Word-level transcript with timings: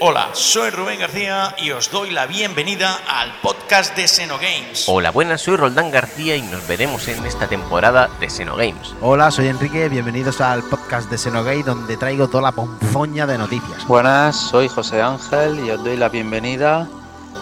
Hola, 0.00 0.28
soy 0.32 0.70
Rubén 0.70 1.00
García 1.00 1.54
y 1.58 1.70
os 1.70 1.90
doy 1.90 2.10
la 2.10 2.26
bienvenida 2.26 2.98
al 3.08 3.32
podcast 3.40 3.96
de 3.96 4.06
Xenogames. 4.06 4.84
Hola, 4.88 5.10
buenas, 5.10 5.42
soy 5.42 5.56
Roldán 5.56 5.90
García 5.90 6.36
y 6.36 6.42
nos 6.42 6.66
veremos 6.66 7.08
en 7.08 7.24
esta 7.26 7.48
temporada 7.48 8.08
de 8.20 8.28
Xenogames. 8.30 8.94
Hola, 9.00 9.30
soy 9.30 9.48
Enrique, 9.48 9.88
bienvenidos 9.88 10.40
al 10.40 10.62
podcast 10.64 11.10
de 11.10 11.18
Xenogame 11.18 11.62
donde 11.62 11.96
traigo 11.96 12.28
toda 12.28 12.42
la 12.42 12.52
ponzoña 12.52 13.26
de 13.26 13.38
noticias. 13.38 13.86
Buenas, 13.86 14.36
soy 14.36 14.68
José 14.68 15.02
Ángel 15.02 15.64
y 15.64 15.70
os 15.70 15.82
doy 15.82 15.96
la 15.96 16.08
bienvenida 16.08 16.88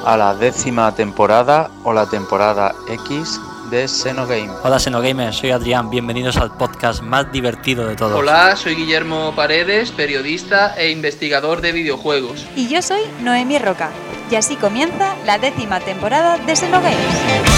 a 0.05 0.17
la 0.17 0.35
décima 0.35 0.95
temporada 0.95 1.71
o 1.85 1.93
la 1.93 2.07
temporada 2.07 2.75
X 2.89 3.41
de 3.73 3.89
Xenogame. 3.89 4.51
Hola 4.63 4.79
Xenogamers, 4.79 5.37
soy 5.37 5.51
Adrián, 5.51 5.89
bienvenidos 5.89 6.37
al 6.37 6.55
podcast 6.55 7.01
más 7.03 7.33
divertido 7.33 7.89
de 7.89 7.97
todos. 7.97 8.19
Hola, 8.19 8.55
soy 8.55 8.75
Guillermo 8.75 9.33
Paredes, 9.35 9.91
periodista 9.91 10.75
e 10.77 10.91
investigador 10.91 11.63
de 11.63 11.73
videojuegos. 11.73 12.47
Y 12.55 12.69
yo 12.69 12.83
soy 12.83 13.01
Noemí 13.23 13.59
Roca. 13.59 13.91
Y 14.31 14.35
así 14.35 14.57
comienza 14.57 15.17
la 15.25 15.39
décima 15.39 15.81
temporada 15.81 16.37
de 16.37 16.55
Xenogames. 16.55 17.52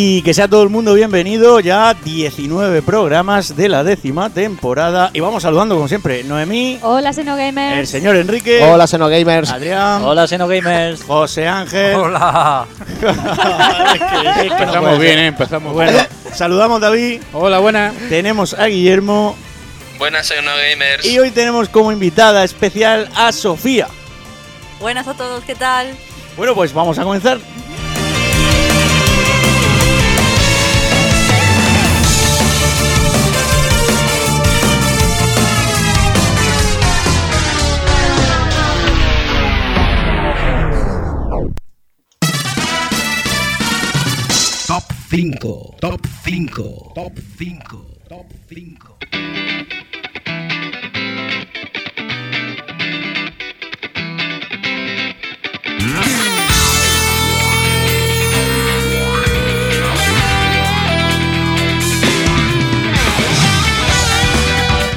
Y 0.00 0.22
que 0.22 0.32
sea 0.32 0.46
todo 0.46 0.62
el 0.62 0.68
mundo 0.68 0.94
bienvenido, 0.94 1.58
ya 1.58 1.92
19 1.92 2.82
programas 2.82 3.56
de 3.56 3.68
la 3.68 3.82
décima 3.82 4.30
temporada. 4.30 5.10
Y 5.12 5.18
vamos 5.18 5.42
saludando 5.42 5.74
como 5.74 5.88
siempre, 5.88 6.22
Noemí, 6.22 6.78
Hola 6.82 7.08
el 7.08 7.14
Xenogamers. 7.16 7.88
señor 7.90 8.14
Enrique, 8.14 8.62
Hola, 8.62 8.86
Xenogamers. 8.86 9.50
Adrián, 9.50 10.04
Hola 10.04 10.28
Xenogamers. 10.28 11.02
José 11.02 11.48
Ángel. 11.48 11.96
Hola. 11.96 12.64
Es 12.78 13.00
que- 13.00 13.08
es 13.08 14.36
que 14.36 14.48
no 14.48 14.56
puede 14.56 14.62
Empezamos 14.62 14.98
bien, 15.00 15.18
¿eh? 15.18 15.26
Empezamos 15.26 15.72
Bueno, 15.74 15.98
saludamos 16.32 16.76
a 16.80 16.86
David, 16.86 17.20
Hola, 17.32 17.58
buena. 17.58 17.92
tenemos 18.08 18.54
a 18.54 18.66
Guillermo 18.66 19.34
Buenas, 19.98 20.28
Xenogamers. 20.28 21.04
y 21.06 21.18
hoy 21.18 21.32
tenemos 21.32 21.68
como 21.70 21.90
invitada 21.90 22.44
especial 22.44 23.08
a 23.16 23.32
Sofía. 23.32 23.88
Buenas 24.78 25.08
a 25.08 25.14
todos, 25.14 25.42
¿qué 25.42 25.56
tal? 25.56 25.88
Bueno, 26.36 26.54
pues 26.54 26.72
vamos 26.72 26.96
a 27.00 27.02
comenzar. 27.02 27.38
5. 45.10 45.76
Top 45.80 46.06
5. 46.22 46.92
Top 46.94 47.12
5. 47.38 47.86
Top 48.10 48.26
5. 48.46 48.98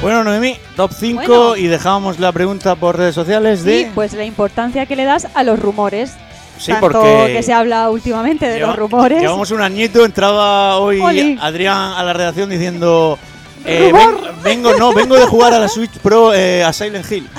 Bueno, 0.02 0.24
Noemí, 0.24 0.56
top 0.76 0.90
5 0.92 1.22
Bueno. 1.26 1.56
y 1.56 1.68
dejábamos 1.68 2.18
la 2.18 2.32
pregunta 2.32 2.74
por 2.74 2.98
redes 2.98 3.14
sociales 3.14 3.64
de... 3.64 3.84
Sí, 3.84 3.90
pues 3.94 4.12
la 4.12 4.24
importancia 4.24 4.84
que 4.84 4.96
le 4.96 5.04
das 5.04 5.28
a 5.34 5.44
los 5.44 5.58
rumores. 5.58 6.16
Sí, 6.62 6.70
Tanto 6.70 6.92
porque 6.92 7.32
que 7.34 7.42
se 7.42 7.52
habla 7.52 7.90
últimamente 7.90 8.46
de 8.48 8.58
lleva- 8.60 8.68
los 8.68 8.76
rumores. 8.76 9.20
Llevamos 9.20 9.50
un 9.50 9.62
añito, 9.62 10.04
entraba 10.04 10.78
hoy 10.78 11.00
Oli. 11.00 11.36
Adrián 11.40 11.94
a 11.94 12.04
la 12.04 12.12
redacción 12.12 12.48
diciendo... 12.50 13.18
eh, 13.64 13.88
Rumor. 13.90 14.22
ven- 14.22 14.42
vengo, 14.42 14.72
no, 14.78 14.92
vengo 14.92 15.16
de 15.16 15.26
jugar 15.26 15.52
a 15.54 15.58
la 15.58 15.66
Switch 15.68 15.90
Pro 15.98 16.32
eh, 16.32 16.62
a 16.62 16.72
Silent 16.72 17.10
Hill. 17.10 17.28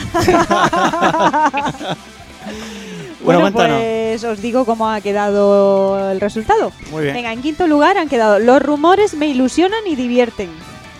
bueno, 3.23 3.39
cuéntanos. 3.41 3.79
pues 3.79 4.23
os 4.25 4.41
digo 4.41 4.65
cómo 4.65 4.89
ha 4.89 4.99
quedado 5.01 6.11
el 6.11 6.19
resultado. 6.19 6.71
Muy 6.91 7.03
bien. 7.03 7.13
Venga, 7.15 7.31
en 7.31 7.41
quinto 7.41 7.67
lugar 7.67 7.97
han 7.97 8.09
quedado 8.09 8.39
los 8.39 8.61
rumores 8.61 9.13
me 9.13 9.27
ilusionan 9.27 9.79
y 9.87 9.95
divierten. 9.95 10.49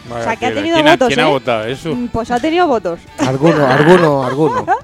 O 0.09 0.21
sea, 0.23 0.35
que 0.35 0.45
ha 0.47 0.53
tenido 0.53 0.75
¿Quién, 0.75 0.85
votos, 0.87 1.07
¿quién 1.07 1.19
¿eh? 1.19 1.23
ha 1.23 1.27
votado 1.27 1.63
eso? 1.65 1.93
Mm, 1.95 2.07
Pues 2.09 2.29
ha 2.31 2.39
tenido 2.39 2.67
votos. 2.67 2.99
Alguno, 3.19 3.65
alguno, 3.67 4.23
alguno. 4.23 4.65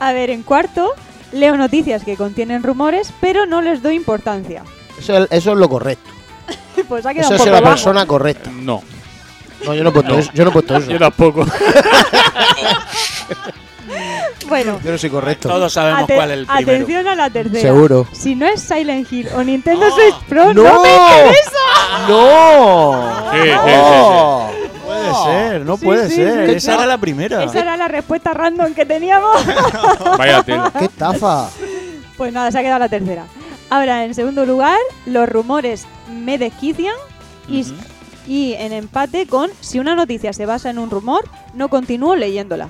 A 0.00 0.12
ver, 0.12 0.30
en 0.30 0.42
cuarto 0.42 0.92
leo 1.34 1.56
noticias 1.56 2.02
que 2.04 2.16
contienen 2.16 2.62
rumores, 2.62 3.12
pero 3.20 3.44
no 3.46 3.60
les 3.60 3.82
doy 3.82 3.94
importancia. 3.96 4.62
Eso, 4.98 5.26
eso 5.30 5.52
es 5.52 5.58
lo 5.58 5.68
correcto. 5.68 6.10
Pues 6.88 7.04
ha 7.06 7.14
quedado 7.14 7.34
Eso 7.34 7.42
un 7.44 7.48
es 7.48 7.52
la 7.54 7.60
bajo. 7.60 7.72
persona 7.74 8.06
correcta. 8.06 8.50
No, 8.52 8.82
No, 9.64 9.74
yo 9.74 9.82
no 9.84 9.90
he 9.90 9.92
puesto 9.92 10.18
eso. 10.18 10.30
Yo 10.34 10.44
no 10.44 10.50
he 10.50 10.52
puesto 10.52 10.76
eso. 10.78 10.90
yo 10.90 10.98
tampoco. 10.98 11.46
Bueno, 14.48 14.78
Yo 14.84 14.92
no 14.92 14.98
soy 14.98 15.08
correcto. 15.10 15.48
Todos 15.48 15.72
sabemos 15.72 16.02
ate- 16.04 16.14
cuál 16.16 16.30
es 16.30 16.38
el 16.38 16.46
primero. 16.46 16.72
atención 16.72 17.08
a 17.08 17.14
la 17.14 17.30
tercera. 17.30 17.60
Seguro. 17.60 18.06
Si 18.12 18.34
no 18.34 18.46
es 18.46 18.60
Silent 18.60 19.10
Hill 19.10 19.28
o 19.34 19.42
Nintendo. 19.42 19.90
Switch 19.90 20.14
Pro, 20.28 20.52
no, 20.52 20.62
¡No! 20.62 20.82
me 20.82 20.94
interesa. 20.94 22.08
¡No! 22.08 23.30
Sí, 23.32 23.38
sí, 23.40 23.48
sí, 23.48 23.50
¡No! 23.72 24.50
Puede 25.22 25.48
ser, 25.50 25.60
no 25.66 25.76
Sí, 25.76 25.84
puede 25.84 26.08
sí, 26.08 26.14
ser. 26.16 26.50
sí. 26.50 26.56
Esa 26.56 26.74
era 26.74 26.86
la 26.86 26.98
primera. 26.98 27.44
Esa 27.44 27.60
era 27.60 27.76
la 27.76 27.88
respuesta 27.88 28.34
random 28.34 28.74
que 28.74 28.84
teníamos. 28.86 29.36
Vaya 30.18 30.42
tela. 30.42 30.72
¡Qué 30.78 30.84
estafa! 30.86 31.48
Pues 32.16 32.32
nada, 32.32 32.50
se 32.50 32.58
ha 32.58 32.62
quedado 32.62 32.78
la 32.80 32.88
tercera. 32.88 33.24
Ahora, 33.70 34.04
en 34.04 34.14
segundo 34.14 34.44
lugar, 34.46 34.78
los 35.06 35.28
rumores 35.28 35.86
me 36.08 36.38
desquician 36.38 36.94
y, 37.48 37.64
y 38.26 38.52
en 38.54 38.72
empate 38.72 39.26
con 39.26 39.50
si 39.60 39.78
una 39.80 39.94
noticia 39.94 40.32
se 40.32 40.46
basa 40.46 40.70
en 40.70 40.78
un 40.78 40.90
rumor, 40.90 41.24
no 41.54 41.68
continúo 41.68 42.14
leyéndola. 42.14 42.68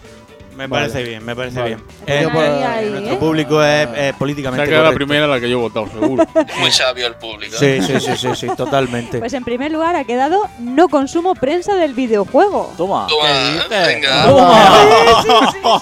Me 0.56 0.69
parece 0.69 1.03
bien, 1.03 1.25
me 1.25 1.34
parece 1.34 1.59
Vale. 1.60 1.76
bien. 1.76 1.87
Ahí, 2.06 2.15
Eh, 2.25 2.65
ahí, 2.66 2.91
nuestro 2.91 3.15
¿eh? 3.15 3.19
público 3.19 3.62
es, 3.62 3.88
es 3.88 3.97
Se 3.97 4.09
ha 4.09 4.12
políticamente 4.19 4.65
quedado 4.66 4.84
la 4.84 4.88
correcto. 4.91 4.97
primera 5.06 5.26
la 5.26 5.41
que 5.41 5.50
yo 5.50 5.59
he 5.59 5.60
votado, 5.60 5.88
seguro. 5.88 6.25
Muy 6.60 6.70
sabio 6.70 7.06
el 7.06 7.15
público. 7.16 7.56
Sí, 7.59 7.81
sí, 7.82 8.00
sí, 8.00 8.16
sí, 8.16 8.28
sí, 8.34 8.47
totalmente. 8.56 9.19
Pues 9.19 9.32
en 9.32 9.44
primer 9.44 9.72
lugar 9.72 9.97
ha 9.97 10.04
quedado 10.04 10.48
no 10.59 10.88
consumo 10.88 11.34
prensa 11.34 11.75
del 11.76 11.94
videojuego. 11.94 12.72
Toma. 12.76 13.06
Toma, 13.09 13.28
venga. 13.69 14.26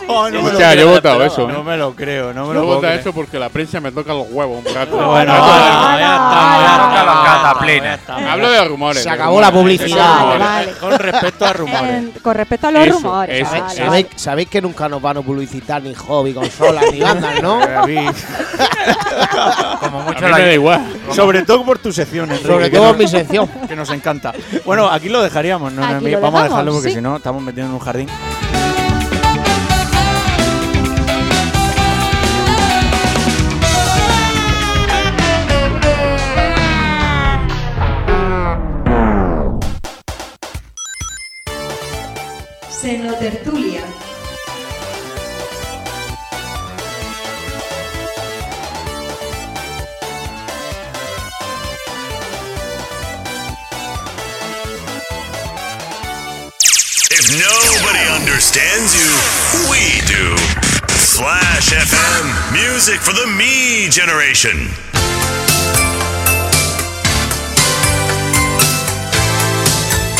No 0.06 0.22
me 0.24 0.30
lo 0.30 0.38
Escucha, 0.48 0.72
creo, 0.72 0.74
yo 0.74 0.80
he 0.90 0.94
votado 0.94 1.24
eso. 1.24 1.48
No 1.48 1.60
¿eh? 1.60 1.64
me 1.64 1.76
lo 1.76 1.94
creo, 1.94 2.32
no 2.32 2.42
me 2.46 2.48
Yo 2.48 2.54
lo 2.54 2.60
he 2.60 2.64
puedo 2.64 2.76
votado 2.76 2.94
eso 2.94 3.12
porque 3.12 3.38
la 3.38 3.48
prensa 3.48 3.80
me 3.80 3.92
toca 3.92 4.12
los 4.14 4.26
huevos 4.30 4.64
un 4.64 4.74
rato. 4.74 4.96
Bueno, 4.96 5.32
No, 5.34 5.98
ya, 5.98 7.94
estamos. 7.94 8.22
Hablo 8.30 8.50
de 8.50 8.64
rumores. 8.64 9.02
Se 9.02 9.10
acabó 9.10 9.40
la 9.40 9.50
publicidad. 9.52 10.38
Vale. 10.38 10.72
Con 10.80 10.98
respecto 10.98 11.44
a 11.46 11.52
rumores. 11.52 12.04
Con 12.22 12.34
respecto 12.34 12.66
a 12.66 12.70
los 12.70 12.88
rumores. 12.88 13.50
vale, 13.50 13.62
vale. 13.62 13.74
¿Sabéis, 13.76 14.06
sabéis 14.16 14.48
que 14.62 14.68
nunca 14.68 14.88
nos 14.88 15.02
van 15.02 15.16
a 15.16 15.22
publicitar 15.22 15.82
ni 15.82 15.92
hobby, 15.94 16.32
consolas, 16.32 16.84
ni 16.92 17.00
bandas, 17.00 17.42
¿no? 17.42 17.60
Como 19.80 20.00
A 20.00 20.12
mí 20.12 20.20
me 20.20 20.30
da 20.30 20.52
igual. 20.52 20.86
Sobre 21.10 21.42
todo 21.42 21.64
por 21.64 21.78
tus 21.78 21.96
secciones, 21.96 22.40
Sobre 22.40 22.70
todo 22.70 22.90
en 22.90 22.98
mi 22.98 23.08
sección. 23.08 23.48
que 23.68 23.74
nos 23.74 23.90
encanta. 23.90 24.32
Bueno, 24.64 24.88
aquí 24.88 25.08
lo 25.08 25.20
dejaríamos, 25.20 25.72
¿no? 25.72 25.82
Aquí 25.84 25.94
Noemí? 25.94 26.10
lo 26.12 26.20
Vamos 26.20 26.40
a 26.40 26.44
dejarlo 26.44 26.72
porque 26.72 26.90
sí. 26.90 26.94
si 26.96 27.00
no 27.00 27.16
estamos 27.16 27.42
metidos 27.42 27.68
en 27.68 27.74
un 27.74 27.80
jardín. 27.80 28.08
Xenotertulia. 42.70 43.82
If 57.24 57.38
nobody 57.38 58.02
understands 58.10 58.98
you, 58.98 59.06
we 59.70 60.02
do. 60.10 60.36
Slash 60.90 61.70
FM, 61.70 62.50
music 62.50 62.98
for 62.98 63.12
the 63.12 63.28
me 63.28 63.88
generation. 63.88 64.68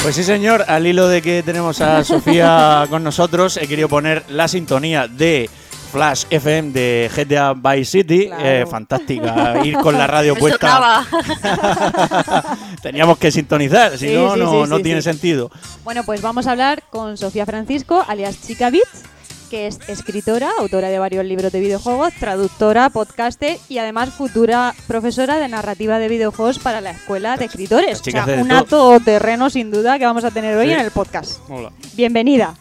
Pues 0.05 0.15
sí, 0.15 0.23
señor, 0.23 0.65
al 0.69 0.87
hilo 0.87 1.09
de 1.09 1.23
que 1.23 1.43
tenemos 1.43 1.81
a 1.81 2.05
Sofía 2.05 2.87
con 2.91 3.03
nosotros, 3.03 3.57
he 3.57 3.67
querido 3.67 3.89
poner 3.89 4.23
la 4.29 4.47
sintonía 4.47 5.09
de 5.09 5.51
Flash 5.93 6.25
FM 6.31 6.71
de 6.73 7.11
GTA 7.15 7.53
Vice 7.53 7.85
City. 7.85 8.27
Claro. 8.29 8.43
Eh, 8.45 8.67
fantástica. 8.67 9.61
Ir 9.65 9.77
con 9.79 9.97
la 9.99 10.07
radio 10.07 10.35
puesta. 10.39 11.05
Teníamos 12.83 13.19
que 13.19 13.31
sintonizar, 13.31 13.99
si 13.99 14.09
Sí, 14.09 14.15
no, 14.15 14.33
sí, 14.35 14.41
no, 14.41 14.65
sí, 14.65 14.71
no 14.71 14.77
sí, 14.79 14.83
tiene 14.83 15.03
sí. 15.03 15.11
sentido. 15.11 15.51
Bueno, 15.85 16.03
pues 16.05 16.23
vamos 16.23 16.47
a 16.47 16.53
hablar 16.53 16.83
con 16.91 17.17
Sofía 17.19 17.45
Francisco, 17.47 18.05
alias 18.09 18.41
Chica 18.41 18.71
Bits, 18.71 19.03
que 19.51 19.67
es 19.67 19.79
escritora, 19.87 20.51
autora 20.59 20.89
de 20.89 20.99
varios 20.99 21.27
libros 21.27 21.53
de 21.53 21.61
videojuegos, 21.61 22.15
traductora, 22.19 22.89
podcaster 22.89 23.59
y 23.69 23.77
además 23.79 24.09
futura 24.09 24.75
profesora 24.87 25.37
de 25.37 25.49
narrativa 25.49 25.99
de 25.99 26.09
videojuegos 26.09 26.59
para 26.59 26.81
la 26.81 26.93
Escuela 26.93 27.37
de 27.37 27.45
Escritores. 27.45 28.01
O 28.01 28.05
sea, 28.05 28.25
un 28.39 28.49
todo. 28.49 28.65
todoterreno 28.65 29.51
sin 29.51 29.71
duda 29.71 29.99
que 29.99 30.07
vamos 30.07 30.25
a 30.25 30.31
tener 30.31 30.57
hoy 30.57 30.69
Sí. 30.69 30.73
en 30.73 30.81
el 30.81 30.91
podcast. 30.91 31.41
Hola. 31.51 31.71
Bienvenida. 31.95 32.55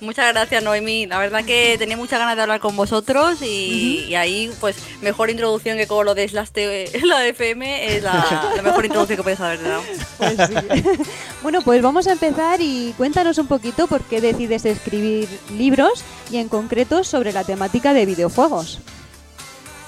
Muchas 0.00 0.32
gracias, 0.32 0.62
Noemí. 0.62 1.06
La 1.06 1.18
verdad 1.18 1.44
que 1.44 1.76
tenía 1.78 1.96
muchas 1.96 2.18
ganas 2.18 2.34
de 2.36 2.42
hablar 2.42 2.60
con 2.60 2.74
vosotros 2.74 3.42
y, 3.42 4.06
y 4.08 4.14
ahí, 4.14 4.50
pues, 4.58 4.76
mejor 5.02 5.28
introducción 5.28 5.76
que 5.76 5.86
con 5.86 6.06
lo 6.06 6.14
de 6.14 6.26
Slash 6.26 6.48
TV, 6.50 6.90
la 7.04 7.26
FM 7.26 7.96
es 7.96 8.02
la, 8.02 8.52
la 8.56 8.62
mejor 8.62 8.86
introducción 8.86 9.18
que 9.18 9.22
puedes 9.22 9.40
haber 9.40 9.62
dado. 9.62 9.82
Pues 10.16 10.36
sí. 10.36 11.02
bueno, 11.42 11.60
pues 11.62 11.82
vamos 11.82 12.06
a 12.06 12.12
empezar 12.12 12.60
y 12.62 12.94
cuéntanos 12.96 13.36
un 13.38 13.46
poquito 13.46 13.86
por 13.86 14.02
qué 14.02 14.20
decides 14.20 14.64
escribir 14.64 15.28
libros 15.56 16.02
y 16.30 16.38
en 16.38 16.48
concreto 16.48 17.04
sobre 17.04 17.32
la 17.32 17.44
temática 17.44 17.92
de 17.92 18.06
videojuegos. 18.06 18.80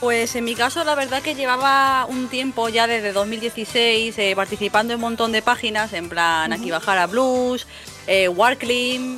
Pues 0.03 0.35
en 0.35 0.43
mi 0.43 0.57
caso, 0.57 0.83
la 0.83 0.97
verdad 0.97 1.23
que 1.23 1.37
llevaba 1.37 2.07
un 2.07 2.27
tiempo 2.27 2.69
ya 2.69 2.89
desde 2.89 3.13
2016 3.13 4.19
eh, 4.19 4.33
participando 4.35 4.93
en 4.93 4.97
un 4.97 5.03
montón 5.03 5.31
de 5.31 5.43
páginas, 5.43 5.93
en 5.93 6.09
plan 6.09 6.53
Aquí 6.53 6.73
Bajara 6.73 7.07
Blues, 7.07 7.69
eh, 8.07 8.29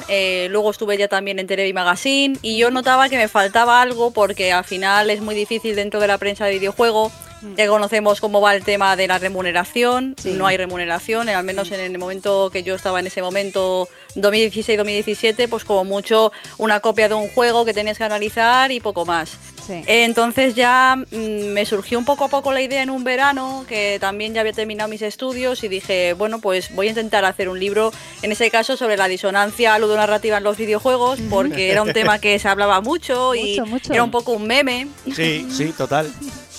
eh, 0.08 0.48
luego 0.50 0.70
estuve 0.70 0.96
ya 0.96 1.08
también 1.08 1.38
en 1.38 1.46
Televi 1.46 1.72
Magazine 1.72 2.36
y 2.42 2.58
yo 2.58 2.70
notaba 2.70 3.08
que 3.08 3.16
me 3.16 3.28
faltaba 3.28 3.80
algo 3.80 4.10
porque 4.10 4.52
al 4.52 4.64
final 4.64 5.10
es 5.10 5.20
muy 5.20 5.34
difícil 5.34 5.76
dentro 5.76 6.00
de 6.00 6.06
la 6.06 6.18
prensa 6.18 6.44
de 6.46 6.52
videojuego. 6.52 7.10
Ya 7.58 7.68
conocemos 7.68 8.22
cómo 8.22 8.40
va 8.40 8.54
el 8.54 8.64
tema 8.64 8.96
de 8.96 9.06
la 9.06 9.18
remuneración, 9.18 10.14
Sí. 10.18 10.32
no 10.32 10.46
hay 10.46 10.56
remuneración, 10.56 11.28
al 11.28 11.44
menos 11.44 11.70
en 11.72 11.80
el 11.80 11.98
momento 11.98 12.48
que 12.50 12.62
yo 12.62 12.74
estaba 12.74 13.00
en 13.00 13.06
ese 13.06 13.20
momento, 13.20 13.86
2016-2017, 14.14 15.48
pues 15.48 15.64
como 15.64 15.84
mucho 15.84 16.32
una 16.56 16.80
copia 16.80 17.08
de 17.08 17.14
un 17.14 17.28
juego 17.28 17.66
que 17.66 17.74
tenías 17.74 17.98
que 17.98 18.04
analizar 18.04 18.72
y 18.72 18.80
poco 18.80 19.04
más. 19.04 19.36
Sí. 19.66 19.82
Entonces 19.86 20.54
ya 20.54 20.96
mm, 20.96 21.16
me 21.52 21.64
surgió 21.64 21.98
un 21.98 22.04
poco 22.04 22.24
a 22.24 22.28
poco 22.28 22.52
la 22.52 22.60
idea 22.60 22.82
en 22.82 22.90
un 22.90 23.04
verano, 23.04 23.64
que 23.68 23.98
también 24.00 24.34
ya 24.34 24.40
había 24.40 24.52
terminado 24.52 24.88
mis 24.90 25.02
estudios 25.02 25.64
y 25.64 25.68
dije, 25.68 26.12
bueno, 26.14 26.40
pues 26.40 26.74
voy 26.74 26.86
a 26.86 26.90
intentar 26.90 27.24
hacer 27.24 27.48
un 27.48 27.58
libro, 27.58 27.92
en 28.22 28.32
ese 28.32 28.50
caso 28.50 28.76
sobre 28.76 28.96
la 28.96 29.08
disonancia 29.08 29.78
ludonarrativa 29.78 30.38
en 30.38 30.44
los 30.44 30.56
videojuegos, 30.56 31.18
porque 31.30 31.70
era 31.70 31.82
un 31.82 31.92
tema 31.92 32.18
que 32.18 32.38
se 32.38 32.48
hablaba 32.48 32.80
mucho 32.80 33.34
y 33.34 33.58
Mucho, 33.60 33.66
mucho. 33.66 33.92
era 33.92 34.02
un 34.04 34.10
poco 34.10 34.32
un 34.32 34.46
meme. 34.46 34.88
Sí, 35.14 35.46
sí, 35.50 35.72
total. 35.76 36.12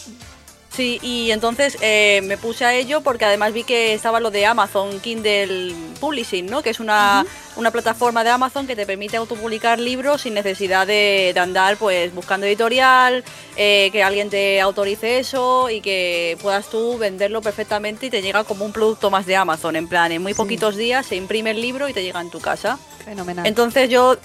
Sí, 0.75 0.99
y 1.01 1.31
entonces 1.31 1.77
eh, 1.79 2.19
me 2.25 2.37
puse 2.37 2.65
a 2.65 2.73
ello 2.73 2.99
porque 2.99 3.23
además 3.23 3.53
vi 3.53 3.63
que 3.63 3.93
estaba 3.93 4.19
lo 4.19 4.29
de 4.29 4.45
Amazon 4.45 4.99
Kindle 4.99 5.73
Publishing, 6.01 6.47
¿no? 6.47 6.61
Que 6.61 6.71
es 6.71 6.81
una, 6.81 7.25
una 7.55 7.71
plataforma 7.71 8.25
de 8.25 8.31
Amazon 8.31 8.67
que 8.67 8.75
te 8.75 8.85
permite 8.85 9.15
autopublicar 9.15 9.79
libros 9.79 10.23
sin 10.23 10.33
necesidad 10.33 10.85
de, 10.85 11.31
de 11.33 11.39
andar 11.39 11.77
pues 11.77 12.13
buscando 12.13 12.45
editorial, 12.45 13.23
eh, 13.55 13.87
que 13.93 14.03
alguien 14.03 14.29
te 14.29 14.59
autorice 14.59 15.19
eso 15.19 15.69
y 15.69 15.79
que 15.79 16.37
puedas 16.41 16.69
tú 16.69 16.97
venderlo 16.97 17.41
perfectamente 17.41 18.07
y 18.07 18.09
te 18.09 18.21
llega 18.21 18.43
como 18.43 18.65
un 18.65 18.73
producto 18.73 19.09
más 19.09 19.25
de 19.25 19.37
Amazon. 19.37 19.77
En 19.77 19.87
plan, 19.87 20.11
en 20.11 20.21
muy 20.21 20.33
Sí. 20.33 20.37
poquitos 20.37 20.75
días 20.75 21.05
se 21.05 21.15
imprime 21.15 21.51
el 21.51 21.61
libro 21.61 21.87
y 21.87 21.93
te 21.93 22.03
llega 22.03 22.19
en 22.19 22.29
tu 22.29 22.41
casa. 22.41 22.77
Fenomenal. 23.05 23.45
Entonces 23.47 23.89
yo 23.89 24.17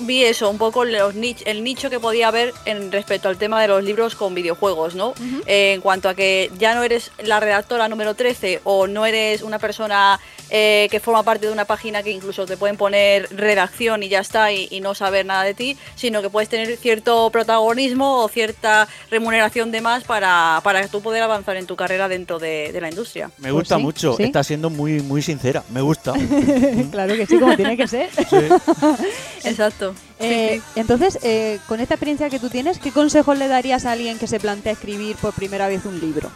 vi 0.00 0.24
eso, 0.24 0.50
un 0.50 0.58
poco 0.58 0.84
los 0.84 1.14
nich- 1.14 1.42
el 1.46 1.62
nicho 1.64 1.90
que 1.90 2.00
podía 2.00 2.28
haber 2.28 2.52
en 2.64 2.90
respecto 2.92 3.28
al 3.28 3.36
tema 3.38 3.60
de 3.60 3.68
los 3.68 3.82
libros 3.84 4.14
con 4.14 4.34
videojuegos, 4.34 4.94
¿no? 4.94 5.14
Eh, 5.46 5.72
en 5.74 5.80
cuanto 5.80 6.08
a 6.08 6.14
que 6.14 6.50
ya 6.58 6.74
no 6.74 6.82
eres 6.82 7.10
la 7.22 7.40
redactora 7.40 7.88
número 7.88 8.14
13 8.14 8.60
o 8.64 8.86
no 8.86 9.06
eres 9.06 9.42
una 9.42 9.58
persona 9.58 10.18
eh, 10.50 10.88
que 10.90 11.00
forma 11.00 11.22
parte 11.22 11.46
de 11.46 11.52
una 11.52 11.64
página 11.64 12.02
que 12.02 12.10
incluso 12.10 12.44
te 12.46 12.56
pueden 12.56 12.76
poner 12.76 13.28
redacción 13.34 14.02
y 14.02 14.08
ya 14.08 14.20
está 14.20 14.52
y, 14.52 14.68
y 14.70 14.80
no 14.80 14.94
saber 14.94 15.24
nada 15.26 15.42
de 15.42 15.54
ti, 15.54 15.76
sino 15.96 16.22
que 16.22 16.30
puedes 16.30 16.48
tener 16.48 16.76
cierto 16.76 17.30
protagonismo 17.30 18.22
o 18.22 18.28
cierta 18.28 18.86
remuneración 19.10 19.72
de 19.72 19.80
más 19.80 20.04
para, 20.04 20.60
para 20.62 20.86
tú 20.88 21.00
poder 21.00 21.22
avanzar 21.22 21.56
en 21.56 21.66
tu 21.66 21.76
carrera 21.76 22.08
dentro 22.08 22.38
de, 22.38 22.70
de 22.72 22.80
la 22.80 22.88
industria. 22.90 23.30
Me 23.38 23.50
gusta 23.50 23.76
sí, 23.76 23.82
mucho. 23.82 24.16
sí. 24.16 24.24
Está 24.24 24.44
siendo 24.44 24.70
muy, 24.70 25.00
muy 25.00 25.22
sincera. 25.22 25.64
Me 25.70 25.80
gusta. 25.80 26.12
claro 26.92 27.14
que 27.16 27.26
sí, 27.26 27.38
como 27.38 27.56
tiene 27.56 27.76
que 27.76 27.88
ser. 27.88 28.10
Exacto. 29.44 29.83
Eh, 30.20 30.60
sí. 30.74 30.80
Entonces, 30.80 31.18
eh, 31.22 31.58
con 31.68 31.80
esta 31.80 31.94
experiencia 31.94 32.30
que 32.30 32.38
tú 32.38 32.48
tienes, 32.48 32.78
¿qué 32.78 32.92
consejos 32.92 33.36
le 33.36 33.48
darías 33.48 33.84
a 33.84 33.92
alguien 33.92 34.18
que 34.18 34.26
se 34.26 34.38
plantea 34.40 34.72
escribir 34.72 35.16
por 35.16 35.34
primera 35.34 35.66
vez 35.68 35.84
un 35.84 36.00
libro? 36.00 36.30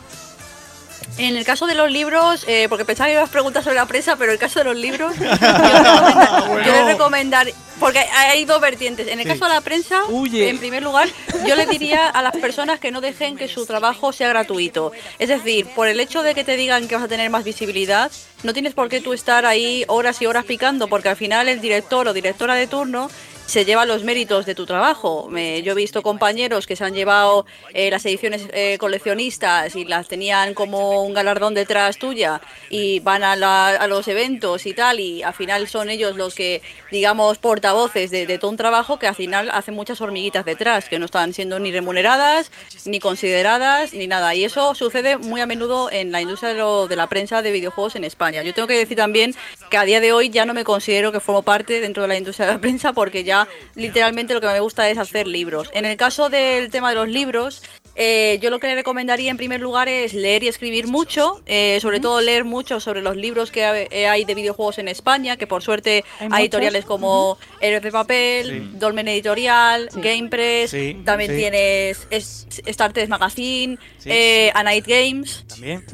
En 1.16 1.36
el 1.36 1.44
caso 1.44 1.66
de 1.66 1.74
los 1.74 1.90
libros, 1.90 2.44
eh, 2.46 2.66
porque 2.68 2.84
pensaba 2.84 3.06
que 3.08 3.14
ibas 3.14 3.28
a 3.28 3.32
preguntar 3.32 3.62
sobre 3.64 3.76
la 3.76 3.86
prensa, 3.86 4.14
pero 4.16 4.30
en 4.30 4.34
el 4.34 4.38
caso 4.38 4.58
de 4.60 4.64
los 4.66 4.76
libros, 4.76 5.14
yo, 5.18 5.24
recomendar- 5.26 6.64
yo 6.64 6.72
le 6.72 6.84
recomendar, 6.84 7.46
porque 7.80 7.98
hay 7.98 8.44
dos 8.44 8.60
vertientes. 8.60 9.08
En 9.08 9.18
el 9.18 9.24
Sí. 9.24 9.32
caso 9.32 9.46
de 9.46 9.54
la 9.54 9.60
prensa, 9.60 10.04
Huye. 10.08 10.48
en 10.48 10.58
primer 10.58 10.82
lugar, 10.82 11.08
yo 11.46 11.56
le 11.56 11.66
diría 11.66 12.08
a 12.08 12.22
las 12.22 12.36
personas 12.36 12.78
que 12.78 12.92
no 12.92 13.00
dejen 13.00 13.36
que 13.36 13.48
su 13.48 13.66
trabajo 13.66 14.12
sea 14.12 14.28
gratuito. 14.28 14.92
Es 15.18 15.28
decir, 15.28 15.66
por 15.74 15.88
el 15.88 15.98
hecho 15.98 16.22
de 16.22 16.34
que 16.34 16.44
te 16.44 16.56
digan 16.56 16.86
que 16.86 16.94
vas 16.94 17.04
a 17.04 17.08
tener 17.08 17.30
más 17.30 17.42
visibilidad, 17.42 18.12
no 18.44 18.52
tienes 18.52 18.74
por 18.74 18.88
qué 18.88 19.00
tú 19.00 19.12
estar 19.12 19.44
ahí 19.44 19.84
horas 19.88 20.20
y 20.22 20.26
horas 20.26 20.44
picando, 20.44 20.86
porque 20.88 21.08
al 21.08 21.16
final 21.16 21.48
el 21.48 21.60
director 21.60 22.06
o 22.06 22.12
directora 22.12 22.54
de 22.54 22.66
turno 22.68 23.10
se 23.48 23.64
lleva 23.64 23.86
los 23.86 24.04
méritos 24.04 24.44
de 24.44 24.54
tu 24.54 24.66
trabajo. 24.66 25.26
Me- 25.30 25.62
yo 25.62 25.72
he 25.72 25.74
visto 25.74 26.02
compañeros 26.02 26.66
que 26.66 26.76
se 26.76 26.84
han 26.84 26.92
llevado 26.92 27.46
eh, 27.72 27.90
las 27.90 28.04
ediciones 28.04 28.42
eh, 28.52 28.76
coleccionistas 28.78 29.74
y 29.74 29.86
las 29.86 30.06
tenían 30.06 30.52
como 30.52 31.02
un 31.02 31.14
galardón 31.14 31.54
detrás 31.54 31.96
tuya 31.96 32.42
y 32.68 33.00
van 33.00 33.24
a, 33.24 33.36
la- 33.36 33.68
a 33.70 33.86
los 33.86 34.06
eventos 34.06 34.66
y 34.66 34.74
tal 34.74 35.00
y 35.00 35.22
al 35.22 35.32
final 35.32 35.66
son 35.66 35.88
ellos 35.88 36.14
los 36.14 36.34
que, 36.34 36.60
digamos, 36.90 37.38
portavoces 37.38 38.10
de, 38.10 38.26
todo 38.38 38.50
un 38.50 38.58
trabajo 38.58 38.98
que 38.98 39.06
al 39.06 39.14
final 39.14 39.48
hacen 39.50 39.74
muchas 39.74 40.02
hormiguitas 40.02 40.44
detrás, 40.44 40.90
que 40.90 40.98
no 40.98 41.06
están 41.06 41.32
siendo 41.32 41.58
ni 41.58 41.72
remuneradas, 41.72 42.52
ni 42.84 43.00
consideradas, 43.00 43.94
ni 43.94 44.06
nada. 44.08 44.34
Y 44.34 44.44
eso 44.44 44.74
sucede 44.74 45.16
muy 45.16 45.40
a 45.40 45.46
menudo 45.46 45.90
en 45.90 46.12
la 46.12 46.20
industria 46.20 46.50
de, 46.52 46.58
lo- 46.58 46.86
de 46.86 46.96
la 46.96 47.06
prensa 47.06 47.40
de 47.40 47.50
videojuegos 47.50 47.96
en 47.96 48.04
España. 48.04 48.42
Yo 48.42 48.52
tengo 48.52 48.68
que 48.68 48.76
decir 48.76 48.98
también 48.98 49.34
que 49.70 49.78
a 49.78 49.84
día 49.84 50.00
de 50.00 50.12
hoy 50.12 50.28
ya 50.28 50.44
no 50.44 50.52
me 50.52 50.64
considero 50.64 51.12
que 51.12 51.20
formo 51.20 51.40
parte 51.42 51.80
dentro 51.80 52.02
de 52.02 52.08
la 52.08 52.18
industria 52.18 52.46
de 52.48 52.52
la 52.52 52.60
prensa 52.60 52.92
porque 52.92 53.24
ya 53.24 53.37
literalmente 53.74 54.34
lo 54.34 54.40
que 54.40 54.46
me 54.48 54.60
gusta 54.60 54.88
es 54.90 54.98
hacer 54.98 55.26
libros. 55.28 55.68
En 55.74 55.84
el 55.84 55.96
caso 55.96 56.28
del 56.30 56.70
tema 56.70 56.88
de 56.90 56.94
los 56.96 57.08
libros, 57.08 57.62
eh, 57.94 58.38
yo 58.40 58.50
lo 58.50 58.58
que 58.60 58.68
le 58.68 58.74
recomendaría 58.76 59.30
en 59.30 59.36
primer 59.36 59.60
lugar 59.60 59.88
es 59.88 60.14
leer 60.14 60.42
y 60.44 60.48
escribir 60.48 60.86
mucho, 60.86 61.42
eh, 61.46 61.78
sobre 61.82 61.98
todo 62.00 62.20
leer 62.20 62.44
mucho 62.44 62.78
sobre 62.80 63.02
los 63.02 63.16
libros 63.16 63.50
que 63.50 63.88
eh, 63.90 64.06
hay 64.08 64.24
de 64.24 64.34
videojuegos 64.34 64.78
en 64.78 64.88
España, 64.88 65.36
que 65.36 65.46
por 65.48 65.62
suerte 65.62 66.04
Hay 66.30 66.42
editoriales 66.44 66.84
como 66.84 67.38
Héroes 67.60 67.82
de 67.82 67.90
Papel, 67.92 68.46
Sí. 68.46 68.78
Dolmen 68.78 69.08
Editorial, 69.08 69.88
Sí. 69.92 70.00
GamePress, 70.00 70.70
Sí, 70.70 70.96
también 71.04 71.30
sí. 71.32 71.36
tienes 71.36 72.06
es- 72.10 72.46
Star 72.66 72.92
Trek 72.92 73.08
Magazine, 73.08 73.78
Sí. 73.98 74.10
eh, 74.12 74.50
A 74.54 74.62
Night 74.62 74.86
Games 74.86 75.44
También. 75.48 75.84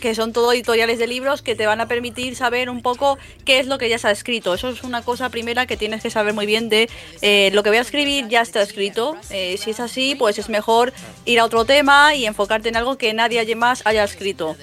Que 0.00 0.14
son 0.14 0.32
todo 0.32 0.52
editoriales 0.52 0.98
de 0.98 1.06
libros 1.06 1.42
que 1.42 1.54
te 1.54 1.66
van 1.66 1.80
a 1.80 1.88
permitir 1.88 2.36
saber 2.36 2.70
un 2.70 2.82
poco 2.82 3.18
qué 3.44 3.58
es 3.58 3.66
lo 3.66 3.78
que 3.78 3.88
ya 3.88 3.98
se 3.98 4.08
ha 4.08 4.10
escrito. 4.10 4.54
Eso 4.54 4.70
es 4.70 4.82
una 4.82 5.02
cosa 5.02 5.28
primera 5.28 5.66
que 5.66 5.76
tienes 5.76 6.02
que 6.02 6.10
saber 6.10 6.34
muy 6.34 6.46
bien 6.46 6.68
de 6.68 6.88
eh, 7.20 7.50
lo 7.52 7.62
que 7.62 7.70
voy 7.70 7.78
a 7.78 7.82
escribir 7.82 8.28
ya 8.28 8.40
está 8.40 8.62
escrito. 8.62 9.16
Eh, 9.30 9.56
si 9.58 9.70
es 9.70 9.80
así, 9.80 10.14
pues 10.14 10.38
es 10.38 10.48
mejor 10.48 10.92
ir 11.24 11.40
a 11.40 11.44
otro 11.44 11.64
tema 11.64 12.14
y 12.14 12.26
enfocarte 12.26 12.68
en 12.68 12.76
algo 12.76 12.96
que 12.96 13.12
nadie 13.12 13.40
más 13.54 13.82
haya 13.86 14.04
escrito. 14.04 14.56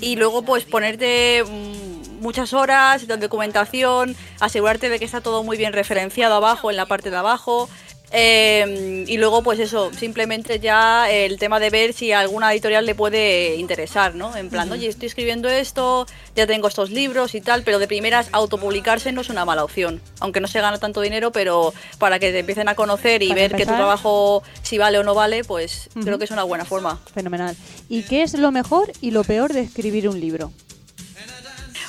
Y 0.00 0.16
luego 0.16 0.42
pues 0.42 0.64
ponerte 0.64 1.44
mm, 1.44 2.20
muchas 2.20 2.52
horas 2.52 3.06
de 3.06 3.16
documentación, 3.16 4.16
asegurarte 4.40 4.88
de 4.88 4.98
que 4.98 5.04
está 5.04 5.20
todo 5.20 5.42
muy 5.42 5.56
bien 5.56 5.72
referenciado 5.72 6.34
abajo, 6.34 6.70
en 6.70 6.76
la 6.76 6.86
parte 6.86 7.10
de 7.10 7.16
abajo. 7.16 7.68
Eh, 8.12 9.04
y 9.08 9.16
luego, 9.16 9.42
pues 9.42 9.58
eso, 9.58 9.90
simplemente 9.92 10.60
ya 10.60 11.10
el 11.10 11.38
tema 11.38 11.58
de 11.60 11.70
ver 11.70 11.94
si 11.94 12.12
a 12.12 12.20
alguna 12.20 12.52
editorial 12.52 12.84
le 12.84 12.94
puede 12.94 13.56
interesar, 13.56 14.14
¿no? 14.14 14.36
En 14.36 14.50
plan, 14.50 14.70
oye, 14.70 14.88
estoy 14.88 15.06
escribiendo 15.06 15.48
esto, 15.48 16.06
ya 16.36 16.46
tengo 16.46 16.68
estos 16.68 16.90
libros 16.90 17.34
y 17.34 17.40
tal, 17.40 17.62
pero 17.62 17.78
de 17.78 17.88
primeras 17.88 18.28
autopublicarse 18.32 19.12
no 19.12 19.22
es 19.22 19.30
una 19.30 19.44
mala 19.44 19.64
opción. 19.64 20.00
Aunque 20.20 20.40
no 20.40 20.46
se 20.46 20.60
gana 20.60 20.78
tanto 20.78 21.00
dinero, 21.00 21.32
pero 21.32 21.72
para 21.98 22.18
que 22.18 22.32
te 22.32 22.40
empiecen 22.40 22.68
a 22.68 22.74
conocer 22.74 23.22
y 23.22 23.28
Para 23.28 23.40
ver 23.40 23.56
que 23.56 23.66
tu 23.66 23.72
trabajo, 23.72 24.42
si 24.62 24.76
vale 24.76 24.98
o 24.98 25.04
no 25.04 25.14
vale, 25.14 25.42
pues 25.44 25.88
creo 26.02 26.18
que 26.18 26.24
es 26.24 26.30
una 26.30 26.42
buena 26.42 26.64
forma. 26.64 27.00
Fenomenal. 27.14 27.56
¿Y 27.88 28.02
qué 28.02 28.22
es 28.22 28.34
lo 28.34 28.52
mejor 28.52 28.92
y 29.00 29.10
lo 29.10 29.24
peor 29.24 29.52
de 29.52 29.60
escribir 29.60 30.08
un 30.08 30.20
libro? 30.20 30.52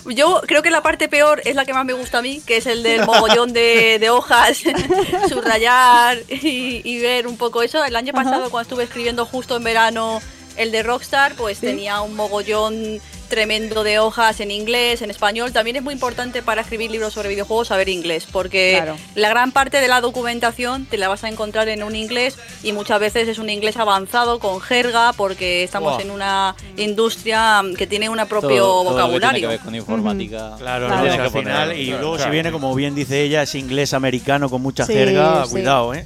Yo 0.05 0.41
creo 0.45 0.62
que 0.62 0.69
la 0.69 0.81
parte 0.81 1.07
peor 1.07 1.41
es 1.45 1.55
la 1.55 1.65
que 1.65 1.74
más 1.74 1.86
me 1.86 1.93
gusta 1.93 2.19
a 2.19 2.22
mí, 2.22 2.41
que 2.45 2.57
es 2.57 2.65
el 2.65 2.83
del 2.83 3.05
mogollón 3.05 3.53
de, 3.53 4.00
de 4.00 4.10
hojas, 4.10 4.57
subrayar 5.29 6.17
y, 6.29 6.81
y 6.83 7.00
ver 7.00 7.27
un 7.27 7.38
poco 7.38 7.63
eso. 7.63 7.83
El 7.83 7.95
año 7.95 8.12
Ajá. 8.13 8.24
pasado, 8.24 8.50
cuando 8.50 8.69
estuve 8.69 8.83
escribiendo 8.83 9.25
justo 9.25 9.55
en 9.55 9.63
verano 9.63 10.22
el 10.57 10.72
de 10.72 10.83
Rockstar, 10.83 11.36
pues 11.36 11.60
tenía 11.60 12.01
un 12.01 12.15
mogollón 12.15 13.01
tremendo 13.30 13.84
de 13.84 14.00
hojas 14.00 14.39
en 14.39 14.51
inglés, 14.51 15.01
en 15.01 15.10
español. 15.10 15.51
También 15.51 15.75
es 15.77 15.84
muy 15.84 15.94
importante 15.94 16.42
para 16.42 16.62
escribir 16.62 16.92
libros 16.92 17.13
sobre 17.13 17.30
videojuegos 17.30 17.70
saber 17.70 17.89
inglés, 17.89 18.27
porque 18.32 18.75
Claro. 18.82 18.98
la 19.15 19.30
gran 19.30 19.51
parte 19.51 19.80
de 19.82 19.88
la 19.88 20.01
documentación 20.01 20.86
te 20.86 20.98
la 20.98 21.08
vas 21.08 21.24
a 21.24 21.30
encontrar 21.30 21.68
en 21.70 21.84
un 21.84 21.96
inglés 21.96 22.38
y 22.63 22.72
muchas 22.72 23.00
veces 23.00 23.27
es 23.27 23.38
un 23.39 23.50
inglés 23.50 23.77
avanzado 23.77 24.39
con 24.39 24.62
jerga, 24.62 25.13
porque 25.13 25.63
estamos 25.63 26.01
en 26.01 26.12
una 26.12 26.56
industria 26.77 27.62
mm, 27.63 27.75
que 27.75 27.88
tiene 27.88 28.10
un 28.10 28.18
propio 28.27 28.50
Todo- 28.63 28.84
todo 28.84 28.84
lo 28.84 28.89
que 28.89 28.94
tiene 28.96 29.03
vocabulario. 29.03 29.42
que 29.42 29.48
ver 29.48 29.60
con 29.60 29.75
informática. 29.75 30.56
Claro, 30.58 30.88
Tienes 30.88 31.06
no, 31.06 31.15
que 31.15 31.22
al 31.22 31.32
poner- 31.32 31.44
final, 31.53 31.77
y 31.80 31.86
claro, 31.88 32.00
luego 32.01 32.15
si 32.15 32.18
claro. 32.20 32.32
viene, 32.32 32.51
como 32.51 32.75
bien 32.75 32.96
dice 32.96 33.22
ella, 33.22 33.42
es 33.44 33.56
inglés 33.56 33.94
americano 33.94 34.50
con 34.50 34.62
mucha 34.62 34.86
Sí, 34.86 34.94
jerga, 34.94 35.46
sí. 35.46 35.51
cuidado, 35.51 35.94
¿eh? 35.94 36.06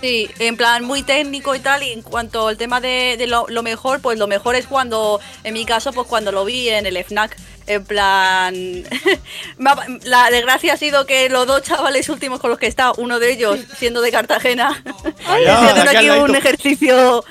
Sí, 0.00 0.30
en 0.38 0.56
plan 0.56 0.84
muy 0.84 1.02
técnico 1.02 1.54
y 1.54 1.58
tal, 1.58 1.82
y 1.82 1.92
en 1.92 2.02
cuanto 2.02 2.48
al 2.48 2.56
tema 2.56 2.80
de, 2.80 3.16
de 3.18 3.26
lo, 3.26 3.46
lo 3.48 3.62
mejor, 3.62 4.00
pues 4.00 4.18
lo 4.18 4.26
mejor 4.26 4.54
es 4.54 4.66
cuando, 4.66 5.20
en 5.44 5.52
mi 5.52 5.66
caso, 5.66 5.92
pues 5.92 6.06
cuando 6.06 6.32
lo 6.32 6.44
vi 6.44 6.70
en 6.70 6.86
el 6.86 6.96
FNAC, 7.04 7.36
en 7.66 7.84
plan... 7.84 8.54
la 10.04 10.30
desgracia 10.30 10.72
ha 10.72 10.76
sido 10.76 11.06
que 11.06 11.28
los 11.28 11.46
dos 11.46 11.62
chavales 11.62 12.08
últimos 12.08 12.40
con 12.40 12.50
los 12.50 12.58
que 12.58 12.66
está, 12.66 12.92
uno 12.96 13.18
de 13.18 13.32
ellos 13.32 13.60
siendo 13.76 14.00
de 14.00 14.10
Cartagena, 14.10 14.70
haciendo 15.26 15.90
aquí 15.90 16.10
un 16.10 16.34
ejercicio 16.34 17.24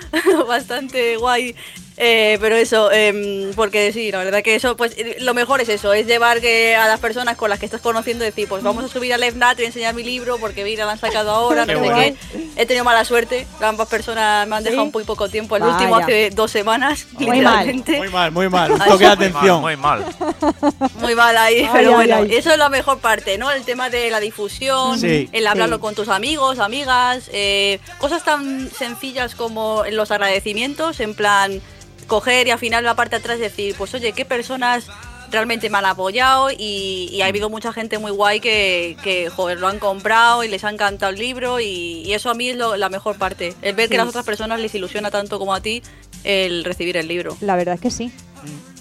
bastante 0.48 1.18
guay. 1.18 1.56
Eh, 2.02 2.38
pero 2.40 2.56
eso, 2.56 2.90
em, 2.94 3.52
porque 3.56 3.92
sí, 3.92 4.10
la 4.10 4.20
verdad 4.24 4.42
que 4.42 4.56
eso, 4.56 4.78
pues 4.78 4.94
eh, 4.98 5.18
lo 5.20 5.34
mejor 5.34 5.60
es 5.60 5.68
eso, 5.68 5.92
es 5.92 6.08
llevar 6.08 6.40
que 6.40 6.74
a 6.74 6.88
las 6.88 7.02
personas 7.02 7.36
con 7.36 7.50
las 7.50 7.60
que 7.60 7.66
estás 7.66 7.82
conociendo 7.82 8.24
decir, 8.24 8.48
pues 8.48 8.64
vamos 8.64 8.86
a 8.86 8.88
subir 8.88 9.14
al 9.14 9.22
FNAT, 9.22 9.58
te 9.58 9.64
voy 9.64 9.66
a 9.66 9.68
enseñar 9.68 9.94
mi 9.94 10.04
libro 10.04 10.38
porque 10.38 10.64
mira, 10.64 10.86
lo 10.86 10.92
han 10.92 10.98
sacado 10.98 11.30
ahora, 11.32 11.66
Qué 11.68 11.74
no 11.74 11.84
sé 11.84 11.90
guay. 11.90 12.14
qué. 12.32 12.48
He 12.56 12.66
tenido 12.66 12.86
mala 12.86 13.04
suerte, 13.04 13.46
ambas 13.60 13.90
personas 13.90 14.48
me 14.48 14.56
han 14.56 14.64
dejado 14.64 14.86
¿Sí? 14.86 14.92
muy 14.94 15.04
poco 15.04 15.28
tiempo, 15.28 15.58
el 15.58 15.64
Vaya. 15.64 15.74
último 15.76 15.98
hace 15.98 16.30
dos 16.30 16.50
semanas, 16.52 17.06
Muy 17.12 17.26
mal. 17.26 17.36
literalmente. 17.68 17.98
Muy 17.98 18.10
mal, 18.10 18.32
muy 18.32 18.48
mal. 18.50 18.72
Un 18.72 18.80
toque 18.80 18.92
de 18.92 18.98
muy 18.98 19.06
atención. 19.28 19.62
Muy 19.62 19.76
mal. 19.76 20.06
Muy 21.02 21.16
mal 21.16 21.36
ahí, 21.38 21.60
Ay, 21.64 21.70
pero 21.74 21.90
ay, 21.90 21.96
bueno, 21.96 22.16
ay. 22.24 22.36
eso 22.36 22.50
es 22.52 22.58
la 22.58 22.70
mejor 22.70 23.00
parte, 23.00 23.38
¿no? 23.38 23.52
El 23.52 23.64
tema 23.66 23.90
de 23.90 24.10
la 24.10 24.22
difusión, 24.22 24.98
Sí. 24.98 25.28
el 25.34 25.46
hablarlo 25.48 25.76
Sí. 25.76 25.82
con 25.82 25.96
tus 25.96 26.08
amigos, 26.08 26.60
amigas, 26.60 27.30
eh, 27.34 27.80
cosas 27.98 28.24
tan 28.24 28.70
sencillas 28.72 29.36
como 29.36 29.84
los 29.92 30.12
agradecimientos, 30.12 31.02
en 31.02 31.14
plan 31.14 31.62
coger 32.10 32.48
y 32.48 32.52
al 32.52 32.60
final 32.60 32.84
la 32.84 32.96
parte 32.96 33.16
de 33.16 33.22
atrás 33.22 33.40
decir, 33.40 33.76
pues 33.78 33.94
oye, 33.94 34.12
qué 34.12 34.26
personas 34.26 34.88
realmente 35.32 35.70
me 35.70 35.78
han 35.78 35.86
apoyado 35.86 36.50
y, 36.52 37.08
y 37.12 37.22
ha 37.22 37.28
habido 37.28 37.50
mucha 37.52 37.72
gente 37.72 38.00
muy 38.00 38.10
guay 38.12 38.40
que, 38.40 38.98
que 39.04 39.30
joder, 39.30 39.60
lo 39.60 39.68
han 39.68 39.78
comprado 39.80 40.44
y 40.44 40.48
les 40.48 40.64
ha 40.64 40.70
encantado 40.72 41.12
el 41.14 41.20
libro 41.20 41.60
y, 41.60 42.02
y 42.04 42.14
eso 42.14 42.30
a 42.32 42.34
mí 42.34 42.50
es 42.50 42.58
lo- 42.58 42.76
la 42.78 42.90
mejor 42.90 43.16
parte, 43.18 43.54
el 43.62 43.76
ver 43.76 43.86
Sí. 43.88 43.92
que 43.92 43.98
a 43.98 44.00
las 44.06 44.10
otras 44.10 44.26
personas 44.26 44.60
les 44.60 44.74
ilusiona 44.74 45.12
tanto 45.12 45.38
como 45.38 45.54
a 45.54 45.62
ti 45.62 45.84
el 46.24 46.64
recibir 46.64 46.98
el 46.98 47.08
libro. 47.08 47.38
La 47.42 47.56
verdad 47.56 47.76
es 47.76 47.82
que 47.82 47.92
sí. 47.92 48.12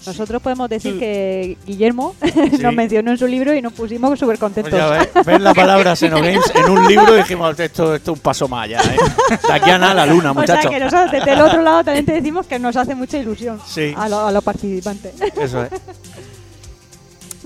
Nosotros 0.09 0.41
podemos 0.41 0.69
decir 0.69 0.97
que 0.99 1.57
Guillermo 1.65 2.15
Sí. 2.23 2.57
nos 2.61 2.73
mencionó 2.73 3.11
en 3.11 3.17
su 3.17 3.27
libro 3.27 3.53
y 3.53 3.61
nos 3.61 3.73
pusimos 3.73 4.17
súper 4.19 4.37
Pues 4.37 4.39
contentos. 4.39 4.73
ya 4.79 4.87
ves, 4.89 5.09
ves 5.25 5.41
la 5.41 5.53
palabra 5.53 5.95
Xenogames 5.95 6.51
en 6.55 6.69
un 6.69 6.87
libro 6.87 7.15
y 7.15 7.17
dijimos, 7.19 7.59
esto, 7.59 7.95
esto 7.95 8.11
es 8.11 8.17
un 8.17 8.19
paso 8.23 8.47
más 8.47 8.67
ya, 8.69 8.79
¿eh? 8.81 8.97
De 9.47 9.53
aquí 9.53 9.69
a 9.69 9.77
nada 9.77 9.93
la 9.93 10.05
luna, 10.05 10.31
o 10.31 10.33
sea 10.33 10.41
muchachos. 10.55 10.71
que 10.71 10.79
nosotros 10.79 11.11
desde 11.11 11.31
el 11.33 11.41
otro 11.41 11.61
lado 11.61 11.83
también 11.83 12.05
te 12.05 12.13
decimos 12.13 12.45
que 12.47 12.59
nos 12.59 12.75
hace 12.75 12.95
mucha 12.95 13.17
ilusión 13.17 13.59
Sí. 13.67 13.93
a, 13.95 14.09
lo- 14.09 14.27
a 14.27 14.31
los 14.31 14.43
participantes. 14.43 15.13
Eso 15.39 15.63
es. 15.63 15.69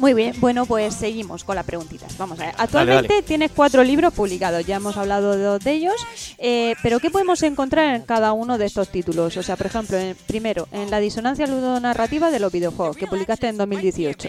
Muy 0.03 0.13
bien, 0.13 0.36
bueno, 0.41 0.65
pues 0.65 0.95
seguimos 0.95 1.45
con 1.45 1.55
las 1.55 1.63
preguntitas. 1.65 2.17
Vamos 2.17 2.38
a 2.38 2.48
ver. 2.48 2.55
Actualmente 2.57 3.07
dale. 3.13 3.22
tienes 3.25 3.51
cuatro 3.55 3.86
libros 3.86 4.13
publicados, 4.13 4.65
ya 4.65 4.75
hemos 4.75 4.98
hablado 4.98 5.38
de 5.38 5.43
dos 5.43 5.63
de 5.63 5.72
ellos, 5.72 5.95
eh, 6.39 6.75
pero 6.83 7.00
¿qué 7.00 7.10
podemos 7.10 7.41
encontrar 7.41 7.95
en 7.95 8.01
cada 8.01 8.33
uno 8.33 8.57
de 8.57 8.65
estos 8.65 8.89
títulos? 8.89 9.38
O 9.38 9.43
sea, 9.43 9.55
por 9.55 9.67
ejemplo, 9.67 9.98
en- 9.98 10.17
primero, 10.27 10.67
en 10.74 10.91
la 10.91 11.00
disonancia 11.00 11.48
ludonarrativa 11.48 12.31
de 12.31 12.39
los 12.41 12.51
videojuegos, 12.51 12.98
que 12.98 13.07
publicaste 13.07 13.48
en 13.48 13.55
2018. 13.55 14.27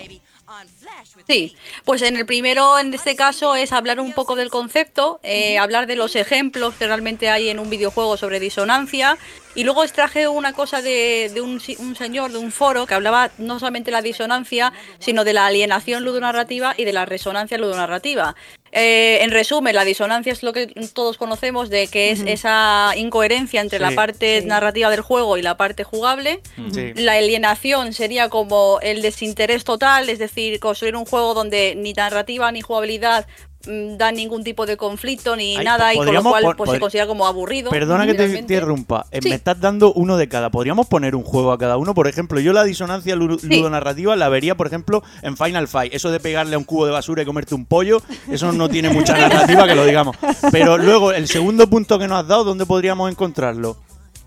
Sí, 1.26 1.56
pues 1.84 2.02
en 2.02 2.16
el 2.16 2.26
primero, 2.26 2.78
en 2.78 2.92
este 2.92 3.16
caso, 3.16 3.54
es 3.56 3.72
hablar 3.72 4.00
un 4.00 4.12
poco 4.12 4.36
del 4.36 4.50
concepto, 4.50 5.20
eh, 5.22 5.58
hablar 5.58 5.86
de 5.86 5.96
los 5.96 6.16
ejemplos 6.16 6.74
que 6.74 6.86
realmente 6.86 7.30
hay 7.30 7.48
en 7.48 7.58
un 7.58 7.70
videojuego 7.70 8.16
sobre 8.16 8.40
disonancia. 8.40 9.16
Y 9.54 9.64
luego 9.64 9.84
extraje 9.84 10.26
una 10.26 10.52
cosa 10.52 10.82
de, 10.82 11.32
un, 11.40 11.60
un 11.78 11.96
señor 11.96 12.32
de 12.32 12.38
un 12.38 12.50
foro 12.50 12.86
que 12.86 12.94
hablaba 12.94 13.30
no 13.38 13.58
solamente 13.58 13.90
de 13.90 13.92
la 13.92 14.02
disonancia, 14.02 14.72
sino 14.98 15.24
de 15.24 15.32
la 15.32 15.46
alienación 15.46 16.04
ludonarrativa 16.04 16.74
y 16.76 16.84
de 16.84 16.92
la 16.92 17.06
resonancia 17.06 17.56
ludonarrativa. 17.56 18.34
Eh, 18.76 19.22
en 19.22 19.30
resumen, 19.30 19.74
la 19.74 19.84
disonancia 19.84 20.32
es 20.32 20.42
lo 20.42 20.52
que 20.52 20.66
todos 20.92 21.16
conocemos 21.16 21.70
de 21.70 21.86
que 21.86 22.10
es 22.10 22.20
esa 22.26 22.92
incoherencia 22.96 23.60
entre 23.60 23.78
la 23.78 23.92
parte 23.92 24.40
Sí. 24.40 24.46
narrativa 24.48 24.90
del 24.90 25.00
juego 25.00 25.36
y 25.36 25.42
la 25.42 25.56
parte 25.56 25.84
jugable. 25.84 26.40
Sí. 26.72 26.92
La 26.96 27.12
alienación 27.12 27.92
sería 27.92 28.28
como 28.28 28.80
el 28.82 29.00
desinterés 29.00 29.62
total, 29.62 30.10
es 30.10 30.18
decir, 30.18 30.58
construir 30.58 30.96
un 30.96 31.04
juego 31.04 31.34
donde 31.34 31.74
ni 31.76 31.92
narrativa 31.92 32.50
ni 32.50 32.62
jugabilidad 32.62 33.26
dan 33.66 34.14
ningún 34.16 34.44
tipo 34.44 34.66
de 34.66 34.76
conflicto 34.76 35.36
ni 35.36 35.56
Ay, 35.56 35.64
nada 35.64 35.92
y 35.92 35.96
con 35.96 36.12
lo 36.12 36.22
cual 36.22 36.54
pues, 36.56 36.70
se 36.70 36.80
considera 36.80 37.06
como 37.06 37.26
aburrido. 37.26 37.70
Perdona 37.70 38.06
que 38.06 38.14
te 38.14 38.38
interrumpa. 38.38 39.06
Eh, 39.10 39.20
Sí. 39.22 39.30
Me 39.30 39.36
estás 39.36 39.60
dando 39.60 39.92
uno 39.94 40.16
de 40.16 40.28
cada. 40.28 40.50
¿Podríamos 40.50 40.86
poner 40.86 41.14
un 41.16 41.22
juego 41.22 41.52
a 41.52 41.58
cada 41.58 41.76
uno? 41.78 41.94
Por 41.94 42.08
ejemplo, 42.08 42.40
yo 42.40 42.52
la 42.52 42.64
disonancia 42.64 43.16
lu- 43.16 43.38
ludonarrativa 43.42 44.16
la 44.16 44.28
vería, 44.28 44.54
por 44.54 44.66
ejemplo, 44.66 45.02
en 45.22 45.36
Final 45.36 45.66
Fight. 45.68 45.94
Eso 45.94 46.10
de 46.10 46.20
pegarle 46.20 46.54
a 46.56 46.58
un 46.58 46.64
cubo 46.64 46.86
de 46.86 46.92
basura 46.92 47.22
y 47.22 47.24
comerte 47.24 47.54
un 47.54 47.64
pollo, 47.64 48.02
eso 48.30 48.52
no 48.52 48.68
tiene 48.68 48.90
mucha 48.90 49.12
narrativa, 49.18 49.66
que 49.66 49.74
lo 49.74 49.84
digamos. 49.86 50.16
Pero 50.52 50.76
luego, 50.78 51.12
el 51.12 51.26
segundo 51.28 51.66
punto 51.68 51.98
que 51.98 52.06
nos 52.08 52.20
has 52.22 52.28
dado, 52.28 52.44
¿dónde 52.44 52.66
podríamos 52.66 53.10
encontrarlo? 53.10 53.76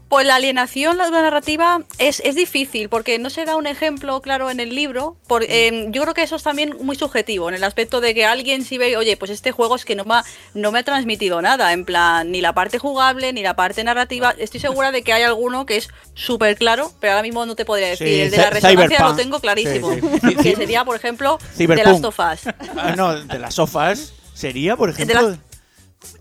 Pues 0.10 0.26
la 0.26 0.36
alienación, 0.36 0.98
la 0.98 1.10
narrativa, 1.10 1.82
es, 1.98 2.22
es 2.24 2.36
difícil 2.36 2.88
porque 2.88 3.20
no 3.20 3.30
se 3.30 3.44
da 3.44 3.58
un 3.58 3.68
ejemplo 3.68 4.22
claro 4.22 4.50
en 4.50 4.62
el 4.62 4.74
libro. 4.74 5.18
Por, 5.28 5.44
eh, 5.44 5.88
yo 5.90 6.02
creo 6.04 6.14
que 6.14 6.24
eso 6.24 6.38
es 6.38 6.44
también 6.44 6.78
muy 6.80 6.96
subjetivo, 6.96 7.50
en 7.50 7.56
el 7.56 7.64
aspecto 7.66 8.00
de 8.00 8.14
que 8.16 8.26
alguien 8.26 8.64
si 8.64 8.78
ve, 8.78 8.96
oye, 8.96 9.18
pues 9.18 9.32
este 9.32 9.52
juego 9.52 9.76
es 9.76 9.84
que 9.84 9.96
no 9.96 10.06
me 10.06 10.14
ha, 10.16 10.24
no 10.54 10.72
me 10.72 10.80
ha 10.80 10.84
transmitido 10.84 11.42
nada, 11.42 11.74
en 11.74 11.84
plan, 11.84 12.32
ni 12.32 12.40
la 12.40 12.54
parte 12.54 12.80
jugable, 12.80 13.34
ni 13.34 13.42
la 13.44 13.58
parte 13.58 13.84
narrativa. 13.84 14.34
Estoy 14.38 14.62
segura 14.62 14.94
de 14.94 15.02
que 15.02 15.12
hay 15.12 15.24
alguno 15.24 15.66
que 15.66 15.76
es 15.76 15.90
súper 16.14 16.56
claro, 16.56 16.94
pero 17.02 17.12
ahora 17.14 17.24
mismo 17.24 17.46
no 17.46 17.58
te 17.58 17.66
podría 17.66 17.90
decir. 17.90 18.08
Sí, 18.08 18.22
el 18.22 18.32
de 18.32 18.38
la 18.38 18.50
resonancia 18.50 19.00
lo 19.00 19.16
tengo 19.16 19.40
clarísimo. 19.42 19.94
Sí, 19.94 20.00
sí. 20.22 20.36
Que 20.38 20.56
sería, 20.56 20.86
por 20.86 20.96
ejemplo, 20.96 21.38
Cyberpunk. 21.54 21.86
Last 21.86 22.06
of 22.06 22.20
Us. 22.20 22.54
Ah, 22.78 22.94
no, 22.96 23.14
de 23.26 23.40
las 23.40 23.56
sofás 23.56 24.14
sería, 24.34 24.78
por 24.78 24.90
ejemplo. 24.90 25.36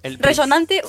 el- 0.03 0.19
Resonante, 0.19 0.83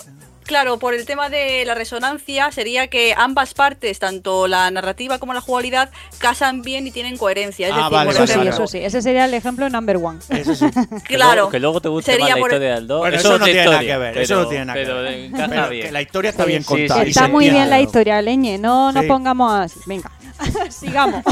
claro, 0.48 0.80
por 0.80 0.94
el 0.96 1.06
tema 1.06 1.30
de 1.30 1.64
la 1.66 1.76
resonancia 1.76 2.52
sería 2.52 2.88
que 2.88 3.14
ambas 3.16 3.54
partes, 3.54 4.00
tanto 4.00 4.48
la 4.48 4.72
narrativa 4.72 5.20
como 5.20 5.34
la 5.34 5.42
jugabilidad, 5.42 5.90
casan 6.18 6.62
bien 6.64 6.88
y 6.88 6.92
tienen 6.92 7.18
coherencia. 7.18 7.68
Es 7.68 7.74
Ah, 7.74 7.78
decir, 7.78 7.92
vale, 7.92 8.12
por 8.14 8.24
Eso 8.24 8.34
sí, 8.42 8.48
eso 8.48 8.68
sí. 8.68 8.78
Ese 8.80 9.02
sería 9.02 9.26
el 9.26 9.34
ejemplo 9.34 9.70
number 9.70 9.98
one. 9.98 10.20
Eso 10.30 10.56
sí. 10.56 10.66
Que 11.08 11.16
Claro. 11.16 11.34
luego- 11.36 11.50
que 11.52 11.60
luego 11.60 11.82
te 11.82 11.90
guste 11.90 12.12
Sería 12.14 12.26
más 12.28 12.36
la 12.36 12.40
por- 12.42 12.52
historia 12.52 12.76
del 12.76 12.88
2. 12.88 13.00
Bueno, 13.00 13.18
eso, 13.18 13.38
no 13.38 13.46
tiene 13.46 13.66
nada 13.66 13.80
que 13.80 13.98
ver. 13.98 14.14
pero- 14.14 14.24
eso 14.24 14.36
no 14.36 14.48
tiene 14.48 14.66
nada 14.66 14.80
que 14.80 14.86
ver. 14.86 15.32
Pero 15.32 15.70
bien. 15.70 15.86
que 15.86 15.92
la 15.92 16.02
historia 16.02 16.30
está 16.32 16.44
Sí, 16.44 16.50
bien 16.50 16.64
sí, 16.64 16.68
contada. 16.70 17.04
Está 17.04 17.28
muy 17.28 17.50
bien 17.50 17.70
la 17.70 17.80
historia, 17.80 18.22
Leñe. 18.22 18.58
No 18.58 18.92
nos 18.92 19.06
pongamos 19.06 19.52
así. 19.54 19.80
Venga, 19.86 20.12
sigamos. 20.70 21.24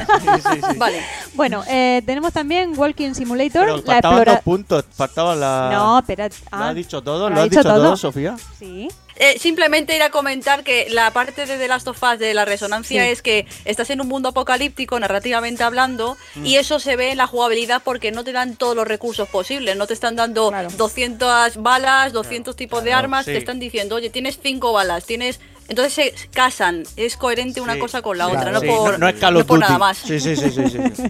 Vale. 0.77 1.01
bueno, 1.35 1.63
eh, 1.67 2.01
tenemos 2.05 2.33
también 2.33 2.73
Walking 2.77 3.13
Simulator. 3.13 3.63
Pero 3.65 3.77
la 3.77 3.83
faltaban 3.83 4.17
explora- 4.19 4.31
dos 4.33 4.41
puntos. 4.43 4.85
Faltaba 4.95 5.35
la. 5.35 5.69
No, 5.73 5.99
espera. 5.99 6.27
¿Lo 6.27 6.33
ah, 6.51 6.69
has 6.69 6.75
dicho 6.75 7.01
todo? 7.01 7.29
¿lo 7.29 7.35
¿Lo 7.35 7.41
ha 7.41 7.43
has 7.43 7.49
dicho 7.49 7.59
dicho 7.61 7.69
todo? 7.73 7.83
todo, 7.83 7.97
Sofía? 7.97 8.35
Sí. 8.59 8.87
Eh, 9.17 9.39
simplemente 9.39 9.95
ir 9.95 10.03
a 10.03 10.09
comentar 10.09 10.63
que 10.63 10.87
la 10.89 11.11
parte 11.11 11.45
de 11.45 11.57
The 11.57 11.67
Last 11.67 11.87
of 11.87 12.01
Us 12.03 12.19
de 12.19 12.33
la 12.33 12.43
resonancia 12.45 13.03
Sí. 13.05 13.09
es 13.11 13.21
que 13.21 13.45
estás 13.63 13.89
en 13.89 14.01
un 14.01 14.07
mundo 14.07 14.29
apocalíptico, 14.29 14.99
narrativamente 14.99 15.63
hablando, 15.63 16.17
Mm. 16.35 16.45
y 16.45 16.57
eso 16.57 16.79
se 16.79 16.95
ve 16.97 17.11
en 17.11 17.17
la 17.17 17.27
jugabilidad 17.27 17.81
porque 17.83 18.11
no 18.11 18.23
te 18.25 18.33
dan 18.33 18.55
todos 18.57 18.75
los 18.75 18.87
recursos 18.87 19.29
posibles. 19.29 19.77
No 19.77 19.87
te 19.87 19.93
están 19.93 20.15
dando 20.15 20.49
Claro. 20.49 20.69
200 20.75 21.57
balas, 21.61 22.11
200 22.13 22.55
tipos 22.55 22.83
de 22.83 22.93
armas, 22.93 23.25
sí. 23.25 23.31
te 23.31 23.37
están 23.37 23.59
diciendo, 23.59 23.95
oye, 23.95 24.09
tienes 24.09 24.37
5 24.41 24.73
balas, 24.73 25.05
tienes. 25.05 25.39
Entonces 25.67 25.93
se 25.93 26.13
casan, 26.31 26.83
es 26.95 27.17
coherente 27.17 27.59
una 27.59 27.73
Sí. 27.73 27.79
cosa 27.79 28.01
con 28.03 28.17
la 28.19 28.25
Claro. 28.25 28.39
otra, 28.39 28.51
no, 28.51 28.59
Sí, 28.61 28.67
por, 28.67 28.91
no, 28.93 28.97
no 28.99 29.07
es 29.09 29.15
Call 29.15 29.33
no 29.33 29.39
of 29.39 29.45
por 29.47 29.57
Duty. 29.57 29.67
nada 29.67 29.79
más. 29.79 29.97
Sí, 29.97 30.19
sí, 30.19 30.35
sí, 30.35 30.51
sí. 30.51 30.69
sí, 30.69 30.77
sí. 30.95 31.03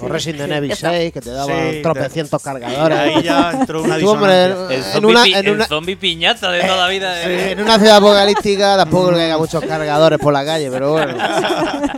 O 0.00 0.08
Resident 0.08 0.50
Evil 0.52 0.68
Ya 0.70 0.74
está. 0.74 0.90
6, 0.90 1.12
que 1.12 1.20
te 1.20 1.30
daban 1.30 1.70
Sí, 1.72 1.82
tropecientos 1.82 2.42
cargadores. 2.42 2.98
ahí 2.98 3.22
ya 3.22 3.50
entró 3.52 3.82
una 3.84 3.96
disonancia. 3.98 4.44
El 4.70 4.72
en 4.72 4.82
zombie, 4.82 5.10
una, 5.10 5.26
en 5.26 5.46
el 5.46 5.52
una- 5.52 5.66
zombie 5.66 5.96
piñata 5.96 6.50
de 6.50 6.62
toda 6.62 6.76
la 6.76 6.88
vida. 6.88 7.22
sí, 7.22 7.28
de- 7.28 7.52
en 7.52 7.60
una 7.60 7.78
ciudad 7.78 7.96
apocalíptica 7.98 8.76
tampoco 8.76 9.06
creo 9.06 9.18
que 9.18 9.24
haya 9.24 9.38
muchos 9.38 9.64
cargadores 9.64 10.18
por 10.18 10.32
la 10.32 10.44
calle, 10.44 10.68
pero 10.70 10.92
bueno. 10.92 11.16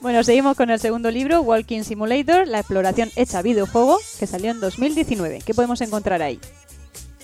Bueno, 0.00 0.24
seguimos 0.24 0.56
con 0.56 0.68
el 0.70 0.80
segundo 0.80 1.12
libro, 1.12 1.42
Walking 1.42 1.84
Simulator, 1.84 2.48
la 2.48 2.58
exploración 2.58 3.12
hecha 3.14 3.40
videojuego, 3.40 4.00
que 4.18 4.26
salió 4.26 4.50
en 4.50 4.58
2019. 4.58 5.42
¿Qué 5.46 5.54
podemos 5.54 5.80
encontrar 5.80 6.22
ahí? 6.22 6.40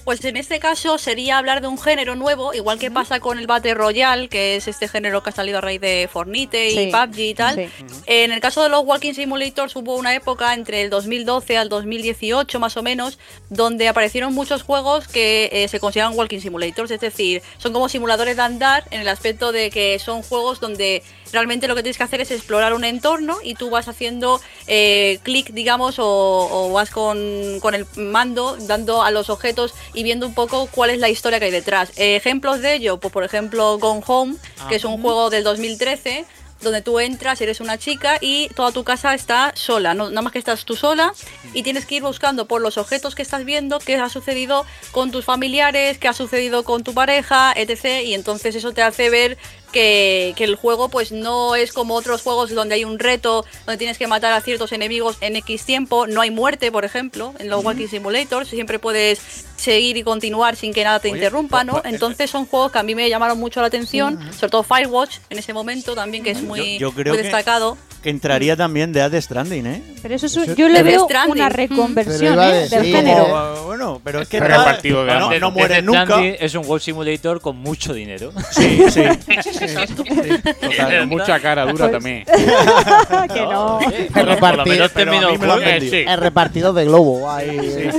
Pues 0.08 0.24
en 0.24 0.38
este 0.38 0.58
caso 0.58 0.96
sería 0.96 1.36
hablar 1.36 1.60
de 1.60 1.68
un 1.68 1.78
género 1.78 2.16
nuevo, 2.16 2.54
igual 2.54 2.78
que 2.78 2.90
pasa 2.90 3.20
con 3.20 3.38
el 3.38 3.46
Battle 3.46 3.74
Royale, 3.74 4.30
que 4.30 4.56
es 4.56 4.66
este 4.66 4.88
género 4.88 5.22
que 5.22 5.28
ha 5.28 5.32
salido 5.34 5.58
a 5.58 5.60
raíz 5.60 5.82
de 5.82 6.08
Fornite 6.10 6.70
y 6.70 6.90
PUBG 6.90 7.18
y 7.18 7.34
tal. 7.34 7.56
sí. 7.56 7.68
En 8.06 8.32
el 8.32 8.40
caso 8.40 8.62
de 8.62 8.70
los 8.70 8.86
Walking 8.86 9.12
Simulators 9.12 9.76
hubo 9.76 9.96
una 9.96 10.14
época 10.14 10.54
entre 10.54 10.80
el 10.80 10.88
2012 10.88 11.58
al 11.58 11.68
2018 11.68 12.58
más 12.58 12.78
o 12.78 12.82
menos, 12.82 13.18
donde 13.50 13.86
aparecieron 13.86 14.32
muchos 14.32 14.62
juegos 14.62 15.06
que 15.08 15.50
eh, 15.52 15.68
se 15.68 15.78
consideran 15.78 16.16
Walking 16.16 16.40
Simulators, 16.40 16.90
es 16.90 17.00
decir, 17.00 17.42
son 17.58 17.74
como 17.74 17.90
simuladores 17.90 18.36
de 18.36 18.42
andar 18.42 18.84
en 18.90 19.02
el 19.02 19.08
aspecto 19.08 19.52
de 19.52 19.68
que 19.68 19.98
son 19.98 20.22
juegos 20.22 20.58
donde 20.58 21.02
realmente 21.32 21.68
lo 21.68 21.74
que 21.74 21.82
tienes 21.82 21.98
que 21.98 22.04
hacer 22.04 22.20
es 22.20 22.30
explorar 22.30 22.74
un 22.74 22.84
entorno 22.84 23.38
y 23.42 23.54
tú 23.54 23.70
vas 23.70 23.88
haciendo 23.88 24.40
eh, 24.66 25.18
clic, 25.22 25.52
digamos, 25.52 25.98
o, 25.98 26.06
o 26.50 26.72
vas 26.72 26.90
con, 26.90 27.58
con 27.60 27.74
el 27.74 27.86
mando 27.96 28.56
dando 28.60 29.02
a 29.02 29.10
los 29.10 29.30
objetos 29.30 29.74
y 29.94 30.02
viendo 30.02 30.26
un 30.26 30.34
poco 30.34 30.68
cuál 30.70 30.90
es 30.90 30.98
la 30.98 31.08
historia 31.08 31.38
que 31.38 31.46
hay 31.46 31.50
detrás. 31.50 31.90
Eh, 31.96 32.16
ejemplos 32.16 32.60
de 32.60 32.74
ello, 32.74 32.98
pues 32.98 33.12
por 33.12 33.24
ejemplo 33.24 33.78
Gone 33.78 34.02
Home, 34.06 34.36
que 34.68 34.76
es 34.76 34.84
un 34.84 35.00
juego 35.00 35.30
del 35.30 35.44
2013 35.44 36.26
donde 36.60 36.82
tú 36.82 36.98
entras, 36.98 37.40
eres 37.40 37.60
una 37.60 37.78
chica 37.78 38.18
y 38.20 38.48
toda 38.48 38.72
tu 38.72 38.82
casa 38.84 39.14
está 39.14 39.52
sola, 39.54 39.94
no, 39.94 40.08
nada 40.08 40.22
más 40.22 40.32
que 40.32 40.38
estás 40.38 40.64
tú 40.64 40.74
sola 40.74 41.12
y 41.54 41.62
tienes 41.62 41.86
que 41.86 41.96
ir 41.96 42.02
buscando 42.02 42.46
por 42.46 42.60
los 42.60 42.78
objetos 42.78 43.14
que 43.14 43.22
estás 43.22 43.44
viendo 43.44 43.78
qué 43.78 43.96
ha 43.96 44.08
sucedido 44.08 44.66
con 44.90 45.10
tus 45.10 45.24
familiares, 45.24 45.98
qué 45.98 46.08
ha 46.08 46.12
sucedido 46.12 46.64
con 46.64 46.82
tu 46.82 46.94
pareja, 46.94 47.52
etc. 47.54 48.02
Y 48.04 48.14
entonces 48.14 48.56
eso 48.56 48.72
te 48.72 48.82
hace 48.82 49.10
ver 49.10 49.38
que, 49.72 50.34
que 50.36 50.44
el 50.44 50.56
juego 50.56 50.88
pues 50.88 51.12
no 51.12 51.54
es 51.54 51.72
como 51.72 51.94
otros 51.94 52.22
juegos 52.22 52.54
donde 52.54 52.74
hay 52.74 52.84
un 52.84 52.98
reto, 52.98 53.44
donde 53.66 53.78
tienes 53.78 53.98
que 53.98 54.06
matar 54.06 54.32
a 54.32 54.40
ciertos 54.40 54.72
enemigos 54.72 55.16
en 55.20 55.36
X 55.36 55.64
tiempo, 55.64 56.06
no 56.06 56.20
hay 56.20 56.30
muerte, 56.30 56.72
por 56.72 56.84
ejemplo, 56.84 57.34
en 57.38 57.48
los 57.48 57.64
Walking 57.64 57.88
Simulators, 57.88 58.48
siempre 58.48 58.78
puedes 58.78 59.46
seguir 59.56 59.96
y 59.96 60.02
continuar 60.02 60.56
sin 60.56 60.72
que 60.72 60.84
nada 60.84 61.00
te 61.00 61.08
interrumpa, 61.08 61.64
¿no? 61.64 61.82
Entonces 61.84 62.30
son 62.30 62.46
juegos 62.46 62.72
que 62.72 62.78
a 62.78 62.82
mí 62.82 62.94
me 62.94 63.08
llamaron 63.08 63.38
mucho 63.38 63.60
la 63.60 63.66
atención, 63.66 64.18
sobre 64.32 64.50
todo 64.50 64.62
Firewatch 64.62 65.18
en 65.30 65.38
ese 65.38 65.52
momento 65.52 65.94
también, 65.94 66.22
que 66.24 66.30
es 66.30 66.42
muy, 66.42 66.78
yo 66.78 66.92
creo 66.92 67.14
muy 67.14 67.22
destacado. 67.22 67.76
Que 68.02 68.10
entraría 68.10 68.56
también 68.56 68.92
de 68.92 69.08
Death 69.08 69.24
Stranding, 69.24 69.66
¿eh? 69.66 69.82
Pero 70.02 70.14
eso 70.14 70.26
es 70.26 70.36
un- 70.36 70.54
yo 70.54 70.68
le 70.68 70.74
Death 70.82 70.86
veo 70.86 71.04
Stranding. 71.06 71.32
una 71.32 71.48
reconversión 71.48 72.18
Pero 72.20 72.32
iba 72.34 72.42
a 72.44 72.50
¿eh? 72.50 72.60
del 72.60 72.70
decir, 72.70 72.94
género. 72.94 73.64
Bueno, 73.66 74.00
pero 74.04 74.20
es 74.22 74.28
que 74.28 74.38
Pero 74.38 74.54
está- 74.54 74.64
partido 74.64 75.04
de 75.04 75.14
no, 75.18 75.24
antes. 75.26 75.40
no 75.40 75.50
muere 75.50 75.74
Death 75.74 75.84
nunca. 75.84 76.04
Stranding 76.04 76.36
es 76.38 76.54
un 76.54 76.64
World 76.66 76.82
Simulator 76.82 77.40
con 77.40 77.56
mucho 77.56 77.92
dinero. 77.92 78.32
Sí, 78.52 78.84
sí. 78.90 79.02
Total, 80.60 81.06
mucha 81.06 81.40
cara 81.40 81.62
dura 81.66 81.88
Pues- 81.88 81.92
también. 81.92 82.24
que 83.34 83.40
no. 83.40 83.78
Oye, 83.78 84.08
por 84.12 84.24
lo- 84.24 84.38
por 84.38 84.56
lo 84.56 84.64
repartir- 84.64 84.68
menos 84.72 84.90
pero 84.94 85.10
a 85.10 85.14
terminó 85.14 85.28
mí 85.28 85.34
el 85.34 85.40
me 85.40 85.46
lo 85.46 85.52
han 85.54 85.58
juego. 85.60 85.72
vendido. 85.72 85.92
sí. 85.92 86.04
El 86.08 86.18
repartido 86.20 86.72
de 86.72 86.84
globo 86.84 87.30
ahí, 87.30 87.90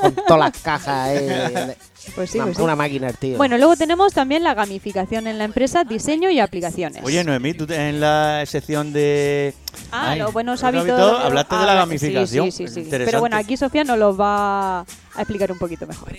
con 0.00 0.14
todas 0.14 0.38
las 0.52 0.62
cajas. 0.62 1.08
eh, 1.12 1.76
Pues 2.14 2.30
sí, 2.30 2.38
una, 2.38 2.46
pues 2.46 2.56
sí. 2.56 2.62
una 2.62 2.76
máquina, 2.76 3.12
tío. 3.12 3.36
Bueno, 3.36 3.56
luego 3.58 3.76
tenemos 3.76 4.12
también 4.12 4.42
la 4.42 4.54
gamificación 4.54 5.26
en 5.26 5.38
la 5.38 5.44
empresa, 5.44 5.84
diseño 5.84 6.30
y 6.30 6.40
aplicaciones. 6.40 7.02
Oye, 7.04 7.22
Noemí, 7.24 7.54
tú 7.54 7.66
en 7.72 8.00
la 8.00 8.44
sección 8.46 8.92
de. 8.92 9.54
Ah, 9.92 10.10
Ay, 10.10 10.18
los 10.20 10.32
buenos 10.32 10.62
hábitos. 10.64 10.88
hábitos, 10.90 11.24
hablaste 11.24 11.54
de 11.54 11.60
la 11.60 11.70
Habla- 11.72 11.80
gamificación. 11.84 12.52
Sí, 12.52 12.68
sí, 12.68 12.82
sí. 12.84 12.88
Pero 12.90 13.20
bueno, 13.20 13.36
aquí 13.36 13.56
Sofía 13.56 13.84
nos 13.84 13.98
lo 13.98 14.16
va 14.16 14.80
a 14.80 14.84
explicar 15.18 15.52
un 15.52 15.58
poquito 15.58 15.86
mejor. 15.86 16.12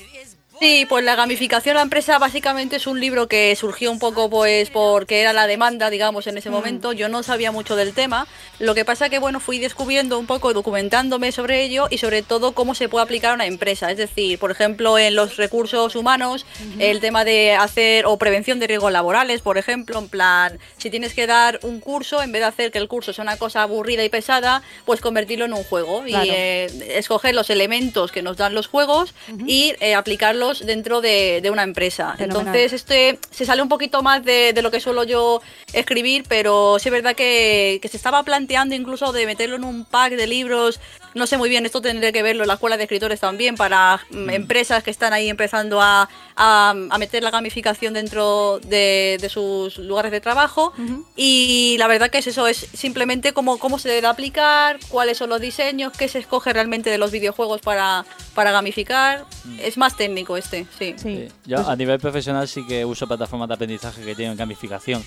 Sí, 0.60 0.86
pues 0.90 1.06
la 1.06 1.16
gamificación 1.16 1.78
a 1.78 1.80
la 1.80 1.84
empresa 1.84 2.20
básicamente 2.20 2.76
es 2.76 2.86
un 2.86 3.00
libro 3.00 3.30
que 3.30 3.56
surgió 3.56 3.90
un 3.94 3.98
poco 4.00 4.30
pues 4.30 4.70
porque 4.70 5.22
era 5.22 5.32
la 5.32 5.48
demanda, 5.48 5.90
digamos, 5.90 6.28
en 6.28 6.38
ese 6.38 6.50
momento. 6.50 6.92
Yo 6.92 7.08
no 7.08 7.24
sabía 7.24 7.54
mucho 7.54 7.78
del 7.78 7.94
tema. 7.94 8.28
Lo 8.60 8.76
que 8.76 8.84
pasa 8.84 9.08
que 9.10 9.20
bueno, 9.20 9.40
fui 9.40 9.58
descubriendo 9.60 10.20
un 10.20 10.26
poco, 10.28 10.54
documentándome 10.54 11.32
sobre 11.32 11.64
ello 11.64 11.88
y 11.90 12.00
sobre 12.00 12.24
todo 12.24 12.52
cómo 12.52 12.76
se 12.76 12.90
puede 12.90 13.04
aplicar 13.06 13.32
a 13.32 13.36
una 13.36 13.46
empresa. 13.46 13.90
Es 13.90 13.98
decir, 13.98 14.38
por 14.38 14.52
ejemplo, 14.52 14.98
en 15.00 15.16
los 15.16 15.38
recursos 15.38 15.96
humanos, 15.96 16.46
el 16.78 17.00
tema 17.00 17.24
de 17.24 17.54
hacer 17.54 18.06
o 18.06 18.18
prevención 18.18 18.60
de 18.60 18.68
riesgos 18.68 18.92
laborales, 18.92 19.40
por 19.40 19.58
ejemplo, 19.58 19.98
en 19.98 20.10
plan, 20.10 20.60
si 20.78 20.90
tienes 20.90 21.14
que 21.14 21.26
dar 21.26 21.62
un 21.64 21.80
curso, 21.80 22.22
en 22.22 22.34
vez 22.34 22.42
de 22.42 22.48
hacer 22.48 22.72
que 22.72 22.80
el 22.80 22.90
curso 22.90 23.14
sea 23.14 23.24
una 23.24 23.38
cosa 23.38 23.62
aburrida 23.62 24.04
y 24.04 24.10
pesada, 24.10 24.62
pues 24.84 25.00
convertirlo 25.00 25.46
en 25.46 25.54
un 25.54 25.64
juego 25.64 26.04
Claro. 26.04 26.26
y 26.26 26.30
eh, 26.32 26.98
escoger 26.98 27.34
los 27.34 27.50
elementos 27.50 28.12
que 28.12 28.22
nos 28.22 28.36
dan 28.36 28.54
los 28.54 28.68
juegos 28.68 29.14
y 29.48 29.74
eh, 29.80 29.96
aplicarlos 29.96 30.49
dentro 30.60 31.02
de, 31.02 31.40
de 31.42 31.50
una 31.52 31.64
empresa. 31.64 32.16
Fenomenal. 32.18 32.56
Entonces, 32.56 32.74
este 32.74 33.20
se 33.32 33.46
sale 33.46 33.62
un 33.62 33.70
poquito 33.70 34.02
más 34.02 34.24
de, 34.26 34.54
de 34.54 34.62
lo 34.62 34.72
que 34.72 34.80
suelo 34.80 35.04
yo 35.04 35.42
escribir, 35.74 36.24
pero 36.28 36.78
sí 36.80 36.90
es 36.90 36.94
verdad 36.94 37.16
que, 37.16 37.80
que 37.82 37.88
se 37.88 37.98
estaba 37.98 38.24
planteando 38.24 38.74
incluso 38.76 39.12
de 39.12 39.26
meterlo 39.26 39.56
en 39.58 39.64
un 39.64 39.86
pack 39.86 40.14
de 40.14 40.28
libros. 40.28 40.80
No 41.16 41.26
sé 41.26 41.38
muy 41.38 41.50
bien, 41.50 41.66
esto 41.66 41.82
tendré 41.82 42.12
que 42.14 42.22
verlo 42.22 42.44
en 42.44 42.48
la 42.48 42.54
escuela 42.56 42.78
de 42.78 42.84
escritores 42.84 43.20
también, 43.20 43.56
para 43.56 44.00
mm, 44.12 44.30
empresas 44.30 44.84
que 44.84 44.92
están 44.92 45.12
ahí 45.12 45.28
empezando 45.30 45.82
a, 45.82 46.08
a- 46.36 46.70
a 46.90 46.98
meter 46.98 47.24
la 47.24 47.32
gamificación 47.32 47.94
dentro 47.94 48.60
de, 48.60 49.18
de 49.20 49.30
sus 49.30 49.78
lugares 49.80 50.12
de 50.12 50.22
trabajo. 50.22 50.74
Y 51.16 51.76
la 51.80 51.88
verdad 51.88 52.10
que 52.10 52.20
es 52.20 52.28
eso, 52.28 52.48
es 52.48 52.58
simplemente 52.74 53.34
cómo, 53.34 53.58
cómo 53.58 53.80
se 53.80 53.90
debe 53.90 54.08
aplicar, 54.08 54.80
cuáles 54.90 55.18
son 55.18 55.30
los 55.30 55.42
diseños, 55.42 55.94
qué 55.98 56.08
se 56.08 56.20
escoge 56.20 56.54
realmente 56.54 56.90
de 56.90 56.98
los 56.98 57.12
videojuegos 57.12 57.62
para, 57.62 58.06
para 58.36 58.52
gamificar. 58.52 59.26
Es 59.60 59.78
más 59.78 59.98
técnico 59.98 60.38
este, 60.40 60.66
sí. 60.78 60.96
Sí. 60.98 61.28
Yo 61.46 61.68
a 61.70 61.76
nivel 61.76 62.00
profesional 62.00 62.48
sí 62.48 62.66
que 62.68 62.84
uso 62.86 63.08
plataformas 63.08 63.48
de 63.48 63.54
aprendizaje 63.56 64.02
que 64.04 64.16
tienen 64.16 64.36
gamificación. 64.36 65.04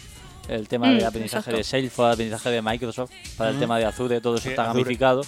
El 0.48 0.66
tema 0.68 0.86
Mm, 0.88 0.98
de 0.98 1.04
aprendizaje 1.06 1.38
exacto. 1.50 1.56
de 1.58 1.64
Salesforce, 1.64 2.12
aprendizaje 2.14 2.50
de 2.50 2.62
Microsoft, 2.62 3.10
para 3.36 3.50
el 3.50 3.56
Mm. 3.56 3.60
tema 3.60 3.78
de 3.78 3.84
Azure, 3.84 4.20
todo 4.20 4.34
eso 4.36 4.44
Sí, 4.44 4.50
está 4.50 4.62
Azure. 4.64 4.82
gamificado. 4.82 5.22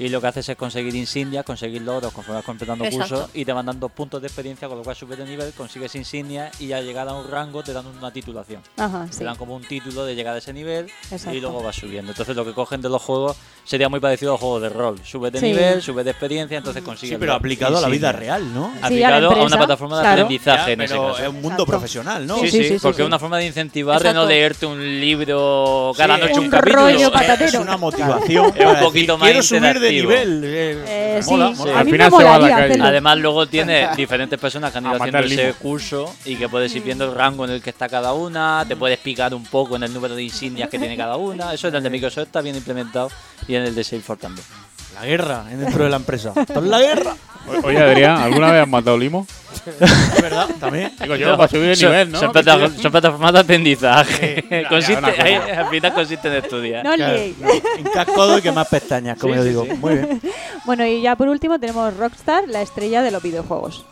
Y 0.00 0.08
lo 0.08 0.18
que 0.20 0.26
haces 0.28 0.48
es 0.48 0.56
conseguir 0.56 0.94
insignias, 0.94 1.44
conseguir 1.44 1.82
logros 1.82 2.10
conforme 2.12 2.36
vas 2.36 2.44
completando 2.46 2.84
Exacto. 2.86 3.14
cursos 3.16 3.30
y 3.34 3.44
te 3.44 3.52
van 3.52 3.66
dando 3.66 3.88
puntos 3.90 4.20
de 4.22 4.28
experiencia, 4.28 4.66
con 4.66 4.78
lo 4.78 4.82
cual 4.82 4.96
subes 4.96 5.18
de 5.18 5.26
nivel, 5.26 5.52
consigues 5.52 5.94
insignias 5.94 6.58
y 6.58 6.72
al 6.72 6.86
llegar 6.86 7.06
a 7.06 7.12
un 7.12 7.30
rango 7.30 7.62
te 7.62 7.74
dan 7.74 7.84
una 7.86 8.10
titulación. 8.10 8.62
Ajá, 8.78 9.04
Te 9.06 9.12
sí. 9.12 9.24
dan 9.24 9.36
como 9.36 9.54
un 9.54 9.62
título 9.62 10.06
de 10.06 10.14
llegar 10.14 10.34
a 10.34 10.38
ese 10.38 10.54
nivel 10.54 10.86
Exacto. 11.10 11.36
y 11.36 11.40
luego 11.42 11.62
vas 11.62 11.76
subiendo. 11.76 12.12
Entonces 12.12 12.34
lo 12.34 12.46
que 12.46 12.54
cogen 12.54 12.80
de 12.80 12.88
los 12.88 13.02
juegos 13.02 13.36
sería 13.64 13.90
muy 13.90 14.00
parecido 14.00 14.32
a 14.32 14.34
los 14.34 14.40
juegos 14.40 14.62
de 14.62 14.68
rol. 14.70 14.98
Subes 15.04 15.32
de 15.32 15.40
Sí. 15.40 15.46
nivel, 15.46 15.82
subes 15.82 16.04
de 16.06 16.10
experiencia, 16.12 16.56
entonces 16.56 16.82
consigues. 16.82 17.16
Sí, 17.16 17.20
pero 17.20 17.34
aplicado 17.34 17.76
a 17.76 17.82
la 17.82 17.88
vida 17.88 18.10
real, 18.10 18.54
¿no? 18.54 18.72
A 18.80 18.86
Aplicado 18.86 19.30
a, 19.32 19.44
una 19.44 19.56
plataforma 19.58 19.96
de 19.98 20.02
claro. 20.02 20.22
aprendizaje 20.22 20.66
Ya, 20.68 20.72
en 20.72 20.80
ese 20.80 20.94
caso. 20.94 21.18
es 21.18 21.28
un 21.28 21.34
mundo 21.34 21.48
Exacto. 21.48 21.66
profesional, 21.66 22.26
¿no? 22.26 22.36
Sí, 22.38 22.46
Sí, 22.46 22.50
sí, 22.50 22.62
sí, 22.62 22.68
sí, 22.70 22.78
porque 22.80 22.96
sí. 22.96 23.02
es 23.02 23.06
una 23.06 23.18
forma 23.18 23.36
de 23.36 23.46
incentivar 23.46 24.02
de 24.02 24.14
no 24.14 24.24
leerte 24.24 24.64
un 24.64 24.80
libro 24.98 25.92
cada 25.94 26.14
Sí, 26.16 26.20
noche 26.22 26.38
un, 26.38 26.44
un 26.46 26.50
capítulo. 26.50 26.82
rollo 26.84 27.12
patatero. 27.12 27.48
Es 27.50 27.54
una 27.54 27.76
motivación. 27.76 28.52
Es 28.56 28.66
un 28.66 28.78
poquito 28.80 29.18
más 29.18 29.28
Quiero 29.28 29.42
subir 29.42 29.78
de 29.78 29.89
interactivo. 29.98 30.10
nivel. 30.12 30.44
eh, 30.44 30.84
Eh, 31.18 31.22
sí, 31.22 31.30
mola, 31.30 31.48
sí. 31.52 31.54
mola. 31.58 31.72
a 31.74 31.78
Al 31.80 31.84
mí 31.84 31.90
me 31.92 31.96
final 31.98 32.10
se 32.10 32.16
va 32.16 32.20
a 32.20 32.24
la 32.24 32.30
molaría 32.38 32.56
calle. 32.56 32.64
hacerlo. 32.72 32.84
Además, 32.86 33.18
luego 33.18 33.46
tiene 33.46 33.88
diferentes 33.96 34.38
personas 34.38 34.72
que 34.72 34.78
han 34.78 34.84
ido 34.86 34.94
haciendo 34.94 35.18
ese 35.20 35.54
curso 35.54 36.14
y 36.24 36.36
que 36.36 36.48
puedes 36.48 36.74
ir 36.74 36.82
viendo 36.82 37.04
el 37.04 37.14
rango 37.14 37.44
en 37.44 37.50
el 37.52 37.62
que 37.62 37.70
está 37.70 37.88
cada 37.88 38.12
una, 38.12 38.64
te 38.66 38.76
puedes 38.76 38.98
picar 38.98 39.34
un 39.34 39.44
poco 39.44 39.76
en 39.76 39.82
el 39.84 39.92
número 39.94 40.14
de 40.14 40.22
insignias 40.22 40.68
que 40.68 40.78
tiene 40.78 40.96
cada 40.96 41.16
una. 41.16 41.52
Eso 41.54 41.68
en 41.68 41.74
el 41.74 41.82
de 41.82 41.90
Microsoft 41.90 42.26
está 42.26 42.40
bien 42.40 42.56
implementado 42.56 43.10
y 43.48 43.54
en 43.54 43.62
el 43.62 43.74
de 43.74 43.84
Salesforce 43.84 44.22
también. 44.22 44.46
La 44.94 45.06
guerra 45.06 45.44
dentro 45.48 45.84
de 45.84 45.90
la 45.90 45.96
empresa. 45.96 46.32
Esto 46.36 46.60
es 46.60 46.66
la 46.66 46.80
guerra. 46.80 47.14
Oye, 47.62 47.78
Adrián, 47.78 48.16
¿alguna 48.18 48.52
vez 48.52 48.62
has 48.62 48.68
matado 48.68 48.96
limo? 48.98 49.26
Es 49.70 50.22
verdad, 50.22 50.48
también. 50.58 50.92
Digo 51.00 51.16
yo, 51.16 51.36
para 51.36 51.48
subir 51.48 51.70
el 51.70 51.76
Son- 51.76 51.90
nivel, 51.90 52.10
¿no? 52.12 52.18
Son, 52.20 52.32
plata- 52.32 52.70
son 52.80 52.90
plataformas 52.92 53.32
de 53.32 53.38
aprendizaje. 53.40 54.44
ya, 54.50 54.68
Consiste, 54.68 54.98
una 54.98 55.10
cosa. 55.10 55.22
ahí, 55.22 55.34
al 55.34 55.68
final 55.68 55.94
consiste 55.94 56.28
en 56.28 56.34
estudiar. 56.34 56.84
No 56.84 56.94
Claro, 56.94 57.14
liéis. 57.14 57.38
no, 57.38 57.48
En 57.50 57.84
cascodo 57.92 58.38
y 58.38 58.42
que 58.42 58.52
más 58.52 58.68
pestañas, 58.68 59.18
como 59.18 59.34
Sí, 59.34 59.38
yo 59.38 59.42
sí, 59.42 59.48
digo. 59.50 59.64
sí. 59.64 59.72
Muy 59.74 59.94
bien. 59.94 60.20
Bueno, 60.64 60.86
y 60.86 61.02
ya 61.02 61.16
por 61.16 61.28
último 61.28 61.58
tenemos 61.58 61.96
Rockstar, 61.96 62.44
la 62.48 62.62
estrella 62.62 63.02
de 63.02 63.10
los 63.10 63.22
videojuegos. 63.22 63.84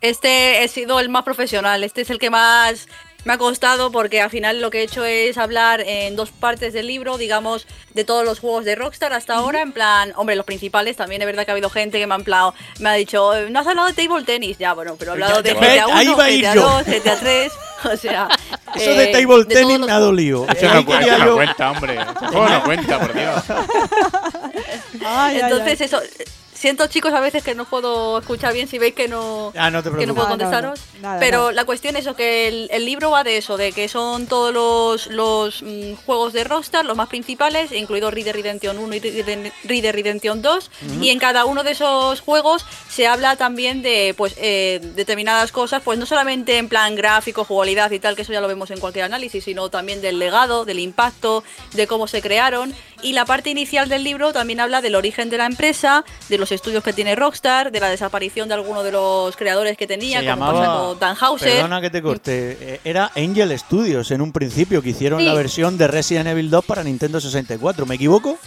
Este 0.00 0.64
he 0.64 0.68
sido 0.68 0.98
el 1.00 1.08
más 1.08 1.22
profesional, 1.22 1.84
este 1.84 2.00
es 2.02 2.10
el 2.10 2.18
que 2.18 2.28
más 2.30 2.88
me 3.24 3.34
ha 3.34 3.38
costado 3.38 3.92
porque 3.92 4.20
al 4.20 4.30
final 4.30 4.60
lo 4.60 4.70
que 4.70 4.80
he 4.80 4.82
hecho 4.82 5.04
es 5.04 5.38
hablar 5.38 5.80
en 5.86 6.16
dos 6.16 6.30
partes 6.30 6.72
del 6.72 6.86
libro, 6.86 7.18
digamos, 7.18 7.66
de 7.94 8.04
todos 8.04 8.24
los 8.24 8.40
juegos 8.40 8.64
de 8.64 8.74
Rockstar 8.74 9.12
hasta 9.12 9.34
ahora, 9.34 9.60
en 9.62 9.72
plan, 9.72 10.12
hombre, 10.16 10.34
los 10.36 10.44
principales, 10.44 10.96
también 10.96 11.22
es 11.22 11.26
verdad 11.26 11.44
que 11.44 11.50
ha 11.50 11.54
habido 11.54 11.70
gente 11.70 11.98
que 11.98 12.06
me 12.06 12.14
ha, 12.14 12.18
en 12.18 12.24
plan- 12.24 12.52
me 12.80 12.88
ha 12.88 12.92
dicho, 12.94 13.34
"Eh, 13.34 13.48
no 13.50 13.60
has 13.60 13.66
hablado 13.66 13.88
de 13.88 13.94
table 13.94 14.24
tennis, 14.24 14.58
ya, 14.58 14.72
bueno, 14.74 14.96
pero 14.98 15.12
he 15.12 15.14
hablado 15.14 15.36
Ya, 15.36 15.42
de 15.42 15.54
GTA 15.54 15.86
1, 15.88 15.96
ahí 15.96 16.06
iba 16.08 16.24
a 16.24 16.30
ir 16.30 16.40
GTA 16.44 16.54
yo. 16.54 16.62
2, 16.62 16.82
GTA 16.86 17.16
3, 17.20 17.52
o 17.92 17.96
sea... 17.96 18.28
Eso 18.74 18.90
eh, 18.90 18.94
de 18.96 19.06
table 19.08 19.44
tenis 19.44 19.62
todos 19.66 19.78
los 19.80 19.86
me 19.88 19.92
ha 19.92 19.98
dolido. 19.98 20.46
Eso 20.48 20.74
no 20.74 20.84
cuenta, 20.86 21.18
no 21.18 21.70
hombre. 21.70 21.98
Juego 22.30 22.48
no 22.48 22.62
cuenta, 22.64 22.98
por 23.00 23.12
Dios. 23.14 23.42
Entonces 25.34 25.80
eso, 25.80 26.02
eh, 26.02 26.24
siento 26.62 26.86
chicos 26.86 27.12
a 27.12 27.18
veces 27.20 27.42
que 27.42 27.56
no 27.56 27.64
puedo 27.64 28.18
escuchar 28.18 28.54
bien 28.54 28.68
si 28.68 28.78
veis 28.78 28.94
que 28.94 29.08
no, 29.08 29.52
Ah, 29.56 29.68
no 29.70 29.82
te 29.82 29.90
que 29.90 30.06
no 30.06 30.14
puedo 30.14 30.28
no, 30.28 30.32
contestaros. 30.34 30.80
no. 30.94 31.00
Nada, 31.02 31.18
pero 31.20 31.38
nada. 31.38 31.52
la 31.52 31.64
cuestión 31.64 31.96
es 31.96 32.02
eso, 32.06 32.14
que 32.14 32.46
el, 32.46 32.68
el 32.70 32.84
libro 32.86 33.10
va 33.10 33.24
de 33.24 33.36
eso, 33.36 33.56
de 33.56 33.72
que 33.72 33.88
son 33.88 34.26
todos 34.28 34.54
los, 34.54 35.08
los 35.08 35.62
mm, 35.62 35.94
juegos 36.06 36.32
de 36.32 36.44
Rockstar, 36.44 36.84
los 36.84 36.96
más 36.96 37.08
principales, 37.08 37.72
incluido 37.72 38.10
Red 38.12 38.24
Dead 38.26 38.34
Redemption 38.34 38.78
1 38.78 38.94
y 38.94 39.00
Red 39.00 39.24
Dead- 39.26 39.52
Red 39.64 39.82
Dead 39.82 39.92
Redemption 39.92 40.40
2. 40.40 40.70
Y 41.00 41.08
en 41.10 41.18
cada 41.18 41.44
uno 41.46 41.64
de 41.64 41.72
esos 41.72 42.20
juegos 42.20 42.64
se 42.88 43.08
habla 43.08 43.34
también 43.34 43.82
de 43.82 44.14
pues 44.16 44.34
eh, 44.36 44.80
determinadas 44.94 45.50
cosas, 45.50 45.82
pues 45.84 45.98
no 45.98 46.06
solamente 46.06 46.58
en 46.58 46.68
plan 46.68 46.94
gráfico, 46.94 47.44
jugabilidad 47.44 47.90
y 47.90 47.98
tal, 47.98 48.14
que 48.14 48.22
eso 48.22 48.32
ya 48.32 48.40
lo 48.40 48.46
vemos 48.46 48.70
en 48.70 48.78
cualquier 48.78 49.04
análisis, 49.06 49.42
sino 49.42 49.68
también 49.68 50.00
del 50.00 50.20
legado, 50.20 50.64
del 50.64 50.78
impacto, 50.78 51.42
de 51.72 51.88
cómo 51.88 52.06
se 52.06 52.22
crearon. 52.22 52.72
Y 53.02 53.14
la 53.14 53.24
parte 53.24 53.50
inicial 53.50 53.88
del 53.88 54.04
libro 54.04 54.32
también 54.32 54.60
habla 54.60 54.80
del 54.80 54.94
origen 54.94 55.28
de 55.28 55.36
la 55.38 55.46
empresa, 55.46 56.04
de 56.28 56.38
los 56.38 56.52
estudios 56.52 56.84
que 56.84 56.92
tiene 56.92 57.16
Rockstar, 57.16 57.72
de 57.72 57.80
la 57.80 57.90
desaparición 57.90 58.48
de 58.48 58.54
alguno 58.54 58.82
de 58.84 58.92
los 58.92 59.36
creadores 59.36 59.76
que 59.76 59.86
tenía, 59.88 60.20
Se 60.20 60.26
como 60.30 60.46
pasa 60.46 60.52
llamaba- 60.62 60.86
con 60.90 60.98
Dan. 61.00 61.16
Perdona 61.40 61.80
que 61.80 61.90
te 61.90 62.00
corte. 62.02 62.56
eh, 62.60 62.80
Era 62.84 63.10
Angel 63.16 63.58
Studios 63.58 64.10
en 64.12 64.20
un 64.22 64.32
principio 64.32 64.82
que 64.82 64.90
hicieron 64.90 65.18
Sí. 65.20 65.26
la 65.26 65.34
versión 65.34 65.76
de 65.78 65.88
Resident 65.88 66.28
Evil 66.28 66.48
2 66.50 66.64
para 66.64 66.84
Nintendo 66.84 67.20
64. 67.20 67.86
¿Me 67.86 67.96
equivoco? 67.96 68.38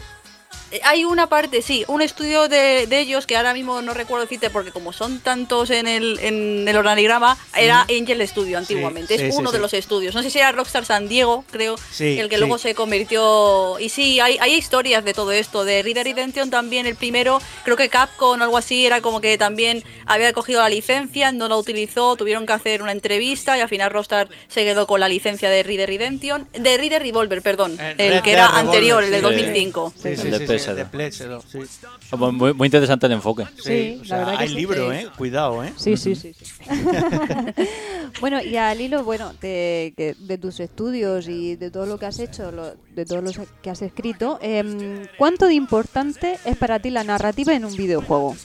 Eh, 0.71 0.79
Hay 0.83 1.05
una 1.05 1.27
parte, 1.27 1.61
sí, 1.61 1.83
un 1.87 2.01
estudio 2.01 2.47
de, 2.47 2.87
de 2.87 2.99
ellos 2.99 3.25
que 3.27 3.37
ahora 3.37 3.53
mismo 3.53 3.81
no 3.81 3.93
recuerdo 3.93 4.25
decirte 4.25 4.49
porque 4.49 4.71
como 4.71 4.93
son 4.93 5.19
tantos 5.19 5.69
en 5.69 5.87
el, 5.87 6.19
en 6.21 6.67
el 6.67 6.75
organigrama, 6.75 7.37
era 7.55 7.81
Angel 7.81 8.27
Studio 8.27 8.57
antiguamente. 8.57 9.17
sí, 9.17 9.23
es 9.25 9.33
sí, 9.33 9.39
uno 9.39 9.49
sí. 9.51 9.55
de 9.57 9.61
los 9.61 9.73
estudios. 9.73 10.15
No 10.15 10.23
sé 10.23 10.29
si 10.29 10.39
era 10.39 10.51
Rockstar 10.51 10.85
San 10.85 11.07
Diego, 11.07 11.43
creo, 11.51 11.75
Sí, 11.91 12.19
el 12.19 12.29
que 12.29 12.35
sí. 12.35 12.39
luego 12.39 12.57
se 12.57 12.73
convirtió... 12.75 13.77
Y 13.79 13.89
sí, 13.89 14.19
hay, 14.19 14.37
hay 14.39 14.53
historias 14.53 15.03
de 15.05 15.13
todo 15.13 15.31
esto. 15.31 15.65
De 15.65 15.81
Red 15.83 15.95
Dead 15.95 16.03
Redemption 16.05 16.49
también, 16.49 16.85
el 16.85 16.95
primero, 16.95 17.39
creo 17.63 17.77
que 17.77 17.89
Capcom 17.89 18.39
o 18.39 18.43
algo 18.43 18.57
así, 18.57 18.85
era 18.85 19.01
como 19.01 19.21
que 19.21 19.37
también 19.37 19.83
había 20.05 20.33
cogido 20.33 20.61
la 20.61 20.69
licencia, 20.69 21.31
no 21.31 21.47
la 21.47 21.57
utilizó, 21.57 22.15
tuvieron 22.15 22.45
que 22.45 22.53
hacer 22.53 22.81
una 22.81 22.91
entrevista 22.91 23.57
y 23.57 23.61
al 23.61 23.69
final 23.69 23.91
Rockstar 23.91 24.27
se 24.47 24.63
quedó 24.63 24.87
con 24.87 24.99
la 24.99 25.07
licencia 25.07 25.49
de 25.49 25.63
Red 25.63 25.77
Dead 25.77 25.87
Redemption. 25.87 26.47
De 26.53 26.77
Red 26.77 26.89
Dead 26.89 27.01
Revolver, 27.01 27.41
perdón, 27.41 27.77
el 27.97 28.11
Red 28.11 28.21
que 28.23 28.31
era 28.31 28.47
Revolver, 28.47 28.65
anterior, 28.65 29.03
el 29.03 29.11
del 29.11 29.21
2005. 29.21 29.93
Sí, 29.95 30.01
sí, 30.03 30.09
El 30.09 30.19
sí, 30.19 30.45
de 30.45 30.54
sí, 30.59 30.65
PS2. 30.67 30.69
el 30.69 30.75
de 30.77 30.85
PS2, 30.87 31.41
sí. 31.47 32.15
Muy, 32.17 32.65
interesante 32.67 33.05
el 33.05 33.11
enfoque. 33.13 33.45
Sí, 33.61 33.95
o 33.95 33.99
la 33.99 34.05
sea, 34.05 34.17
verdad 34.19 34.37
que 34.37 34.43
hay 34.43 34.49
sí. 34.49 34.55
libro. 34.55 34.91
¿eh? 34.93 35.07
Cuidado, 35.17 35.63
¿eh? 35.63 35.73
Sí, 35.77 35.97
sí, 35.97 36.15
sí. 36.15 36.33
sí. 36.33 36.45
bueno, 38.21 38.41
y 38.41 38.57
al 38.57 38.79
hilo, 38.81 39.03
bueno, 39.03 39.33
de, 39.41 39.93
que- 39.97 40.15
de 40.19 40.37
tus 40.37 40.59
estudios 40.59 41.27
y 41.27 41.55
de 41.55 41.71
todo 41.71 41.85
lo 41.85 41.97
que 41.97 42.05
has 42.05 42.19
hecho, 42.19 42.51
lo- 42.51 42.73
de 42.95 43.05
todo 43.05 43.21
lo 43.21 43.31
que 43.61 43.69
has 43.69 43.81
escrito, 43.81 44.39
em, 44.41 45.05
¿cuánto 45.17 45.47
de 45.47 45.53
importante 45.53 46.37
es 46.45 46.57
para 46.57 46.79
ti 46.79 46.89
la 46.89 47.03
narrativa 47.03 47.53
en 47.53 47.65
un 47.65 47.75
videojuego? 47.75 48.35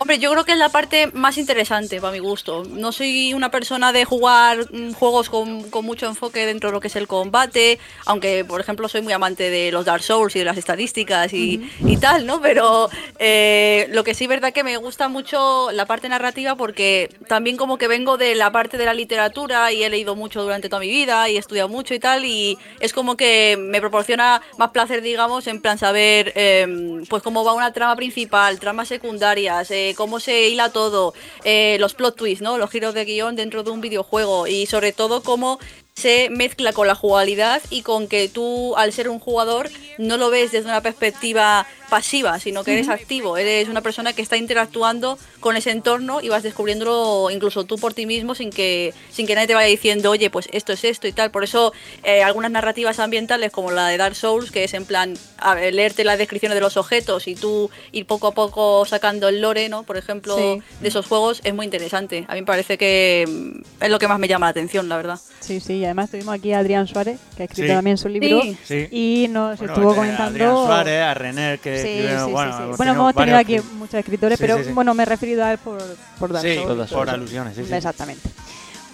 Hombre, 0.00 0.18
yo 0.18 0.32
creo 0.32 0.44
que 0.44 0.52
es 0.52 0.58
la 0.58 0.70
parte 0.70 1.06
más 1.14 1.38
interesante 1.38 2.00
para 2.00 2.12
mi 2.12 2.18
gusto. 2.18 2.64
No 2.68 2.90
soy 2.90 3.32
una 3.32 3.50
persona 3.50 3.92
de 3.92 4.04
jugar 4.04 4.66
mm, 4.72 4.92
juegos 4.92 5.30
con, 5.30 5.70
con 5.70 5.84
mucho 5.84 6.06
enfoque 6.06 6.46
dentro 6.46 6.70
de 6.70 6.74
lo 6.74 6.80
que 6.80 6.88
es 6.88 6.96
el 6.96 7.06
combate, 7.06 7.78
aunque, 8.04 8.44
por 8.44 8.60
ejemplo, 8.60 8.88
soy 8.88 9.02
muy 9.02 9.12
amante 9.12 9.50
de 9.50 9.70
los 9.70 9.84
Dark 9.84 10.02
Souls 10.02 10.34
y 10.34 10.40
de 10.40 10.44
las 10.44 10.58
estadísticas 10.58 11.32
y, 11.32 11.70
y 11.86 11.96
tal, 11.96 12.26
¿no? 12.26 12.40
Pero 12.40 12.90
eh, 13.18 13.86
lo 13.92 14.02
que 14.02 14.14
sí 14.14 14.24
es 14.24 14.28
verdad 14.28 14.52
que 14.52 14.64
me 14.64 14.76
gusta 14.78 15.08
mucho 15.08 15.70
la 15.70 15.86
parte 15.86 16.08
narrativa 16.08 16.56
porque 16.56 17.08
también 17.28 17.56
como 17.56 17.78
que 17.78 17.86
vengo 17.86 18.16
de 18.18 18.34
la 18.34 18.50
parte 18.50 18.76
de 18.76 18.86
la 18.86 18.94
literatura 18.94 19.72
y 19.72 19.84
he 19.84 19.90
leído 19.90 20.16
mucho 20.16 20.42
durante 20.42 20.68
toda 20.68 20.80
mi 20.80 20.88
vida 20.88 21.28
y 21.28 21.36
he 21.36 21.38
estudiado 21.38 21.68
mucho 21.68 21.94
y 21.94 22.00
tal 22.00 22.24
y 22.24 22.58
es 22.80 22.92
como 22.92 23.16
que 23.16 23.56
me 23.58 23.80
proporciona 23.80 24.42
más 24.58 24.70
placer, 24.70 25.02
digamos, 25.02 25.46
en 25.46 25.60
plan 25.60 25.78
saber 25.78 26.32
eh, 26.34 27.00
pues 27.08 27.22
cómo 27.22 27.44
va 27.44 27.54
una 27.54 27.72
trama 27.72 27.94
principal, 27.94 28.58
tramas 28.58 28.88
secundarias, 28.88 29.70
eh, 29.70 29.83
cómo 29.94 30.20
se 30.20 30.48
hila 30.48 30.70
todo, 30.70 31.12
eh, 31.44 31.76
los 31.80 31.92
plot 31.92 32.16
twists, 32.16 32.42
¿no? 32.42 32.56
Los 32.56 32.70
giros 32.70 32.94
de 32.94 33.04
guion 33.04 33.36
dentro 33.36 33.62
de 33.62 33.70
un 33.70 33.82
videojuego 33.82 34.46
y 34.46 34.64
sobre 34.66 34.92
todo 34.92 35.22
cómo 35.22 35.58
se 35.96 36.28
mezcla 36.28 36.72
con 36.72 36.88
la 36.88 36.96
jugabilidad 36.96 37.62
y 37.70 37.82
con 37.82 38.08
que 38.08 38.28
tú, 38.28 38.74
al 38.76 38.92
ser 38.92 39.08
un 39.08 39.20
jugador, 39.20 39.70
no 39.96 40.16
lo 40.16 40.28
ves 40.28 40.50
desde 40.50 40.68
una 40.68 40.80
perspectiva 40.80 41.66
pasiva, 41.88 42.40
sino 42.40 42.64
que 42.64 42.72
eres 42.72 42.88
activo, 42.88 43.36
eres 43.36 43.68
una 43.68 43.80
persona 43.80 44.12
que 44.12 44.20
está 44.20 44.36
interactuando 44.36 45.16
con 45.38 45.56
ese 45.56 45.70
entorno 45.70 46.20
y 46.20 46.28
vas 46.30 46.42
descubriéndolo 46.42 47.30
incluso 47.30 47.62
tú 47.64 47.76
por 47.78 47.94
ti 47.94 48.06
mismo 48.06 48.34
sin 48.34 48.50
que, 48.50 48.92
sin 49.12 49.26
que 49.28 49.36
nadie 49.36 49.46
te 49.46 49.54
vaya 49.54 49.68
diciendo, 49.68 50.10
oye, 50.10 50.30
pues 50.30 50.48
esto 50.52 50.72
es 50.72 50.82
esto 50.82 51.06
y 51.06 51.12
tal. 51.12 51.30
Por 51.30 51.44
eso 51.44 51.72
eh, 52.02 52.24
algunas 52.24 52.50
narrativas 52.50 52.98
ambientales 52.98 53.52
como 53.52 53.70
la 53.70 53.86
de 53.86 53.96
Dark 53.96 54.16
Souls, 54.16 54.50
que 54.50 54.64
es 54.64 54.74
en 54.74 54.86
plan 54.86 55.14
a 55.38 55.54
ver, 55.54 55.72
leerte 55.72 56.02
las 56.02 56.18
descripciones 56.18 56.56
de 56.56 56.60
los 56.60 56.76
objetos 56.76 57.28
y 57.28 57.36
tú 57.36 57.70
ir 57.92 58.04
poco 58.06 58.26
a 58.26 58.32
poco 58.32 58.84
sacando 58.84 59.28
el 59.28 59.40
lore, 59.40 59.68
¿no? 59.68 59.84
Por 59.84 59.96
ejemplo, 59.96 60.36
Sí. 60.36 60.60
de 60.80 60.88
esos 60.88 61.06
juegos, 61.06 61.40
es 61.44 61.54
muy 61.54 61.64
interesante. 61.66 62.24
A 62.26 62.34
mí 62.34 62.40
me 62.40 62.46
parece 62.46 62.76
que 62.78 63.24
mm, 63.28 63.84
es 63.84 63.90
lo 63.90 64.00
que 64.00 64.08
más 64.08 64.18
me 64.18 64.26
llama 64.26 64.46
la 64.46 64.50
atención, 64.50 64.88
la 64.88 64.96
verdad. 64.96 65.20
Sí, 65.38 65.60
sí, 65.60 65.83
y 65.84 65.86
además 65.86 66.10
tuvimos 66.10 66.34
aquí 66.34 66.52
a 66.52 66.58
Adrián 66.60 66.86
Suárez, 66.86 67.18
que 67.36 67.42
ha 67.42 67.46
escrito 67.46 67.68
Sí. 67.68 67.74
también 67.74 67.98
su 67.98 68.08
libro, 68.08 68.40
Sí. 68.42 68.58
Sí. 68.64 68.88
y 68.90 69.28
nos 69.28 69.58
Bueno, 69.58 69.72
estuvo 69.74 69.92
eh, 69.92 69.96
comentando... 69.96 70.24
Adrián 70.30 70.56
Suárez, 70.56 71.02
a 71.02 71.14
René, 71.14 71.58
que 71.62 71.82
sí, 71.82 72.30
bueno, 72.32 72.52
sí, 72.52 72.56
sí. 72.58 72.62
hemos 72.64 72.76
Bueno, 72.76 72.92
tenido 72.92 73.02
hemos 73.10 73.14
tenido 73.14 73.36
aquí 73.38 73.60
muchos 73.74 73.94
escritores, 73.94 74.38
Sí, 74.38 74.42
pero 74.44 74.58
sí, 74.58 74.64
sí. 74.64 74.72
bueno, 74.72 74.94
me 74.94 75.02
he 75.02 75.06
referido 75.06 75.44
a 75.44 75.52
él 75.52 75.58
por, 75.58 75.78
por 76.18 76.32
Dark 76.32 76.46
Sí, 76.46 76.58
por 76.92 77.10
alusiones, 77.10 77.54
sí, 77.56 77.64
sí. 77.66 77.74
Exactamente. 77.74 78.28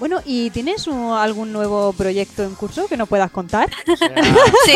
Bueno, 0.00 0.20
¿y 0.24 0.50
tienes 0.50 0.87
un- 0.87 1.12
algún 1.12 1.53
nuevo 1.53 1.92
proyecto 1.92 2.42
en 2.42 2.55
curso 2.55 2.87
que 2.88 2.96
nos 2.96 3.09
puedas 3.09 3.31
contar? 3.31 3.70
Sí, 4.64 4.74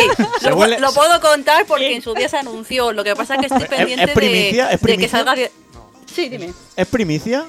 lo, 0.49 0.57
huele- 0.57 0.79
lo 0.79 0.93
puedo 0.93 1.21
contar 1.21 1.67
porque 1.67 1.97
en 1.97 2.03
su 2.03 2.15
día 2.15 2.29
se 2.29 2.37
anunció. 2.37 2.93
Lo 2.93 3.03
que 3.03 3.17
pasa 3.17 3.35
es 3.35 3.41
que 3.41 3.47
estoy 3.47 3.63
¿Es- 3.63 3.69
pendiente 3.69 4.05
es 4.05 4.11
primicia? 4.13 4.67
de, 4.69 4.75
¿Es 4.75 4.81
de 4.83 4.99
que 4.99 5.09
salga. 5.09 5.35
de- 5.35 5.51
Sí, 6.15 6.29
dime. 6.29 6.53
¿Es 6.77 6.87
primicia? 6.87 7.45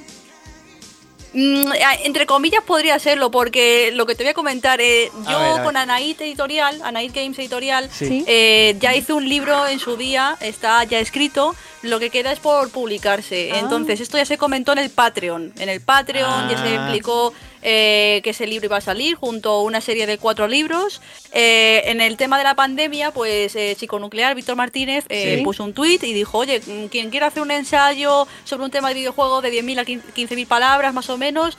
Mm, 1.38 1.71
entre 2.06 2.26
comillas 2.26 2.63
podría 2.63 2.98
serlo, 2.98 3.30
porque 3.30 3.91
lo 3.93 4.06
que 4.06 4.15
te 4.15 4.24
voy 4.24 4.30
a 4.32 4.34
comentar, 4.34 4.80
eh, 4.80 5.12
A 5.28 5.32
yo 5.32 5.39
ver, 5.39 5.50
a 5.50 5.54
ver. 5.56 5.63
con 5.65 5.76
Anaid 5.76 6.21
Editorial, 6.21 6.82
Anaid 6.82 7.12
Games 7.13 7.38
Editorial, 7.38 7.89
Sí. 7.91 8.24
Eh, 8.26 8.78
ya 8.80 8.95
hice 8.95 9.12
un 9.12 9.28
libro 9.28 9.67
en 9.67 9.80
su 9.80 9.98
día, 9.98 10.38
está 10.39 10.82
ya 10.86 11.00
escrito, 11.00 11.54
lo 11.82 12.00
que 12.00 12.10
queda 12.10 12.32
es 12.32 12.39
por 12.39 12.69
publicarse. 12.71 13.50
Ah. 13.54 13.60
Entonces, 13.60 14.00
esto 14.00 14.17
ya 14.17 14.26
se 14.26 14.38
comentó 14.38 14.71
en 14.71 14.78
el 14.78 14.89
Patreon. 14.89 15.52
En 15.60 15.67
el 15.67 15.82
Patreon 15.82 16.50
ya 16.50 16.58
se 16.58 16.69
Ah. 16.78 16.84
explicó 16.84 17.34
eh, 17.67 18.21
que 18.23 18.30
ese 18.30 18.45
libro 18.45 18.67
iba 18.67 18.78
a 18.78 18.82
salir 18.82 19.15
junto 19.15 19.49
a 19.49 19.63
una 19.63 19.82
serie 19.82 20.06
de 20.06 20.19
cuatro 20.19 20.47
libros. 20.47 21.01
Eh, 21.32 21.82
en 21.86 21.99
el 21.99 22.15
tema 22.15 22.38
de 22.38 22.43
la 22.43 22.54
pandemia, 22.54 23.10
pues 23.10 23.56
eh, 23.56 23.75
Chico 23.75 23.97
Nuclear, 23.97 24.36
Víctor 24.36 24.56
Martínez, 24.56 25.04
Sí. 25.10 25.41
puso 25.43 25.63
un 25.63 25.73
tuit 25.73 26.04
y 26.04 26.13
dijo, 26.13 26.38
oye, 26.38 26.62
mm, 26.63 26.86
quien 26.89 27.10
quiera 27.10 27.25
hacer 27.28 27.41
un 27.41 27.49
ensayo 27.49 28.28
sobre 28.43 28.65
un 28.65 28.71
tema 28.71 28.89
de 28.89 28.93
videojuego 28.93 29.41
de 29.41 29.49
10.000 29.49 29.80
a 29.80 29.84
15.000 29.84 30.45
palabras 30.45 30.93
más 30.93 31.10
o 31.10 31.17
menos, 31.17 31.58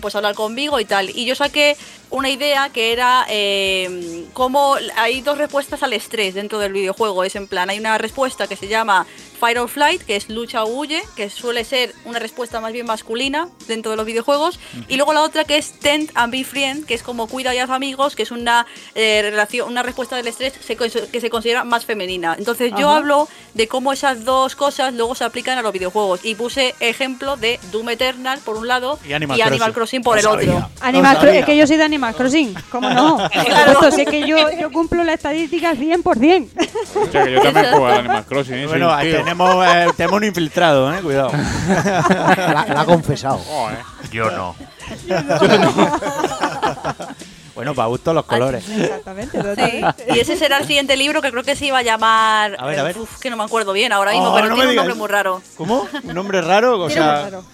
pues 0.00 0.16
hablar 0.16 0.34
conmigo 0.34 0.80
y 0.80 0.84
tal. 0.84 1.10
Y 1.10 1.26
yo 1.26 1.36
saqué 1.36 1.76
una 2.10 2.30
idea 2.30 2.68
que 2.70 2.92
era 2.92 3.26
eh, 3.28 4.24
cómo 4.32 4.76
hay 4.96 5.20
dos 5.22 5.38
respuestas 5.38 5.82
al 5.82 5.92
estrés 5.92 6.34
dentro 6.34 6.58
del 6.58 6.72
videojuego. 6.72 7.24
Es 7.24 7.36
en 7.36 7.48
plan, 7.48 7.68
hay 7.70 7.78
una 7.78 7.98
respuesta 7.98 8.46
que 8.46 8.56
se 8.56 8.68
llama 8.68 9.06
Fire 9.38 9.58
or 9.58 9.68
Flight, 9.68 10.02
que 10.02 10.16
es 10.16 10.28
lucha 10.28 10.64
o 10.64 10.68
huye, 10.68 11.02
que 11.14 11.28
suele 11.28 11.64
ser 11.64 11.94
una 12.04 12.18
respuesta 12.18 12.60
más 12.60 12.72
bien 12.72 12.86
masculina 12.86 13.48
dentro 13.66 13.90
de 13.90 13.96
los 13.96 14.06
videojuegos. 14.06 14.58
Y 14.88 14.96
luego 14.96 15.12
la 15.12 15.22
otra 15.22 15.44
que 15.44 15.58
es 15.58 15.72
Tent 15.72 16.10
and 16.14 16.32
Be 16.32 16.44
Friend, 16.44 16.86
que 16.86 16.94
es 16.94 17.02
como 17.02 17.26
cuida 17.26 17.54
y 17.54 17.58
haz 17.58 17.70
amigos, 17.70 18.16
que 18.16 18.22
es 18.22 18.30
una 18.30 18.66
eh, 18.94 19.20
relación, 19.22 19.68
una 19.68 19.82
respuesta 19.82 20.16
del 20.16 20.28
estrés 20.28 20.54
que 20.54 21.20
se 21.20 21.30
considera 21.30 21.64
más 21.64 21.84
femenina. 21.84 22.36
Entonces 22.38 22.72
yo 22.78 22.90
hablo 22.90 23.28
de 23.54 23.68
cómo 23.68 23.92
esas 23.92 24.24
dos 24.24 24.56
cosas 24.56 24.94
luego 24.94 25.14
se 25.14 25.24
aplican 25.24 25.58
a 25.58 25.62
los 25.62 25.72
videojuegos. 25.72 26.20
Y 26.24 26.34
puse 26.34 26.74
ejemplo 26.80 27.36
de 27.36 27.58
Doom 27.72 27.90
Eternal 27.90 28.38
por 28.44 28.56
un 28.56 28.68
lado 28.68 28.98
Y 29.06 29.12
Animal 29.12 29.38
Crossing. 29.38 29.72
Crossing 29.72 30.02
por 30.02 30.18
el 30.18 30.26
otro. 30.26 30.70
Animal 30.80 31.28
es 31.28 31.44
que 31.44 31.56
yo 31.56 31.66
soy 31.66 31.76
de 31.76 31.84
Animal 31.84 31.95
Crossing, 32.14 32.54
¿cómo 32.70 32.90
no? 32.90 33.16
Por 33.18 33.30
Claro. 33.44 33.72
supuesto, 33.74 33.96
si 33.96 34.02
es 34.02 34.08
que 34.08 34.26
yo, 34.26 34.36
yo 34.58 34.70
cumplo 34.70 35.02
la 35.04 35.14
estadística 35.14 35.70
al 35.70 35.78
100%. 35.78 36.48
O 36.94 37.06
sea, 37.10 37.24
que 37.24 37.32
yo 37.32 37.40
también 37.42 37.66
juego 37.70 37.86
al 37.86 37.98
Animal 38.00 38.24
Crossing. 38.26 38.54
¿eh? 38.54 38.66
Bueno, 38.66 38.92
ahí 38.92 39.10
tenemos, 39.12 39.66
eh, 39.66 39.86
tenemos 39.96 40.16
un 40.18 40.24
infiltrado, 40.24 40.94
¿eh? 40.94 41.00
Cuidado. 41.02 41.30
La, 42.08 42.66
la 42.68 42.80
ha 42.80 42.84
confesado. 42.84 43.38
Joder. 43.38 43.78
Yo 44.12 44.30
no. 44.30 44.54
bueno, 47.54 47.74
para 47.74 47.88
gusto 47.88 48.12
los 48.12 48.24
colores. 48.24 48.68
Exactamente. 48.68 49.30
Sí, 49.32 49.38
totalmente. 49.44 50.04
y 50.14 50.18
ese 50.18 50.36
será 50.36 50.58
el 50.58 50.66
siguiente 50.66 50.96
libro 50.96 51.22
que 51.22 51.30
creo 51.30 51.42
que 51.42 51.56
se 51.56 51.66
iba 51.66 51.78
a 51.78 51.82
llamar. 51.82 52.56
A 52.58 52.66
ver, 52.66 52.78
a 52.80 52.82
ver. 52.82 52.98
Uf, 52.98 53.18
que 53.18 53.30
no 53.30 53.36
me 53.36 53.44
acuerdo 53.44 53.72
bien 53.72 53.92
ahora 53.92 54.12
mismo, 54.12 54.28
Oh, 54.30 54.34
pero 54.34 54.48
no 54.48 54.54
tiene 54.54 54.70
un 54.70 54.76
nombre 54.76 54.94
muy 54.94 55.08
raro. 55.08 55.40
¿Cómo? 55.56 55.86
¿Un 56.04 56.14
nombre 56.14 56.40
raro? 56.42 56.78
O 56.80 56.90
sea, 56.90 57.22
raro. 57.22 57.44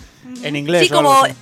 en 0.42 0.57
inglés. 0.57 0.87
Sí, 0.88 0.92
o 0.94 0.98
algo 0.98 1.11
como, 1.12 1.24
así. 1.24 1.35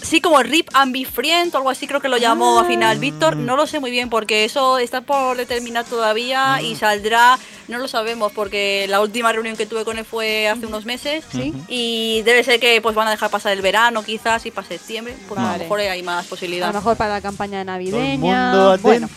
Sí, 0.00 0.20
como 0.20 0.42
Rip 0.42 0.68
and 0.74 0.92
Be 0.92 1.04
Friend 1.04 1.54
o 1.54 1.58
algo 1.58 1.70
así 1.70 1.86
creo 1.86 2.00
que 2.00 2.08
lo 2.08 2.16
llamó 2.16 2.58
Ah. 2.58 2.60
al 2.62 2.66
final 2.66 2.98
Víctor. 2.98 3.36
No 3.36 3.56
lo 3.56 3.66
sé 3.66 3.80
muy 3.80 3.90
bien 3.90 4.08
porque 4.10 4.44
eso 4.44 4.78
está 4.78 5.00
por 5.00 5.36
determinar 5.36 5.84
todavía 5.84 6.58
Mm. 6.60 6.64
y 6.64 6.76
saldrá, 6.76 7.38
no 7.68 7.78
lo 7.78 7.88
sabemos 7.88 8.32
porque 8.32 8.86
la 8.88 9.00
última 9.00 9.32
reunión 9.32 9.56
que 9.56 9.66
tuve 9.66 9.84
con 9.84 9.98
él 9.98 10.04
fue 10.04 10.48
hace 10.48 10.66
unos 10.66 10.84
meses 10.84 11.24
Sí. 11.32 11.52
y 11.68 12.22
debe 12.22 12.44
ser 12.44 12.60
que 12.60 12.80
pues 12.80 12.94
van 12.94 13.08
a 13.08 13.10
dejar 13.10 13.30
pasar 13.30 13.52
el 13.52 13.62
verano 13.62 14.02
quizás 14.02 14.46
y 14.46 14.50
para 14.50 14.66
septiembre, 14.68 15.16
pues 15.28 15.40
a 15.40 15.52
lo 15.54 15.58
mejor 15.58 15.80
hay 15.80 16.02
más 16.02 16.26
A 16.26 16.28
posibilidad. 16.28 16.68
lo 16.68 16.74
mejor 16.74 16.96
para 16.96 17.14
la 17.14 17.20
campaña 17.20 17.52
Todo 17.52 17.60
el 17.60 17.66
navideña. 17.66 18.50
mundo 18.52 18.78
Bueno, 18.82 19.08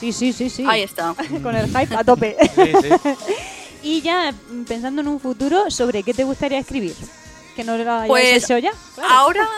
sí, 0.00 0.12
sí, 0.12 0.32
sí, 0.32 0.50
sí. 0.50 0.64
Ahí 0.68 0.82
está. 0.82 1.14
Con 1.42 1.54
el 1.54 1.66
hype 1.68 1.94
a 1.94 2.02
tope. 2.04 2.36
Sí, 2.54 2.72
sí. 2.82 2.88
y 3.84 4.00
ya 4.00 4.32
mm, 4.32 4.64
pensando 4.64 5.02
en 5.02 5.08
un 5.08 5.20
futuro, 5.20 5.70
¿sobre 5.70 6.02
qué 6.02 6.12
te 6.14 6.24
gustaría 6.24 6.58
escribir? 6.58 6.94
Que 7.54 7.64
no 7.64 7.74
hayáis 7.74 8.08
Pues, 8.08 8.44
hecho 8.44 8.58
ya. 8.58 8.72
Claro. 8.94 9.10
Ahora 9.12 9.48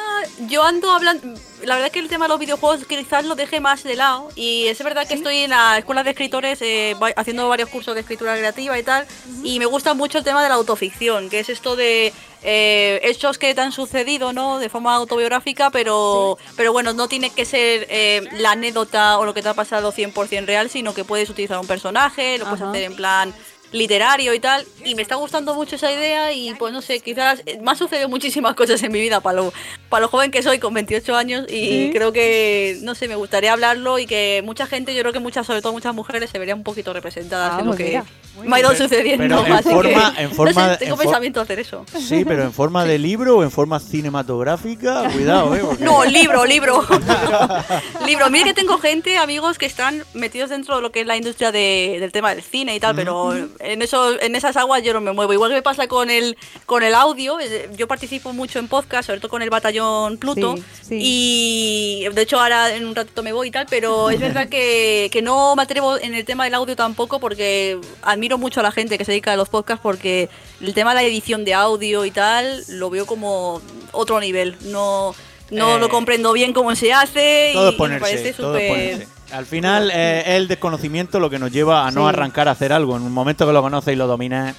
yo 0.48 0.62
ando 0.64 0.90
hablando, 0.90 1.38
la 1.62 1.76
verdad 1.76 1.90
que 1.90 1.98
el 1.98 2.08
tema 2.08 2.24
de 2.24 2.30
los 2.30 2.38
videojuegos 2.40 2.84
quizás 2.86 3.24
lo 3.24 3.34
deje 3.34 3.60
más 3.60 3.82
de 3.82 3.94
lado. 3.96 4.28
Y 4.34 4.66
es 4.66 4.82
verdad 4.82 5.06
que 5.06 5.14
estoy 5.14 5.38
en 5.38 5.50
la 5.50 5.78
escuela 5.78 6.02
de 6.02 6.10
escritores 6.10 6.60
eh, 6.62 6.96
haciendo 7.16 7.48
varios 7.48 7.68
cursos 7.68 7.94
de 7.94 8.00
escritura 8.00 8.36
creativa 8.36 8.78
y 8.78 8.82
tal. 8.82 9.06
Y 9.42 9.58
me 9.58 9.66
gusta 9.66 9.94
mucho 9.94 10.18
el 10.18 10.24
tema 10.24 10.42
de 10.42 10.48
la 10.48 10.54
autoficción, 10.56 11.30
que 11.30 11.40
es 11.40 11.48
esto 11.48 11.76
de 11.76 12.12
eh, 12.42 13.00
hechos 13.04 13.38
que 13.38 13.54
te 13.54 13.60
han 13.60 13.72
sucedido, 13.72 14.32
¿no? 14.32 14.58
De 14.58 14.68
forma 14.68 14.94
autobiográfica, 14.94 15.70
pero, 15.70 16.36
pero 16.56 16.72
bueno, 16.72 16.92
no 16.92 17.08
tiene 17.08 17.30
que 17.30 17.44
ser 17.44 17.86
eh, 17.88 18.22
la 18.32 18.52
anécdota 18.52 19.18
o 19.18 19.24
lo 19.24 19.34
que 19.34 19.42
te 19.42 19.48
ha 19.48 19.54
pasado 19.54 19.92
100% 19.92 20.46
real, 20.46 20.68
sino 20.68 20.94
que 20.94 21.04
puedes 21.04 21.30
utilizar 21.30 21.58
un 21.58 21.66
personaje, 21.66 22.38
lo 22.38 22.44
puedes 22.46 22.62
hacer 22.62 22.82
en 22.82 22.96
plan 22.96 23.34
literario 23.74 24.32
y 24.34 24.38
tal 24.40 24.64
y 24.84 24.94
me 24.94 25.02
está 25.02 25.16
gustando 25.16 25.52
mucho 25.54 25.74
esa 25.76 25.90
idea 25.92 26.32
y 26.32 26.54
pues 26.54 26.72
no 26.72 26.80
sé 26.80 27.00
quizás 27.00 27.42
me 27.60 27.70
han 27.70 27.76
sucedido 27.76 28.08
muchísimas 28.08 28.54
cosas 28.60 28.80
en 28.82 28.92
mi 28.92 29.00
vida 29.00 29.20
para 29.20 29.36
lo, 29.40 29.52
para 29.88 30.02
lo 30.02 30.08
joven 30.08 30.30
que 30.30 30.42
soy 30.42 30.58
con 30.60 30.72
28 30.74 31.16
años 31.16 31.44
y 31.48 31.64
Sí. 31.64 31.90
creo 31.92 32.12
que 32.12 32.78
no 32.82 32.94
sé 32.94 33.08
me 33.08 33.16
gustaría 33.16 33.52
hablarlo 33.52 33.98
y 33.98 34.06
que 34.06 34.42
mucha 34.44 34.66
gente 34.66 34.94
yo 34.94 35.00
creo 35.00 35.12
que 35.12 35.18
muchas 35.18 35.46
sobre 35.46 35.60
todo 35.60 35.72
muchas 35.72 35.92
mujeres 35.94 36.30
se 36.30 36.38
verían 36.38 36.58
un 36.58 36.64
poquito 36.64 36.92
representadas 36.92 37.54
Ah, 37.54 37.60
en 37.60 37.66
lo 37.66 37.72
pues 37.72 37.78
que 37.78 37.84
mira, 37.84 38.04
me 38.42 38.56
ha 38.56 38.60
ido 38.60 38.74
sucediendo 38.74 39.22
Pero 39.42 39.46
en 39.46 39.52
así 39.52 39.68
que, 39.68 39.74
forma- 39.74 40.14
en 40.18 40.28
no 40.30 40.34
forma- 40.34 40.70
sé, 40.72 40.76
tengo 40.78 40.94
en 40.94 41.00
pensamiento 41.00 41.40
hacer 41.40 41.58
eso 41.60 41.84
Sí, 41.98 42.24
pero 42.24 42.42
en 42.42 42.52
forma 42.52 42.84
de 42.84 42.98
libro 42.98 43.38
o 43.38 43.42
en 43.42 43.50
forma 43.50 43.78
cinematográfica, 43.80 45.10
cuidado, 45.12 45.54
¿eh? 45.54 45.60
porque- 45.64 45.84
No, 45.84 46.04
libro, 46.04 46.44
libro. 46.44 46.84
libro. 48.06 48.30
Mire 48.30 48.44
que 48.46 48.54
tengo 48.54 48.78
gente, 48.78 49.16
amigos, 49.18 49.58
que 49.58 49.66
están 49.66 50.04
metidos 50.14 50.50
dentro 50.50 50.76
de 50.76 50.82
lo 50.82 50.90
que 50.92 51.00
es 51.02 51.06
la 51.06 51.16
industria 51.16 51.52
de- 51.52 51.98
del 52.00 52.12
tema 52.12 52.34
del 52.34 52.42
cine 52.42 52.74
y 52.74 52.80
tal, 52.80 52.94
pero 52.96 53.34
en 53.60 53.82
eso, 53.82 54.20
en 54.20 54.34
esas 54.36 54.56
aguas 54.56 54.82
yo 54.82 54.92
no 54.92 55.00
me 55.00 55.12
muevo. 55.12 55.32
Igual 55.32 55.50
que 55.50 55.56
me 55.56 55.62
pasa 55.62 55.86
con 55.86 56.10
el, 56.10 56.36
con 56.66 56.82
el 56.82 56.94
audio, 56.94 57.38
eh, 57.40 57.68
yo 57.76 57.86
participo 57.88 58.32
mucho 58.32 58.58
en 58.58 58.68
podcast, 58.68 59.06
sobre 59.06 59.20
todo 59.20 59.30
con 59.30 59.42
el 59.42 59.50
batallón 59.50 60.16
Pluto. 60.18 60.56
Sí, 60.56 60.64
sí. 60.88 60.98
Y 61.00 62.08
de 62.12 62.22
hecho 62.22 62.40
ahora 62.40 62.74
en 62.74 62.86
un 62.86 62.94
ratito 62.94 63.22
me 63.22 63.32
voy 63.32 63.48
y 63.48 63.50
tal, 63.50 63.66
pero 63.68 64.10
es 64.10 64.20
verdad 64.20 64.48
que, 64.48 65.08
que 65.12 65.22
no 65.22 65.54
me 65.56 65.62
atrevo 65.62 65.98
en 65.98 66.14
el 66.14 66.24
tema 66.24 66.44
del 66.44 66.54
audio 66.54 66.76
tampoco 66.76 67.20
porque 67.20 67.78
admiro 68.24 68.38
mucho 68.38 68.60
a 68.60 68.62
la 68.62 68.72
gente 68.72 68.96
que 68.96 69.04
se 69.04 69.12
dedica 69.12 69.32
a 69.32 69.36
los 69.36 69.50
podcasts 69.50 69.82
porque 69.82 70.30
el 70.62 70.72
tema 70.72 70.90
de 70.94 71.02
la 71.02 71.06
edición 71.06 71.44
de 71.44 71.52
audio 71.52 72.06
y 72.06 72.10
tal 72.10 72.62
lo 72.68 72.88
veo 72.88 73.04
como 73.04 73.60
otro 73.92 74.18
nivel. 74.18 74.56
No, 74.62 75.14
no 75.50 75.76
Eh, 75.76 75.78
lo 75.78 75.88
comprendo 75.90 76.32
bien 76.32 76.54
cómo 76.54 76.74
se 76.74 76.90
hace 76.94 77.50
Todo 77.52 77.66
y, 77.66 77.68
y 77.68 77.72
me 77.72 77.78
ponerse, 77.78 78.00
parece 78.00 78.32
súper... 78.32 78.68
ponerse. 78.68 79.08
Al 79.32 79.44
final 79.44 79.90
eh, 79.92 80.20
es 80.22 80.28
el 80.36 80.48
desconocimiento 80.48 81.20
lo 81.20 81.28
que 81.28 81.38
nos 81.38 81.50
lleva 81.52 81.86
a 81.86 81.90
no 81.90 82.02
Sí. 82.04 82.08
arrancar 82.08 82.48
a 82.48 82.52
hacer 82.52 82.72
algo. 82.72 82.96
En 82.96 83.02
un 83.02 83.12
momento 83.12 83.46
que 83.46 83.52
lo 83.52 83.60
conoces 83.60 83.92
y 83.92 83.96
lo 83.96 84.06
dominas, 84.06 84.54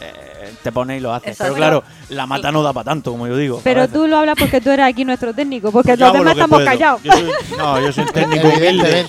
eh, 0.00 0.54
te 0.62 0.72
pones 0.72 0.96
y 0.98 1.00
lo 1.00 1.12
haces. 1.12 1.32
Exacto. 1.32 1.52
Pero 1.54 1.56
claro, 1.56 1.84
la 2.08 2.26
mata 2.26 2.50
no 2.50 2.62
da 2.62 2.72
para 2.72 2.84
tanto, 2.84 3.10
como 3.10 3.26
yo 3.26 3.36
digo. 3.36 3.60
Pero 3.62 3.86
tú 3.88 4.06
lo 4.06 4.16
hablas 4.16 4.36
porque 4.38 4.60
tú 4.62 4.70
eres 4.70 4.86
aquí 4.86 5.04
nuestro 5.04 5.34
técnico, 5.34 5.70
porque 5.72 5.94
Yo 5.96 6.06
los 6.06 6.12
demás 6.14 6.24
lo 6.24 6.30
estamos 6.42 6.56
puedo. 6.56 6.64
callados. 6.66 7.02
Yo 7.02 7.12
soy- 7.12 7.32
no, 7.58 7.80
yo 7.82 7.92
soy 7.92 8.04
un 8.04 8.10
técnico 8.12 8.48
humilde. 8.48 9.06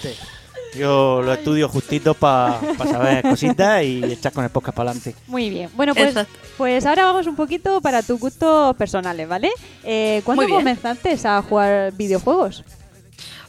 Yo 0.75 1.21
lo 1.21 1.34
estudio 1.34 1.67
justito 1.67 2.13
para 2.13 2.60
saber 2.77 3.23
cositas 3.23 3.84
y 3.84 4.03
echar 4.03 4.31
con 4.31 4.43
el 4.43 4.49
podcast 4.49 4.75
para 4.75 4.91
adelante. 4.91 5.15
Muy 5.27 5.49
bien. 5.49 5.69
Bueno, 5.73 5.93
pues, 5.93 6.10
Exacto. 6.10 6.34
pues 6.57 6.86
ahora 6.86 7.05
vamos 7.05 7.27
un 7.27 7.36
poquito 7.36 7.81
para 7.81 8.01
tus 8.03 8.19
gustos 8.19 8.75
personales, 8.77 9.27
¿vale? 9.27 9.51
Eh, 9.84 10.21
¿Cuándo 10.23 10.47
comenzaste 10.47 11.17
a 11.25 11.41
jugar 11.41 11.91
videojuegos? 11.93 12.63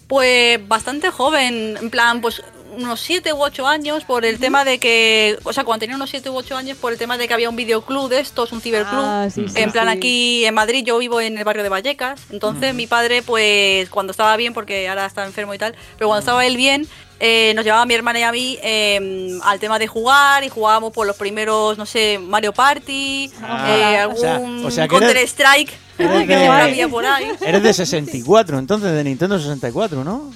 Pues 0.08 0.66
bastante 0.66 1.10
joven, 1.10 1.76
en 1.80 1.90
plan, 1.90 2.20
pues 2.20 2.42
unos 2.76 3.00
7 3.00 3.32
u 3.32 3.42
8 3.42 3.66
años 3.66 4.04
por 4.04 4.24
el 4.24 4.38
tema 4.38 4.64
de 4.64 4.78
que, 4.78 5.38
o 5.44 5.52
sea, 5.52 5.64
cuando 5.64 5.80
tenía 5.80 5.96
unos 5.96 6.10
7 6.10 6.30
u 6.30 6.36
8 6.36 6.56
años 6.56 6.78
por 6.78 6.92
el 6.92 6.98
tema 6.98 7.18
de 7.18 7.28
que 7.28 7.34
había 7.34 7.48
un 7.48 7.56
videoclub 7.56 8.08
de 8.08 8.20
estos, 8.20 8.52
un 8.52 8.60
ciberclub. 8.60 9.04
Ah, 9.04 9.28
sí, 9.32 9.46
sí, 9.48 9.60
en 9.60 9.70
plan, 9.72 9.86
sí. 9.86 9.96
aquí 9.96 10.44
en 10.44 10.54
Madrid 10.54 10.84
yo 10.84 10.98
vivo 10.98 11.20
en 11.20 11.38
el 11.38 11.44
barrio 11.44 11.62
de 11.62 11.68
Vallecas, 11.68 12.20
entonces 12.30 12.74
mi 12.74 12.86
padre, 12.86 13.22
pues 13.22 13.88
cuando 13.90 14.10
estaba 14.10 14.36
bien, 14.36 14.54
porque 14.54 14.88
ahora 14.88 15.06
está 15.06 15.24
enfermo 15.24 15.54
y 15.54 15.58
tal, 15.58 15.74
pero 15.96 16.08
cuando 16.08 16.20
estaba 16.20 16.46
él 16.46 16.56
bien, 16.56 16.88
eh, 17.24 17.52
nos 17.54 17.64
llevaba 17.64 17.82
a 17.82 17.86
mi 17.86 17.94
hermana 17.94 18.18
y 18.18 18.22
a 18.24 18.32
mí 18.32 18.58
eh, 18.62 19.38
al 19.44 19.60
tema 19.60 19.78
de 19.78 19.86
jugar 19.86 20.42
y 20.42 20.48
jugábamos 20.48 20.92
por 20.92 21.06
los 21.06 21.14
primeros, 21.16 21.78
no 21.78 21.86
sé, 21.86 22.18
Mario 22.18 22.52
Party, 22.52 23.30
Ah, 23.40 23.68
eh, 23.68 24.06
o 24.06 24.16
sea- 24.16 24.34
algún 24.34 24.66
o 24.66 24.70
sea 24.72 24.88
que 24.88 24.96
eres- 24.96 25.06
Counter 25.08 25.24
Strike 25.28 25.72
eres 25.98 26.26
que 26.26 26.36
de- 26.36 26.48
había 26.48 26.88
por 26.88 27.06
ahí. 27.06 27.30
Eres 27.40 27.62
de 27.62 27.72
64, 27.72 28.58
entonces 28.58 28.90
de 28.92 29.04
Nintendo 29.04 29.38
64, 29.38 30.02
¿no? 30.02 30.32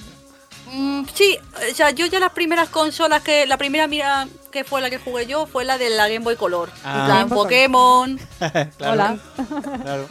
Mm, 0.71 1.03
sí, 1.13 1.37
o 1.71 1.75
sea, 1.75 1.89
yo 1.91 2.05
ya 2.05 2.19
las 2.19 2.31
primeras 2.31 2.69
consolas 2.69 3.21
que. 3.21 3.45
La 3.47 3.57
primera 3.57 3.87
mira 3.87 4.27
que 4.51 4.63
fue 4.63 4.81
la 4.81 4.89
que 4.89 4.97
jugué 4.97 5.25
yo 5.25 5.45
fue 5.45 5.65
la 5.65 5.77
de 5.77 5.89
la 5.89 6.07
Game 6.07 6.19
Boy 6.23 6.35
Color. 6.35 6.69
Ah. 6.83 6.99
En 6.99 7.05
plan, 7.05 7.29
Pokémon. 7.29 8.19
claro, 8.39 8.69
Hola. 8.93 9.17
claro. 9.83 10.07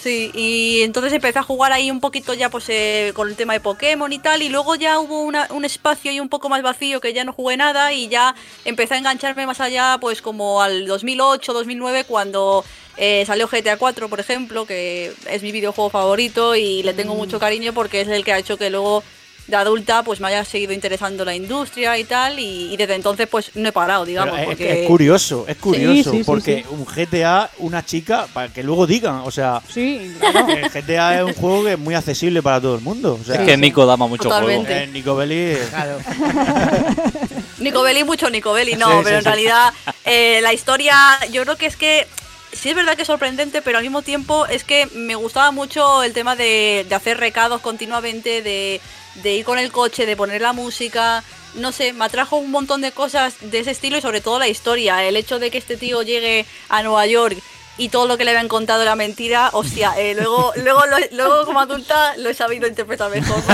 Sí, 0.00 0.30
y 0.34 0.82
entonces 0.82 1.12
empecé 1.12 1.38
a 1.38 1.42
jugar 1.42 1.72
ahí 1.72 1.90
un 1.90 2.00
poquito 2.00 2.34
ya 2.34 2.50
pues 2.50 2.64
eh, 2.68 3.12
con 3.14 3.28
el 3.28 3.36
tema 3.36 3.52
de 3.54 3.60
Pokémon 3.60 4.12
y 4.12 4.18
tal, 4.18 4.42
y 4.42 4.48
luego 4.50 4.74
ya 4.74 4.98
hubo 4.98 5.22
una- 5.22 5.48
un 5.50 5.64
espacio 5.64 6.10
ahí 6.10 6.20
un 6.20 6.28
poco 6.28 6.48
más 6.48 6.62
vacío 6.62 7.00
que 7.00 7.12
ya 7.14 7.24
no 7.24 7.32
jugué 7.32 7.56
nada 7.56 7.92
y 7.92 8.08
ya 8.08 8.34
empecé 8.64 8.94
a 8.94 8.98
engancharme 8.98 9.46
más 9.46 9.60
allá 9.60 9.96
pues 10.00 10.20
como 10.20 10.60
al 10.60 10.86
2008, 10.86 11.52
2009 11.54 12.04
cuando 12.04 12.64
eh, 12.96 13.24
salió 13.26 13.48
GTA 13.48 13.76
4 13.78 14.08
por 14.08 14.20
ejemplo, 14.20 14.66
que 14.66 15.12
es 15.30 15.42
mi 15.42 15.52
videojuego 15.52 15.90
favorito 15.90 16.54
y 16.54 16.82
le 16.82 16.92
tengo 16.92 17.14
mucho 17.14 17.38
cariño 17.38 17.72
porque 17.72 18.02
es 18.02 18.08
el 18.08 18.24
que 18.24 18.32
ha 18.32 18.38
hecho 18.38 18.58
que 18.58 18.70
luego 18.70 19.02
de 19.46 19.56
adulta 19.56 20.02
pues 20.02 20.20
me 20.20 20.28
haya 20.28 20.42
seguido 20.44 20.72
interesando 20.72 21.22
la 21.24 21.34
industria 21.34 21.98
y 21.98 22.04
tal 22.04 22.38
y, 22.38 22.72
y 22.72 22.76
desde 22.78 22.94
entonces 22.94 23.28
pues 23.28 23.50
no 23.54 23.68
he 23.68 23.72
parado 23.72 24.04
digamos 24.06 24.38
es, 24.38 24.46
porque 24.46 24.82
es 24.82 24.86
curioso, 24.88 25.44
es 25.46 25.56
curioso, 25.56 26.10
sí, 26.12 26.18
sí, 26.18 26.24
porque 26.24 26.64
sí. 26.66 26.74
un 26.74 26.84
GTA, 26.86 27.50
una 27.58 27.84
chica, 27.84 28.26
para 28.32 28.48
que 28.52 28.62
luego 28.62 28.86
digan, 28.86 29.16
o 29.24 29.30
sea, 29.30 29.60
Sí, 29.68 30.14
claro. 30.18 30.48
el 30.48 30.70
GTA 30.70 31.18
es 31.18 31.24
un 31.24 31.34
juego 31.34 31.64
que 31.64 31.72
es 31.72 31.78
muy 31.78 31.94
accesible 31.94 32.42
para 32.42 32.60
todo 32.60 32.74
el 32.76 32.80
mundo. 32.80 33.18
O 33.20 33.24
sea, 33.24 33.34
Es 33.36 33.46
que 33.46 33.56
Nico 33.58 33.84
dama 33.84 34.06
mucho 34.06 34.24
Totalmente. 34.24 34.66
juego. 34.72 34.84
eh, 34.84 34.86
Nico 34.92 35.14
Belli, 35.16 35.56
Claro. 35.70 35.98
Nico 37.58 37.82
Belli, 37.82 38.04
mucho 38.04 38.30
Nico 38.30 38.52
Belli, 38.52 38.74
no, 38.76 38.88
Sí, 38.90 38.96
pero 39.04 39.08
sí, 39.08 39.14
en 39.16 39.20
sí. 39.22 39.24
realidad 39.28 39.72
eh, 40.04 40.40
la 40.42 40.52
historia 40.52 40.94
yo 41.32 41.42
creo 41.42 41.56
que 41.56 41.66
es 41.66 41.76
que 41.76 42.06
sí 42.52 42.70
es 42.70 42.74
verdad 42.76 42.94
que 42.96 43.02
es 43.02 43.06
sorprendente, 43.08 43.62
pero 43.62 43.78
al 43.78 43.84
mismo 43.84 44.02
tiempo 44.02 44.46
es 44.46 44.64
que 44.64 44.86
me 44.94 45.14
gustaba 45.14 45.50
mucho 45.50 46.02
el 46.02 46.12
tema 46.12 46.36
de, 46.36 46.86
de 46.88 46.94
hacer 46.94 47.18
recados 47.18 47.60
continuamente, 47.60 48.42
de, 48.42 48.80
de 49.16 49.34
ir 49.34 49.44
con 49.44 49.58
el 49.58 49.70
coche, 49.70 50.06
de 50.06 50.16
poner 50.16 50.40
la 50.40 50.52
música. 50.52 51.22
No 51.54 51.72
sé, 51.72 51.92
me 51.92 52.04
atrajo 52.04 52.36
un 52.36 52.50
montón 52.50 52.80
de 52.80 52.92
cosas 52.92 53.36
de 53.40 53.60
ese 53.60 53.70
estilo 53.70 53.96
y 53.96 54.00
sobre 54.00 54.20
todo 54.20 54.38
la 54.38 54.48
historia. 54.48 55.04
El 55.04 55.16
hecho 55.16 55.38
de 55.38 55.50
que 55.50 55.58
este 55.58 55.76
tío 55.76 56.02
llegue 56.02 56.46
a 56.68 56.82
Nueva 56.82 57.06
York 57.06 57.36
y 57.76 57.88
todo 57.88 58.06
lo 58.06 58.16
que 58.16 58.24
le 58.24 58.30
habían 58.30 58.48
contado 58.48 58.82
era 58.82 58.94
mentira, 58.96 59.50
hostia, 59.52 59.92
eh, 59.98 60.14
luego, 60.14 60.52
luego, 60.62 60.80
lo- 60.86 60.96
luego 61.16 61.44
como 61.46 61.60
adulta 61.60 62.16
lo 62.18 62.28
he 62.30 62.34
sabido 62.34 62.66
interpretar 62.68 63.10
mejor. 63.10 63.36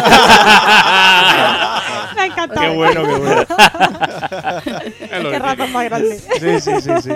Me 2.14 2.20
ha 2.22 2.26
encantado. 2.26 2.60
qué 2.60 2.76
bueno, 2.76 3.06
qué 3.06 3.14
bueno. 3.14 3.46
Qué 5.30 5.38
rato 5.38 5.66
más 5.68 5.84
grande. 5.84 6.18
Sí, 6.18 6.60
sí, 6.60 6.80
sí, 6.80 6.90
sí. 7.02 7.10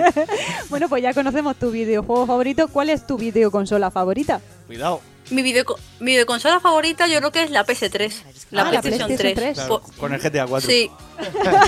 bueno, 0.69 0.89
pues 0.89 1.01
ya 1.03 1.13
conocemos 1.13 1.55
tu 1.57 1.71
videojuego 1.71 2.25
favorito. 2.25 2.67
¿Cuál 2.67 2.89
es 2.89 3.05
tu 3.07 3.17
videoconsola 3.17 3.91
favorita? 3.91 4.41
Cuidado. 4.67 5.01
Mi, 5.31 5.41
videoco- 5.41 5.77
mi 5.99 6.11
videoconsola 6.11 6.59
favorita 6.59 7.07
yo 7.07 7.17
creo 7.19 7.31
que 7.31 7.43
es 7.43 7.51
la 7.51 7.65
PS3, 7.65 8.13
la 8.51 8.61
Ah, 8.61 8.71
la 8.71 8.81
PlayStation, 8.81 9.07
PlayStation 9.15 9.35
3. 9.35 9.55
3. 9.55 9.67
Por- 9.67 9.81
Con 9.97 10.13
el 10.13 10.19
GTA 10.21 10.45
4. 10.47 10.69
sí, 10.69 10.91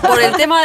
por 0.08 0.22
el 0.22 0.34
tema... 0.36 0.62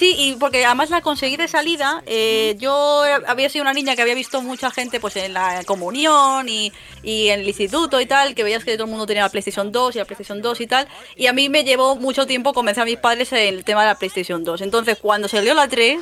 Sí, 0.00 0.14
y 0.16 0.36
porque 0.36 0.64
además 0.64 0.88
la 0.88 1.02
conseguí 1.02 1.36
de 1.36 1.46
salida. 1.46 2.02
eh, 2.06 2.56
yo 2.58 3.02
había 3.26 3.50
sido 3.50 3.64
una 3.64 3.74
niña 3.74 3.94
que 3.96 4.00
había 4.00 4.14
visto 4.14 4.40
mucha 4.40 4.70
gente 4.70 4.98
pues 4.98 5.14
en 5.16 5.34
la 5.34 5.62
comunión 5.66 6.48
y, 6.48 6.72
y 7.02 7.28
en 7.28 7.40
el 7.40 7.46
instituto 7.48 8.00
y 8.00 8.06
tal, 8.06 8.34
que 8.34 8.42
veías 8.42 8.64
que 8.64 8.72
todo 8.78 8.84
el 8.84 8.90
mundo 8.90 9.04
tenía 9.04 9.24
la 9.24 9.28
PlayStation 9.28 9.70
2 9.70 9.96
y 9.96 9.98
la 9.98 10.06
PlayStation 10.06 10.40
2 10.40 10.58
y 10.62 10.66
tal. 10.66 10.88
Y 11.16 11.26
a 11.26 11.34
mí 11.34 11.50
me 11.50 11.64
llevó 11.64 11.96
mucho 11.96 12.26
tiempo 12.26 12.54
convencer 12.54 12.80
a 12.80 12.84
mis 12.86 12.96
padres 12.96 13.30
en 13.34 13.40
el 13.56 13.62
tema 13.62 13.82
de 13.82 13.88
la 13.88 13.94
PlayStation 13.96 14.42
2. 14.42 14.62
Entonces, 14.62 14.96
cuando 14.98 15.28
salió 15.28 15.52
la 15.52 15.68
3, 15.68 16.00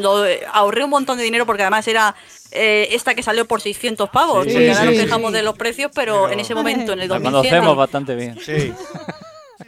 lo, 0.00 0.24
ahorré 0.52 0.82
un 0.82 0.90
montón 0.90 1.16
de 1.16 1.22
dinero 1.22 1.46
porque 1.46 1.62
además 1.62 1.86
era 1.86 2.16
eh, 2.50 2.88
esta 2.90 3.14
que 3.14 3.22
salió 3.22 3.46
por 3.46 3.60
600 3.60 4.10
pavos. 4.10 4.44
Sí, 4.46 4.50
porque 4.54 4.70
ahora 4.70 4.80
sí, 4.80 4.86
nos 4.88 4.96
sí. 4.96 5.02
quejamos 5.02 5.32
de 5.32 5.42
los 5.44 5.56
precios, 5.56 5.92
pero, 5.94 6.22
Pero- 6.22 6.32
en 6.32 6.40
ese 6.40 6.56
momento, 6.56 6.94
en 6.94 7.00
el 7.00 7.08
La 7.08 7.20
2007, 7.20 7.48
conocemos 7.48 7.76
bastante 7.76 8.16
bien. 8.16 8.36
Sí. 8.44 8.72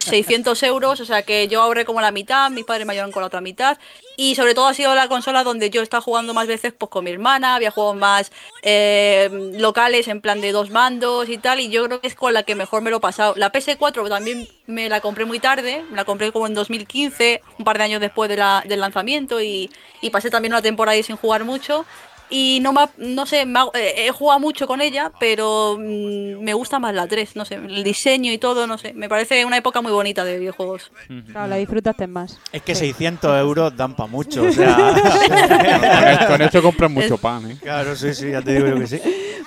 600 0.09 0.63
euros, 0.63 1.01
o 1.01 1.05
sea 1.05 1.23
que 1.23 1.49
yo 1.49 1.63
ahorré 1.63 1.85
como 1.85 2.01
la 2.01 2.11
mitad, 2.11 2.51
mis 2.51 2.65
padres 2.65 2.87
me 2.87 2.93
ayudaron 2.93 3.13
con 3.13 3.23
la 3.23 3.27
otra 3.27 3.41
mitad. 3.41 3.79
Y 4.17 4.35
sobre 4.35 4.55
todo 4.55 4.67
ha 4.67 4.75
sido 4.75 4.95
la 4.97 5.07
consola 5.07 5.45
donde 5.45 5.71
yo 5.71 5.81
he 5.81 5.87
jugando 6.01 6.35
más 6.35 6.47
veces 6.49 6.73
pues 6.77 6.91
con 6.91 7.05
mi 7.05 7.11
hermana, 7.11 7.55
había 7.55 7.71
juegos 7.71 7.97
más 7.97 8.33
eh, 8.63 9.31
locales 9.55 10.09
en 10.09 10.21
plan 10.21 10.41
de 10.41 10.53
dos 10.53 10.71
mandos 10.71 11.29
y 11.29 11.39
tal, 11.39 11.61
y 11.61 11.69
yo 11.69 11.85
creo 11.85 12.01
que 12.01 12.09
es 12.09 12.15
con 12.15 12.33
la 12.33 12.43
que 12.43 12.55
mejor 12.55 12.83
me 12.83 12.91
lo 12.91 12.97
he 12.97 13.01
pasado. 13.01 13.35
La 13.37 13.53
PS4 13.53 14.09
también 14.09 14.49
me 14.67 14.89
la 14.89 15.01
compré 15.01 15.25
muy 15.25 15.39
tarde, 15.39 15.85
me 15.91 15.97
la 15.97 16.05
compré 16.05 16.33
como 16.33 16.47
en 16.47 16.55
2015, 16.55 17.43
un 17.59 17.65
par 17.65 17.79
de 17.79 17.85
años 17.85 18.01
después 18.01 18.29
del 18.29 18.81
lanzamiento, 18.81 19.41
y, 19.41 19.71
y 20.01 20.11
pasé 20.11 20.31
también 20.31 20.53
una 20.53 20.63
temporada 20.63 20.95
ahí 20.95 21.03
sin 21.03 21.17
jugar 21.17 21.45
mucho. 21.45 21.85
Y 22.31 22.59
no, 22.61 22.73
me 22.73 22.83
ha- 22.83 22.91
no 22.99 23.25
sé, 23.27 23.47
me 23.47 23.59
ha- 23.61 23.71
eh, 23.75 24.07
he 24.07 24.11
jugado 24.11 24.39
mucho 24.41 24.67
con 24.67 24.81
ella, 24.81 25.11
pero 25.19 25.77
mm, 25.79 26.41
me 26.43 26.53
gusta 26.55 26.79
más 26.79 26.95
la 26.95 27.07
3, 27.07 27.37
no 27.37 27.45
sé, 27.45 27.55
el 27.55 27.83
diseño 27.83 28.31
y 28.33 28.39
todo, 28.39 28.67
no 28.67 28.77
sé, 28.79 28.93
me 28.93 29.09
parece 29.09 29.45
una 29.45 29.57
época 29.57 29.81
muy 29.81 29.93
bonita 29.93 30.25
de 30.25 30.39
videojuegos. 30.39 30.91
Claro, 31.33 31.49
la 31.49 31.57
disfrutaste 31.57 32.07
más. 32.07 32.39
Es 32.53 32.63
que 32.63 32.75
600 32.75 33.39
euros 33.41 33.77
dan 33.77 33.95
para 33.97 34.09
mucho, 34.11 34.43
o 34.43 34.53
sea. 34.53 34.77
Con 34.77 36.07
esto- 36.09 36.27
Con 36.29 36.43
esto 36.43 36.63
compran 36.63 36.93
mucho 36.93 37.17
pan, 37.19 37.51
¿eh? 37.51 37.57
claro, 37.61 37.97
sí, 37.97 38.13
sí, 38.15 38.31
ya 38.31 38.43
te 38.43 38.53
digo 38.55 38.67
yo 38.69 38.79
que 38.79 38.87
sí. 38.87 39.01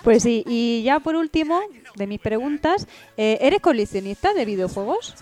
Pues 0.04 0.24
sí, 0.24 0.44
y 0.48 0.82
ya 0.84 1.00
por 1.00 1.16
último, 1.16 1.60
de 1.96 2.08
mis 2.08 2.20
preguntas, 2.20 2.88
eh, 3.18 3.38
¿eres 3.42 3.62
coleccionista 3.62 4.34
de 4.34 4.46
videojuegos? 4.46 5.14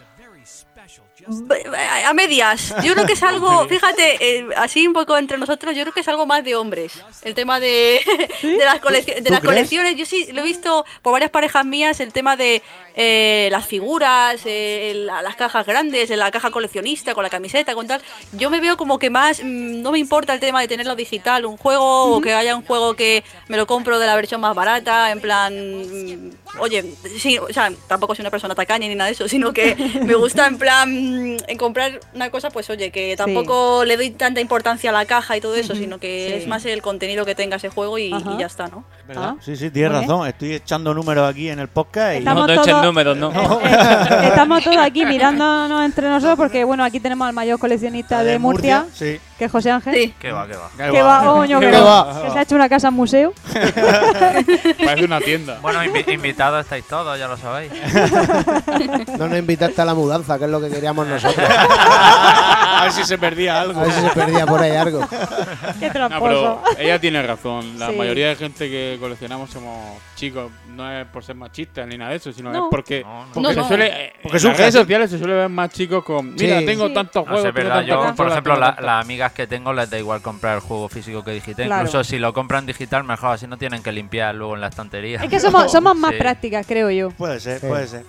A 2.05 2.13
medias. 2.13 2.73
Yo 2.83 2.93
creo 2.93 3.05
que 3.05 3.13
es 3.13 3.23
algo, 3.23 3.67
fíjate, 3.67 4.17
eh, 4.39 4.47
así 4.57 4.87
un 4.87 4.93
poco 4.93 5.17
entre 5.17 5.37
nosotros, 5.37 5.75
yo 5.75 5.83
creo 5.83 5.93
que 5.93 5.99
es 5.99 6.07
algo 6.07 6.25
más 6.25 6.43
de 6.43 6.55
hombres. 6.55 6.93
El 7.21 7.35
tema 7.35 7.59
de, 7.59 8.01
de 8.41 8.65
las, 8.65 8.79
coleccio- 8.81 9.15
de 9.15 9.21
¿Tú 9.21 9.31
las 9.31 9.41
colecciones. 9.41 9.95
Yo 9.95 10.05
sí 10.05 10.27
lo 10.31 10.41
he 10.41 10.43
visto 10.45 10.85
por 11.01 11.13
varias 11.13 11.29
parejas 11.31 11.65
mías, 11.65 11.99
el 11.99 12.13
tema 12.13 12.35
de 12.35 12.61
eh, 13.01 13.47
las 13.49 13.65
figuras, 13.65 14.41
eh, 14.43 14.91
la- 15.05 15.21
las 15.21 15.37
cajas 15.37 15.65
grandes, 15.65 16.09
la 16.09 16.31
caja 16.31 16.51
coleccionista 16.51 17.13
con 17.13 17.23
la 17.23 17.29
camiseta, 17.29 17.73
con 17.73 17.87
tal. 17.87 18.01
Yo 18.33 18.49
me 18.49 18.59
veo 18.59 18.75
como 18.75 18.99
que 18.99 19.09
más, 19.09 19.41
mm, 19.41 19.81
no 19.81 19.93
me 19.93 19.99
importa 19.99 20.33
el 20.33 20.41
tema 20.41 20.59
de 20.59 20.67
tenerlo 20.67 20.97
digital, 20.97 21.45
un 21.45 21.55
juego 21.55 22.13
o 22.17 22.19
que 22.19 22.33
haya 22.33 22.57
un 22.57 22.65
juego 22.65 22.95
que 22.95 23.23
me 23.47 23.55
lo 23.55 23.65
compro 23.67 23.99
de 23.99 24.05
la 24.05 24.15
versión 24.17 24.41
más 24.41 24.53
barata, 24.53 25.11
en 25.11 25.21
plan, 25.21 25.53
mm, 25.55 26.31
oye, 26.59 26.83
sí, 27.17 27.37
o 27.37 27.47
sea, 27.53 27.71
tampoco 27.87 28.15
soy 28.15 28.23
una 28.23 28.31
persona 28.31 28.53
tacaña 28.53 28.87
ni 28.89 28.95
nada 28.95 29.05
de 29.07 29.13
eso, 29.13 29.29
sino 29.29 29.53
que 29.53 29.75
me 30.03 30.15
gusta 30.15 30.45
en 30.47 30.57
plan 30.57 30.89
mm, 30.91 31.37
en 31.47 31.57
comprar 31.57 32.01
una 32.13 32.29
cosa, 32.29 32.49
pues 32.49 32.69
oye, 32.69 32.91
que 32.91 33.15
tampoco 33.15 33.85
le 33.85 33.95
doy 33.95 34.09
tanta 34.11 34.41
importancia 34.41 34.89
a 34.89 34.93
la 34.93 35.05
caja 35.05 35.37
y 35.37 35.41
todo 35.41 35.55
eso, 35.55 35.73
sino 35.73 35.99
que 35.99 36.09
Sí. 36.29 36.33
es 36.43 36.47
más 36.47 36.65
el 36.65 36.81
contenido 36.81 37.25
que 37.25 37.33
tenga 37.33 37.55
ese 37.55 37.69
juego 37.69 37.97
y, 37.97 38.09
ya 38.37 38.45
está, 38.47 38.67
¿no? 38.67 38.83
¿Verdad? 39.07 39.35
Sí, 39.39 39.55
sí, 39.55 39.69
tienes 39.69 39.93
razón. 39.93 40.27
Estoy 40.27 40.53
echando 40.55 40.93
números 40.93 41.29
aquí 41.29 41.49
en 41.49 41.59
el 41.59 41.69
podcast 41.69 42.15
y 42.15 42.17
Estamos 42.19 42.47
No, 42.47 42.53
echen 42.53 42.65
todos- 42.65 42.83
números, 42.89 43.17
no. 43.17 43.31
Estamos 44.23 44.63
todos 44.63 44.77
aquí 44.77 45.05
mirándonos 45.05 45.85
entre 45.85 46.07
nosotros 46.09 46.37
porque, 46.37 46.63
bueno, 46.63 46.83
aquí 46.83 46.99
tenemos 46.99 47.27
al 47.27 47.33
mayor 47.33 47.59
coleccionista 47.59 48.23
de, 48.23 48.31
de 48.31 48.39
Murcia, 48.39 48.81
Murcia, 48.83 49.17
sí. 49.17 49.19
Que 49.39 49.45
es 49.45 49.51
José 49.51 49.71
Ángel. 49.71 49.93
Sí. 49.95 50.13
Que 50.19 50.31
va, 50.31 50.45
que 50.45 50.53
va. 50.55 50.69
Que 50.91 51.01
va, 51.01 51.23
coño, 51.23 51.59
que, 51.61 51.65
¿Qué 51.67 51.71
no, 51.71 51.85
va? 51.85 52.21
que 52.25 52.29
se 52.31 52.39
ha 52.39 52.41
hecho 52.43 52.55
una 52.55 52.67
casa 52.69 52.89
en 52.89 52.93
museo. 52.93 53.33
Parece 54.85 55.05
una 55.05 55.19
tienda. 55.21 55.57
Bueno, 55.61 55.83
invi- 55.83 56.13
invitados 56.13 56.61
estáis 56.65 56.85
todos, 56.85 57.17
ya 57.17 57.27
lo 57.27 57.37
sabéis. 57.37 57.71
No 59.17 59.27
nos 59.29 59.37
invitaste 59.39 59.81
a 59.81 59.85
la 59.85 59.93
mudanza, 59.93 60.37
que 60.37 60.45
es 60.45 60.51
lo 60.51 60.59
que 60.61 60.69
queríamos 60.69 61.07
nosotros. 61.07 61.47
a 61.49 62.81
ver 62.83 62.91
si 62.91 63.03
se 63.03 63.17
perdía 63.17 63.61
algo. 63.61 63.79
A 63.79 63.83
ver 63.83 63.91
si 63.93 64.01
se 64.01 64.09
perdía 64.09 64.45
por 64.45 64.61
ahí 64.61 64.75
algo. 64.75 65.07
Qué 65.79 65.87
No, 65.87 65.91
tramposo. 65.93 66.61
pero 66.71 66.79
ella 66.79 66.99
tiene 66.99 67.21
razón. 67.23 67.79
La 67.79 67.89
Sí. 67.89 67.95
mayoría 67.95 68.27
de 68.29 68.35
gente 68.35 68.69
que 68.69 68.97
coleccionamos 68.99 69.49
somos 69.49 69.97
chicos. 70.15 70.51
No 70.67 70.89
es 70.91 71.05
por 71.07 71.23
ser 71.23 71.35
machistas 71.35 71.87
ni 71.87 71.97
nada 71.97 72.11
de 72.11 72.17
eso, 72.17 72.31
sino 72.31 72.51
No. 72.51 72.65
es 72.65 72.65
porque, 72.69 73.01
No, 73.03 73.25
no. 73.25 73.31
porque 73.33 73.47
No, 73.47 73.53
se 73.53 73.59
no. 73.61 73.67
suele. 73.67 73.87
eh, 73.87 74.13
Porque 74.21 74.37
en 74.37 74.43
las 74.43 74.57
redes 74.57 74.73
sociales 74.73 75.09
se 75.11 75.17
suele 75.17 75.33
ver 75.33 75.49
más 75.49 75.69
chicos 75.71 76.03
con. 76.03 76.33
Mira, 76.35 76.59
Sí. 76.59 76.65
tengo 76.65 76.87
Sí. 76.87 76.93
tantos 76.93 77.25
No, 77.25 77.31
juegos. 77.31 77.53
tengo 77.53 77.55
verdad. 77.69 77.81
Yo, 77.83 78.15
por 78.15 78.27
ejemplo, 78.29 78.55
la- 78.55 78.65
tantas- 78.67 78.85
que 79.31 79.47
tengo 79.47 79.73
les 79.73 79.89
da 79.89 79.97
igual 79.97 80.21
comprar 80.21 80.55
el 80.55 80.61
juego 80.61 80.89
físico 80.89 81.23
que 81.23 81.31
digital. 81.31 81.65
Claro. 81.67 81.81
Incluso 81.83 82.03
si 82.03 82.19
lo 82.19 82.33
compran 82.33 82.65
digital, 82.65 83.03
mejor. 83.03 83.31
Así 83.31 83.47
no 83.47 83.57
tienen 83.57 83.81
que 83.83 83.91
limpiar 83.91 84.35
luego 84.35 84.55
en 84.55 84.61
la 84.61 84.67
estantería. 84.67 85.21
Es 85.23 85.29
que 85.29 85.39
somos, 85.39 85.71
somos 85.71 85.95
más 85.95 86.11
Sí. 86.11 86.17
prácticas, 86.17 86.65
creo 86.67 86.89
yo. 86.91 87.09
Puede 87.11 87.39
ser, 87.39 87.59
Sí. 87.61 87.67
puede 87.67 87.87
ser. 87.87 88.03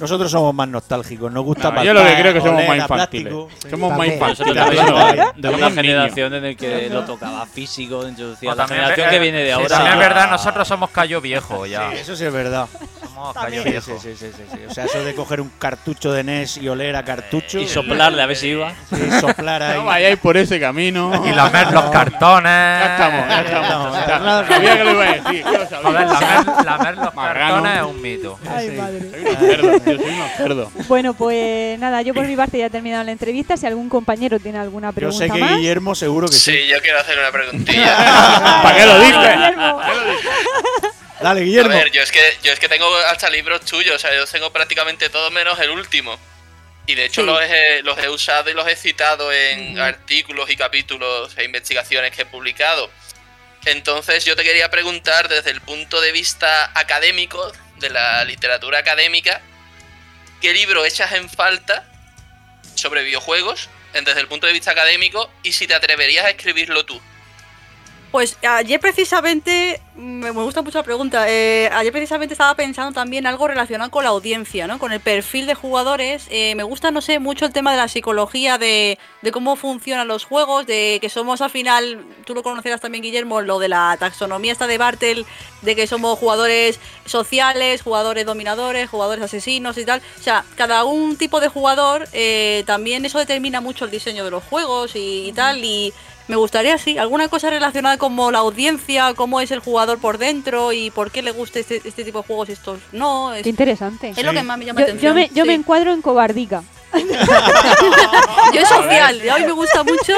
Nosotros 0.00 0.28
somos 0.28 0.52
más 0.52 0.66
nostálgicos, 0.66 1.30
nos 1.30 1.44
gusta 1.44 1.70
No, 1.70 1.84
yo 1.84 1.94
lo 1.94 2.02
que 2.04 2.14
creo 2.16 2.34
que 2.34 2.40
somos 2.40 2.66
más 2.66 2.76
infantiles. 2.78 3.32
Sí. 3.62 3.70
Somos 3.70 3.96
más 3.96 4.08
infantiles. 4.08 4.54
De 5.36 5.48
una 5.50 5.66
un 5.68 5.74
generación 5.74 6.34
en 6.34 6.42
la 6.42 6.54
que 6.54 6.88
lo 6.90 7.04
tocaba 7.04 7.46
físico, 7.46 8.04
introducía 8.08 8.50
O 8.50 8.54
la 8.56 8.66
generación 8.66 9.06
es- 9.06 9.12
que 9.12 9.18
viene 9.20 9.38
de 9.38 9.46
sí, 9.46 9.52
ahora. 9.52 9.68
también 9.68 9.92
es 9.92 9.98
verdad, 10.00 10.30
nosotros 10.30 10.66
somos 10.66 10.90
callo 10.90 11.20
viejo 11.20 11.64
ya. 11.66 11.92
Sí, 11.92 11.98
eso 11.98 12.16
sí 12.16 12.24
es 12.24 12.32
verdad. 12.32 12.66
Somos 13.14 13.32
callo 13.34 13.62
Sí, 13.62 13.70
viejo. 13.70 13.86
sí, 13.86 13.92
sí, 14.02 14.16
sí, 14.18 14.32
sí, 14.36 14.42
sí. 14.52 14.58
O 14.68 14.74
sea, 14.74 14.84
eso 14.86 15.04
de 15.04 15.14
coger 15.14 15.40
un 15.40 15.50
cartucho 15.58 16.12
de 16.12 16.24
NES 16.24 16.56
y 16.58 16.68
oler 16.68 16.96
a 16.96 17.04
cartucho. 17.04 17.60
Y 17.60 17.68
soplarle 17.68 18.20
a 18.22 18.26
ver 18.26 18.36
si 18.36 18.48
iba. 18.48 18.72
Sí, 18.90 18.96
soplar 19.20 19.62
ahí. 19.62 19.78
No 19.78 19.84
vayáis 19.84 20.18
por 20.18 20.36
ese 20.36 20.58
camino. 20.58 21.12
Y 21.24 21.30
lamer 21.32 21.70
los 21.72 21.84
cartones. 21.90 22.44
Ya 22.52 22.92
estamos, 22.92 23.28
ya 23.28 23.40
estamos. 23.40 23.92
Ya 23.92 24.06
Ya, 24.06 24.14
estamos. 24.16 24.46
Sabía 24.48 24.76
que 24.76 24.84
lo 24.84 24.90
iba 24.90 25.04
a 25.04 25.12
decir. 25.12 25.44
yo 25.44 25.52
lo 25.58 25.68
sabía. 25.68 25.82
Joder, 25.84 26.06
lamer, 26.08 26.64
lamer 26.64 26.96
los 26.98 27.14
Marrano. 27.14 27.54
cartones 27.62 27.76
es 27.76 27.82
un 27.84 28.02
mito. 28.02 28.38
Ay, 28.50 28.68
Sí. 28.70 28.76
madre. 28.76 29.00
Soy 29.10 29.20
unos 29.20 29.38
cerdos, 29.38 29.82
tío, 29.84 29.96
soy 29.98 30.10
unos 30.14 30.30
cerdos. 30.36 30.68
Bueno, 30.88 31.14
pues 31.14 31.78
nada, 31.78 32.02
yo 32.02 32.14
por 32.14 32.26
mi 32.26 32.34
parte 32.36 32.58
ya 32.58 32.66
he 32.66 32.70
terminado 32.70 33.04
la 33.04 33.12
entrevista. 33.12 33.56
Si 33.56 33.66
algún 33.66 33.88
compañero 33.88 34.38
tiene 34.40 34.58
alguna 34.58 34.88
Yo 34.90 34.94
pregunta 34.94 35.18
sé 35.26 35.30
que 35.30 35.38
más. 35.38 35.56
Guillermo 35.56 35.94
seguro 35.94 36.26
que 36.26 36.34
sí. 36.34 36.50
Sí, 36.52 36.58
yo 36.68 36.80
quiero 36.82 36.98
hacer 36.98 37.16
una 37.18 37.30
preguntilla. 37.30 37.96
¿Para 38.62 38.76
qué 38.76 38.86
lo 38.86 38.98
dices? 38.98 39.20
Guillermo. 41.20 41.72
A 41.72 41.76
ver, 41.76 41.90
yo 41.92 42.02
es 42.02 42.10
que 42.10 42.36
yo 42.42 42.52
es 42.52 42.58
que 42.58 42.68
tengo 42.68 42.94
hasta 42.96 43.30
libros 43.30 43.64
tuyos, 43.64 43.94
o 43.96 43.98
sea, 43.98 44.14
yo 44.14 44.26
tengo 44.26 44.52
prácticamente 44.52 45.08
todos 45.10 45.32
menos 45.32 45.58
el 45.60 45.70
último. 45.70 46.18
Y 46.86 46.94
de 46.96 47.06
hecho 47.06 47.22
Sí. 47.22 47.26
los, 47.26 47.40
he, 47.42 47.82
los 47.82 47.98
he 47.98 48.08
usado 48.10 48.50
y 48.50 48.54
los 48.54 48.66
he 48.68 48.76
citado 48.76 49.32
en 49.32 49.78
artículos 49.78 50.50
y 50.50 50.56
capítulos 50.56 51.32
e 51.38 51.44
investigaciones 51.44 52.10
que 52.14 52.22
he 52.22 52.26
publicado. 52.26 52.90
Entonces 53.64 54.24
yo 54.26 54.36
te 54.36 54.42
quería 54.44 54.70
preguntar 54.70 55.28
desde 55.28 55.50
el 55.50 55.60
punto 55.62 56.00
de 56.00 56.12
vista 56.12 56.70
académico, 56.78 57.50
de 57.76 57.88
la 57.90 58.24
literatura 58.24 58.78
académica, 58.78 59.40
¿qué 60.42 60.52
libro 60.52 60.84
echas 60.84 61.12
en 61.12 61.30
falta 61.30 61.86
sobre 62.74 63.02
videojuegos 63.02 63.70
desde 63.94 64.20
el 64.20 64.28
punto 64.28 64.46
de 64.46 64.52
vista 64.52 64.72
académico 64.72 65.30
y 65.42 65.52
si 65.52 65.66
te 65.66 65.74
atreverías 65.74 66.26
a 66.26 66.30
escribirlo 66.30 66.84
tú? 66.84 67.00
Pues 68.14 68.38
ayer 68.48 68.78
precisamente, 68.78 69.80
me, 69.96 70.30
me 70.30 70.42
gusta 70.44 70.62
mucho 70.62 70.78
la 70.78 70.84
pregunta, 70.84 71.28
eh, 71.28 71.68
ayer 71.72 71.90
precisamente 71.90 72.34
estaba 72.34 72.54
pensando 72.54 72.92
también 72.92 73.26
algo 73.26 73.48
relacionado 73.48 73.90
con 73.90 74.04
la 74.04 74.10
audiencia, 74.10 74.68
¿no? 74.68 74.78
Con 74.78 74.92
el 74.92 75.00
perfil 75.00 75.48
de 75.48 75.56
jugadores. 75.56 76.28
Eh, 76.30 76.54
me 76.54 76.62
gusta, 76.62 76.92
no 76.92 77.00
sé, 77.00 77.18
mucho 77.18 77.44
el 77.44 77.52
tema 77.52 77.72
de 77.72 77.76
la 77.76 77.88
psicología, 77.88 78.56
de, 78.56 79.00
cómo 79.32 79.56
funcionan 79.56 80.06
los 80.06 80.24
juegos, 80.26 80.64
de 80.64 80.98
que 81.00 81.08
somos 81.08 81.40
al 81.40 81.50
final, 81.50 82.06
tú 82.24 82.36
lo 82.36 82.44
conocerás 82.44 82.80
también 82.80 83.02
Guillermo, 83.02 83.40
lo 83.40 83.58
de 83.58 83.68
la 83.68 83.96
taxonomía 83.98 84.52
esta 84.52 84.68
de 84.68 84.78
Bartel, 84.78 85.26
de 85.62 85.74
que 85.74 85.88
somos 85.88 86.16
jugadores 86.16 86.78
sociales, 87.06 87.82
jugadores 87.82 88.24
dominadores, 88.26 88.88
jugadores 88.88 89.24
asesinos 89.24 89.76
y 89.76 89.84
tal. 89.84 90.00
O 90.20 90.22
sea, 90.22 90.44
cada 90.54 90.84
un 90.84 91.16
tipo 91.16 91.40
de 91.40 91.48
jugador, 91.48 92.08
eh, 92.12 92.62
también 92.64 93.04
eso 93.04 93.18
determina 93.18 93.60
mucho 93.60 93.86
el 93.86 93.90
diseño 93.90 94.24
de 94.24 94.30
los 94.30 94.44
juegos 94.44 94.94
y, 94.94 95.26
y 95.26 95.32
tal, 95.32 95.64
y... 95.64 95.92
Me 96.26 96.36
gustaría, 96.36 96.78
sí, 96.78 96.96
alguna 96.96 97.28
cosa 97.28 97.50
relacionada 97.50 97.98
como 97.98 98.30
la 98.30 98.38
audiencia, 98.38 99.12
cómo 99.14 99.40
es 99.42 99.50
el 99.50 99.58
jugador 99.58 99.98
por 99.98 100.16
dentro 100.16 100.72
y 100.72 100.90
por 100.90 101.10
qué 101.10 101.20
le 101.22 101.32
gusta 101.32 101.58
este, 101.58 101.82
este 101.84 102.02
tipo 102.02 102.20
de 102.22 102.26
juegos 102.26 102.48
y 102.48 102.52
estos 102.52 102.80
no. 102.92 103.34
Es, 103.34 103.42
Qué 103.42 103.50
interesante. 103.50 104.10
es 104.16 104.24
lo 104.24 104.32
que 104.32 104.42
más 104.42 104.56
me 104.56 104.64
llama 104.64 104.80
Yo, 104.80 104.86
la 104.86 104.92
atención. 104.92 105.10
yo 105.12 105.14
me, 105.14 105.28
yo 105.34 105.42
sí. 105.44 105.48
me 105.48 105.54
encuadro 105.54 105.92
en 105.92 106.00
cobardica. 106.00 106.62
Yo 108.54 108.60
es 108.60 108.68
social, 108.68 109.28
a 109.30 109.38
mí 109.38 109.44
me 109.46 109.52
gusta 109.52 109.82
mucho 109.82 110.12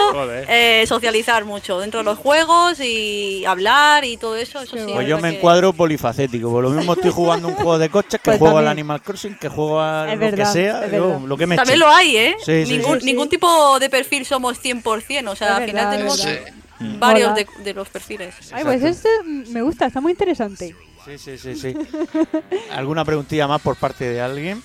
eh, 0.49 0.85
socializar 0.87 1.45
mucho 1.45 1.81
dentro 1.81 2.01
de 2.01 2.05
los 2.05 2.19
juegos 2.19 2.79
y 2.81 3.45
hablar 3.47 4.05
y 4.05 4.17
todo 4.17 4.37
eso. 4.37 4.61
eso 4.61 4.77
sí, 4.77 4.83
Pues 4.93 5.05
es 5.05 5.09
yo 5.09 5.19
me 5.19 5.31
que- 5.31 5.37
encuadro 5.39 5.73
polifacético. 5.73 6.51
Por 6.51 6.65
lo 6.65 6.71
mismo 6.71 6.93
estoy 6.95 7.11
jugando 7.11 7.49
un 7.49 7.55
juego 7.55 7.79
de 7.79 7.89
coches 7.89 8.21
que 8.21 8.31
Pues 8.31 8.39
juego 8.39 8.59
al 8.59 8.65
también. 8.65 8.79
Animal 8.85 9.03
Crossing, 9.03 9.39
que 9.39 9.49
juego 9.49 9.81
a 9.81 10.07
Es 10.09 10.15
lo 10.15 10.21
verdad, 10.21 10.47
que 10.47 10.53
sea. 10.53 10.91
yo, 10.91 11.21
lo 11.25 11.37
que 11.37 11.47
me 11.47 11.57
También 11.57 11.79
eche. 11.79 11.87
lo 11.87 11.91
hay, 11.91 12.17
¿eh? 12.17 12.37
Sí, 12.45 12.65
ningún, 12.67 13.01
sí. 13.01 13.07
ningún 13.07 13.29
tipo 13.29 13.79
de 13.79 13.89
perfil 13.91 14.25
somos 14.27 14.59
100%, 14.63 15.29
o 15.29 15.37
sea, 15.37 15.49
Es 15.49 15.55
al 15.55 15.65
final 15.67 15.75
verdad, 15.87 15.91
tenemos. 15.93 16.21
Sí. 16.21 16.31
varios 16.99 17.35
de, 17.35 17.47
de 17.65 17.73
los 17.75 17.89
perfiles. 17.89 18.35
Ay, 18.53 18.65
pues 18.65 18.83
este 18.83 19.09
mm, 19.25 19.51
me 19.53 19.63
gusta, 19.63 19.87
está 19.87 20.01
muy 20.01 20.13
interesante. 20.13 20.75
Sí, 21.05 21.19
sí, 21.19 21.39
sí, 21.39 21.55
sí. 21.55 21.75
¿Alguna 22.73 23.05
preguntilla 23.05 23.47
más 23.47 23.61
por 23.63 23.77
parte 23.77 24.05
de 24.11 24.21
alguien? 24.21 24.63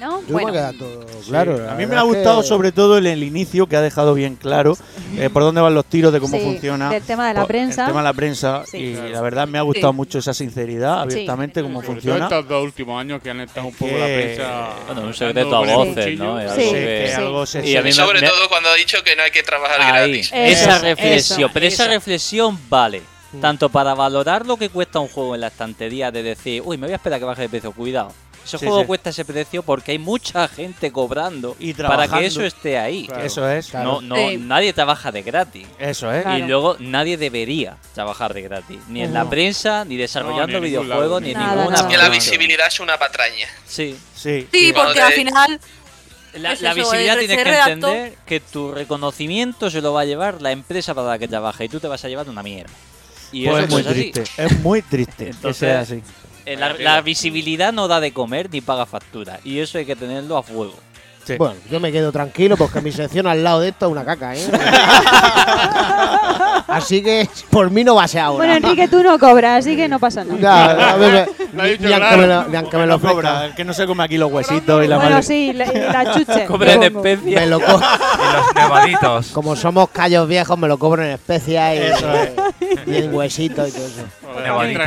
¿No? 0.00 0.20
Yo 0.22 0.26
Bueno. 0.32 0.48
me 0.48 0.52
queda 0.52 0.72
todo 0.72 1.06
claro. 1.26 1.56
Sí. 1.58 1.62
A 1.68 1.74
mí 1.74 1.86
me 1.86 1.96
ha 1.96 2.02
gustado 2.02 2.40
que- 2.42 2.46
sobre 2.46 2.70
todo 2.72 2.98
el, 2.98 3.06
el 3.06 3.22
inicio 3.24 3.66
que 3.66 3.76
ha 3.76 3.80
dejado 3.80 4.14
bien 4.14 4.36
claro 4.36 4.76
eh, 5.16 5.28
por 5.28 5.42
dónde 5.42 5.60
van 5.60 5.74
los 5.74 5.84
tiros, 5.86 6.12
de 6.12 6.20
cómo 6.20 6.36
Sí, 6.36 6.42
funciona. 6.44 6.88
del 6.90 7.02
tema 7.02 7.26
de 7.28 7.34
la 7.34 7.46
prensa. 7.46 7.82
El 7.82 7.88
tema 7.88 8.00
de 8.00 8.04
la 8.04 8.12
prensa. 8.12 8.62
Sí. 8.70 8.76
Y 8.78 8.92
Claro. 8.94 9.08
la 9.08 9.20
verdad 9.22 9.48
me 9.48 9.58
ha 9.58 9.62
gustado 9.62 9.92
Sí. 9.92 9.96
mucho 9.96 10.18
esa 10.18 10.32
sinceridad, 10.34 10.96
Sí. 11.08 11.12
abiertamente, 11.14 11.62
cómo 11.62 11.82
funciona. 11.82 12.24
estos 12.24 12.46
dos 12.48 12.62
últimos 12.64 13.00
años 13.00 13.20
que 13.22 13.30
han 13.30 13.40
estado 13.40 13.66
un 13.66 13.74
poco 13.74 13.90
que- 13.92 13.98
la 13.98 14.04
prensa. 14.06 14.68
Bueno, 14.86 15.02
un 15.02 15.14
secreto 15.14 15.58
a 15.58 15.62
el 15.64 15.74
voces. 15.74 16.18
¿no? 16.18 16.40
Es 16.40 16.52
Sí, 16.52 16.60
algo 16.60 16.68
Sí, 16.68 16.72
que- 16.74 17.14
algo 17.16 17.46
se- 17.46 17.68
Y 17.68 17.76
a 17.76 17.82
mí 17.82 17.92
sobre 17.92 18.20
me- 18.20 18.28
todo 18.28 18.48
cuando 18.48 18.68
ha 18.68 18.74
dicho 18.74 19.02
que 19.04 19.16
no 19.16 19.22
hay 19.24 19.30
que 19.30 19.42
trabajar 19.42 19.80
Ahí, 19.80 19.88
gratis. 20.12 20.30
esa 20.32 20.46
Eso, 20.76 20.82
reflexión, 20.84 21.40
eso, 21.40 21.50
pero 21.52 21.66
esa 21.66 21.88
reflexión 21.88 22.58
vale 22.68 23.02
tanto 23.40 23.68
para 23.68 23.94
valorar 23.94 24.46
lo 24.46 24.56
que 24.56 24.68
cuesta 24.70 25.00
un 25.00 25.08
juego 25.08 25.34
en 25.34 25.42
la 25.42 25.48
estantería 25.48 26.10
de 26.10 26.22
decir, 26.22 26.62
uy, 26.64 26.78
me 26.78 26.86
voy 26.86 26.92
a 26.92 26.96
esperar 26.96 27.16
a 27.16 27.20
que 27.20 27.24
baje 27.26 27.42
de 27.42 27.48
precio, 27.50 27.72
cuidado. 27.72 28.12
Ese 28.44 28.56
Sí, 28.58 28.64
juego 28.66 28.80
sí. 28.80 28.86
cuesta 28.86 29.10
ese 29.10 29.24
precio 29.26 29.62
porque 29.62 29.92
hay 29.92 29.98
mucha 29.98 30.48
gente 30.48 30.90
cobrando 30.90 31.54
Y 31.60 31.74
para 31.74 32.08
que 32.08 32.24
eso 32.26 32.42
esté 32.42 32.78
ahí. 32.78 33.06
Claro. 33.06 33.22
Eso 33.22 33.48
es. 33.50 33.74
No, 33.74 34.00
no, 34.00 34.16
Sí. 34.16 34.38
nadie 34.38 34.72
trabaja 34.72 35.12
de 35.12 35.22
gratis. 35.22 35.66
Eso 35.78 36.10
es. 36.12 36.22
Claro. 36.22 36.38
Y 36.38 36.48
luego 36.48 36.76
nadie 36.78 37.16
debería 37.18 37.76
trabajar 37.94 38.32
de 38.32 38.42
gratis. 38.42 38.78
Ni 38.88 39.02
en 39.02 39.12
la 39.12 39.24
No. 39.24 39.30
prensa, 39.30 39.84
ni 39.84 39.96
desarrollando 39.96 40.54
No, 40.54 40.60
ni 40.60 40.66
videojuegos, 40.68 41.20
ni 41.22 41.32
en 41.32 41.38
Nada, 41.38 41.56
ninguna. 41.56 41.76
nada. 41.76 41.88
Que 41.88 41.96
la 41.98 42.08
visibilidad 42.08 42.66
es 42.68 42.80
una 42.80 42.98
patraña. 42.98 43.46
Sí. 43.66 43.96
Sí. 44.14 44.48
Sí, 44.50 44.72
porque 44.74 45.00
al 45.00 45.12
final 45.12 45.60
La, 46.34 46.52
Es 46.52 46.60
la 46.60 46.70
eso, 46.72 46.80
visibilidad 46.80 47.16
tienes 47.18 47.36
que 47.42 47.50
entender 47.72 48.14
que 48.26 48.38
tu 48.40 48.70
reconocimiento 48.72 49.70
se 49.70 49.80
lo 49.80 49.94
va 49.94 50.02
a 50.02 50.04
llevar 50.04 50.42
la 50.42 50.52
empresa 50.52 50.94
para 50.94 51.08
la 51.08 51.18
que 51.18 51.26
trabaja 51.26 51.64
y 51.64 51.68
tú 51.70 51.80
te 51.80 51.88
vas 51.88 52.04
a 52.04 52.08
llevar 52.08 52.28
una 52.28 52.42
mierda. 52.42 52.70
Y 53.32 53.46
Pues 53.46 53.64
eso 53.64 53.64
es 53.64 53.70
muy 53.70 53.80
es 53.80 53.86
así. 53.86 54.12
triste. 54.12 54.42
Es 54.44 54.60
muy 54.60 54.82
triste 54.82 55.24
que 55.24 55.30
Entonces, 55.30 55.56
sea 55.58 55.80
así. 55.80 56.02
Eh, 56.48 56.56
La, 56.56 56.72
la 56.72 57.00
visibilidad 57.02 57.72
no 57.74 57.88
da 57.88 58.00
de 58.00 58.12
comer 58.12 58.48
ni 58.50 58.60
paga 58.62 58.86
factura. 58.86 59.38
Y 59.44 59.58
eso 59.58 59.76
hay 59.78 59.84
que 59.84 59.96
tenerlo 59.96 60.36
a 60.38 60.42
fuego. 60.42 60.74
Bueno, 61.36 61.56
yo 61.70 61.78
me 61.78 61.92
quedo 61.92 62.10
tranquilo 62.10 62.56
porque 62.56 62.80
mi 62.80 62.90
sección 62.90 63.26
al 63.26 63.44
lado 63.44 63.60
de 63.60 63.68
esto 63.68 63.84
es 63.84 63.92
una 63.92 64.02
caca, 64.02 64.34
¿eh? 64.34 64.40
así 66.68 67.02
que 67.02 67.28
por 67.50 67.70
mí 67.70 67.84
no 67.84 67.96
va 67.96 68.04
a 68.04 68.08
ser 68.08 68.22
ahora. 68.22 68.46
Bueno, 68.46 68.54
Enrique, 68.66 68.88
tú 68.88 69.02
no 69.02 69.18
cobras, 69.18 69.58
así 69.58 69.76
que 69.76 69.88
no 69.88 70.00
pasa 70.00 70.24
nada. 70.24 70.38
Ya, 70.40 70.92
a 70.92 70.96
ver, 70.96 71.28
Lo 71.52 71.62
ha 71.62 71.66
ni, 71.66 71.76
ni 71.78 71.92
aunque 71.92 72.16
me 72.16 72.26
lo, 72.26 72.44
ni 72.44 72.56
aunque 72.56 72.76
me 72.78 72.86
lo 72.86 72.98
No 72.98 73.10
cobra, 73.10 73.44
el 73.44 73.54
que 73.54 73.62
no 73.64 73.74
se 73.74 73.86
come 73.86 74.04
aquí 74.04 74.16
los 74.16 74.32
huesitos 74.32 74.82
y 74.82 74.88
la 74.88 74.96
Bueno, 74.96 75.10
madre. 75.10 75.22
sí, 75.22 75.52
la, 75.52 75.66
la 75.66 76.12
chuche. 76.14 76.46
Cobre 76.46 76.72
en. 76.72 76.80
Me 76.80 77.46
lo 77.46 77.60
co- 77.60 77.78
Y 77.78 78.32
los 78.32 78.54
nevaditos. 78.54 79.26
Como 79.28 79.54
somos 79.54 79.90
callos 79.90 80.26
viejos, 80.28 80.56
me 80.58 80.66
lo 80.68 80.78
cobro 80.78 81.02
en 81.04 81.10
especias 81.10 81.74
y, 81.74 81.78
Eso 81.78 82.10
es. 82.14 82.30
y 82.86 82.96
en 82.96 83.14
huesitos 83.14 83.68
y 83.68 83.72
todo 83.72 83.86
eso. 83.86 84.40
Nevaditos. 84.42 84.86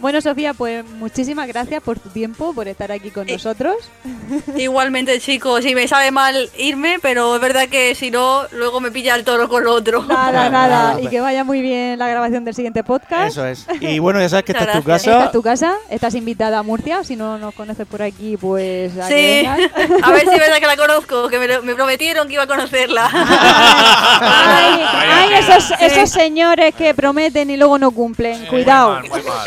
Bueno, 0.00 0.20
Sofía, 0.22 0.54
pues 0.54 0.82
muchísimas 0.84 1.46
gracias 1.46 1.82
por 1.82 1.98
tu 1.98 2.08
tiempo, 2.08 2.54
por 2.54 2.66
estar 2.68 2.90
aquí 2.90 3.10
con 3.10 3.26
nosotros. 3.26 3.76
Igualmente, 4.56 5.20
chicos, 5.20 5.62
si 5.62 5.74
me 5.74 5.86
sabe 5.88 6.10
mal 6.10 6.48
irme, 6.56 6.96
pero 7.02 7.34
es 7.34 7.40
verdad 7.42 7.68
que 7.68 7.94
si 7.94 8.10
no, 8.10 8.44
luego 8.52 8.80
me 8.80 8.90
pilla 8.90 9.14
el 9.14 9.24
toro 9.24 9.48
con 9.48 9.62
lo 9.64 9.74
otro. 9.74 10.02
Nada, 10.04 10.48
nada. 10.48 10.98
Y 11.00 11.08
que 11.08 11.20
vaya 11.20 11.44
muy 11.44 11.60
bien 11.60 11.98
la 11.98 12.08
grabación 12.08 12.46
del 12.46 12.54
siguiente 12.54 12.82
podcast. 12.82 13.28
Eso 13.32 13.46
es. 13.46 13.66
Y 13.80 13.98
bueno, 13.98 14.20
ya 14.20 14.28
sabes 14.30 14.44
que 14.46 14.52
esta 14.52 14.64
es 14.64 14.72
tu 14.72 14.78
Esta 14.78 14.90
casa. 14.92 15.24
es 15.26 15.32
tu 15.32 15.42
casa, 15.42 15.74
estás 15.90 16.14
invitada 16.14 16.58
a 16.58 16.62
Murcia. 16.62 17.04
Si 17.04 17.16
no 17.16 17.36
nos 17.38 17.54
conoces 17.54 17.86
por 17.86 18.00
aquí, 18.02 18.36
pues 18.38 18.96
a 18.98 19.06
Sí, 19.08 19.44
a 20.02 20.10
ver 20.12 20.22
si 20.22 20.30
es 20.30 20.38
verdad 20.38 20.58
que 20.60 20.66
la 20.66 20.76
conozco, 20.76 21.28
que 21.28 21.38
me, 21.38 21.46
lo- 21.46 21.62
me 21.62 21.74
prometieron 21.74 22.26
que 22.26 22.34
iba 22.34 22.44
a 22.44 22.46
conocerla. 22.46 23.10
Ay, 23.12 24.82
ay, 24.94 25.28
esos, 25.34 25.72
esos 25.80 26.10
señores 26.10 26.74
que 26.74 26.94
prometen 26.94 27.50
y 27.50 27.56
luego 27.56 27.78
no 27.78 27.90
cumplen. 27.90 28.46
Cuidado. 28.46 29.00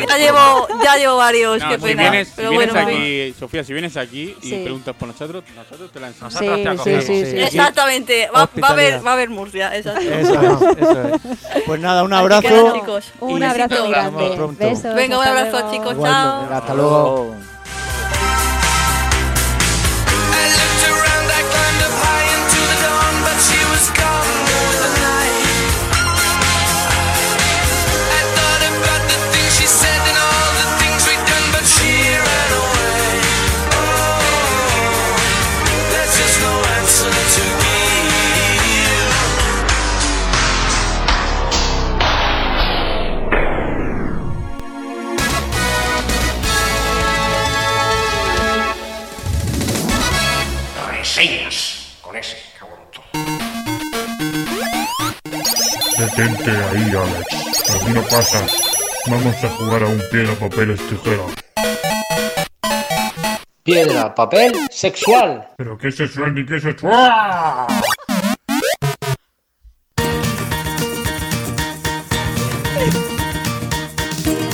ya 0.08 0.18
llevo, 0.18 0.38
ya 0.84 0.98
llevo 0.98 1.18
varios, 1.18 1.60
No, 1.62 1.70
qué 1.70 1.76
si 1.76 1.82
pena. 1.82 2.02
vienes, 2.04 2.28
si 2.28 2.34
pero 2.36 2.50
vienes 2.52 2.72
bueno, 2.74 2.88
aquí, 2.90 3.36
Sofía, 3.40 3.64
si 3.64 3.74
vienes 3.74 3.98
aquí 3.98 4.36
y 4.42 4.50
Sí. 4.50 4.62
preguntas 4.64 4.96
por 4.96 5.08
nosotros, 5.08 5.44
nosotros 5.56 5.92
te 5.92 6.00
la 6.00 6.08
enseñamos. 6.08 6.34
Nosotros 6.34 6.58
te 6.58 6.64
Sí, 6.64 6.68
acogemos. 6.70 7.06
sí, 7.06 7.26
sí, 7.26 7.32
sí. 7.32 7.40
Exactamente, 7.42 8.30
va, 8.36 8.50
va 8.62 8.68
a 8.68 8.72
haber, 8.72 9.06
va 9.06 9.12
a 9.12 9.14
haber 9.14 9.30
Murcia, 9.30 9.76
exacto. 9.76 10.02
Eso 10.02 10.34
es, 10.34 10.78
eso 10.78 11.16
es. 11.16 11.64
Pues 11.66 11.80
nada, 11.82 12.04
un 12.04 12.14
abrazo. 12.14 12.50
nada, 12.50 12.74
chicos. 12.74 13.06
Un 13.20 13.42
Y 13.42 13.46
abrazo 13.46 13.90
grande. 13.90 14.38
Besos. 14.60 14.96
Venga, 14.96 15.18
un 15.20 15.26
abrazo, 15.28 15.52
luego. 15.60 15.72
chicos, 15.72 15.96
chao. 16.02 16.48
hasta 16.54 16.74
luego. 16.74 17.36
Reseñas 23.26 24.43
pasa. 58.14 58.46
Vamos 59.10 59.44
a 59.44 59.50
jugar 59.50 59.84
a 59.84 59.88
un 59.88 60.02
piedra, 60.12 60.34
papeles, 60.36 60.80
tijera. 60.88 61.24
Piedra, 63.64 64.14
papel, 64.14 64.54
sexual. 64.70 65.48
¿Pero 65.58 65.78
qué 65.78 65.92
sexual 65.92 66.36
ni 66.36 66.46
qué 66.46 66.60
sexual? 66.60 67.12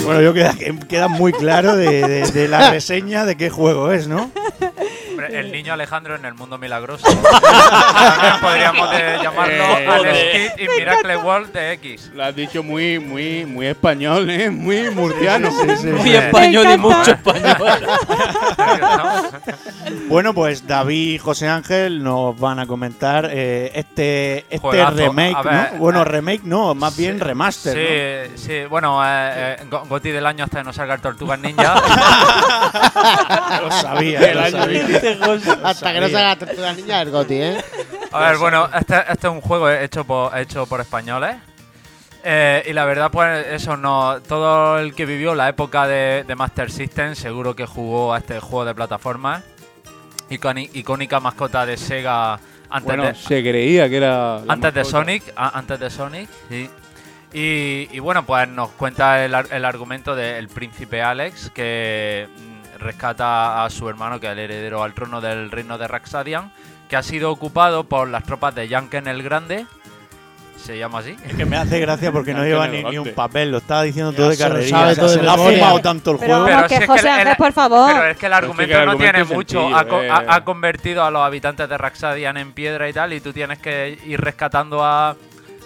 Bueno, 0.05 0.21
yo 0.21 0.33
queda, 0.33 0.55
queda 0.87 1.07
muy 1.07 1.31
claro 1.31 1.75
de, 1.75 2.07
de- 2.07 2.31
de 2.31 2.47
la 2.47 2.71
reseña 2.71 3.25
de 3.25 3.35
qué 3.37 3.49
juego 3.49 3.91
es, 3.91 4.07
¿no? 4.07 4.31
El 5.31 5.51
niño 5.51 5.73
Alejandro 5.73 6.15
en 6.15 6.25
el 6.25 6.33
mundo 6.33 6.57
milagroso. 6.57 7.05
También 7.21 8.33
podríamos 8.41 8.91
de 8.91 9.19
llamarlo 9.21 9.53
Eh, 9.63 9.87
Alex 9.87 10.09
joder. 10.09 10.31
Kidd 10.55 10.63
y 10.63 10.67
Miracle 10.79 11.17
World 11.17 11.53
de 11.53 11.71
X. 11.73 12.11
Lo 12.13 12.23
has 12.25 12.35
dicho 12.35 12.63
muy, 12.63 12.99
muy, 12.99 13.45
muy 13.45 13.67
español, 13.67 14.29
¿eh? 14.29 14.49
Muy 14.49 14.89
murciano. 14.91 15.49
Muy 15.51 16.15
español 16.15 16.67
y 16.73 16.77
mucho 16.77 17.11
español. 17.11 17.57
Bueno, 20.07 20.33
pues 20.33 20.65
David 20.67 21.13
y 21.13 21.17
José 21.19 21.47
Ángel 21.47 22.03
nos 22.03 22.37
van 22.39 22.59
a 22.59 22.65
comentar 22.67 23.27
eh, 23.31 23.71
este, 23.75 24.39
este 24.39 24.57
Juegazo. 24.59 24.95
remake, 24.97 25.35
A 25.35 25.41
ver, 25.43 25.73
¿no? 25.73 25.79
Bueno, 25.79 26.01
eh, 26.01 26.05
remake 26.05 26.41
no, 26.45 26.73
más 26.75 26.97
bien 26.97 27.19
remaster, 27.19 27.75
¿no? 27.77 28.35
Sí, 28.37 28.41
sí, 28.43 28.65
bueno, 28.65 29.01
eh, 29.05 29.55
eh, 29.59 29.65
Go- 29.69 29.85
Goti 29.87 30.09
del 30.11 30.25
año 30.25 30.45
hasta 30.45 30.59
que 30.59 30.63
no 30.63 30.73
salga 30.73 30.95
el 30.95 31.01
Tortugas 31.01 31.39
Ninja. 31.39 31.75
Lo 33.61 33.71
sabía, 33.71 34.19
El 34.19 34.37
lo 34.37 34.43
año 34.43 34.65
sabía. 35.19 35.59
Hasta 35.69 35.93
que 35.93 35.99
no 36.01 36.09
salga 36.09 36.27
la 36.29 36.35
tortuga 36.37 36.73
niña 36.73 37.01
el 37.01 37.11
Goti, 37.11 37.35
¿eh? 37.35 37.63
A 38.11 38.19
ver, 38.29 38.37
bueno, 38.37 38.69
este, 38.77 38.95
este 39.09 39.27
es 39.27 39.33
un 39.33 39.41
juego 39.41 39.69
hecho 39.69 40.03
por, 40.05 40.35
hecho 40.37 40.65
por 40.65 40.81
españoles. 40.81 41.35
Eh, 42.23 42.63
y 42.67 42.73
la 42.73 42.83
verdad, 42.85 43.09
pues 43.11 43.45
eso 43.47 43.77
no. 43.77 44.19
Todo 44.27 44.79
el 44.79 44.93
que 44.93 45.05
vivió 45.05 45.35
la 45.35 45.47
época 45.49 45.87
de, 45.87 46.25
de 46.27 46.35
Master 46.35 46.69
System 46.71 47.15
seguro 47.15 47.55
que 47.55 47.65
jugó 47.65 48.13
a 48.13 48.17
este 48.17 48.39
juego 48.39 48.65
de 48.65 48.75
plataformas. 48.75 49.43
Iconi- 50.29 50.69
icónica 50.73 51.19
mascota 51.19 51.65
de 51.65 51.77
Sega 51.77 52.33
antes 52.69 52.83
Bueno, 52.85 53.03
de, 53.05 53.15
se 53.15 53.41
creía 53.41 53.89
que 53.89 53.97
era. 53.97 54.37
antes 54.47 54.73
de. 54.73 54.83
Sonic. 54.85 55.23
a- 55.35 55.57
antes 55.57 55.79
de 55.79 55.89
Sonic, 55.89 56.29
sí. 56.49 56.69
Y, 57.31 57.87
y 57.91 57.99
bueno, 57.99 58.25
pues 58.25 58.47
nos 58.49 58.69
cuenta 58.71 59.23
el, 59.23 59.33
ar- 59.35 59.47
el 59.51 59.63
argumento 59.63 60.15
del 60.15 60.49
príncipe 60.49 61.01
Alex 61.01 61.51
que 61.51 62.27
rescata 62.79 63.63
a 63.63 63.69
su 63.69 63.87
hermano, 63.89 64.19
que 64.19 64.27
es 64.27 64.33
el 64.33 64.39
heredero 64.39 64.83
al 64.83 64.93
trono 64.93 65.21
del 65.21 65.51
reino 65.51 65.77
de 65.77 65.87
Raxadian, 65.87 66.51
que 66.89 66.95
ha 66.97 67.03
sido 67.03 67.31
ocupado 67.31 67.83
por 67.83 68.07
las 68.09 68.23
tropas 68.23 68.55
de 68.55 68.67
Yanken 68.67 69.07
el 69.07 69.21
Grande. 69.23 69.65
Se 70.57 70.77
llama 70.77 70.99
así. 70.99 71.15
Es 71.25 71.35
que 71.35 71.45
me 71.45 71.55
hace 71.55 71.79
gracia 71.79 72.11
porque 72.11 72.33
no 72.33 72.43
lleva 72.43 72.67
ni, 72.67 72.97
un 72.97 73.13
papel, 73.13 73.49
lo 73.49 73.59
estaba 73.59 73.83
diciendo 73.83 74.11
todo 74.11 74.27
de 74.29 74.35
se 74.35 74.43
lo 74.43 74.49
carrerilla. 74.49 74.77
sabe 74.77 74.91
o 74.91 74.95
sea, 74.95 75.03
todo 75.03 75.11
de 75.13 75.17
se 75.19 75.23
lo 75.23 75.31
ha 75.31 75.37
fumado 75.37 75.79
tanto 75.79 76.11
el 76.11 76.17
Pero 76.19 76.43
juego. 76.43 76.67
que 76.67 76.85
José 76.87 77.21
el- 77.21 77.35
por 77.37 77.53
favor. 77.53 77.93
Pero 77.93 78.07
es 78.09 78.17
que 78.17 78.25
el 78.25 78.33
argumento 78.33 78.77
el 78.79 78.85
no 78.85 78.97
tiene 78.97 79.23
mucho. 79.23 79.69
eh. 79.69 80.09
ha- 80.11 80.35
ha 80.35 80.43
convertido 80.43 81.05
a 81.05 81.11
los 81.11 81.21
habitantes 81.21 81.69
de 81.69 81.77
Raxadian 81.77 82.35
en 82.35 82.51
piedra 82.51 82.89
y 82.89 82.93
tal, 82.93 83.13
y 83.13 83.21
tú 83.21 83.31
tienes 83.31 83.59
que 83.59 83.97
ir 84.05 84.19
rescatando 84.19 84.83
a, 84.83 85.15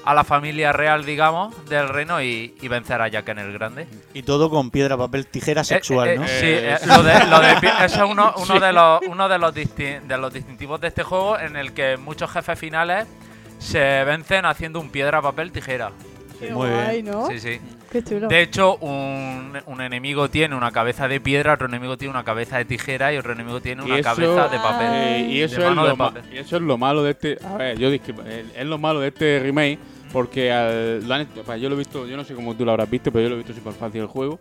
a 0.06 0.14
la 0.14 0.24
familia 0.24 0.74
real, 0.74 1.06
digamos, 1.06 1.54
del 1.70 1.88
reino 1.90 2.22
y, 2.22 2.56
y 2.62 2.68
vencer 2.68 3.02
a 3.02 3.08
Jack 3.08 3.30
en 3.30 3.40
el 3.40 3.54
Grande. 3.54 3.88
Y 4.14 4.24
todo 4.24 4.50
con 4.50 4.70
piedra, 4.70 4.98
papel, 4.98 5.28
tijera 5.28 5.64
sexual, 5.64 6.10
Eh, 6.10 6.14
eh, 6.14 6.18
¿no? 6.18 6.28
Sí, 6.28 6.34
Eh, 6.46 6.74
eh, 6.74 6.78
lo 6.88 7.04
de, 7.04 7.26
lo 7.28 7.40
de 7.40 7.56
pi- 7.62 7.68
eso 7.86 8.04
es 8.06 8.12
uno, 8.12 8.34
uno 8.38 8.54
Sí. 8.56 8.60
de 8.60 8.74
los, 8.74 9.02
uno 9.08 9.30
de 9.30 9.38
los, 9.40 9.56
disti- 9.56 10.02
de 10.02 10.18
los 10.18 10.34
distintivos 10.34 10.82
de 10.82 10.88
este 10.90 11.04
juego 11.04 11.40
en 11.40 11.56
el 11.56 11.74
que 11.74 11.98
muchos 11.98 12.30
jefes 12.32 12.60
finales 12.60 13.08
se 13.60 14.04
vencen 14.04 14.46
haciendo 14.46 14.80
un 14.80 14.90
piedra, 14.90 15.22
papel, 15.22 15.52
tijera. 15.52 15.92
Qué 16.40 16.52
Muy 16.52 16.68
guay, 16.70 17.02
bien. 17.02 17.14
¿no? 17.16 17.28
Sí, 17.30 17.40
sí. 17.40 17.62
Qué 17.90 18.04
chulo. 18.04 18.28
De 18.28 18.42
hecho, 18.42 18.76
un, 18.78 19.54
un 19.68 19.82
enemigo 19.82 20.28
tiene 20.30 20.56
una 20.56 20.72
cabeza 20.72 21.08
de 21.08 21.22
piedra, 21.22 21.54
otro 21.54 21.68
enemigo 21.68 21.96
tiene 21.96 22.12
una 22.12 22.24
cabeza 22.24 22.58
de 22.58 22.66
tijera 22.66 23.14
y 23.14 23.18
otro 23.18 23.34
enemigo 23.34 23.62
tiene 23.62 23.84
una 23.84 23.98
eso- 24.00 24.10
cabeza 24.16 24.48
de 24.50 24.58
papel. 24.58 24.88
Eh, 24.92 25.28
y, 25.30 25.40
de 25.40 25.46
eso 25.46 25.60
es 25.62 25.66
mano 25.70 25.84
lo 25.84 25.88
de 25.90 25.96
ma- 25.96 26.08
papel. 26.14 26.24
y 26.34 26.38
eso 26.40 26.56
es 26.58 26.62
lo 26.64 26.78
malo 26.78 27.04
de 27.04 27.12
este. 27.12 27.38
A 27.46 27.56
ver, 27.56 27.78
yo 27.78 27.90
discrepo, 27.92 28.24
es 28.24 28.66
lo 28.66 28.78
malo 28.80 29.00
de 29.00 29.10
este 29.10 29.40
remake. 29.40 29.78
Porque 30.14 30.52
al, 30.52 31.06
lo 31.06 31.14
han 31.14 31.26
pues 31.28 31.60
yo 31.60 31.68
lo 31.70 31.76
he 31.76 31.80
visto, 31.80 32.08
yo 32.08 32.16
no 32.16 32.24
sé 32.24 32.34
cómo 32.36 32.56
tú 32.56 32.64
lo 32.64 32.72
habrás 32.72 32.90
visto, 32.90 33.12
pero 33.12 33.24
yo 33.24 33.30
lo 33.30 33.36
he 33.36 33.38
visto 33.40 33.54
súper 33.54 33.74
fácil 33.74 34.02
el 34.02 34.08
juego. 34.08 34.40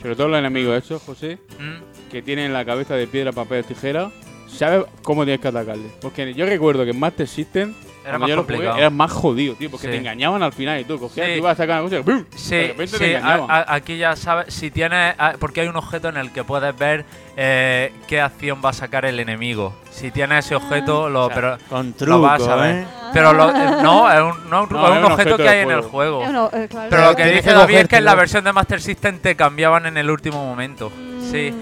Sobre 0.00 0.14
todo 0.16 0.28
los 0.28 0.38
enemigos 0.38 0.76
esos, 0.84 1.02
José, 1.02 1.38
Mm. 1.58 2.10
que 2.10 2.20
tienen 2.22 2.52
la 2.52 2.64
cabeza 2.64 2.94
de 2.94 3.06
piedra, 3.06 3.32
papel, 3.32 3.64
tijera. 3.64 4.10
¿Sabes 4.46 4.84
cómo 5.02 5.24
tienes 5.24 5.40
que 5.40 5.48
atacarle? 5.48 5.88
Porque 6.00 6.32
yo 6.34 6.46
recuerdo 6.46 6.84
que 6.84 6.90
en 6.90 7.00
Master 7.00 7.26
System 7.26 7.74
Era 8.06 8.18
más 8.18 8.26
jugué, 8.28 8.36
complicado. 8.36 8.76
era 8.78 8.90
más 8.90 9.12
jodido, 9.12 9.54
tío, 9.54 9.70
porque 9.70 9.86
Sí. 9.86 9.92
te 9.92 9.98
engañaban 9.98 10.42
al 10.42 10.52
final 10.52 10.78
y 10.80 10.84
tú 10.84 10.98
cogías, 10.98 11.26
Sí. 11.26 11.32
te 11.32 11.38
ibas 11.38 11.52
a 11.52 11.56
sacar 11.62 11.80
una 11.82 11.84
cosa 11.84 11.96
y 11.96 11.98
de 12.02 12.66
repente 12.68 12.86
sí, 12.86 12.98
te 12.98 13.16
engañaban. 13.16 13.50
a- 13.50 13.54
a- 13.60 13.74
aquí 13.74 13.96
ya 13.96 14.14
sabes, 14.16 14.52
si 14.52 14.70
tienes, 14.70 15.14
a- 15.18 15.34
porque 15.40 15.62
hay 15.62 15.68
un 15.68 15.76
objeto 15.76 16.08
en 16.10 16.16
el 16.18 16.30
que 16.32 16.44
puedes 16.44 16.76
ver 16.76 17.04
eh, 17.36 17.92
qué 18.06 18.20
acción 18.20 18.60
va 18.64 18.68
a 18.70 18.72
sacar 18.72 19.04
el 19.04 19.18
enemigo. 19.18 19.74
Si 19.90 20.12
tienes 20.12 20.44
ese 20.46 20.54
objeto, 20.54 21.08
lo, 21.10 21.24
O 21.24 21.26
sea, 21.26 21.34
pero 21.34 21.58
con 21.68 21.92
lo 21.98 22.20
vas 22.20 22.40
a 22.40 22.44
truco, 22.44 22.60
ver. 22.60 22.74
¿eh? 22.76 22.86
Pero 23.12 23.32
lo- 23.32 23.50
eh, 23.50 23.70
no, 23.82 24.08
es 24.12 24.20
un, 24.20 24.50
no, 24.50 24.56
es 24.58 24.62
un 24.62 24.68
truco, 24.68 24.82
No, 24.82 24.86
es 24.88 24.92
es 24.92 24.98
un 24.98 25.04
un 25.06 25.12
objeto 25.12 25.30
objeto 25.34 25.36
que 25.38 25.48
hay 25.48 25.58
en 25.62 25.70
el 25.72 25.80
juego. 25.80 26.22
Eh, 26.22 26.28
no, 26.32 26.50
eh, 26.52 26.68
claro. 26.70 26.86
Pero 26.90 27.04
lo 27.06 27.16
que 27.16 27.24
dice 27.26 27.52
David 27.52 27.76
es 27.76 27.88
que 27.88 27.96
en 27.96 28.04
la 28.04 28.14
versión 28.14 28.44
de 28.44 28.52
Master 28.52 28.80
System 28.80 29.18
te 29.18 29.34
cambiaban 29.34 29.86
en 29.86 29.96
el 29.96 30.10
último 30.10 30.44
momento. 30.46 30.92
Sí. 31.30 31.52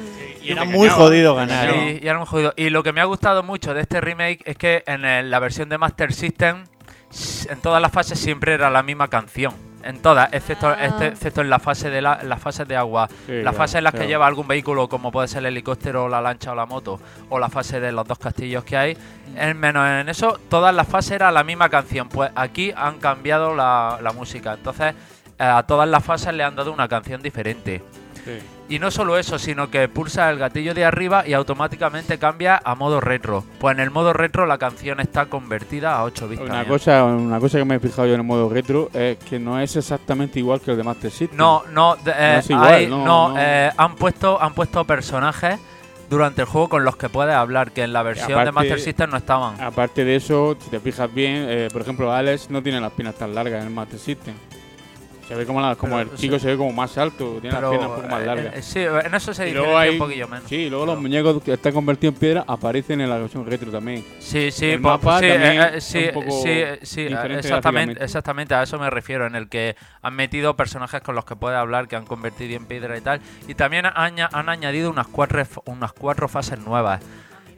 Y 0.42 0.52
era 0.52 0.64
muy 0.64 0.88
jodido 0.88 1.34
ganar. 1.34 1.68
Y, 1.68 1.78
¿eh? 1.78 2.00
y 2.02 2.06
era 2.06 2.18
muy 2.18 2.26
jodido. 2.26 2.52
Y 2.56 2.70
lo 2.70 2.82
que 2.82 2.92
me 2.92 3.00
ha 3.00 3.04
gustado 3.04 3.42
mucho 3.42 3.74
de 3.74 3.82
este 3.82 4.00
remake 4.00 4.40
es 4.44 4.56
que 4.56 4.82
en 4.86 5.04
el- 5.04 5.30
la 5.30 5.38
versión 5.38 5.68
de 5.68 5.78
Master 5.78 6.12
System, 6.12 6.64
en 7.48 7.60
todas 7.60 7.80
las 7.82 7.92
fases 7.92 8.18
siempre 8.18 8.54
era 8.54 8.70
la 8.70 8.82
misma 8.82 9.08
canción. 9.08 9.54
En 9.84 10.00
todas, 10.00 10.32
excepto, 10.32 10.68
Ah. 10.68 10.76
este- 10.80 11.08
excepto 11.08 11.40
en 11.40 11.50
la 11.50 11.58
fase 11.58 11.90
de 11.90 12.00
la, 12.00 12.22
las 12.22 12.40
fases 12.40 12.68
de 12.68 12.76
agua. 12.76 13.08
Sí, 13.26 13.42
las 13.42 13.54
fases 13.56 13.76
en 13.76 13.84
las 13.84 13.92
que 13.92 14.06
lleva 14.06 14.28
algún 14.28 14.46
vehículo, 14.46 14.88
como 14.88 15.10
puede 15.10 15.26
ser 15.26 15.40
el 15.40 15.46
helicóptero, 15.46 16.08
la 16.08 16.20
lancha 16.20 16.52
o 16.52 16.54
la 16.54 16.66
moto, 16.66 17.00
o 17.30 17.38
la 17.40 17.48
fase 17.48 17.80
de 17.80 17.90
los 17.90 18.06
dos 18.06 18.16
castillos 18.18 18.62
que 18.62 18.76
hay. 18.76 18.96
En 19.36 19.58
menos 19.58 19.84
en 19.88 20.08
eso, 20.08 20.38
todas 20.48 20.72
las 20.72 20.86
fases 20.86 21.10
era 21.12 21.32
la 21.32 21.42
misma 21.42 21.68
canción. 21.68 22.08
Pues 22.08 22.30
aquí 22.36 22.72
han 22.76 22.98
cambiado 23.00 23.56
la, 23.56 23.98
la 24.00 24.12
música. 24.12 24.54
Entonces, 24.54 24.94
eh, 25.36 25.42
a 25.44 25.64
todas 25.64 25.88
las 25.88 26.04
fases 26.04 26.32
le 26.32 26.44
han 26.44 26.54
dado 26.54 26.72
una 26.72 26.86
canción 26.86 27.20
diferente. 27.20 27.82
Sí. 28.24 28.38
Y 28.72 28.78
no 28.78 28.90
solo 28.90 29.18
eso, 29.18 29.38
sino 29.38 29.68
que 29.70 29.86
pulsa 29.86 30.30
el 30.30 30.38
gatillo 30.38 30.72
de 30.72 30.86
arriba 30.86 31.28
y 31.28 31.34
automáticamente 31.34 32.18
cambia 32.18 32.58
a 32.64 32.74
modo 32.74 33.02
retro. 33.02 33.44
Pues 33.58 33.74
en 33.74 33.80
el 33.80 33.90
modo 33.90 34.14
retro 34.14 34.46
la 34.46 34.56
canción 34.56 34.98
está 34.98 35.26
convertida 35.26 35.94
a 35.94 36.04
8 36.04 36.26
bits. 36.26 36.40
Una 36.40 36.50
también. 36.52 36.68
cosa, 36.70 37.04
una 37.04 37.38
cosa 37.38 37.58
que 37.58 37.66
me 37.66 37.74
he 37.74 37.80
fijado 37.80 38.06
yo 38.08 38.14
en 38.14 38.20
el 38.20 38.26
modo 38.26 38.48
retro 38.48 38.88
es 38.94 39.18
que 39.18 39.38
no 39.38 39.60
es 39.60 39.76
exactamente 39.76 40.38
igual 40.38 40.62
que 40.62 40.70
el 40.70 40.78
de 40.78 40.84
Master 40.84 41.10
System. 41.10 41.36
No, 41.36 41.64
no, 41.70 41.96
eh, 41.96 42.36
es 42.38 42.48
igual, 42.48 42.72
hay- 42.72 42.86
no, 42.86 43.04
no, 43.04 43.34
eh, 43.38 43.70
han 43.76 43.94
puesto 43.94 44.40
han 44.40 44.54
puesto 44.54 44.82
personajes 44.86 45.60
durante 46.08 46.40
el 46.40 46.46
juego 46.48 46.70
con 46.70 46.82
los 46.82 46.96
que 46.96 47.10
puedes 47.10 47.34
hablar, 47.34 47.72
que 47.72 47.82
en 47.82 47.92
la 47.92 48.02
versión 48.02 48.42
de 48.42 48.52
Master 48.52 48.80
System 48.80 49.10
no 49.10 49.18
estaban. 49.18 49.60
Aparte 49.60 50.02
de 50.02 50.16
eso, 50.16 50.56
si 50.58 50.70
te 50.70 50.80
fijas 50.80 51.12
bien, 51.12 51.44
eh, 51.46 51.68
por 51.70 51.82
ejemplo, 51.82 52.10
Alex 52.10 52.48
no 52.48 52.62
tiene 52.62 52.80
las 52.80 52.92
piernas 52.92 53.16
tan 53.16 53.34
largas 53.34 53.60
en 53.60 53.68
el 53.68 53.74
Master 53.74 53.98
System. 53.98 54.34
Se 55.32 55.38
ve 55.38 55.46
como, 55.46 55.62
la- 55.62 55.76
como 55.76 55.96
Pero, 55.96 56.10
el 56.12 56.18
chico 56.18 56.34
sí. 56.34 56.40
se 56.42 56.48
ve 56.48 56.56
como 56.58 56.72
más 56.74 56.98
alto, 56.98 57.38
tiene 57.40 57.56
Pero, 57.56 57.60
las 57.62 57.70
piernas 57.70 57.88
un 57.88 57.96
poco 57.96 58.08
más 58.08 58.22
eh, 58.22 58.26
largas. 58.26 58.54
eh, 58.56 58.62
sí, 58.62 58.80
en 58.80 59.14
eso 59.14 59.32
se 59.32 59.44
diferencia 59.46 59.78
hay- 59.80 59.88
un 59.90 59.98
poquillo 59.98 60.28
menos. 60.28 60.44
Sí, 60.46 60.68
luego 60.68 60.84
los 60.84 61.00
muñecos 61.00 61.42
que 61.42 61.54
están 61.54 61.72
convertidos 61.72 62.14
en 62.14 62.20
piedra 62.20 62.44
aparecen 62.46 63.00
en 63.00 63.08
la 63.08 63.16
versión 63.16 63.46
retro 63.46 63.70
también. 63.70 64.04
Sí, 64.18 64.50
sí, 64.50 64.66
el 64.72 64.82
pues, 64.82 64.92
mapa 64.92 65.20
sí, 65.20 65.28
también 65.28 65.62
eh, 65.62 65.70
eh, 65.76 65.80
sí, 65.80 66.04
un 66.08 66.12
poco 66.12 66.30
sí, 66.42 66.48
eh, 66.50 66.78
sí, 66.82 67.00
exactamente, 67.08 68.04
exactamente 68.04 68.54
a 68.54 68.62
eso 68.62 68.78
me 68.78 68.90
refiero, 68.90 69.26
en 69.26 69.34
el 69.34 69.48
que 69.48 69.74
han 70.02 70.14
metido 70.14 70.54
personajes 70.54 71.00
con 71.00 71.14
los 71.14 71.24
que 71.24 71.34
puedes 71.34 71.58
hablar, 71.58 71.88
que 71.88 71.96
han 71.96 72.04
convertido 72.04 72.54
en 72.54 72.66
piedra 72.66 72.98
y 72.98 73.00
tal, 73.00 73.22
y 73.48 73.54
también 73.54 73.86
han, 73.86 73.94
aña- 73.96 74.28
han 74.32 74.50
añadido 74.50 74.90
unas 74.90 75.06
cuatro, 75.06 75.42
unas 75.64 75.94
cuatro 75.94 76.28
fases 76.28 76.58
nuevas. 76.58 77.00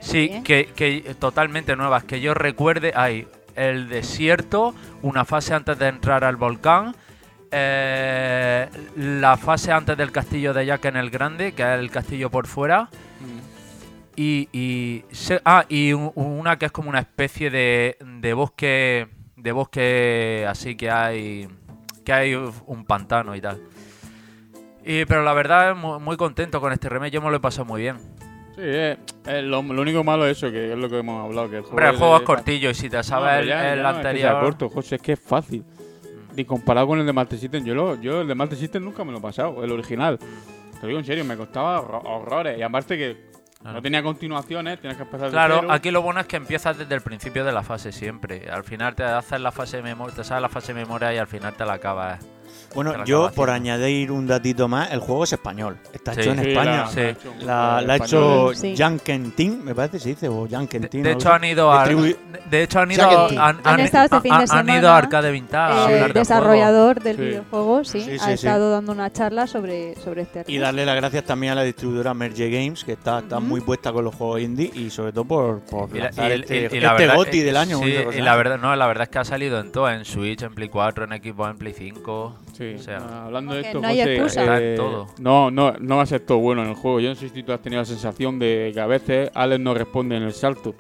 Sí, 0.01 0.31
Sí. 0.33 0.43
que, 0.45 0.67
que 0.77 1.17
totalmente 1.19 1.75
nuevas, 1.75 2.05
que 2.05 2.21
yo 2.21 2.35
recuerde, 2.35 2.93
hay 2.95 3.27
el 3.57 3.89
desierto, 3.89 4.75
una 5.03 5.25
fase 5.25 5.55
antes 5.55 5.79
de 5.79 5.89
entrar 5.89 6.25
al 6.25 6.37
volcán, 6.37 6.95
eh, 7.51 8.69
la 8.97 9.37
fase 9.37 9.73
antes 9.73 9.97
del 9.97 10.11
castillo 10.13 10.53
de 10.53 10.67
Jack 10.67 10.85
en 10.87 10.97
el 10.97 11.11
Grande, 11.11 11.53
que 11.53 11.63
es 11.63 11.79
el 11.81 11.91
castillo 11.91 12.31
por 12.31 12.47
fuera, 12.47 12.89
y, 14.17 14.49
y 14.53 15.05
se- 15.13 15.41
ah, 15.45 15.65
y 15.69 15.93
un- 15.93 16.13
una 16.15 16.57
que 16.59 16.67
es 16.67 16.73
como 16.73 16.89
una 16.89 17.01
especie 17.01 17.51
de, 17.51 17.97
de 18.01 18.33
bosque 18.35 19.09
de 19.37 19.53
bosque 19.53 20.47
así 20.49 20.77
que 20.77 20.89
hay 20.91 21.49
que 22.05 22.13
hay 22.13 22.35
un 22.35 22.85
pantano 22.87 23.35
y 23.35 23.41
tal. 23.41 23.61
Y, 24.85 25.05
pero 25.07 25.23
la 25.23 25.33
verdad 25.33 25.75
muy, 25.75 25.99
muy 25.99 26.17
contento 26.17 26.61
con 26.61 26.73
este 26.73 26.89
remake, 26.89 27.13
yo 27.13 27.21
me 27.23 27.31
lo 27.31 27.37
he 27.37 27.41
pasado 27.41 27.65
muy 27.65 27.81
bien. 27.83 27.97
Sí, 28.55 28.61
eh, 28.63 28.97
eh, 29.27 29.43
lo, 29.43 29.63
lo 29.63 29.83
único 29.83 30.05
malo 30.05 30.27
es 30.27 30.37
eso, 30.37 30.53
que 30.53 30.73
es 30.73 30.79
lo 30.79 30.89
que 30.89 30.99
hemos 30.99 31.25
hablado. 31.25 31.51
Que 31.51 31.57
el 31.57 31.63
juego, 31.63 31.71
Hombre, 31.77 31.89
el 31.89 31.95
es- 31.95 31.99
juego 31.99 32.15
es 32.17 32.21
es- 32.21 32.27
cortillo 32.27 32.71
y 32.71 32.75
si 32.75 32.89
te 32.89 32.99
No, 32.99 33.03
sabes 33.03 33.41
el, 33.41 33.49
ya- 33.49 33.73
el 33.73 33.79
ya 33.79 33.83
no 33.83 33.89
es 33.91 33.97
que 33.97 34.03
sea 34.03 34.11
anterior... 34.11 34.41
corto, 34.45 34.69
José, 34.71 34.95
es 34.97 35.03
que 35.03 35.13
es 35.13 35.21
fácil. 35.21 35.65
Y 36.37 36.45
comparado 36.45 36.87
con 36.89 36.99
el 36.99 37.07
de 37.07 37.13
Master 37.13 37.39
System, 37.39 37.65
yo, 37.65 37.75
lo, 37.75 37.95
yo 38.01 38.23
el 38.23 38.29
de 38.29 38.35
Master 38.35 38.59
System 38.59 38.85
nunca 38.85 39.05
me 39.05 39.13
lo 39.13 39.19
he 39.19 39.21
pasado, 39.21 39.63
el 39.63 39.71
original. 39.73 40.19
Te 40.81 40.87
digo 40.87 40.99
en 40.99 41.05
serio, 41.05 41.25
me 41.25 41.37
costaba 41.37 41.81
horro- 41.81 42.03
horrores. 42.05 42.59
Y 42.59 42.63
aparte 42.63 42.97
que 42.99 43.31
no 43.63 43.81
tenía 43.81 44.03
continuaciones, 44.03 44.81
tienes 44.81 44.97
que 44.99 45.05
empezar 45.05 45.29
de 45.29 45.33
Claro, 45.33 45.57
cero. 45.61 45.73
aquí 45.73 45.91
lo 45.91 46.03
bueno 46.03 46.21
es 46.21 46.27
que 46.27 46.37
empiezas 46.37 46.77
desde 46.77 46.95
el 46.95 47.01
principio 47.01 47.45
de 47.45 47.53
la 47.53 47.63
fase 47.63 47.93
siempre. 47.93 48.51
Al 48.51 48.65
final 48.65 48.95
te 48.95 49.05
haces 49.05 49.41
la 49.41 49.53
fase 49.53 49.79
de 49.79 49.83
memoria, 49.85 50.15
te 50.15 50.25
sabes 50.25 50.43
la 50.43 50.49
fase 50.49 50.75
de 50.75 50.81
memoria 50.81 51.15
y 51.15 51.19
al 51.19 51.27
final 51.29 51.55
te 51.55 51.65
la 51.65 51.75
acabas. 51.75 52.27
Bueno, 52.75 53.05
yo 53.05 53.31
por 53.35 53.51
añadir 53.51 54.11
un 54.11 54.27
datito 54.27 54.67
más, 54.69 54.91
el 54.93 54.99
juego 55.01 55.25
es 55.25 55.33
español. 55.33 55.79
Está 55.93 56.15
Sí. 56.15 56.21
hecho 56.21 56.31
en 56.33 56.43
Sí, 56.43 56.49
España. 56.51 56.77
la- 56.77 56.87
Sí. 56.89 57.01
la 57.01 57.07
ha 57.07 57.11
hecho 57.11 57.29
La, 57.29 57.35
un 57.35 57.47
la 57.47 57.93
ha 57.93 57.97
español. 57.97 58.05
hecho 58.05 58.61
Sí. 58.61 58.75
Jan 58.77 58.99
Kentin, 58.99 59.65
me 59.65 59.75
parece 59.75 59.99
que 59.99 60.03
se 60.03 60.09
dice, 60.11 60.29
o. 60.29 60.47
De 60.49 61.13
hecho 61.13 61.33
han 61.33 61.45
ido 61.45 61.73
a 61.73 61.87
Distribu- 61.87 62.17
de 62.51 62.63
hecho 62.63 62.81
han 62.81 62.91
ido 62.91 63.05
han, 63.05 63.81
este 63.81 64.73
ido 64.79 64.89
a 64.91 64.97
Arcade 64.97 65.31
Vintage 65.31 66.05
El 66.07 66.13
desarrollador 66.13 67.01
del 67.03 67.17
Sí. 67.17 67.23
videojuego, 67.23 67.85
sí, 67.85 68.01
Sí, 68.01 68.11
ha 68.15 68.19
sí, 68.19 68.25
sí. 68.27 68.33
estado 68.33 68.71
dando 68.71 68.93
una 68.93 69.13
charla 69.13 69.47
sobre, 69.47 69.95
sobre 69.97 70.23
este 70.23 70.45
Y 70.49 70.59
darle 70.59 70.85
las 70.85 70.97
gracias 70.97 71.25
también 71.25 71.53
a 71.53 71.57
la 71.57 71.63
distribuidora 71.63 72.15
Merge 72.15 72.51
Games, 72.51 72.85
que 72.85 72.93
está, 72.93 73.21
está 73.21 73.41
muy 73.41 73.61
puesta 73.61 73.93
con 73.93 74.05
los 74.05 74.15
juegos 74.15 74.41
indie 74.41 74.71
y 74.75 74.91
sobre 74.91 75.13
todo 75.13 75.25
por, 75.25 75.61
por 75.61 75.95
lanzar 75.95 76.31
y- 76.31 76.35
este, 76.41 76.57
y- 76.57 76.61
y 76.81 76.85
este 76.85 77.07
GOTY 77.09 77.41
del 77.41 77.57
año. 77.57 77.81
y 77.87 78.21
la 78.21 78.37
verdad 78.37 78.59
no 78.59 78.75
la 78.75 78.87
verdad 78.87 79.05
es 79.05 79.09
que 79.11 79.19
ha 79.19 79.25
salido 79.25 79.61
en 79.61 79.71
todo 79.73 79.89
en 79.91 80.05
Switch 80.05 80.43
en 80.43 80.55
Play 80.55 80.69
4 80.69 81.05
en 81.05 81.11
Xbox 81.23 81.51
en 81.51 81.59
Play 81.59 81.75
5 81.77 82.34
Sí, 82.53 82.75
o 82.75 82.79
sea, 82.79 82.99
ah, 82.99 83.25
hablando 83.27 83.55
de 83.55 83.61
esto, 83.63 83.81
no 83.81 83.89
hay 83.89 83.99
José, 83.99 84.15
excusa. 84.15 84.41
Está 84.43 84.61
eh, 84.61 84.71
en 84.71 84.77
todo. 84.77 85.07
No, 85.19 85.51
no, 85.51 85.73
no 85.73 85.97
va 85.97 86.03
a 86.03 86.07
ser 86.07 86.21
todo 86.21 86.39
bueno 86.39 86.63
en 86.63 86.69
el 86.71 86.75
juego. 86.75 87.01
Yo 87.01 87.09
no 87.11 87.15
sé 87.15 87.29
si 87.29 87.43
tú 87.43 87.53
has 87.53 87.61
tenido 87.61 87.83
la 87.83 87.87
sensación 87.87 88.39
de 88.39 88.71
que 88.73 88.81
a 88.81 88.87
veces 88.87 89.31
Alex 89.35 89.61
no 89.61 89.75
responde 89.75 90.17
en 90.17 90.23
el 90.23 90.33
salto. 90.33 90.75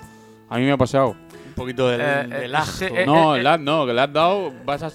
A 0.49 0.59
mí 0.59 0.65
me 0.65 0.73
ha 0.73 0.77
pasado. 0.77 1.11
Un 1.11 1.55
poquito 1.55 1.89
de, 1.89 1.97
Eh, 1.97 2.27
de 2.29 2.45
eh, 2.45 2.49
lag. 2.49 2.67
eh, 2.83 3.05
no, 3.07 3.37
eh, 3.37 3.43
lag 3.43 3.61
no, 3.61 3.87
que 3.87 3.93
le 3.93 4.01
has 4.01 4.13
dado. 4.13 4.53
Vas 4.65 4.83
a, 4.83 4.91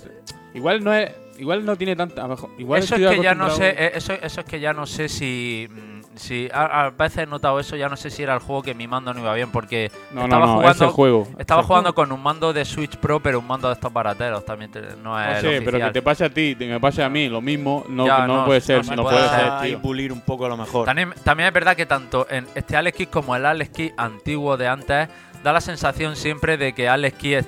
igual 0.53 0.83
no 0.83 0.93
es. 0.93 1.11
Igual 1.37 1.63
no 1.65 1.75
tiene 1.77 1.95
tanta. 1.95 2.27
Igual 2.57 2.81
eso 2.83 2.95
es 2.95 3.09
que 3.15 3.23
ya 3.23 3.33
no 3.33 3.49
sé, 3.49 3.69
eh, 3.69 3.91
eso, 3.95 4.11
eso 4.13 4.41
es 4.41 4.45
que 4.45 4.59
ya 4.59 4.73
no 4.73 4.85
sé 4.85 5.07
si, 5.07 5.69
mm, 5.69 5.98
si 6.19 6.49
a, 6.53 6.85
a 6.85 6.89
veces 6.91 7.19
he 7.19 7.25
notado 7.25 7.59
eso, 7.59 7.75
ya 7.75 7.89
no 7.89 7.95
sé 7.97 8.09
si 8.09 8.21
era 8.23 8.33
el 8.33 8.39
juego 8.39 8.61
que 8.61 8.73
mi 8.75 8.87
mando 8.87 9.13
no 9.13 9.21
iba 9.21 9.33
bien, 9.33 9.51
porque 9.51 9.91
No, 10.11 10.21
no, 10.21 10.25
estaba 10.25 10.45
no, 10.45 10.51
jugando, 10.53 10.71
es 10.71 10.81
el 10.81 10.87
juego, 10.89 11.27
estaba 11.37 11.63
jugando 11.63 11.95
con 11.95 12.11
un 12.11 12.21
mando 12.21 12.53
de 12.53 12.65
Switch 12.65 12.97
Pro, 12.97 13.19
pero 13.19 13.39
un 13.39 13.47
mando 13.47 13.67
de 13.69 13.73
estos 13.75 13.91
barateros 13.91 14.45
también 14.45 14.71
te- 14.71 14.81
no 15.01 15.19
es 15.19 15.43
No 15.43 15.49
el 15.49 15.57
sé, 15.59 15.61
pero 15.63 15.79
que 15.79 15.91
te 15.91 16.01
pase 16.01 16.25
a 16.25 16.29
ti, 16.29 16.55
que 16.55 16.67
me 16.67 16.79
pase 16.79 17.03
a 17.03 17.09
mí, 17.09 17.29
lo 17.29 17.41
mismo, 17.41 17.85
no, 17.89 18.05
Ya, 18.05 18.27
no, 18.27 18.37
no, 18.37 18.45
puede 18.45 18.59
no 18.59 18.65
ser, 18.65 18.85
se 18.85 18.95
no, 18.95 19.03
puede 19.03 19.27
ser, 19.29 19.79
pulir 19.79 20.11
un 20.11 20.21
poco 20.21 20.45
a 20.45 20.49
lo 20.49 20.57
mejor. 20.57 20.85
También, 20.85 21.13
también 21.23 21.47
es 21.47 21.53
verdad 21.53 21.75
que 21.75 21.85
tanto 21.85 22.27
en 22.29 22.45
este 22.55 22.75
Alex 22.75 22.97
Kidd 22.97 23.07
como 23.09 23.35
el 23.35 23.45
Alex 23.45 23.69
Kidd 23.71 23.91
antiguo 23.97 24.57
de 24.57 24.67
antes 24.67 25.07
da 25.43 25.53
la 25.53 25.61
sensación 25.61 26.15
siempre 26.17 26.57
de 26.57 26.73
que 26.73 26.89
Alex 26.89 27.17
Kidd 27.17 27.45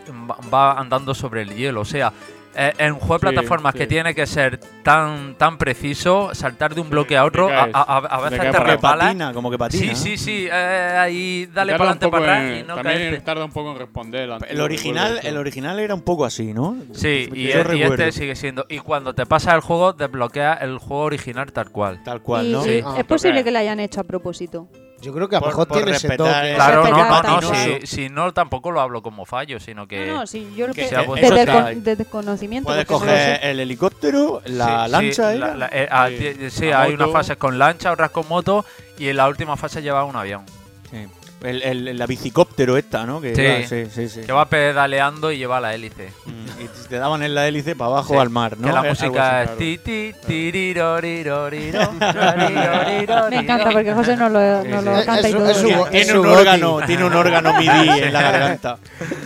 va 0.53 0.71
andando 0.79 1.13
sobre 1.13 1.41
el 1.41 1.53
hielo. 1.55 1.81
O 1.81 1.85
sea, 1.85 2.13
eh, 2.55 2.73
en 2.77 2.93
un 2.93 2.99
juego 2.99 3.15
de 3.19 3.19
Sí, 3.29 3.33
plataformas 3.33 3.73
sí. 3.73 3.79
que 3.79 3.87
tiene 3.87 4.13
que 4.15 4.25
ser 4.25 4.59
tan 4.83 5.35
tan 5.35 5.57
preciso, 5.57 6.33
saltar 6.33 6.75
de 6.75 6.81
un 6.81 6.89
bloque 6.89 7.15
a 7.17 7.23
otro, 7.25 7.47
a, 7.47 7.51
caes, 7.63 7.75
a- 7.75 7.81
a- 7.81 7.97
a 7.97 8.29
te 8.29 8.37
veces 8.37 8.51
te 8.51 8.77
patina, 8.77 9.33
como 9.33 9.49
que 9.51 9.57
patina. 9.57 9.95
Sí, 9.95 9.95
sí, 9.95 10.17
sí. 10.17 10.47
eh, 10.51 10.97
ahí 10.99 11.45
dale 11.53 11.71
para 11.73 11.91
adelante, 11.91 12.07
para 12.09 12.23
atrás 12.41 12.59
y 12.59 12.63
no 12.63 12.75
También 12.75 12.97
caerte. 12.97 13.19
tarda 13.21 13.45
un 13.45 13.51
poco 13.51 13.71
en 13.71 13.77
responder. 13.79 14.29
el 14.49 14.61
original, 14.61 15.19
el 15.23 15.37
original 15.37 15.79
era 15.79 15.93
un 15.95 16.01
poco 16.01 16.25
así, 16.25 16.53
¿no? 16.53 16.75
Sí, 16.93 17.29
y, 17.33 17.47
e- 17.51 17.75
y 17.77 17.81
este 17.83 18.11
sigue 18.11 18.35
siendo. 18.35 18.65
Y 18.69 18.79
cuando 18.79 19.13
te 19.15 19.25
pasa 19.25 19.53
el 19.55 19.61
juego, 19.61 19.93
desbloquea 19.93 20.53
el 20.55 20.77
juego 20.77 21.03
original 21.03 21.51
tal 21.51 21.69
cual. 21.71 22.01
Tal 22.03 22.21
cual, 22.21 22.51
¿no? 22.51 22.63
es 22.65 23.05
posible 23.05 23.43
que 23.43 23.51
lo 23.51 23.59
hayan 23.59 23.79
hecho 23.79 24.01
a 24.01 24.03
propósito. 24.03 24.67
Yo 25.01 25.13
creo 25.13 25.27
que 25.27 25.35
a 25.35 25.39
lo 25.39 25.47
mejor 25.47 25.65
tiene 25.67 25.91
ese 25.91 26.07
respetar 26.07 26.35
toque. 26.35 26.49
el- 26.51 26.55
Claro, 26.55 26.83
no, 26.87 27.21
no, 27.23 27.41
no, 27.41 27.53
si, 27.55 27.87
si 27.87 28.09
no 28.09 28.33
tampoco 28.33 28.71
lo 28.71 28.79
hablo 28.81 29.01
como 29.01 29.25
fallo, 29.25 29.59
sino 29.59 29.87
que... 29.87 30.05
No, 30.05 30.15
no, 30.17 30.27
sí, 30.27 30.53
yo 30.55 30.67
lo 30.67 30.73
que 30.73 30.83
desde, 30.83 31.71
el 31.71 31.83
desde 31.83 32.03
el 32.03 32.09
conocimiento. 32.09 32.67
Puedes 32.67 32.85
coger 32.85 33.39
el 33.43 33.59
helicóptero, 33.59 34.41
la 34.45 34.85
Sí, 34.85 34.91
lancha 34.91 35.31
sí, 35.31 35.37
era. 35.37 35.47
la- 35.49 35.55
la- 35.55 35.69
eh, 35.71 35.87
ah, 35.91 36.07
Sí. 36.09 36.15
ti- 36.37 36.49
sí, 36.51 36.65
La 36.69 36.81
hay 36.83 36.91
moto. 36.91 37.03
unas 37.03 37.13
fases 37.13 37.37
con 37.37 37.57
lancha, 37.57 37.91
otras 37.91 38.11
con 38.11 38.27
moto 38.27 38.63
y 38.97 39.07
en 39.09 39.17
la 39.17 39.27
última 39.27 39.57
fase 39.57 39.81
lleva 39.81 40.03
un 40.03 40.15
avión. 40.15 40.43
Sí. 40.91 41.07
El, 41.41 41.63
el- 41.63 41.97
la 41.97 42.05
bicicóptero 42.05 42.77
esta, 42.77 43.05
¿no? 43.05 43.19
Que 43.19 43.35
Sí. 43.35 43.41
iba- 43.41 43.67
sí, 43.67 43.85
sí, 43.91 44.09
sí. 44.09 44.21
Que 44.21 44.31
va 44.31 44.45
pedaleando 44.45 45.31
y 45.31 45.37
lleva 45.39 45.59
la 45.59 45.73
hélice. 45.73 46.11
Mm, 46.25 46.61
Y 46.61 46.67
te 46.87 46.97
daban 46.97 47.23
en 47.23 47.33
la 47.33 47.47
hélice 47.47 47.75
para 47.75 47.89
abajo 47.89 48.13
Sí. 48.13 48.19
al 48.19 48.29
mar, 48.29 48.57
¿no? 48.59 48.67
Que 48.67 48.73
la 48.73 48.83
música 48.83 49.41
así, 49.41 49.51
es 49.51 49.57
ti 49.57 49.77
ti 49.79 50.13
tiririroriroriro, 50.27 51.79
Me 53.31 53.37
encanta 53.37 53.69
porque 53.71 53.93
José 53.93 54.15
no 54.17 54.29
lo, 54.29 54.63
no 54.63 54.81
lo 54.81 55.05
canta 55.05 55.27
y 55.29 55.31
todo. 55.33 55.49
es 55.49 55.57
es 55.57 55.89
tiene 55.91 56.19
un 56.19 56.27
órgano, 56.27 56.79
tiene 56.85 57.03
un 57.05 57.13
órgano 57.13 57.53
MIDI 57.59 57.89
en 58.01 58.13
la 58.13 58.21
garganta. 58.21 58.77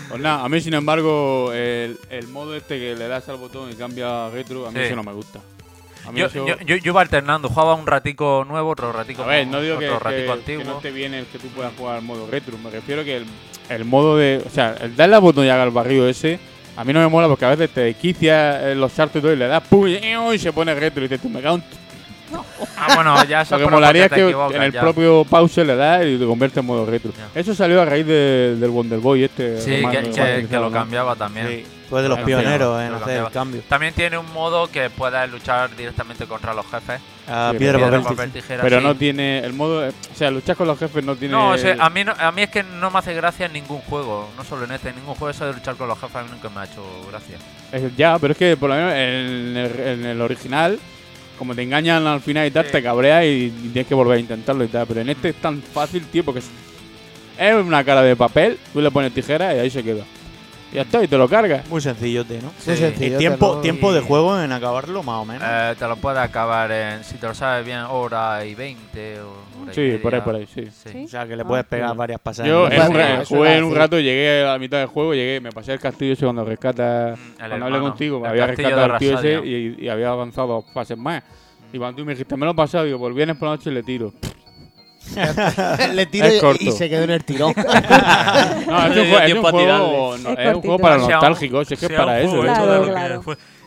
Pues 0.10 0.22
nada, 0.22 0.44
a 0.44 0.50
mí 0.50 0.62
sin 0.62 0.74
embargo, 0.74 1.52
el, 1.54 2.00
el 2.10 2.28
modo 2.30 2.56
este 2.56 2.80
que 2.80 2.96
le 2.96 3.08
das 3.08 3.28
al 3.30 3.38
botón 3.38 3.70
y 3.72 3.76
cambia 3.76 4.30
retro, 4.30 4.68
a 4.68 4.72
mí 4.72 4.78
Sí. 4.80 4.86
eso 4.86 4.96
no 4.96 5.04
me 5.04 5.12
gusta. 5.14 5.40
Yo, 6.14 6.26
eso- 6.28 6.46
yo, 6.46 6.58
yo- 6.60 6.76
yo 6.76 6.92
iba 6.92 7.02
alternando, 7.02 7.50
jugaba 7.50 7.74
un 7.76 7.88
ratico 7.88 8.46
nuevo, 8.48 8.70
otro 8.72 8.92
ratico 8.92 9.24
A 9.24 9.28
ver, 9.28 9.48
no 9.48 9.62
digo 9.62 9.80
que, 9.80 9.88
otro 9.90 10.00
que- 10.00 10.04
ratico 10.04 10.26
que 10.28 10.32
antiguo. 10.40 10.64
no 10.66 10.80
te 10.80 10.92
viene 10.92 11.20
el 11.20 11.26
que 11.26 11.40
tú 11.40 11.48
puedas 11.48 11.74
jugar 11.78 11.96
al 11.98 12.02
modo 12.04 12.28
retro. 12.30 12.58
Me 12.58 12.70
refiero 12.70 13.04
que 13.04 13.18
el, 13.18 13.26
el 13.70 13.86
modo 13.86 14.18
de. 14.18 14.42
O 14.46 14.50
sea, 14.50 14.76
el 14.82 14.96
darle 14.96 15.16
al 15.16 15.22
botón 15.22 15.46
y 15.46 15.50
haga 15.50 15.64
el 15.64 15.72
barrio 15.72 16.08
ese. 16.08 16.40
A 16.78 16.84
mí 16.84 16.92
no 16.92 17.00
me 17.00 17.08
mola 17.08 17.28
porque 17.30 17.46
a 17.46 17.50
veces 17.50 17.70
te 17.70 17.82
desquicia 17.82 18.70
eh, 18.72 18.76
los 18.76 18.92
saltos 18.92 19.20
y 19.20 19.22
todo 19.22 19.32
y 19.34 19.38
le 19.38 19.48
das 19.48 19.64
pum 19.64 19.88
y, 19.88 19.96
y 20.36 20.40
se 20.40 20.52
pone 20.52 20.76
retro 20.76 21.00
y 21.04 21.08
dices 21.08 21.22
tú 21.22 21.30
me 21.30 21.42
cago 21.42 21.56
en 21.56 21.62
tu-". 21.62 21.68
Ah, 22.78 22.94
bueno, 22.96 23.24
ya 23.26 23.42
eso 23.42 23.58
Lo 23.58 23.66
que 23.66 23.72
molaría 23.72 24.06
es 24.06 24.12
que 24.12 24.30
en 24.30 24.62
el 24.62 24.72
ya. 24.72 24.82
propio 24.82 25.24
pause 25.30 25.64
le 25.64 25.76
das 25.76 26.06
y 26.06 26.18
te 26.18 26.26
convierte 26.26 26.60
en 26.60 26.66
modo 26.66 26.86
retro. 26.86 27.12
Eso 27.34 27.56
salió 27.56 27.82
a 27.82 27.86
raíz 27.86 28.06
de- 28.06 28.56
del 28.60 28.70
Wonder 28.70 29.00
Boy 29.00 29.24
este. 29.24 29.60
Sí, 29.62 29.82
que, 29.92 30.10
que- 30.12 30.48
que 30.50 30.56
lo 30.58 30.70
cambiaba 30.72 31.16
también. 31.16 31.48
Sí, 31.48 31.66
fue 31.90 32.02
de 32.02 32.10
los 32.10 32.20
Lo 32.20 32.26
pioneros 32.26 32.82
en 32.82 32.92
lo 32.92 32.98
hacer 32.98 33.18
el 33.24 33.30
cambio. 33.32 33.62
También 33.70 33.94
tiene 33.94 34.18
un 34.18 34.32
modo 34.34 34.68
que 34.70 34.90
puedes 34.90 35.30
luchar 35.32 35.76
directamente 35.76 36.26
contra 36.28 36.54
los 36.54 36.66
jefes. 36.70 37.00
Ah, 37.28 37.50
Sí, 37.54 37.60
piedra, 37.60 37.80
pero- 37.90 38.04
papel, 38.04 38.32
tijera. 38.32 38.62
Pero 38.62 38.80
sí. 38.80 38.84
no 38.84 38.96
tiene 38.96 39.40
el 39.40 39.54
modo. 39.54 39.88
O 39.88 40.16
sea, 40.16 40.30
luchar 40.32 40.56
con 40.56 40.68
los 40.68 40.78
jefes 40.78 41.04
no 41.04 41.16
tiene. 41.16 41.32
No, 41.34 41.50
o 41.52 41.58
sea, 41.58 41.78
a 41.80 41.90
mí, 41.90 42.04
no- 42.04 42.14
a 42.18 42.32
mí 42.32 42.42
es 42.44 42.50
que 42.50 42.62
no 42.64 42.92
me 42.92 43.00
hace 43.00 43.14
gracia 43.14 43.46
en 43.48 43.54
ningún 43.54 43.80
juego, 43.82 44.30
no 44.38 44.44
solo 44.44 44.66
en 44.66 44.72
este, 44.74 44.90
en 44.90 44.96
ningún 44.98 45.16
juego 45.16 45.32
eso 45.32 45.46
de 45.48 45.54
luchar 45.54 45.76
con 45.76 45.88
los 45.88 45.98
jefes 46.00 46.16
a 46.18 46.24
mí 46.24 46.30
nunca 46.32 46.50
me 46.50 46.60
ha 46.62 46.66
hecho 46.66 46.84
gracia. 47.10 47.38
Es- 47.72 47.96
ya, 47.96 48.20
pero 48.20 48.34
es 48.34 48.38
que 48.38 48.58
por 48.58 48.70
lo 48.70 48.76
menos 48.76 48.92
en 48.94 49.58
el, 49.58 49.80
en 49.80 50.06
el 50.06 50.22
original, 50.22 50.78
como 51.38 51.56
te 51.56 51.64
engañan 51.64 52.06
al 52.08 52.22
final 52.22 52.48
y 52.48 52.52
tal, 52.52 52.66
te 52.68 52.82
cabreas 52.82 53.24
y, 53.26 53.54
y 53.64 53.70
tienes 53.74 53.88
que 53.88 53.96
volver 53.96 54.18
a 54.18 54.20
intentarlo 54.20 54.64
y 54.64 54.68
tal. 54.68 54.88
Pero 54.88 55.02
en 55.02 55.10
este 55.10 55.30
es 55.30 55.36
tan 55.36 55.62
fácil, 55.62 56.06
tío, 56.08 56.24
porque 56.24 56.40
es, 56.40 56.50
es 57.38 57.56
una 57.56 57.84
cara 57.84 58.02
de 58.02 58.16
papel, 58.16 58.58
tú 58.74 58.82
le 58.82 58.92
pones 58.92 59.14
tijera 59.14 59.56
y 59.56 59.60
ahí 59.60 59.70
se 59.70 59.84
queda. 59.84 60.04
Y 60.72 60.76
ya 60.76 60.82
está, 60.82 61.04
y 61.04 61.08
te 61.08 61.18
lo 61.18 61.30
cargas. 61.30 61.68
Muy 61.70 61.82
sencillote, 61.82 62.42
¿no? 62.42 62.52
Muy 62.66 62.78
sencillote, 62.78 63.16
¿Y 63.16 63.18
tiempo, 63.18 63.62
tiempo 63.62 63.94
de 63.94 64.02
juego 64.02 64.42
en 64.42 64.52
acabarlo, 64.52 65.04
más 65.04 65.22
o 65.22 65.26
menos? 65.26 65.48
Eh, 65.50 65.76
te 65.78 65.88
lo 65.88 65.96
puedes 65.98 66.20
acabar 66.20 66.72
en, 66.72 67.04
si 67.04 67.16
te 67.16 67.28
lo 67.28 67.34
sabes 67.34 67.66
bien, 67.66 67.80
hora 67.90 68.44
y 68.46 68.56
20 68.56 69.22
o 69.22 69.45
Sí, 69.74 69.82
media. 69.82 70.02
por 70.02 70.16
ahí, 70.16 70.22
por 70.22 70.36
ahí, 70.36 70.48
sí. 70.48 71.04
O 71.04 71.08
sea, 71.08 71.28
que 71.28 71.36
le 71.36 71.46
puedes 71.46 71.66
pegar 71.66 71.96
varias 71.96 72.20
pasadas. 72.20 72.50
Yo 72.50 72.68
en 72.70 72.82
un 72.82 72.94
ra- 72.96 73.26
jugué 73.26 73.58
en 73.58 73.64
un 73.64 73.76
rato, 73.76 74.00
llegué 74.00 74.44
a 74.44 74.54
la 74.54 74.60
mitad 74.60 74.78
del 74.80 74.88
juego, 74.88 75.14
llegué, 75.14 75.40
me 75.42 75.52
pasé 75.52 75.74
el 75.74 75.80
castillo 75.80 76.14
ese 76.14 76.26
cuando 76.26 76.46
rescatas. 76.46 77.18
cuando 77.38 77.66
hablé 77.66 77.80
contigo, 77.80 78.20
me 78.20 78.26
el 78.28 78.32
había 78.32 78.48
castillo 78.48 78.70
rescatado 78.70 78.94
al 78.94 79.00
tío 79.00 79.20
ese 79.20 79.48
y, 79.48 79.86
y 79.86 79.90
había 79.90 80.10
avanzado 80.10 80.48
dos 80.48 80.66
fases 80.74 80.98
más. 80.98 81.24
Y 81.74 81.78
cuando 81.78 81.98
tú 81.98 82.06
me 82.06 82.14
dijiste, 82.14 82.38
me 82.38 82.46
lo 82.46 82.52
he 82.52 82.56
pasado, 82.56 82.86
digo, 82.86 83.00
pues 83.00 83.14
vienes 83.16 83.36
por 83.38 83.50
la 83.50 83.56
noche 83.56 83.70
y 83.70 83.74
le 83.74 83.84
tiro. 83.84 84.14
Le 85.94 86.06
tiro 86.08 86.28
y- 86.60 86.72
se 86.72 86.90
quedó 86.90 87.04
en 87.04 87.12
el 87.12 87.24
tirón. 87.24 87.54
no, 88.68 88.88
es 88.88 88.98
un, 88.98 89.06
juego- 89.06 89.20
es 89.20 89.34
un 89.36 89.42
juego, 89.44 90.18
no, 90.18 90.30
Es 90.32 90.40
es 90.40 90.56
un 90.56 90.62
juego 90.62 90.80
para 90.80 90.98
nostálgicos, 90.98 91.72
es 91.72 91.80
que 91.80 91.86
es 91.86 91.92
para 91.92 92.22
eso. 92.22 92.44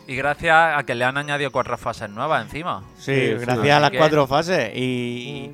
Y 0.09 0.15
gracias 0.15 0.55
a 0.75 0.83
que 0.87 0.95
le 0.95 1.05
han 1.05 1.17
añadido 1.17 1.51
cuatro 1.51 1.77
fases 1.77 2.09
nuevas 2.09 2.43
encima. 2.43 2.81
Sí, 2.97 3.13
Sí, 3.13 3.27
gracias 3.35 3.61
sí. 3.63 3.69
a 3.69 3.79
las 3.79 3.91
cuatro 3.91 4.25
fases 4.25 4.71
y 4.75 5.51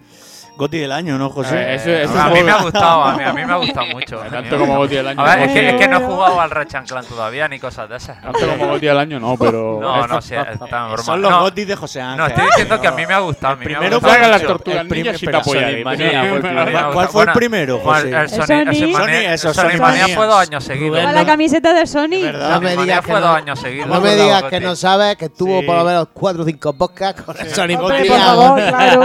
Goti 0.57 0.77
del 0.79 0.91
año, 0.91 1.17
¿no, 1.17 1.29
José? 1.29 1.57
Eh, 1.57 1.75
eso- 1.75 1.89
eso 1.91 2.19
a 2.19 2.29
mí 2.29 2.41
me 2.43 2.51
ha 2.51 2.57
gustado, 2.61 3.03
a 3.03 3.15
mí, 3.17 3.23
a 3.23 3.33
mí 3.33 3.45
me 3.45 3.53
ha 3.53 3.57
gustado 3.57 3.87
mucho. 3.87 4.17
Tanto 4.31 4.57
como 4.57 4.77
Goti 4.77 4.95
del 4.95 5.07
año. 5.09 5.21
A 5.21 5.35
ver, 5.35 5.39
es 5.49 5.51
que, 5.53 5.69
es 5.69 5.75
que 5.75 5.87
no 5.87 5.97
he 5.97 6.03
jugado 6.03 6.39
al 6.41 6.49
Ratchet 6.51 6.85
Clan 6.87 7.05
todavía 7.05 7.47
ni 7.47 7.59
cosas 7.59 7.89
de 7.89 7.97
esas. 7.97 8.21
Tanto 8.21 8.39
como 8.47 8.67
Goti 8.67 8.85
del 8.85 8.97
año, 8.97 9.19
no, 9.19 9.35
pero. 9.37 9.79
No, 9.81 10.07
no, 10.07 10.21
sí, 10.21 10.35
está 10.35 10.51
en 10.53 10.59
broma. 10.91 10.97
Son 11.03 11.21
los 11.21 11.31
no, 11.31 11.41
Gotis 11.41 11.67
de 11.67 11.75
José 11.75 12.01
Ángel. 12.01 12.17
no, 12.17 12.27
estoy 12.27 12.45
diciendo 12.45 12.81
que 12.81 12.87
a 12.87 12.91
mí 12.91 13.05
me 13.05 13.13
ha 13.13 13.19
gustado. 13.19 13.53
a 13.53 13.55
mí 13.57 13.65
me 13.65 13.73
ha 13.75 13.79
primero 13.79 13.99
gustado 13.99 14.29
las 14.31 14.41
tortugas 14.43 14.85
ninjas 14.85 15.23
y 15.23 15.25
te 15.25 15.35
apoyaré. 15.35 15.83
Mania 15.83 16.89
¿Cuál 16.93 17.07
fue 17.09 17.23
el 17.23 17.31
primero, 17.33 17.79
José? 17.79 18.09
El 18.09 18.29
Sonic 18.29 19.79
Mania 19.79 20.01
Mania. 20.01 20.15
fue 20.15 20.25
dos 20.25 20.39
años 20.39 20.63
seguidos. 20.63 21.03
La 21.13 21.25
camiseta 21.25 21.73
de. 21.73 21.85
¿Verdad? 21.85 22.49
No 22.55 22.61
me 22.61 22.75
Mania 22.75 22.83
digas 22.83 23.05
que 23.05 23.11
no- 23.13 23.19
dos 23.21 23.37
años 23.37 23.59
seguidos. 23.59 23.87
No 23.87 24.01
me 24.01 24.15
digas 24.15 24.43
que 24.43 24.59
no 24.59 24.75
sabes 24.75 25.15
que 25.17 25.25
estuvo 25.25 25.59
Sí. 25.61 25.65
por 25.65 25.77
lo 25.77 25.83
menos 25.85 26.07
4 26.13 26.41
o 26.41 26.45
5 26.45 26.73
podcasts 26.73 27.21
con 27.21 27.35
el 27.39 27.47
favor, 27.47 28.59
año. 28.61 28.69
claro. 28.69 29.03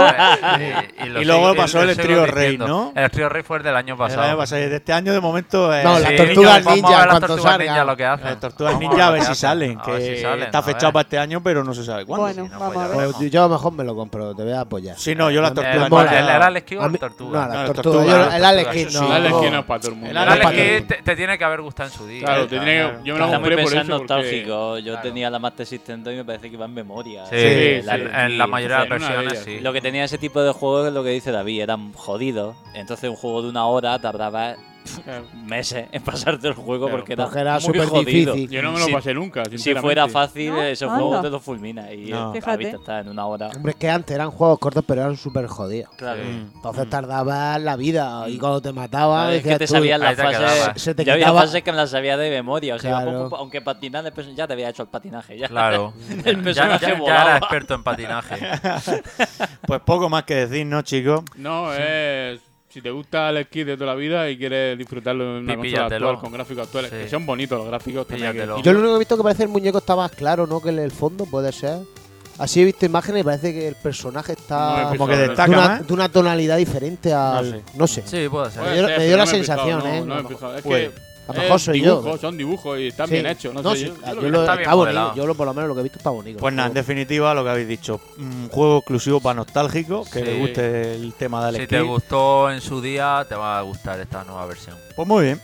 Y, 0.99 1.21
Y 1.21 1.25
luego 1.41 1.55
pasó 1.55 1.81
el 1.83 1.95
Trío 1.97 2.25
Rey. 2.25 2.57
¿no? 2.57 2.93
El 2.95 3.09
Trío 3.11 3.29
Rey 3.29 3.43
fue 3.43 3.57
el 3.57 3.63
del 3.63 3.75
año 3.75 3.93
El 3.93 3.97
pasado. 3.97 4.21
año 4.23 4.37
pasado, 4.37 4.61
de 4.61 4.75
este 4.75 4.93
año 4.93 5.13
de 5.13 5.19
momento. 5.19 5.73
eh, 5.73 5.83
No, 5.83 5.97
sí, 5.97 6.01
las 6.03 6.11
niños, 6.11 6.25
tortugas 6.27 6.57
ninja, 6.57 6.69
Vamos 6.71 6.83
a 6.83 6.89
ver 6.89 6.97
las 6.97 7.07
cuando 7.07 7.27
tortugas 7.27 7.59
ninja 7.59 7.83
lo 7.85 7.97
que 7.97 8.05
hacen. 8.05 8.25
Las 8.25 8.39
tortugas 8.39 8.73
Vamos 8.73 8.89
ninja 8.89 9.07
a 9.07 9.11
ver 9.11 9.23
si 9.23 9.35
salen, 9.35 9.79
que 9.79 10.15
si 10.15 10.21
salen, 10.21 10.43
está 10.45 10.61
fechado 10.61 10.93
para 10.93 11.03
este 11.03 11.17
año, 11.19 11.41
pero 11.43 11.63
no 11.63 11.73
se 11.73 11.83
sabe 11.83 12.05
cuándo. 12.05 12.23
Bueno, 12.25 12.45
Sí, 12.45 12.49
no, 12.51 12.59
vamos 12.59 12.73
pues 12.75 12.85
a 12.85 12.97
ver. 12.97 13.11
Pues 13.17 13.31
yo 13.31 13.43
a 13.43 13.47
lo 13.47 13.53
mejor 13.53 13.73
me 13.73 13.83
lo 13.83 13.95
compro, 13.95 14.35
te 14.35 14.43
voy 14.43 14.53
a 14.53 14.61
apoyar. 14.61 14.97
Sí, 14.97 15.15
no, 15.15 15.29
yo 15.31 15.41
las 15.41 15.51
Eh, 15.51 15.55
tortugas. 15.55 15.85
¿El, 15.85 15.91
ninja- 15.91 16.35
el 16.35 16.41
Alex 16.41 16.65
Kidd 16.67 16.79
o 16.79 16.85
el 16.85 16.99
Tortuga? 16.99 17.47
No, 17.47 17.53
las 17.53 17.65
tortugas. 17.73 18.05
el 18.07 18.11
tortugas, 18.13 18.43
Alex 18.43 18.69
Kidd 18.69 18.85
no. 18.85 18.91
sí. 18.91 19.05
El 19.05 19.11
Alex 19.11 19.29
no. 19.31 19.41
Kidd 19.41 19.51
no 19.51 19.59
es 19.59 19.65
para 19.65 19.79
todo 19.79 19.89
el 19.91 19.95
mundo. 19.97 20.09
El 20.11 20.17
El 20.17 20.29
Alex 20.29 20.51
Kidd- 20.51 21.03
te, 21.03 21.15
tiene 21.15 21.37
que 21.37 21.43
haber 21.43 21.61
gustado 21.61 21.89
en 21.89 21.95
su 21.95 22.07
día. 22.07 22.25
Claro, 22.25 22.43
te 22.43 22.49
tiene 22.49 22.65
que- 22.65 22.91
yo 23.03 23.13
me 23.13 23.19
lo 23.19 23.27
compré 23.31 23.55
por 23.57 23.65
pensado 23.65 23.81
eso. 23.83 23.97
nostálgico. 23.99 24.77
Yo 24.79 24.99
tenía 24.99 25.29
la 25.29 25.39
Master 25.39 25.65
System 25.65 26.03
2 26.03 26.13
y 26.13 26.17
me 26.17 26.25
parece 26.25 26.49
que 26.51 26.57
va 26.57 26.65
en 26.65 26.73
memoria. 26.73 27.25
Sí, 27.25 27.35
sí, 27.37 27.81
sí. 27.81 27.87
En 28.15 28.37
la 28.37 28.47
mayoría 28.47 28.77
de 28.81 28.89
las 28.89 28.99
versiones 28.99 29.39
sí. 29.45 29.59
Lo 29.59 29.73
que 29.73 29.81
tenía 29.81 30.03
ese 30.03 30.17
tipo 30.17 30.41
de 30.41 30.51
juegos 30.51 30.87
es 30.87 30.93
lo 30.93 31.03
que 31.03 31.09
dice 31.09 31.30
David, 31.31 31.61
eran 31.61 31.93
jodidos. 31.93 32.55
Entonces 32.73 33.09
un 33.09 33.15
juego 33.15 33.41
de 33.41 33.49
una 33.49 33.65
hora 33.65 33.99
tardaba. 33.99 34.55
meses 35.45 35.87
en 35.91 36.01
pasarte 36.03 36.47
el 36.47 36.53
juego 36.53 36.85
Claro. 36.87 36.97
porque 36.97 37.13
era, 37.13 37.23
Porque 37.25 37.39
era 37.39 37.53
muy 37.53 37.61
súper 37.61 37.85
jodido. 37.87 38.33
difícil. 38.33 38.49
Yo 38.49 38.61
no 38.61 38.71
me 38.71 38.79
lo 38.79 38.85
Si- 38.85 38.91
pasé 38.93 39.13
nunca. 39.13 39.43
Si 39.55 39.75
fuera 39.75 40.07
fácil, 40.07 40.49
¿No? 40.51 40.61
ese 40.63 40.85
Anda. 40.85 40.97
juego 40.97 41.21
te 41.21 41.29
lo 41.29 41.39
fulmina. 41.39 41.91
Y 41.93 42.11
No. 42.11 42.33
Fíjate. 42.33 42.57
vista 42.57 42.77
está 42.77 42.99
en 42.99 43.09
una 43.09 43.25
hora. 43.25 43.49
Hombre, 43.55 43.71
es 43.71 43.75
que 43.77 43.89
antes 43.89 44.13
eran 44.15 44.31
juegos 44.31 44.59
cortos, 44.59 44.83
pero 44.87 45.01
eran 45.01 45.17
súper 45.17 45.47
jodidos. 45.47 45.89
Claro. 45.97 46.23
Mm. 46.23 46.51
Entonces 46.55 46.89
tardabas 46.89 47.61
la 47.61 47.75
vida 47.75 48.27
y 48.27 48.37
cuando 48.37 48.61
te 48.61 48.71
mataban, 48.73 49.21
Claro, 49.27 49.31
es 49.35 49.43
que 49.43 49.49
te 49.49 49.97
las 49.97 50.15
te 50.15 50.23
fases. 50.23 50.81
Se 50.81 50.95
te 50.95 51.05
Yo 51.05 51.13
había 51.13 51.31
fases 51.33 51.63
que 51.63 51.71
me 51.71 51.77
las 51.77 51.89
sabía 51.89 52.17
de 52.17 52.29
memoria. 52.29 52.75
O 52.75 52.79
sea, 52.79 53.01
Claro. 53.01 53.23
poco 53.23 53.37
aunque 53.37 53.61
patinar, 53.61 54.03
después 54.03 54.27
ya 54.35 54.47
te 54.47 54.53
había 54.53 54.69
hecho 54.69 54.83
el 54.83 54.89
patinaje. 54.89 55.37
Ya. 55.37 55.47
Claro. 55.47 55.93
el 56.25 56.37
ya, 56.37 56.43
personaje 56.43 56.85
ya- 56.85 56.93
ya 56.93 56.99
volaba. 56.99 57.21
era 57.23 57.37
experto 57.37 57.73
en 57.75 57.83
patinaje. 57.83 58.35
Pues 59.67 59.81
poco 59.81 60.09
más 60.09 60.23
que 60.23 60.35
decir, 60.35 60.65
¿no, 60.65 60.81
chicos? 60.81 61.21
No, 61.35 61.73
es. 61.73 62.41
Si 62.73 62.81
te 62.81 62.89
gusta 62.89 63.29
el 63.29 63.47
Kidd 63.47 63.65
de 63.65 63.75
toda 63.75 63.87
la 63.87 63.95
vida 63.95 64.29
y 64.29 64.37
quieres 64.37 64.77
disfrutarlo 64.77 65.23
en 65.37 65.43
una 65.43 65.53
Pi- 65.53 65.57
consola 65.57 65.71
píllatelo. 65.87 66.07
actual 66.09 66.21
con 66.23 66.31
gráficos 66.33 66.63
actuales, 66.65 66.91
Sí. 66.91 66.97
que 66.97 67.09
son 67.09 67.25
bonitos 67.25 67.57
los 67.57 67.67
gráficos 67.67 68.07
también 68.07 68.31
que. 68.31 68.45
Yo 68.63 68.73
lo 68.73 68.79
único 68.79 68.91
que 68.93 68.95
he 68.95 68.99
visto 68.99 69.17
que 69.17 69.23
parece 69.23 69.43
el 69.43 69.49
muñeco 69.49 69.79
está 69.79 69.95
más 69.95 70.11
claro, 70.11 70.47
¿no? 70.47 70.61
Que 70.61 70.69
el, 70.69 70.79
el 70.79 70.91
fondo, 70.91 71.25
puede 71.25 71.51
ser. 71.51 71.79
Así 72.37 72.61
he 72.61 72.65
visto 72.65 72.85
imágenes 72.85 73.21
y 73.21 73.23
parece 73.25 73.53
que 73.53 73.67
el 73.67 73.75
personaje 73.75 74.31
está 74.33 74.87
Como 74.89 75.05
que 75.05 75.17
destaca 75.17 75.43
de 75.51 75.57
una, 75.57 75.67
más. 75.67 75.87
de 75.87 75.93
una 75.93 76.09
tonalidad 76.09 76.57
diferente 76.57 77.13
al. 77.13 77.51
sé. 77.51 77.61
No 77.77 77.87
sé. 77.87 78.03
Sí, 78.05 78.27
puede 78.29 78.49
ser. 78.51 78.63
Me 78.63 78.73
dio- 78.73 78.87
me 78.87 78.89
la 78.89 79.17
no 79.17 79.27
fijado, 79.27 79.27
sensación, 79.27 79.87
¿eh? 79.87 79.99
No, 79.99 80.05
me 80.05 80.13
he 80.13 80.17
A 80.17 80.21
lo 80.21 80.29
fijado. 80.29 80.57
Es 80.57 80.63
que 80.63 80.91
a 81.31 81.35
lo 81.35 81.41
mejor 81.41 81.55
es 81.57 81.63
soy 81.63 81.81
yo. 81.81 82.17
son 82.17 82.37
dibujos 82.37 82.79
y 82.79 82.87
están 82.87 83.07
Sí. 83.07 83.13
bien 83.13 83.25
hechos. 83.27 83.53
No, 83.53 83.71
sé, 83.71 83.77
sí, 83.77 83.85
yo- 83.87 83.95
yo 83.95 84.01
yo 84.05 84.13
lo 84.13 84.21
lo- 84.21 84.21
vi. 84.21 84.27
está 84.39 84.51
bien 84.53 84.61
está 84.61 84.75
bonito. 84.75 84.77
modelado. 84.77 85.15
Yo 85.15 85.27
lo, 85.27 85.35
por 85.35 85.47
lo 85.47 85.53
menos 85.53 85.67
lo 85.69 85.73
que 85.75 85.79
he 85.79 85.83
visto 85.83 85.97
está 85.97 86.09
bonito. 86.09 86.39
Pues 86.39 86.53
nada, 86.53 86.67
en 86.67 86.73
definitiva, 86.73 87.33
lo 87.33 87.43
que 87.43 87.49
habéis 87.49 87.67
dicho. 87.67 87.99
Un 88.17 88.49
juego 88.49 88.77
exclusivo 88.79 89.19
para 89.19 89.35
nostálgicos, 89.35 90.09
que 90.09 90.19
Sí. 90.19 90.25
les 90.25 90.39
guste 90.39 90.95
el 90.95 91.13
tema 91.13 91.41
de 91.41 91.47
Alex 91.49 91.63
Si 91.63 91.67
te 91.67 91.81
gustó 91.81 92.49
en 92.51 92.61
su 92.61 92.81
día, 92.81 93.25
te 93.27 93.35
va 93.35 93.59
a 93.59 93.61
gustar 93.61 93.99
esta 93.99 94.23
nueva 94.23 94.45
versión. 94.45 94.75
Pues 94.95 95.07
muy 95.07 95.23
bien. 95.25 95.41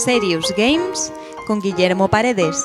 Serious 0.00 0.54
Games 0.56 1.12
con 1.46 1.60
Guillermo 1.60 2.08
Paredes. 2.08 2.56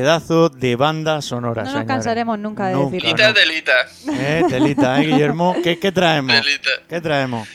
Pedazo 0.00 0.48
de 0.50 0.76
banda 0.76 1.22
sonora, 1.22 1.62
No 1.64 1.72
nos 1.72 1.84
cansaremos 1.84 2.38
nunca 2.38 2.66
de 2.68 2.74
Nunca. 2.74 2.94
decirlo. 2.96 3.16
Telita, 3.16 3.34
telita. 3.34 3.88
Eh, 4.20 4.42
telita, 4.48 5.00
¿eh, 5.00 5.06
Guillermo? 5.06 5.56
¿Qué, 5.62 5.78
qué 5.78 5.92
traemos? 5.92 6.34
Telita. 6.40 6.70
¿Qué 6.88 7.00
traemos? 7.00 7.48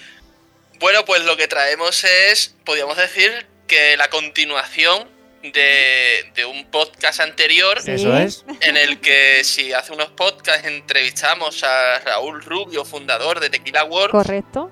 Bueno, 0.79 1.05
pues 1.05 1.23
lo 1.25 1.37
que 1.37 1.47
traemos 1.47 2.03
es, 2.03 2.55
podríamos 2.65 2.97
decir, 2.97 3.45
que 3.67 3.95
la 3.97 4.09
continuación 4.09 5.07
de, 5.43 6.31
de 6.35 6.45
un 6.45 6.65
podcast 6.71 7.19
anterior 7.19 7.77
Eso 7.85 8.15
es. 8.17 8.43
en 8.61 8.77
el 8.77 8.99
que 8.99 9.43
si 9.43 9.73
hace 9.73 9.91
unos 9.93 10.09
podcasts 10.09 10.65
entrevistamos 10.67 11.63
a 11.63 11.99
Raúl 12.05 12.41
Rubio, 12.43 12.83
fundador 12.85 13.39
de 13.39 13.49
Tequila 13.49 13.83
Works, 13.85 14.11
Correcto. 14.11 14.71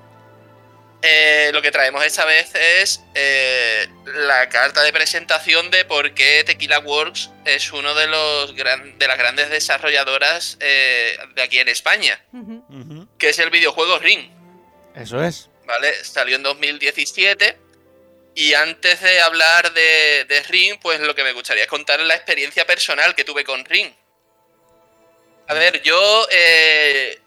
Eh, 1.02 1.50
lo 1.52 1.62
que 1.62 1.70
traemos 1.70 2.04
esta 2.04 2.24
vez 2.24 2.54
es 2.54 3.00
eh, 3.14 3.86
la 4.04 4.48
carta 4.48 4.82
de 4.82 4.92
presentación 4.92 5.70
de 5.70 5.84
por 5.84 6.12
qué 6.14 6.44
Tequila 6.44 6.78
Works 6.80 7.30
es 7.44 7.72
uno 7.72 7.94
de 7.94 8.06
los 8.06 8.54
gran- 8.54 8.98
de 8.98 9.06
las 9.08 9.16
grandes 9.18 9.48
desarrolladoras 9.50 10.56
eh, 10.60 11.16
de 11.34 11.42
aquí 11.42 11.58
en 11.58 11.68
España, 11.68 12.22
que 13.18 13.30
es 13.30 13.38
el 13.38 13.50
videojuego 13.50 13.98
Ring. 13.98 14.30
Eso 14.94 15.22
es. 15.24 15.48
¿vale? 15.66 15.92
Salió 16.04 16.36
en 16.36 16.42
2017. 16.42 17.56
Y 18.34 18.54
antes 18.54 19.00
de 19.00 19.20
hablar 19.20 19.72
de, 19.72 20.24
de 20.28 20.42
Ring, 20.44 20.78
pues 20.80 21.00
lo 21.00 21.14
que 21.14 21.24
me 21.24 21.32
gustaría 21.32 21.64
es 21.64 21.68
contar 21.68 21.98
la 22.00 22.14
experiencia 22.14 22.64
personal 22.66 23.14
que 23.14 23.24
tuve 23.24 23.42
con 23.44 23.64
Ring. 23.64 23.92
A 25.48 25.54
ver, 25.54 25.82
yo 25.82 26.26
eh, 26.30 27.19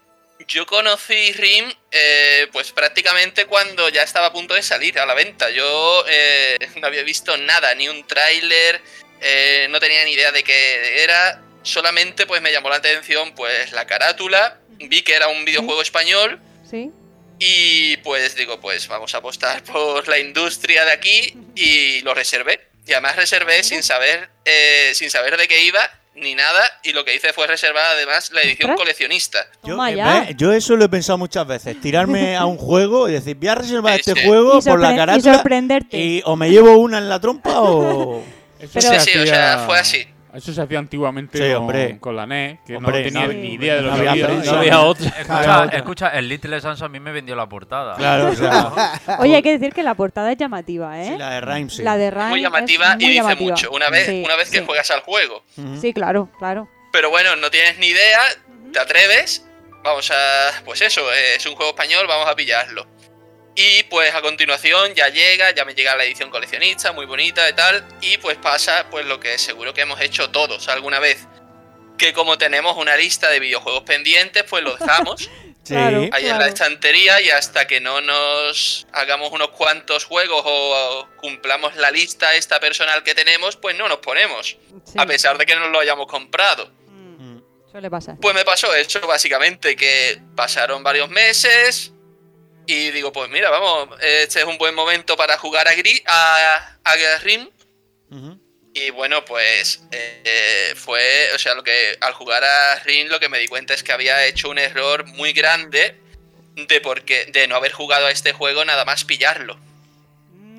Yo 0.48 0.66
conocí 0.66 1.32
RIM 1.32 1.72
eh, 1.90 2.48
pues 2.52 2.72
prácticamente 2.72 3.46
cuando 3.46 3.88
ya 3.88 4.02
estaba 4.02 4.26
a 4.26 4.32
punto 4.32 4.54
de 4.54 4.62
salir 4.62 4.98
a 4.98 5.06
la 5.06 5.14
venta. 5.14 5.50
Yo 5.50 6.04
eh, 6.08 6.58
no 6.80 6.86
había 6.86 7.02
visto 7.02 7.36
nada, 7.36 7.74
ni 7.74 7.88
un 7.88 8.06
tráiler, 8.06 8.80
eh, 9.20 9.66
no 9.70 9.80
tenía 9.80 10.04
ni 10.04 10.12
idea 10.12 10.32
de 10.32 10.42
qué 10.42 11.02
era. 11.02 11.40
Solamente 11.62 12.26
pues 12.26 12.42
me 12.42 12.52
llamó 12.52 12.68
la 12.68 12.76
atención 12.76 13.34
pues 13.34 13.72
la 13.72 13.86
carátula, 13.86 14.58
vi 14.78 15.02
que 15.02 15.14
era 15.14 15.28
un 15.28 15.44
videojuego 15.44 15.80
español 15.80 16.40
Sí. 16.68 16.90
y 17.38 17.96
pues 17.98 18.34
digo 18.34 18.60
pues 18.60 18.86
vamos 18.88 19.14
a 19.14 19.18
apostar 19.18 19.62
por 19.72 20.08
la 20.08 20.18
industria 20.18 20.84
de 20.84 20.92
aquí 20.92 21.34
y 21.54 22.00
lo 22.02 22.12
reservé. 22.12 22.68
Y 22.86 22.92
además 22.92 23.16
reservé 23.16 23.62
sin 23.62 23.82
saber, 23.82 24.28
eh, 24.44 24.90
sin 24.94 25.10
saber 25.10 25.38
de 25.38 25.48
qué 25.48 25.62
iba 25.62 25.90
ni 26.16 26.34
nada 26.34 26.60
y 26.82 26.92
lo 26.92 27.04
que 27.04 27.14
hice 27.14 27.32
fue 27.32 27.46
reservar 27.46 27.82
además 27.96 28.30
la 28.32 28.42
edición 28.42 28.70
Ostras. 28.70 28.78
coleccionista. 28.78 29.46
Yo, 29.64 29.84
eh, 29.86 30.34
yo 30.36 30.52
eso 30.52 30.76
lo 30.76 30.84
he 30.84 30.88
pensado 30.88 31.18
muchas 31.18 31.46
veces. 31.46 31.80
Tirarme 31.80 32.36
a 32.36 32.44
un 32.46 32.56
juego 32.56 33.08
y 33.08 33.12
decir, 33.12 33.36
voy 33.36 33.48
a 33.48 33.54
reservar 33.56 33.98
este 33.98 34.14
sí. 34.14 34.26
juego 34.26 34.58
Y 34.58 34.62
por 34.62 34.80
la 34.80 34.90
sorpre- 34.90 34.92
y 34.92 34.96
carátula. 34.96 35.34
sorprenderte. 35.34 35.96
Y 35.96 36.22
o 36.24 36.36
me 36.36 36.50
llevo 36.50 36.76
una 36.78 36.98
en 36.98 37.08
la 37.08 37.20
trompa 37.20 37.60
o. 37.60 38.22
Pero- 38.72 39.00
Sí, 39.00 39.10
sí, 39.12 39.18
o 39.18 39.26
sea, 39.26 39.64
fue 39.66 39.78
así. 39.78 40.06
Eso 40.34 40.52
se 40.52 40.60
hacía 40.62 40.78
antiguamente 40.78 41.38
Sí, 41.38 41.44
con, 41.52 41.62
hombre. 41.62 41.98
con 42.00 42.16
la 42.16 42.26
NES, 42.26 42.58
que 42.66 42.76
Hombre, 42.76 42.98
no 42.98 43.04
tenía 43.04 43.26
no- 43.28 43.32
ni 43.32 43.54
idea 43.54 43.74
de 43.76 43.82
lo 43.82 43.90
no 43.96 44.02
que 44.02 44.08
había. 44.08 44.28
No 44.28 44.50
había 44.58 44.80
otra. 44.80 45.06
Escucha, 45.08 45.42
Claro. 45.42 45.70
escucha, 45.72 46.08
el 46.10 46.28
Little 46.28 46.60
Sans 46.60 46.82
a 46.82 46.88
mí 46.88 46.98
me 47.00 47.12
vendió 47.12 47.36
la 47.36 47.48
portada. 47.48 47.94
Claro, 47.96 48.28
o 48.30 48.34
sea, 48.34 48.72
Oye, 49.20 49.36
hay 49.36 49.42
que 49.42 49.52
decir 49.58 49.72
que 49.72 49.82
la 49.82 49.94
portada 49.94 50.30
es 50.32 50.38
llamativa, 50.38 51.00
¿eh? 51.00 51.10
sí, 51.12 51.18
la 51.18 51.30
de 51.30 51.40
Rhyme, 51.40 51.70
sí. 51.70 51.82
La 51.82 51.96
de 51.96 52.10
Ryan 52.10 52.28
Muy 52.30 52.40
es 52.40 52.42
llamativa 52.44 52.94
muy 52.96 53.04
y 53.04 53.08
dice 53.08 53.14
llamativa. 53.20 53.50
mucho. 53.50 53.70
Una 53.70 53.90
vez, 53.90 54.06
Sí, 54.06 54.22
una 54.24 54.36
vez 54.36 54.50
que 54.50 54.58
sí. 54.58 54.64
juegas 54.66 54.90
al 54.90 55.00
juego. 55.00 55.44
Sí, 55.80 55.92
claro, 55.94 56.28
claro. 56.38 56.68
Pero 56.92 57.10
bueno, 57.10 57.36
no 57.36 57.50
tienes 57.50 57.78
ni 57.78 57.86
idea, 57.88 58.20
te 58.72 58.78
atreves, 58.80 59.46
vamos 59.82 60.10
a... 60.10 60.14
Pues 60.64 60.80
eso, 60.82 61.00
eh, 61.12 61.36
es 61.36 61.46
un 61.46 61.54
juego 61.54 61.70
español, 61.70 62.06
vamos 62.08 62.28
a 62.28 62.34
pillarlo. 62.34 62.86
Y 63.56 63.84
pues 63.84 64.12
a 64.14 64.20
continuación 64.20 64.94
ya 64.94 65.08
llega, 65.08 65.52
ya 65.52 65.64
me 65.64 65.74
llega 65.74 65.94
la 65.96 66.04
edición 66.04 66.30
coleccionista, 66.30 66.92
muy 66.92 67.06
bonita 67.06 67.48
y 67.48 67.52
tal, 67.52 67.86
y 68.00 68.18
pues 68.18 68.36
pasa 68.36 68.86
pues 68.90 69.06
lo 69.06 69.20
que 69.20 69.38
seguro 69.38 69.72
que 69.72 69.82
hemos 69.82 70.00
hecho 70.00 70.30
todos 70.30 70.68
alguna 70.68 70.98
vez. 70.98 71.26
Que 71.96 72.12
como 72.12 72.36
tenemos 72.36 72.76
una 72.76 72.96
lista 72.96 73.30
de 73.30 73.38
videojuegos 73.38 73.84
pendientes, 73.84 74.42
pues 74.44 74.64
lo 74.64 74.76
dejamos 74.76 75.30
Sí. 75.64 75.72
Claro. 75.72 76.10
ahí 76.12 76.28
en 76.28 76.38
la 76.38 76.46
estantería 76.46 77.22
y 77.22 77.30
hasta 77.30 77.66
que 77.66 77.80
no 77.80 78.02
nos 78.02 78.86
hagamos 78.92 79.32
unos 79.32 79.48
cuantos 79.48 80.04
juegos 80.04 80.42
o, 80.44 80.98
o 81.00 81.08
cumplamos 81.16 81.74
la 81.76 81.90
lista 81.90 82.34
esta 82.34 82.60
personal 82.60 83.02
que 83.02 83.14
tenemos, 83.14 83.56
pues 83.56 83.74
no 83.74 83.88
nos 83.88 83.96
ponemos. 84.00 84.58
Sí. 84.84 84.92
A 84.98 85.06
pesar 85.06 85.38
de 85.38 85.46
que 85.46 85.54
no 85.56 85.68
lo 85.68 85.80
hayamos 85.80 86.06
comprado. 86.06 86.70
Mm, 86.88 87.38
Suele 87.70 87.88
pasar. 87.88 88.16
Pues 88.20 88.34
me 88.34 88.44
pasó 88.44 88.74
eso, 88.74 89.00
básicamente, 89.06 89.74
que 89.74 90.20
pasaron 90.36 90.82
varios 90.82 91.08
meses 91.08 91.93
y 92.66 92.90
digo, 92.90 93.12
pues 93.12 93.28
mira, 93.30 93.50
vamos, 93.50 93.88
este 94.00 94.40
es 94.40 94.44
un 94.46 94.58
buen 94.58 94.74
momento 94.74 95.16
para 95.16 95.36
jugar 95.38 95.68
a, 95.68 95.74
Gri 95.74 96.02
a, 96.06 96.76
a 96.84 97.18
Rim. 97.22 97.48
Y 98.76 98.90
bueno, 98.90 99.24
pues 99.24 99.82
eh, 99.92 100.72
fue, 100.76 101.28
o 101.34 101.38
sea, 101.38 101.54
lo 101.54 101.62
que 101.62 101.96
al 102.00 102.12
jugar 102.12 102.42
a 102.44 102.78
Rim 102.80 103.08
lo 103.08 103.20
que 103.20 103.28
me 103.28 103.38
di 103.38 103.46
cuenta 103.46 103.72
es 103.74 103.82
que 103.84 103.92
había 103.92 104.24
hecho 104.26 104.48
un 104.50 104.58
error 104.58 105.04
muy 105.06 105.32
grande 105.32 105.96
de 106.56 106.80
porque 106.80 107.26
de 107.26 107.46
no 107.46 107.56
haber 107.56 107.72
jugado 107.72 108.06
a 108.06 108.10
este 108.10 108.32
juego 108.32 108.64
nada 108.64 108.84
más 108.84 109.04
pillarlo. 109.04 109.58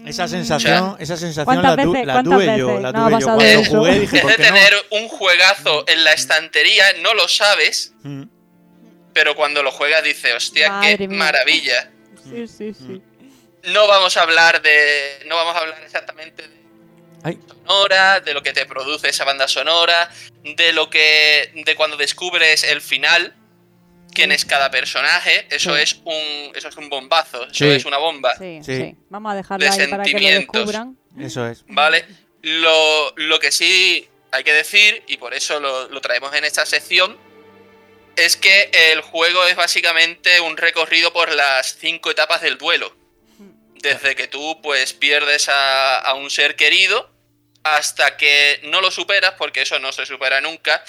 Esa 0.06 0.28
sensación, 0.28 0.96
esa 1.00 1.18
sensación 1.18 1.46
¿Cuántas 1.46 1.78
la, 1.78 1.84
tu- 1.84 1.92
veces- 1.94 2.06
la 2.06 2.14
cuántas 2.14 2.34
tuve 2.34 2.58
yo. 2.60 2.80
La 2.80 2.92
no 2.92 3.10
tuve 3.10 3.20
yo. 3.20 3.26
Cuando 3.26 3.44
eso? 3.44 3.70
jugué 3.72 4.00
dije, 4.00 4.16
Es 4.18 4.22
¿por 4.22 4.32
de 4.32 4.38
qué 4.38 4.44
no? 4.44 4.54
tener 4.56 4.74
un 4.92 5.08
juegazo 5.08 5.84
en 5.88 6.04
la 6.04 6.14
estantería, 6.14 6.86
no 7.02 7.14
lo 7.16 7.28
sabes, 7.28 7.92
Mm. 8.04 8.24
pero 9.14 9.36
cuando 9.36 9.64
lo 9.64 9.72
juegas 9.72 10.04
dices, 10.04 10.34
hostia, 10.36 10.70
Madre 10.70 10.98
qué 11.00 11.08
mía. 11.08 11.18
maravilla. 11.18 11.92
Sí, 12.30 12.48
sí, 12.48 12.74
sí. 12.74 13.02
No 13.72 13.88
vamos 13.88 14.16
a 14.18 14.22
hablar 14.22 14.62
de. 14.62 15.24
No 15.28 15.36
vamos 15.36 15.56
a 15.56 15.60
hablar 15.60 15.82
exactamente 15.84 16.48
de 16.48 16.56
Ay. 17.24 17.40
sonora, 17.48 18.20
de 18.20 18.34
lo 18.34 18.44
que 18.44 18.54
te 18.54 18.66
produce 18.66 19.10
esa 19.10 19.24
banda 19.26 19.48
sonora, 19.48 20.10
de 20.44 20.74
lo 20.74 20.90
que. 20.90 21.52
de 21.66 21.76
cuando 21.76 21.98
descubres 21.98 22.64
el 22.64 22.82
final, 22.82 23.34
quién 24.14 24.32
es 24.32 24.46
cada 24.46 24.70
personaje. 24.70 25.48
Eso 25.50 25.76
Sí. 25.76 25.82
es 25.82 25.94
un. 26.06 26.56
eso 26.56 26.68
es 26.68 26.78
un 26.78 26.90
bombazo, 26.90 27.44
eso 27.46 27.54
Sí. 27.54 27.70
es 27.72 27.86
una 27.86 27.98
bomba. 27.98 28.36
Sí, 28.38 28.60
Sí. 28.64 28.76
sí. 28.78 28.96
Vamos 29.10 29.32
a 29.32 29.36
dejarlo 29.36 29.66
De 29.66 29.72
ahí 29.72 29.88
para 29.90 30.04
que 30.04 30.12
lo 30.12 30.18
sentimientos. 30.20 30.54
descubran. 30.54 30.98
Eso 31.20 31.48
es. 31.48 31.64
¿Vale? 31.68 32.06
Lo, 32.44 33.14
lo 33.16 33.40
que 33.40 33.52
sí 33.52 34.08
hay 34.32 34.44
que 34.44 34.54
decir, 34.54 35.02
y 35.08 35.18
por 35.18 35.34
eso 35.34 35.60
lo, 35.60 35.88
lo 35.88 36.02
traemos 36.02 36.34
en 36.36 36.44
esta 36.46 36.66
sección, 36.66 37.18
es 38.16 38.38
que 38.38 38.70
el 38.92 39.02
juego 39.02 39.46
es 39.46 39.56
básicamente 39.56 40.40
un 40.40 40.58
recorrido 40.58 41.12
por 41.14 41.32
las 41.32 41.78
cinco 41.78 42.12
etapas 42.12 42.42
del 42.42 42.58
duelo. 42.58 42.96
Desde 43.82 44.16
que 44.16 44.28
tú 44.28 44.62
pues 44.62 44.94
pierdes 44.94 45.48
a, 45.50 46.00
a 46.00 46.14
un 46.16 46.30
ser 46.30 46.56
querido 46.56 47.16
hasta 47.64 48.16
que 48.16 48.60
no 48.64 48.80
lo 48.80 48.92
superas, 48.92 49.34
porque 49.38 49.64
eso 49.64 49.80
no 49.80 49.92
se 49.92 50.06
supera 50.06 50.40
nunca, 50.40 50.84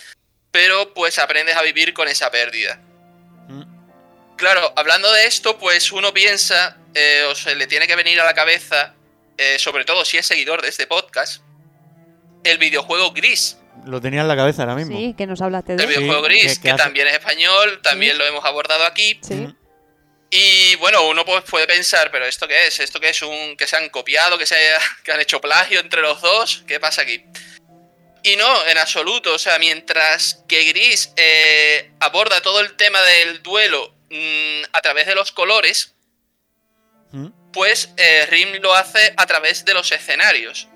pero 0.51 0.93
pues 0.93 1.19
aprendes 1.19 1.57
a 1.57 1.63
vivir 1.63 1.95
con 1.95 2.07
esa 2.07 2.31
pérdida. 2.31 2.77
Mm. 3.49 4.37
Claro, 4.37 4.75
hablando 4.77 5.11
de 5.13 5.27
esto, 5.27 5.59
pues 5.59 5.91
uno 5.91 6.13
piensa, 6.13 6.77
eh, 6.95 7.25
o 7.29 7.35
se 7.35 7.55
le 7.55 7.67
tiene 7.67 7.87
que 7.87 7.97
venir 7.97 8.21
a 8.21 8.25
la 8.25 8.35
cabeza, 8.35 8.95
eh, 9.39 9.59
sobre 9.59 9.87
todo 9.87 10.05
si 10.05 10.19
es 10.19 10.27
seguidor 10.27 10.61
de 10.61 10.69
este 10.69 10.87
podcast, 10.87 11.43
el 12.45 12.59
videojuego 12.59 13.13
Gris. 13.13 13.57
Lo 13.85 14.01
tenía 14.01 14.23
en 14.23 14.29
la 14.29 14.37
cabeza 14.37 14.63
ahora 14.63 14.75
mismo. 14.75 14.97
Sí, 14.97 15.15
que 15.17 15.27
nos 15.27 15.41
hablaste 15.41 15.73
El 15.73 15.79
de 15.79 15.85
él. 15.85 15.89
videojuego 15.91 16.23
Gris, 16.23 16.57
que 16.59 16.63
que, 16.63 16.71
hace- 16.71 16.83
también 16.83 17.07
es 17.09 17.15
español, 17.15 17.81
también 17.83 18.17
lo 18.19 18.25
hemos 18.27 18.45
abordado 18.45 18.85
aquí. 18.85 19.21
Sí. 19.23 19.47
Y 20.31 20.75
bueno, 20.77 21.07
uno 21.07 21.25
pues 21.25 21.45
puede 21.45 21.67
pensar, 21.69 22.11
pero 22.11 22.27
¿esto 22.27 22.49
qué 22.49 22.67
es? 22.67 22.81
¿Esto 22.81 22.99
qué 22.99 23.11
es? 23.11 23.23
Un, 23.23 23.57
¿Que 23.57 23.67
se 23.67 23.77
han 23.77 23.89
copiado? 23.91 24.37
¿Que, 24.39 24.47
se 24.47 24.57
haya- 24.57 24.81
que 25.05 25.13
han 25.13 25.21
hecho 25.21 25.41
plagio 25.41 25.79
entre 25.81 26.03
los 26.03 26.21
dos? 26.21 26.65
¿Qué 26.67 26.81
pasa 26.81 27.03
aquí? 27.03 27.25
Y 28.25 28.35
no, 28.37 28.67
en 28.67 28.77
absoluto. 28.79 29.35
O 29.35 29.39
sea, 29.39 29.59
mientras 29.61 30.43
que 30.49 30.65
Gris 30.65 31.13
eh, 31.17 31.93
aborda 32.01 32.41
todo 32.41 32.59
el 32.61 32.75
tema 32.77 33.01
del 33.03 33.41
duelo 33.43 33.95
mm, 34.11 34.63
a 34.73 34.81
través 34.81 35.07
de 35.07 35.15
los 35.15 35.31
colores, 35.33 35.93
Mm. 37.13 37.29
pues 37.53 37.91
eh, 37.97 38.27
Rim 38.29 38.61
lo 38.61 38.75
hace 38.75 39.15
a 39.17 39.27
través 39.27 39.65
de 39.65 39.75
los 39.75 39.93
escenarios. 39.93 40.67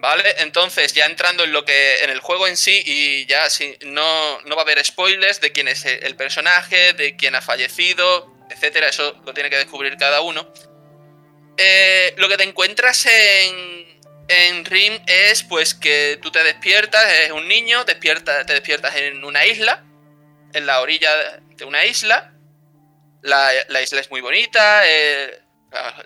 ¿Vale? 0.00 0.34
Entonces, 0.38 0.94
ya 0.94 1.04
entrando 1.04 1.44
en 1.44 1.52
lo 1.52 1.64
que. 1.66 2.02
en 2.02 2.08
el 2.08 2.20
juego 2.20 2.46
en 2.48 2.56
sí, 2.56 2.82
y 2.86 3.26
ya 3.26 3.50
si, 3.50 3.76
no, 3.82 4.40
no 4.40 4.56
va 4.56 4.62
a 4.62 4.64
haber 4.64 4.82
spoilers 4.82 5.42
de 5.42 5.52
quién 5.52 5.68
es 5.68 5.84
el 5.84 6.16
personaje, 6.16 6.94
de 6.94 7.16
quién 7.16 7.34
ha 7.34 7.42
fallecido, 7.42 8.34
etcétera. 8.50 8.88
Eso 8.88 9.20
lo 9.26 9.34
tiene 9.34 9.50
que 9.50 9.58
descubrir 9.58 9.98
cada 9.98 10.22
uno. 10.22 10.50
Eh, 11.58 12.14
lo 12.16 12.28
que 12.28 12.38
te 12.38 12.44
encuentras 12.44 13.04
en. 13.06 13.90
En 14.28 14.64
Rim 14.64 15.02
es 15.08 15.42
pues 15.42 15.74
que 15.74 16.16
tú 16.22 16.30
te 16.30 16.44
despiertas, 16.44 17.04
eres 17.04 17.32
un 17.32 17.48
niño, 17.48 17.84
despierta, 17.84 18.46
te 18.46 18.52
despiertas 18.52 18.94
en 18.94 19.24
una 19.24 19.44
isla, 19.44 19.84
en 20.52 20.66
la 20.66 20.80
orilla 20.80 21.10
de 21.56 21.64
una 21.64 21.84
isla. 21.84 22.32
La, 23.22 23.50
la 23.68 23.82
isla 23.82 24.00
es 24.00 24.08
muy 24.08 24.20
bonita, 24.20 24.82
eh, 24.86 25.40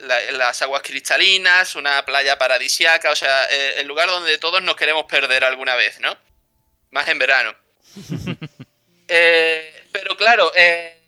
la- 0.01 0.33
las 0.33 0.61
aguas 0.63 0.83
cristalinas, 0.83 1.75
una 1.75 2.05
playa 2.05 2.37
paradisiaca, 2.39 3.11
o 3.11 3.17
sea, 3.17 3.45
eh, 3.51 3.75
el 3.81 3.87
lugar 3.87 4.09
donde 4.09 4.37
todos 4.39 4.63
nos 4.63 4.77
queremos 4.77 5.05
perder 5.07 5.45
alguna 5.45 5.75
vez, 5.75 6.01
¿no? 6.01 6.17
Más 6.91 7.09
en 7.09 7.19
verano. 7.19 7.55
Eh, 9.07 9.87
pero 9.93 10.17
claro, 10.17 10.51
eh, 10.57 10.99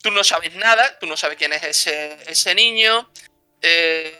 tú 0.00 0.12
no 0.12 0.22
sabes 0.22 0.54
nada, 0.54 0.96
tú 1.00 1.06
no 1.06 1.16
sabes 1.16 1.36
quién 1.36 1.52
es 1.52 1.64
ese, 1.64 2.16
ese 2.28 2.54
niño, 2.54 3.10
eh, 3.62 4.16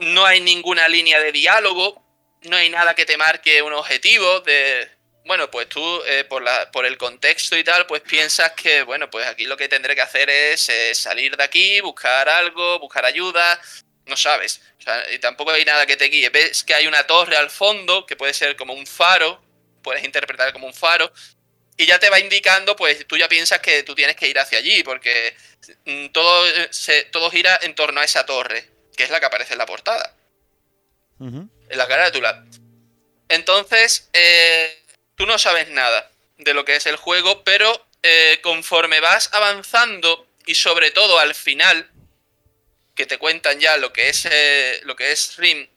no 0.00 0.26
hay 0.26 0.40
ninguna 0.42 0.86
línea 0.86 1.18
de 1.18 1.32
diálogo, 1.32 2.04
no 2.42 2.56
hay 2.58 2.68
nada 2.68 2.94
que 2.94 3.06
te 3.06 3.16
marque 3.16 3.62
un 3.62 3.72
objetivo 3.72 4.40
de... 4.40 4.86
Bueno, 5.24 5.50
pues 5.50 5.68
tú, 5.68 6.02
eh, 6.06 6.24
por, 6.24 6.42
la, 6.42 6.70
por 6.72 6.84
el 6.84 6.98
contexto 6.98 7.56
y 7.56 7.62
tal, 7.62 7.86
pues 7.86 8.02
piensas 8.02 8.52
que, 8.52 8.82
bueno, 8.82 9.08
pues 9.08 9.26
aquí 9.26 9.44
lo 9.44 9.56
que 9.56 9.68
tendré 9.68 9.94
que 9.94 10.00
hacer 10.00 10.28
es 10.28 10.68
eh, 10.68 10.94
salir 10.94 11.36
de 11.36 11.44
aquí, 11.44 11.80
buscar 11.80 12.28
algo, 12.28 12.80
buscar 12.80 13.04
ayuda, 13.04 13.60
no 14.06 14.16
sabes. 14.16 14.60
O 14.78 14.82
sea, 14.82 15.12
y 15.12 15.18
tampoco 15.20 15.52
hay 15.52 15.64
nada 15.64 15.86
que 15.86 15.96
te 15.96 16.06
guíe. 16.06 16.28
Ves 16.30 16.64
que 16.64 16.74
hay 16.74 16.88
una 16.88 17.06
torre 17.06 17.36
al 17.36 17.50
fondo, 17.50 18.04
que 18.04 18.16
puede 18.16 18.34
ser 18.34 18.56
como 18.56 18.74
un 18.74 18.86
faro, 18.86 19.40
puedes 19.82 20.02
interpretar 20.02 20.52
como 20.52 20.66
un 20.66 20.74
faro, 20.74 21.12
y 21.76 21.86
ya 21.86 21.98
te 21.98 22.10
va 22.10 22.18
indicando, 22.18 22.76
pues 22.76 23.06
tú 23.06 23.16
ya 23.16 23.28
piensas 23.28 23.60
que 23.60 23.82
tú 23.82 23.94
tienes 23.94 24.16
que 24.16 24.28
ir 24.28 24.38
hacia 24.38 24.58
allí, 24.58 24.82
porque 24.82 25.36
mm, 25.84 26.08
todo, 26.08 26.46
eh, 26.48 26.68
se, 26.70 27.04
todo 27.04 27.30
gira 27.30 27.58
en 27.62 27.74
torno 27.74 28.00
a 28.00 28.04
esa 28.04 28.26
torre, 28.26 28.68
que 28.96 29.04
es 29.04 29.10
la 29.10 29.20
que 29.20 29.26
aparece 29.26 29.54
en 29.54 29.58
la 29.58 29.66
portada, 29.66 30.14
Ujú. 31.18 31.48
en 31.68 31.78
la 31.78 31.86
carátula. 31.86 32.44
Entonces, 33.28 34.10
eh, 34.12 34.81
tú 35.16 35.26
no 35.26 35.38
sabes 35.38 35.68
nada 35.68 36.10
de 36.38 36.54
lo 36.54 36.64
que 36.64 36.76
es 36.76 36.86
el 36.86 36.96
juego, 36.96 37.44
pero 37.44 37.86
eh, 38.02 38.40
conforme 38.42 39.00
vas 39.00 39.30
avanzando 39.32 40.26
y 40.46 40.54
sobre 40.56 40.90
todo 40.90 41.18
al 41.18 41.34
final, 41.34 41.88
que 42.94 43.06
te 43.06 43.18
cuentan 43.18 43.60
ya 43.60 43.76
lo 43.76 43.92
que 43.92 44.08
es, 44.08 44.26
eh, 44.30 44.80
lo 44.84 44.96
que 44.96 45.12
es 45.12 45.36
Rim, 45.36 45.68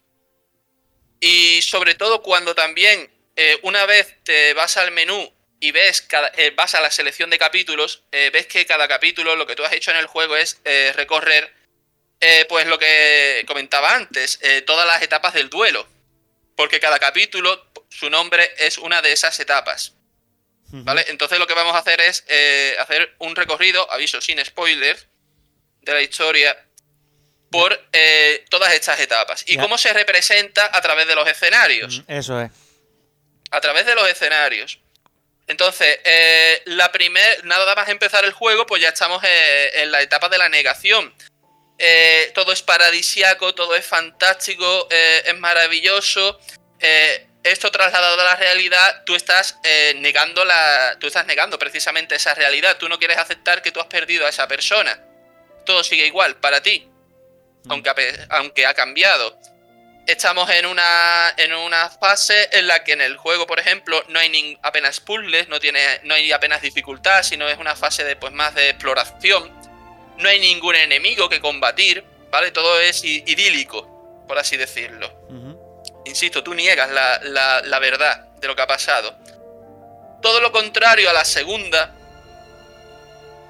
y 1.19 1.61
sobre 1.61 1.95
todo 1.95 2.21
cuando 2.21 2.55
también 2.55 3.11
eh, 3.35 3.59
una 3.61 3.85
vez 3.85 4.15
te 4.23 4.53
vas 4.53 4.77
al 4.77 4.91
menú 4.91 5.31
y 5.59 5.71
ves, 5.71 6.07
vas 6.55 6.75
a 6.75 6.81
la 6.81 6.91
selección 6.91 7.29
de 7.29 7.39
capítulos, 7.39 8.03
ves 8.11 8.45
que 8.45 8.65
cada 8.65 8.87
capítulo 8.87 9.35
lo 9.35 9.47
que 9.47 9.55
tú 9.55 9.63
has 9.63 9.73
hecho 9.73 9.89
en 9.89 9.97
el 9.97 10.05
juego 10.05 10.35
es 10.35 10.61
recorrer, 10.93 11.51
pues 12.49 12.67
lo 12.67 12.77
que 12.77 13.43
comentaba 13.47 13.95
antes, 13.95 14.39
todas 14.67 14.85
las 14.85 15.01
etapas 15.01 15.33
del 15.33 15.49
duelo. 15.49 15.87
Porque 16.55 16.79
cada 16.79 16.99
capítulo, 16.99 17.65
su 17.97 18.09
nombre 18.09 18.53
es 18.57 18.77
una 18.77 19.01
de 19.01 19.11
esas 19.11 19.39
etapas. 19.39 19.93
¿Vale? 20.67 21.05
Entonces 21.07 21.39
lo 21.39 21.47
que 21.47 21.53
vamos 21.53 21.73
a 21.75 21.79
hacer 21.79 22.01
es 22.01 22.25
eh, 22.27 22.75
hacer 22.79 23.15
un 23.19 23.35
recorrido, 23.35 23.89
aviso 23.91 24.19
sin 24.19 24.43
spoiler, 24.43 24.97
de 25.81 25.93
la 25.93 26.01
historia 26.01 26.57
por 27.51 27.79
eh, 27.93 28.43
todas 28.49 28.73
estas 28.73 28.99
etapas. 28.99 29.43
Y 29.47 29.55
Ya. 29.55 29.61
cómo 29.61 29.77
se 29.77 29.93
representa 29.93 30.69
a 30.73 30.81
través 30.81 31.07
de 31.07 31.15
los 31.15 31.25
escenarios. 31.29 32.01
Eso 32.07 32.41
es. 32.41 32.51
A 33.51 33.61
través 33.61 33.85
de 33.85 33.95
los 33.95 34.09
escenarios. 34.09 34.79
Entonces, 35.47 35.99
eh, 36.03 36.61
la 36.65 36.91
primer, 36.91 37.45
nada 37.45 37.73
más 37.75 37.87
empezar 37.87 38.25
el 38.25 38.33
juego, 38.33 38.65
pues 38.65 38.81
ya 38.81 38.89
estamos 38.89 39.23
en 39.23 39.91
la 39.91 40.01
etapa 40.01 40.27
de 40.27 40.39
la 40.39 40.49
negación. 40.49 41.13
Todo 42.33 42.51
es 42.51 42.63
paradisiaco, 42.63 43.53
todo 43.53 43.75
es 43.75 43.85
fantástico, 43.85 44.89
es 44.89 45.37
maravilloso. 45.37 46.39
Eh, 46.79 47.27
esto 47.45 47.71
trasladado 47.71 48.19
a 48.19 48.23
la 48.23 48.35
realidad, 48.35 49.03
tú 49.05 49.15
estás 49.15 49.57
eh, 49.63 49.93
negando 49.97 50.43
la, 50.43 50.97
tú 50.99 51.07
estás 51.07 51.25
negando 51.25 51.59
precisamente 51.59 52.15
esa 52.15 52.33
realidad. 52.33 52.77
Tú 52.77 52.89
no 52.89 52.97
quieres 52.97 53.17
aceptar 53.17 53.61
que 53.61 53.71
tú 53.71 53.79
has 53.79 53.87
perdido 53.87 54.25
a 54.25 54.29
esa 54.29 54.47
persona. 54.47 54.99
Todo 55.65 55.83
sigue 55.83 56.05
igual 56.07 56.37
para 56.37 56.61
ti, 56.61 56.87
aunque 57.69 57.89
ha, 57.89 57.95
aunque 58.37 58.65
ha 58.65 58.73
cambiado. 58.73 59.39
Estamos 60.07 60.49
en 60.51 60.67
una, 60.67 61.33
en 61.37 61.53
una 61.53 61.89
fase 61.89 62.49
en 62.51 62.67
la 62.67 62.83
que 62.83 62.93
en 62.93 63.01
el 63.01 63.17
juego, 63.17 63.47
por 63.47 63.59
ejemplo, 63.59 64.03
no 64.09 64.19
hay 64.19 64.29
nin- 64.29 64.59
apenas 64.61 64.99
puzzles, 64.99 65.47
no, 65.47 65.59
tiene, 65.59 65.79
no 66.03 66.13
hay 66.13 66.31
apenas 66.31 66.61
dificultad, 66.61 67.23
sino 67.23 67.49
es 67.49 67.57
una 67.57 67.75
fase 67.75 68.03
de, 68.03 68.15
pues, 68.15 68.31
más 68.31 68.53
de 68.53 68.69
exploración. 68.69 69.51
No 70.17 70.29
hay 70.29 70.39
ningún 70.39 70.75
enemigo 70.75 71.27
que 71.27 71.39
combatir, 71.41 72.03
¿vale? 72.29 72.51
Todo 72.51 72.79
es 72.79 73.03
idílico, 73.03 74.23
por 74.27 74.37
así 74.37 74.57
decirlo. 74.57 75.11
Insisto, 76.05 76.43
tú 76.43 76.53
niegas 76.53 76.89
la, 76.91 77.19
la- 77.63 77.79
verdad 77.79 78.25
de 78.39 78.47
lo 78.47 78.55
que 78.55 78.61
ha 78.61 78.67
pasado. 78.67 79.15
Todo 80.21 80.39
lo 80.39 80.51
contrario 80.51 81.09
a 81.09 81.13
la 81.13 81.25
segunda, 81.25 81.93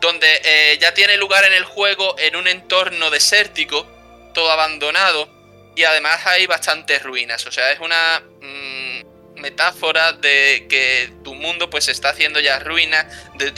donde 0.01 0.41
eh, 0.43 0.77
ya 0.79 0.93
tiene 0.93 1.17
lugar 1.17 1.43
en 1.45 1.53
el 1.53 1.63
juego 1.65 2.15
en 2.17 2.35
un 2.35 2.47
entorno 2.47 3.09
desértico, 3.09 3.85
todo 4.33 4.51
abandonado, 4.51 5.29
y 5.75 5.83
además 5.83 6.25
hay 6.25 6.47
bastantes 6.47 7.03
ruinas. 7.03 7.45
O 7.45 7.51
sea, 7.51 7.71
es 7.71 7.79
una 7.79 8.21
mm, 8.41 9.39
metáfora 9.41 10.13
de 10.13 10.65
que 10.69 11.11
tu 11.23 11.35
mundo 11.35 11.69
pues 11.69 11.85
se 11.85 11.91
está 11.91 12.09
haciendo 12.09 12.39
ya 12.39 12.59
ruina, 12.59 13.07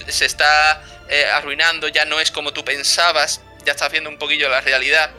se 0.08 0.26
está 0.26 0.84
eh, 1.10 1.26
arruinando, 1.26 1.88
ya 1.88 2.06
no 2.06 2.20
es 2.20 2.32
como 2.32 2.54
tú 2.54 2.64
pensabas, 2.64 3.41
ya 3.66 3.74
está 3.74 3.86
haciendo 3.86 4.10
un 4.10 4.18
poquillo 4.18 4.50
la 4.50 4.62
realidad. 4.62 5.12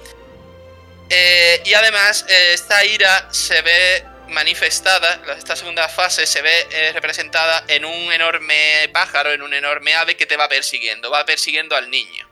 Eh, 1.11 1.62
y 1.64 1.74
además, 1.74 2.26
eh, 2.28 2.50
esta 2.52 2.84
ira 2.84 3.28
se 3.32 3.62
ve 3.62 4.04
manifestada, 4.28 5.20
esta 5.38 5.56
segunda 5.56 5.88
fase 5.88 6.26
se 6.26 6.42
ve 6.42 6.66
eh, 6.70 6.92
representada 6.92 7.64
en 7.66 7.86
un 7.86 8.12
enorme 8.12 8.90
pájaro, 8.92 9.32
en 9.32 9.40
un 9.40 9.54
enorme 9.54 9.94
ave 9.94 10.16
que 10.16 10.26
te 10.26 10.36
va 10.36 10.48
persiguiendo, 10.48 11.11
va 11.11 11.24
persiguiendo 11.24 11.76
al 11.76 11.90
niño. 11.90 12.28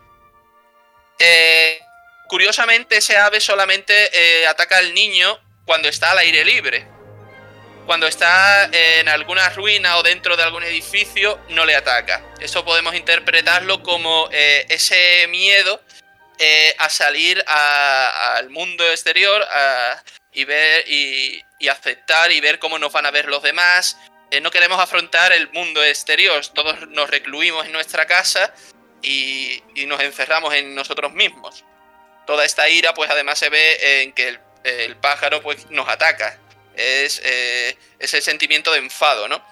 Curiosamente, 2.28 2.98
ese 2.98 3.16
ave 3.16 3.40
solamente 3.40 4.46
ataca 4.46 4.76
al 4.76 4.92
niño 4.92 5.40
cuando 5.64 5.88
está 5.88 6.10
al 6.10 6.18
aire 6.18 6.44
libre. 6.44 6.86
Cuando 7.86 8.06
está 8.06 8.68
en 8.70 9.08
alguna 9.08 9.48
ruina 9.50 9.96
o 9.96 10.02
dentro 10.02 10.36
de 10.36 10.42
algún 10.42 10.64
edificio, 10.64 11.40
no 11.50 11.64
le 11.64 11.76
ataca. 11.76 12.22
Eso 12.40 12.64
podemos 12.64 12.94
interpretarlo 12.94 13.82
como 13.82 14.28
ese 14.30 15.26
miedo 15.28 15.80
eh, 16.38 16.74
a 16.78 16.88
salir 16.88 17.42
al 17.46 18.50
mundo 18.50 18.84
exterior 18.90 19.46
y 20.32 20.44
ver 20.44 20.84
y, 20.88 21.42
aceptar 21.68 22.30
y 22.30 22.40
ver 22.40 22.58
cómo 22.58 22.78
nos 22.78 22.92
van 22.92 23.06
a 23.06 23.10
ver 23.10 23.26
los 23.26 23.42
demás. 23.42 23.98
Eh, 24.30 24.40
no 24.40 24.50
queremos 24.50 24.78
afrontar 24.78 25.32
el 25.32 25.50
mundo 25.50 25.82
exterior, 25.82 26.44
todos 26.48 26.88
nos 26.88 27.08
recluimos 27.08 27.64
en 27.66 27.72
nuestra 27.72 28.06
casa 28.06 28.52
y, 29.02 29.62
nos 29.86 30.00
encerramos 30.00 30.52
en 30.54 30.74
nosotros 30.74 31.12
mismos. 31.12 31.64
Toda 32.26 32.44
esta 32.44 32.68
ira, 32.68 32.92
pues 32.92 33.10
además 33.10 33.38
se 33.38 33.48
ve 33.48 34.02
en 34.02 34.12
que 34.12 34.28
el, 34.28 34.40
el 34.64 34.96
pájaro 34.96 35.40
pues, 35.42 35.70
nos 35.70 35.88
ataca. 35.88 36.38
Es 36.74 37.22
eh, 37.24 37.78
ese 37.98 38.20
sentimiento 38.20 38.72
de 38.72 38.78
enfado, 38.78 39.28
¿no? 39.28 39.42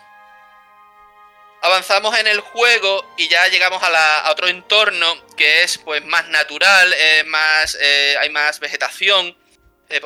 Avanzamos 1.65 2.17
en 2.19 2.27
el 2.27 2.41
juego 2.41 3.15
y 3.17 3.27
ya 3.29 3.49
llegamos 3.49 3.83
a, 3.83 4.31
otro 4.31 4.49
entorno 4.49 5.27
que 5.35 5.63
es 5.63 5.79
pues 5.79 6.05
más 6.05 6.29
natural, 6.29 6.95
más, 7.27 7.77
eh, 7.81 8.17
hay 8.21 8.29
más 8.29 8.61
vegetación. 8.61 9.35
eh, 9.89 10.01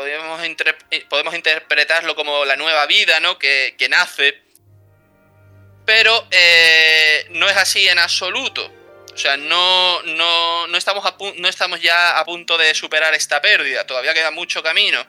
eh, 0.90 1.06
podemos 1.09 1.34
interpretarlo 1.34 2.14
como 2.14 2.44
la 2.44 2.54
nueva 2.54 2.86
vida, 2.86 3.18
¿no? 3.18 3.38
Que, 3.38 3.74
que 3.76 3.88
nace. 3.88 4.40
Pero 5.84 6.28
eh, 6.30 7.26
no 7.30 7.48
es 7.48 7.56
así 7.56 7.88
en 7.88 7.98
absoluto. 7.98 8.72
O 9.12 9.16
sea, 9.18 9.36
no, 9.36 10.00
no, 10.04 10.68
no 10.68 10.78
estamos 11.48 11.80
ya 11.80 12.20
a 12.20 12.24
punto 12.24 12.56
de 12.56 12.72
superar 12.72 13.14
esta 13.14 13.42
pérdida. 13.42 13.84
Todavía 13.84 14.14
queda 14.14 14.30
mucho 14.30 14.62
camino. 14.62 15.04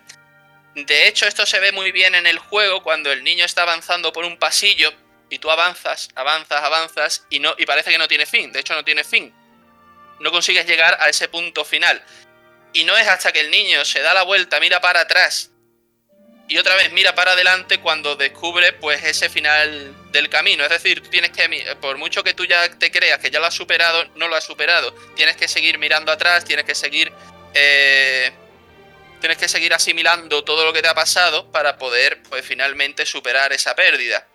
De 0.74 1.08
hecho, 1.08 1.28
esto 1.28 1.46
se 1.46 1.60
ve 1.60 1.72
muy 1.72 1.92
bien 1.92 2.16
en 2.16 2.26
el 2.26 2.40
juego 2.40 2.82
cuando 2.82 3.12
el 3.12 3.24
niño 3.24 3.46
está 3.46 3.62
avanzando 3.62 4.12
por 4.12 4.26
un 4.26 4.38
pasillo 4.38 4.92
y 5.30 5.40
tú 5.40 5.50
avanzas, 5.52 6.10
avanzas, 6.16 6.62
avanzas 6.62 7.26
y 7.30 7.40
no 7.40 7.56
y 7.58 7.66
parece 7.66 7.92
que 7.92 7.98
no 7.98 8.08
tiene 8.08 8.26
fin. 8.26 8.52
De 8.52 8.60
hecho, 8.60 8.74
no 8.74 8.84
tiene 8.84 9.04
fin. 9.04 9.34
No 10.20 10.32
consigues 10.32 10.66
llegar 10.66 10.98
a 11.00 11.10
ese 11.10 11.28
punto 11.28 11.64
final. 11.64 12.04
Y 12.74 12.84
no 12.84 12.98
es 12.98 13.08
hasta 13.08 13.32
que 13.32 13.40
el 13.40 13.52
niño 13.52 13.84
se 13.86 14.02
da 14.02 14.14
la 14.14 14.24
vuelta, 14.24 14.60
mira 14.60 14.80
para 14.82 15.02
atrás 15.02 15.52
y 16.50 16.58
otra 16.58 16.76
vez 16.76 16.92
mira 16.92 17.14
para 17.14 17.34
adelante 17.34 17.80
cuando 17.80 18.16
descubre 18.16 18.74
pues 18.74 19.04
ese 19.04 19.30
final 19.30 19.94
del 20.12 20.30
camino. 20.30 20.64
Es 20.64 20.70
decir, 20.70 21.08
tienes 21.08 21.30
que, 21.30 21.78
por 21.80 21.98
mucho 22.00 22.24
que 22.24 22.34
tú 22.34 22.44
ya 22.44 22.68
te 22.78 22.92
creas 22.92 23.20
que 23.20 23.30
ya 23.30 23.40
lo 23.40 23.46
has 23.46 23.54
superado, 23.54 24.04
no 24.16 24.28
lo 24.28 24.36
has 24.36 24.46
superado. 24.46 24.92
Tienes 25.16 25.38
que 25.38 25.48
seguir 25.48 25.78
mirando 25.78 26.12
atrás, 26.12 26.44
tienes 26.44 26.66
que 26.66 26.74
seguir... 26.74 27.14
eh, 27.54 28.32
tienes 29.22 29.38
que 29.38 29.48
seguir 29.48 29.74
asimilando 29.74 30.44
todo 30.44 30.66
lo 30.66 30.74
que 30.74 30.82
te 30.82 30.88
ha 30.88 30.96
pasado 30.96 31.52
para 31.52 31.78
poder 31.78 32.24
pues 32.24 32.44
finalmente 32.44 33.06
superar 33.06 33.54
esa 33.54 33.76
pérdida. 33.76 34.26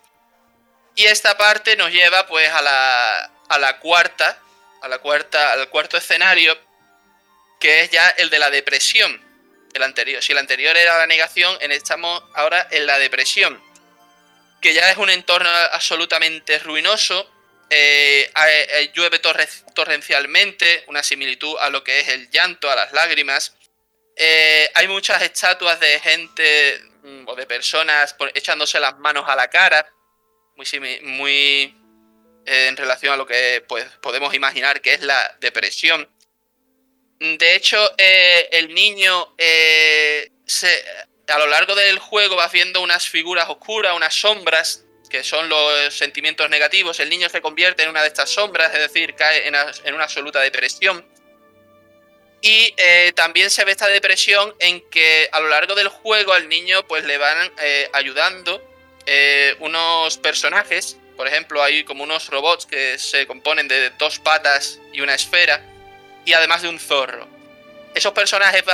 Y 0.96 1.04
esta 1.06 1.36
parte 1.36 1.76
nos 1.76 1.90
lleva 1.90 2.26
pues 2.26 2.48
a 2.50 2.62
la, 2.62 3.30
a 3.48 3.58
la 3.58 3.78
cuarta, 3.78 4.38
a 4.82 4.88
la 4.88 4.98
cuarta, 4.98 5.52
al 5.52 5.68
cuarto 5.68 5.96
escenario, 5.96 6.56
que 7.58 7.80
es 7.82 7.90
ya 7.90 8.08
el 8.10 8.30
de 8.30 8.38
la 8.38 8.50
depresión. 8.50 9.22
El 9.72 9.82
anterior, 9.82 10.22
si 10.22 10.32
el 10.32 10.38
anterior 10.38 10.76
era 10.76 10.98
la 10.98 11.06
negación, 11.06 11.56
estamos 11.60 12.22
ahora 12.34 12.68
en 12.70 12.86
la 12.86 12.98
depresión, 12.98 13.60
que 14.60 14.72
ya 14.72 14.88
es 14.90 14.96
un 14.98 15.10
entorno 15.10 15.48
absolutamente 15.72 16.58
ruinoso. 16.60 17.30
eh, 17.70 18.30
eh, 18.46 18.92
llueve 18.94 19.18
torre- 19.20 19.48
torrencialmente, 19.74 20.84
una 20.86 21.02
similitud 21.02 21.56
a 21.58 21.70
lo 21.70 21.82
que 21.82 22.00
es 22.00 22.08
el 22.08 22.30
llanto, 22.30 22.70
a 22.70 22.76
las 22.76 22.92
lágrimas. 22.92 23.54
Eh, 24.16 24.70
hay 24.74 24.86
muchas 24.86 25.22
estatuas 25.22 25.80
de 25.80 25.98
gente 25.98 26.80
mm, 27.02 27.24
o 27.26 27.34
de 27.34 27.46
personas 27.46 28.14
echándose 28.34 28.78
las 28.78 28.96
manos 28.98 29.24
a 29.28 29.34
la 29.34 29.48
cara, 29.48 29.84
muy, 30.56 31.00
muy 31.02 31.74
eh, 32.46 32.66
en 32.68 32.76
relación 32.76 33.12
a 33.12 33.16
lo 33.16 33.26
que 33.26 33.64
pues, 33.68 33.84
podemos 34.00 34.34
imaginar 34.34 34.80
que 34.80 34.94
es 34.94 35.02
la 35.02 35.36
depresión. 35.40 36.08
De 37.18 37.54
hecho, 37.54 37.78
eh, 37.96 38.48
el 38.52 38.74
niño 38.74 39.34
eh, 39.38 40.30
se- 40.46 40.84
a 41.28 41.38
lo 41.38 41.46
largo 41.46 41.74
del 41.74 41.98
juego 41.98 42.36
va 42.36 42.48
viendo 42.48 42.82
unas 42.82 43.08
figuras 43.08 43.48
oscuras, 43.48 43.94
unas 43.96 44.14
sombras, 44.14 44.84
que 45.08 45.22
son 45.24 45.48
los 45.48 45.94
sentimientos 45.94 46.50
negativos. 46.50 47.00
El 47.00 47.08
niño 47.08 47.28
se 47.28 47.40
convierte 47.40 47.82
en 47.84 47.88
una 47.88 48.02
de 48.02 48.08
estas 48.08 48.30
sombras, 48.30 48.74
es 48.74 48.80
decir, 48.80 49.14
cae 49.14 49.46
en, 49.46 49.94
una 49.94 50.04
absoluta 50.04 50.40
depresión. 50.40 51.06
Y 52.42 52.74
también 53.14 53.48
se 53.48 53.64
ve 53.64 53.72
esta 53.72 53.86
depresión 53.86 54.54
en 54.58 54.86
que 54.90 55.30
a 55.32 55.40
lo 55.40 55.48
largo 55.48 55.74
del 55.74 55.88
juego 55.88 56.34
al 56.34 56.48
niño 56.48 56.86
pues 56.86 57.04
le 57.04 57.16
van 57.16 57.52
ayudando 57.94 58.60
eh, 59.06 59.56
unos 59.60 60.18
personajes. 60.18 60.96
Por 61.16 61.28
ejemplo, 61.28 61.62
hay 61.62 61.84
como 61.84 62.02
unos 62.02 62.28
robots 62.28 62.66
que 62.66 62.98
se 62.98 63.26
componen 63.26 63.68
de 63.68 63.90
dos 63.90 64.18
patas 64.18 64.80
y 64.92 65.00
una 65.00 65.14
esfera. 65.14 65.62
Y 66.24 66.32
además 66.32 66.62
de 66.62 66.68
un 66.68 66.78
zorro. 66.78 67.28
Esos 67.94 68.12
personajes 68.12 68.64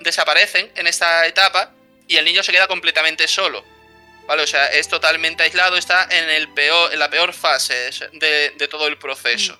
desaparecen 0.00 0.70
en 0.76 0.86
esta 0.86 1.26
etapa 1.26 1.72
y 2.06 2.16
el 2.16 2.24
niño 2.24 2.42
se 2.42 2.52
queda 2.52 2.68
completamente 2.68 3.26
solo. 3.26 3.64
¿Vale? 4.26 4.42
O 4.42 4.46
sea, 4.46 4.66
es 4.66 4.88
totalmente 4.88 5.42
aislado, 5.42 5.76
está 5.76 6.06
en, 6.10 6.28
el 6.28 6.52
peor, 6.52 6.92
en 6.92 6.98
la 6.98 7.08
peor 7.08 7.32
fase 7.32 7.90
de, 8.12 8.52
de 8.56 8.68
todo 8.68 8.86
el 8.86 8.98
proceso. 8.98 9.58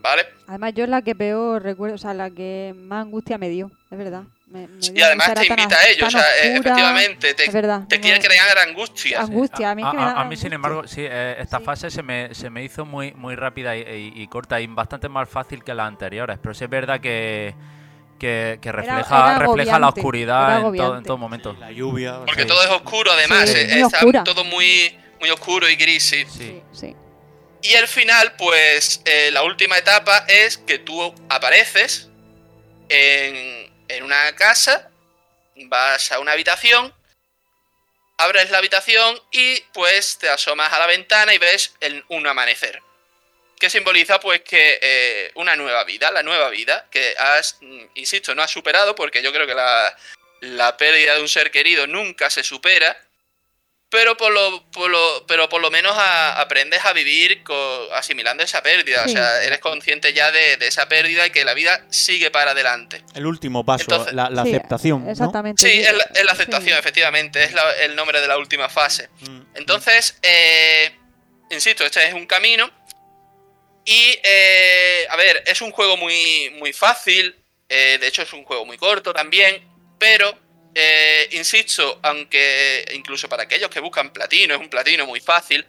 ¿Vale? 0.00 0.26
Además, 0.48 0.72
yo 0.74 0.84
es 0.84 0.90
la 0.90 1.02
que 1.02 1.14
peor 1.14 1.62
recuerdo, 1.62 1.94
o 1.94 1.98
sea, 1.98 2.14
la 2.14 2.30
que 2.30 2.72
más 2.74 3.02
angustia 3.02 3.38
me 3.38 3.48
dio, 3.48 3.70
es 3.90 3.98
verdad. 3.98 4.24
Me- 4.50 4.66
me 4.66 4.78
Y 4.92 5.00
además 5.00 5.32
te 5.32 5.46
invita 5.46 5.76
a- 5.76 5.78
a 5.78 5.88
ello, 5.88 6.06
o 6.06 6.10
sea, 6.10 6.20
oscura. 6.20 6.44
efectivamente, 6.56 7.34
te, 7.34 7.44
Es 7.44 7.52
verdad, 7.52 7.82
te 7.88 7.96
no- 7.96 8.02
quiere 8.02 8.18
crear 8.20 8.58
angustia. 8.58 9.20
Angustia, 9.20 9.70
a 9.70 9.74
mí 9.76 9.82
es 9.82 9.88
que 9.90 9.96
me 9.96 10.02
A, 10.02 10.06
da 10.06 10.20
a- 10.20 10.24
mí, 10.24 10.36
sin 10.36 10.52
embargo, 10.52 10.88
sí, 10.88 11.02
eh, 11.08 11.36
esta 11.38 11.60
fase 11.60 11.88
se 11.88 12.02
me, 12.02 12.34
se 12.34 12.50
me 12.50 12.64
hizo 12.64 12.84
muy, 12.84 13.12
muy 13.12 13.36
rápida 13.36 13.76
y, 13.76 13.80
y- 13.82 14.22
y 14.22 14.26
corta 14.26 14.60
y 14.60 14.66
bastante 14.66 15.08
más 15.08 15.28
fácil 15.28 15.62
que 15.62 15.72
las 15.72 15.86
anteriores. 15.86 16.38
Pero 16.42 16.52
sí 16.52 16.64
es 16.64 16.70
verdad 16.70 17.00
que, 17.00 17.54
que, 18.18 18.58
que 18.60 18.72
refleja, 18.72 19.36
era 19.36 19.38
refleja 19.38 19.78
la 19.78 19.88
oscuridad 19.88 20.56
en, 20.66 20.76
todo, 20.76 20.98
en 20.98 21.04
todo 21.04 21.16
momento. 21.16 21.56
La 21.58 21.70
lluvia. 21.70 22.18
Porque 22.26 22.44
todo 22.44 22.60
es 22.64 22.70
oscuro, 22.70 23.12
además. 23.12 23.48
Sí, 23.48 23.56
eh, 23.56 23.66
muy 23.70 23.80
está 23.82 23.96
oscura. 23.98 24.24
todo 24.24 24.44
muy, 24.44 24.98
muy 25.20 25.30
oscuro 25.30 25.68
y 25.70 25.76
gris. 25.76 26.02
sí. 26.02 26.24
Sí, 26.28 26.60
sí. 26.72 26.96
Y 27.62 27.74
al 27.76 27.86
final, 27.86 28.32
pues, 28.36 29.00
eh, 29.04 29.30
la 29.32 29.42
última 29.44 29.78
etapa 29.78 30.24
es 30.26 30.58
que 30.58 30.78
tú 30.80 31.14
apareces 31.28 32.10
en, 32.88 33.69
en 33.90 34.04
una 34.04 34.34
casa, 34.36 34.90
vas 35.56 36.12
a 36.12 36.18
una 36.20 36.32
habitación, 36.32 36.94
abres 38.18 38.50
la 38.50 38.58
habitación 38.58 39.20
y 39.32 39.60
pues 39.72 40.18
te 40.18 40.28
asomas 40.28 40.72
a 40.72 40.78
la 40.78 40.86
ventana 40.86 41.34
y 41.34 41.38
ves 41.38 41.74
un 42.08 42.26
amanecer. 42.26 42.80
Que 43.58 43.68
simboliza 43.68 44.20
pues 44.20 44.40
que 44.40 44.78
eh, 44.80 45.32
una 45.34 45.54
nueva 45.56 45.84
vida, 45.84 46.10
la 46.10 46.22
nueva 46.22 46.48
vida 46.48 46.86
que 46.90 47.14
has, 47.18 47.58
insisto, 47.94 48.34
no 48.34 48.42
has 48.42 48.50
superado 48.50 48.94
porque 48.94 49.22
yo 49.22 49.32
creo 49.32 49.46
que 49.46 49.54
la 49.54 50.76
pérdida 50.76 51.14
de 51.14 51.20
un 51.20 51.28
ser 51.28 51.50
querido 51.50 51.86
nunca 51.86 52.30
se 52.30 52.42
supera, 52.42 52.96
pero 53.90 54.16
por 54.16 54.32
lo, 54.32 54.62
por 54.70 54.88
lo, 54.90 55.26
pero 55.26 55.48
por 55.48 55.60
lo 55.60 55.70
menos 55.70 55.92
a- 55.96 56.40
aprendes 56.40 56.84
a 56.84 56.92
vivir 56.92 57.42
co- 57.42 57.88
asimilando 57.94 58.42
esa 58.42 58.62
pérdida. 58.62 59.02
Sí. 59.04 59.10
O 59.10 59.12
sea, 59.16 59.42
eres 59.42 59.58
consciente 59.58 60.12
ya 60.12 60.30
de, 60.30 60.56
de 60.56 60.66
esa 60.68 60.88
pérdida 60.88 61.26
y 61.26 61.30
que 61.30 61.44
la 61.44 61.54
vida 61.54 61.84
sigue 61.90 62.30
para 62.30 62.52
adelante. 62.52 63.02
El 63.14 63.26
último 63.26 63.64
paso, 63.66 63.82
Entonces- 63.82 64.14
la, 64.14 64.30
la 64.30 64.44
Sí, 64.44 64.50
aceptación. 64.54 65.08
Exactamente. 65.08 65.60
Sí, 65.68 65.72
sí. 65.72 65.80
es 65.82 65.92
la, 65.92 66.04
es 66.14 66.24
la 66.24 66.32
aceptación, 66.32 66.78
efectivamente, 66.78 67.42
es 67.42 67.52
la- 67.52 67.72
el 67.82 67.96
nombre 67.96 68.20
de 68.20 68.28
la 68.28 68.38
última 68.38 68.68
fase. 68.68 69.10
Entonces, 69.54 70.16
eh, 70.22 70.92
insisto, 71.50 71.84
este 71.84 72.06
es 72.06 72.14
un 72.14 72.26
camino. 72.26 72.70
Y, 73.84 74.18
eh, 74.22 75.06
a 75.08 75.16
ver, 75.16 75.42
es 75.46 75.60
un 75.62 75.72
juego 75.72 75.96
muy, 75.96 76.50
muy 76.58 76.72
fácil. 76.72 77.36
eh, 77.72 77.98
de 78.00 78.06
hecho, 78.08 78.22
es 78.22 78.32
un 78.32 78.44
juego 78.44 78.64
muy 78.66 78.76
corto 78.76 79.12
también. 79.12 79.64
Pero, 79.98 80.36
eh, 80.74 81.28
insisto, 81.32 81.98
aunque 82.02 82.84
incluso 82.92 83.28
para 83.28 83.44
aquellos 83.44 83.70
que 83.70 83.80
buscan 83.80 84.12
platino, 84.12 84.54
es 84.54 84.60
un 84.60 84.70
platino 84.70 85.06
muy 85.06 85.20
fácil. 85.20 85.66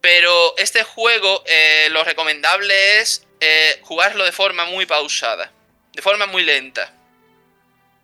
Pero 0.00 0.56
este 0.56 0.84
juego, 0.84 1.42
eh, 1.46 1.88
lo 1.90 2.04
recomendable 2.04 3.00
es 3.00 3.26
eh, 3.40 3.78
jugarlo 3.82 4.24
de 4.24 4.32
forma 4.32 4.64
muy 4.66 4.86
pausada. 4.86 5.52
De 5.92 6.02
forma 6.02 6.26
muy 6.26 6.42
lenta. 6.42 6.92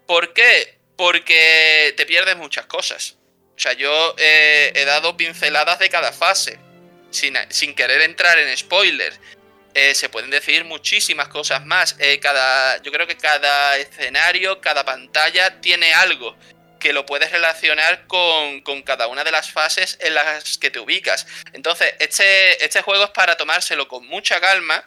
¿Por 0.07 0.33
qué? 0.33 0.79
Porque 0.97 1.95
te 1.97 2.07
pierdes 2.07 2.37
muchas 2.37 2.67
cosas. 2.67 3.17
O 3.57 3.59
sea, 3.59 3.75
yo 3.75 4.15
he 4.19 4.85
dado 4.87 5.17
pinceladas 5.17 5.79
de 5.79 5.91
cada 5.91 6.13
fase. 6.13 6.59
Sin, 7.11 7.37
sin 7.51 7.75
querer 7.75 8.01
entrar 8.01 8.39
en 8.39 8.57
spoilers. 8.57 9.21
Eh, 9.75 9.95
se 9.95 10.11
pueden 10.11 10.31
decir 10.31 10.65
muchísimas 10.65 11.29
cosas 11.29 11.65
más. 11.65 11.97
Eh, 11.99 12.19
cada, 12.21 12.81
yo 12.83 12.93
creo 12.93 13.07
que 13.07 13.17
cada 13.17 13.79
escenario, 13.79 14.61
cada 14.61 14.85
pantalla 14.85 15.61
tiene 15.61 15.95
algo 15.95 16.37
que 16.79 16.93
lo 16.93 17.07
puedes 17.07 17.31
relacionar 17.31 18.07
con, 18.07 18.61
con 18.63 18.83
cada 18.83 19.07
una 19.07 19.25
de 19.25 19.31
las 19.31 19.51
fases 19.51 19.97
en 20.01 20.15
las 20.15 20.59
que 20.59 20.71
te 20.71 20.81
ubicas. 20.81 21.27
Entonces, 21.53 21.95
este, 22.01 22.63
este 22.63 22.83
juego 22.83 23.05
es 23.05 23.11
para 23.11 23.37
tomárselo 23.37 23.89
con 23.89 24.07
mucha 24.07 24.41
calma. 24.41 24.85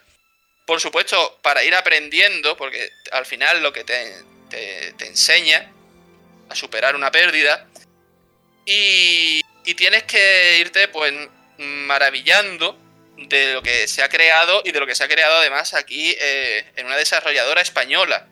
Por 0.65 0.81
supuesto, 0.81 1.39
para 1.41 1.63
ir 1.63 1.73
aprendiendo, 1.73 2.57
porque 2.57 2.91
al 3.11 3.25
final 3.25 3.63
lo 3.63 3.71
que 3.71 3.83
te, 3.83 4.13
te, 4.49 4.93
te 4.93 5.07
enseña 5.07 5.71
a 6.49 6.55
superar 6.55 6.95
una 6.95 7.11
pérdida. 7.11 7.67
Y, 8.65 9.41
y 9.63 9.73
tienes 9.75 10.03
que 10.03 10.57
irte, 10.59 10.87
pues, 10.89 11.13
maravillando 11.57 12.77
de 13.17 13.53
lo 13.53 13.61
que 13.61 13.87
se 13.87 14.03
ha 14.03 14.09
creado 14.09 14.61
y 14.65 14.71
de 14.71 14.79
lo 14.79 14.87
que 14.87 14.95
se 14.95 15.03
ha 15.03 15.07
creado 15.07 15.35
además 15.37 15.73
aquí 15.73 16.15
eh, 16.19 16.65
en 16.75 16.85
una 16.85 16.97
desarrolladora 16.97 17.61
española. 17.61 18.27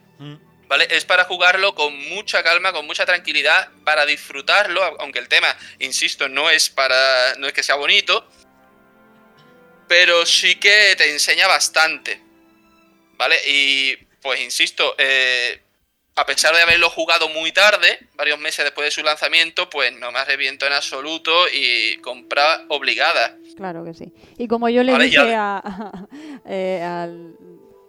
¿Vale? 0.68 0.88
Es 0.90 1.06
para 1.06 1.26
jugarlo 1.26 1.76
con 1.76 1.96
mucha 2.10 2.42
calma, 2.42 2.72
con 2.72 2.88
mucha 2.88 3.06
tranquilidad, 3.06 3.70
para 3.84 4.06
disfrutarlo, 4.06 4.82
aunque 5.00 5.20
el 5.20 5.28
tema, 5.28 5.56
insisto, 5.80 6.30
no 6.30 6.50
es 6.50 6.70
para. 6.70 7.36
no 7.36 7.48
es 7.48 7.54
que 7.54 7.62
sea 7.62 7.76
bonito. 7.76 8.28
Pero 9.88 10.26
sí 10.26 10.56
que 10.56 10.96
te 10.98 11.12
enseña 11.12 11.48
bastante. 11.48 12.20
¿Vale? 13.18 13.40
Y 13.46 13.98
pues 14.22 14.40
insisto, 14.40 14.96
eh, 14.98 15.62
a 16.16 16.26
pesar 16.26 16.54
de 16.56 16.62
haberlo 16.62 16.90
jugado 16.90 17.28
muy 17.30 17.52
tarde, 17.52 18.08
varios 18.16 18.40
meses 18.40 18.64
después 18.66 18.86
de 18.86 18.92
su 18.92 19.02
lanzamiento, 19.04 19.70
pues 19.70 19.92
no 19.98 20.12
me 20.12 20.20
arrepiento 20.20 20.66
en 20.68 20.74
absoluto 20.74 21.32
y 21.52 21.98
compra 21.98 22.66
obligada. 22.70 23.38
Claro 23.58 23.84
que 23.84 23.94
sí. 23.94 24.14
Y 24.38 24.48
como 24.48 24.70
yo 24.70 24.84
le 24.84 24.92
Vale, 24.92 25.06
dije 25.06 25.16
ya- 25.18 25.58
a- 25.58 26.08
eh, 26.46 26.82
al, 26.84 27.36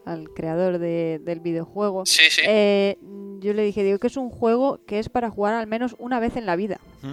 al 0.07 0.29
creador 0.35 0.79
de- 0.79 1.19
del 1.23 1.41
videojuego, 1.41 2.07
Sí, 2.07 2.25
sí. 2.31 2.43
eh, 2.47 2.97
yo 3.41 3.53
le 3.53 3.63
dije, 3.63 3.83
digo 3.83 3.99
que 3.99 4.07
es 4.07 4.17
un 4.17 4.31
juego 4.31 4.81
que 4.87 4.99
es 4.99 5.09
para 5.11 5.29
jugar 5.31 5.55
al 5.55 5.67
menos 5.67 5.95
una 5.99 6.19
vez 6.21 6.37
en 6.37 6.47
la 6.47 6.57
vida. 6.57 6.81
Mm. 7.03 7.13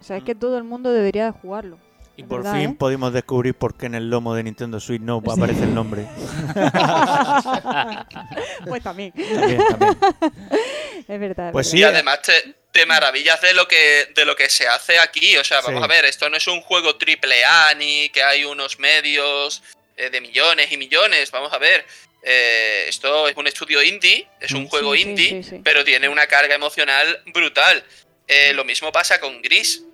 O 0.00 0.02
sea, 0.02 0.16
es 0.16 0.24
que 0.24 0.34
todo 0.34 0.58
el 0.58 0.64
mundo 0.64 0.92
debería 0.92 1.24
de 1.24 1.30
jugarlo. 1.32 1.78
Y 2.18 2.24
por 2.24 2.42
verdad, 2.42 2.58
fin 2.60 2.70
¿eh? 2.70 2.76
pudimos 2.78 3.12
descubrir 3.12 3.54
por 3.54 3.76
qué 3.76 3.86
en 3.86 3.94
el 3.94 4.10
lomo 4.10 4.34
de 4.34 4.42
Nintendo 4.42 4.80
Switch 4.80 5.00
no 5.00 5.22
aparece 5.24 5.62
el 5.62 5.74
nombre. 5.74 6.04
pues 8.68 8.82
también. 8.82 9.12
También, 9.12 9.62
también. 9.68 9.98
es 11.08 11.20
verdad. 11.20 11.46
es 11.48 11.52
Pues 11.52 11.72
verdad. 11.72 11.78
y 11.78 11.84
además 11.94 12.22
te, 12.22 12.54
te 12.72 12.86
maravillas 12.86 13.40
de 13.40 13.54
lo 13.54 13.66
que 13.68 14.08
de 14.14 14.24
lo 14.24 14.34
que 14.36 14.48
se 14.50 14.66
hace 14.66 14.98
aquí. 14.98 15.36
O 15.36 15.44
sea, 15.44 15.60
vamos 15.60 15.80
Sí. 15.80 15.84
a 15.84 15.86
ver, 15.86 16.04
esto 16.04 16.28
no 16.28 16.36
es 16.36 16.46
un 16.48 16.60
juego 16.60 16.96
triple 16.96 17.44
A 17.44 17.74
ni 17.74 18.08
que 18.10 18.22
hay 18.22 18.44
unos 18.44 18.78
medios 18.78 19.62
eh, 19.96 20.10
de 20.10 20.20
millones 20.20 20.70
y 20.72 20.76
millones. 20.76 21.30
Vamos 21.30 21.52
a 21.52 21.58
ver. 21.58 21.84
eh, 22.24 22.86
esto 22.88 23.28
es 23.28 23.36
un 23.36 23.46
estudio 23.46 23.80
indie, 23.82 24.26
es 24.40 24.50
un 24.52 24.64
Sí, 24.64 24.68
juego 24.70 24.94
sí, 24.94 25.02
indie, 25.02 25.42
sí, 25.42 25.50
sí. 25.50 25.60
pero 25.62 25.84
tiene 25.84 26.08
una 26.08 26.26
carga 26.26 26.54
emocional 26.56 27.22
brutal. 27.32 27.84
Eh, 28.26 28.52
lo 28.54 28.64
mismo 28.64 28.90
pasa 28.90 29.20
con 29.20 29.40
Gris. 29.40 29.84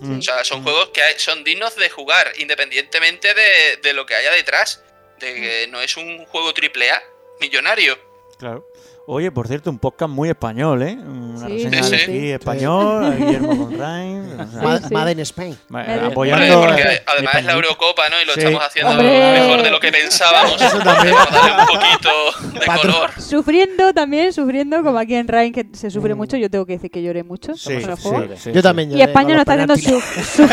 Mm. 0.00 0.18
O 0.18 0.22
sea, 0.22 0.44
son 0.44 0.62
juegos 0.62 0.90
que 0.90 1.02
hay- 1.02 1.18
son 1.18 1.44
dignos 1.44 1.76
de 1.76 1.88
jugar, 1.88 2.32
independientemente 2.38 3.32
de, 3.34 3.76
de 3.82 3.92
lo 3.92 4.04
que 4.06 4.14
haya 4.14 4.32
detrás. 4.32 4.82
De 5.18 5.34
que 5.34 5.66
no 5.68 5.80
es 5.80 5.96
un 5.96 6.24
juego 6.26 6.52
triple 6.52 6.90
A 6.90 7.02
millonario. 7.40 7.96
Claro. 8.38 8.66
Oye, 9.06 9.30
por 9.30 9.46
cierto, 9.46 9.68
un 9.68 9.78
podcast 9.78 10.10
muy 10.10 10.30
español, 10.30 10.82
¿eh? 10.82 10.96
Una 10.98 11.46
Sí, 11.46 11.64
reseña 11.64 11.82
sí, 11.82 11.90
de 11.90 11.98
sí. 11.98 12.04
aquí 12.04 12.30
español, 12.30 13.14
Guillermo 13.18 13.64
Conrain. 13.66 14.40
o 14.40 14.50
sea, 14.50 14.62
Ma- 14.62 14.80
Made 14.90 15.12
in 15.12 15.20
Spain. 15.20 15.58
Made- 15.68 16.06
apoyando. 16.06 16.60
Porque 16.62 17.02
además 17.06 17.34
es 17.34 17.44
la. 17.44 17.52
Eurocopa, 17.52 18.08
¿no? 18.08 18.22
Y 18.22 18.24
lo 18.24 18.32
Sí. 18.32 18.40
estamos 18.40 18.62
haciendo 18.66 18.92
¡Hombre! 18.92 19.40
mejor 19.40 19.62
de 19.62 19.70
lo 19.70 19.78
que 19.78 19.92
pensábamos. 19.92 20.58
Eso 20.60 20.78
también. 20.78 21.14
Un 21.14 21.66
poquito 21.66 22.58
de 22.58 22.80
color. 22.80 23.10
Sufriendo 23.20 23.92
también, 23.92 24.32
sufriendo, 24.32 24.82
como 24.82 24.98
aquí 24.98 25.14
en 25.16 25.28
Rain, 25.28 25.52
que 25.52 25.66
se 25.74 25.90
sufre 25.90 26.14
mucho. 26.14 26.38
Yo 26.38 26.48
tengo 26.48 26.64
que 26.64 26.72
decir 26.72 26.90
que 26.90 27.02
lloré 27.02 27.22
mucho 27.24 27.52
Mm. 27.52 28.36
Sí, 28.36 28.52
Yo 28.54 28.62
también 28.62 28.88
Y 28.88 28.92
lloré 28.92 29.04
España 29.04 29.36
con 29.36 29.36
nos 29.36 29.40
está 29.42 29.74
haciendo 29.74 30.00
su-. 30.00 30.48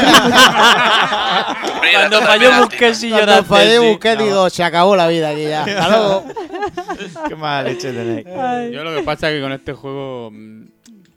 Cuando 1.94 2.22
falló 2.22 2.52
Busquets 2.64 3.04
y 3.04 3.10
Cuando 3.10 3.28
lloraste, 3.28 3.46
fallé 3.48 3.80
sí. 3.80 3.88
Busquets, 3.88 4.24
digo, 4.24 4.50
se 4.50 4.64
acabó 4.64 4.96
la 4.98 5.08
vida 5.08 5.30
aquí 5.30 5.44
ya. 5.44 5.64
Hasta 5.64 5.88
luego. 5.90 6.26
Qué 7.30 7.36
mala 7.36 7.64
leche 7.70 7.92
tenéis. 7.92 8.26
Yo 8.72 8.84
lo 8.84 8.96
que 8.96 9.04
pasa 9.04 9.30
es 9.30 9.36
que 9.38 9.42
con 9.42 9.52
este 9.52 9.74
juego 9.74 10.30
mm, 10.32 10.64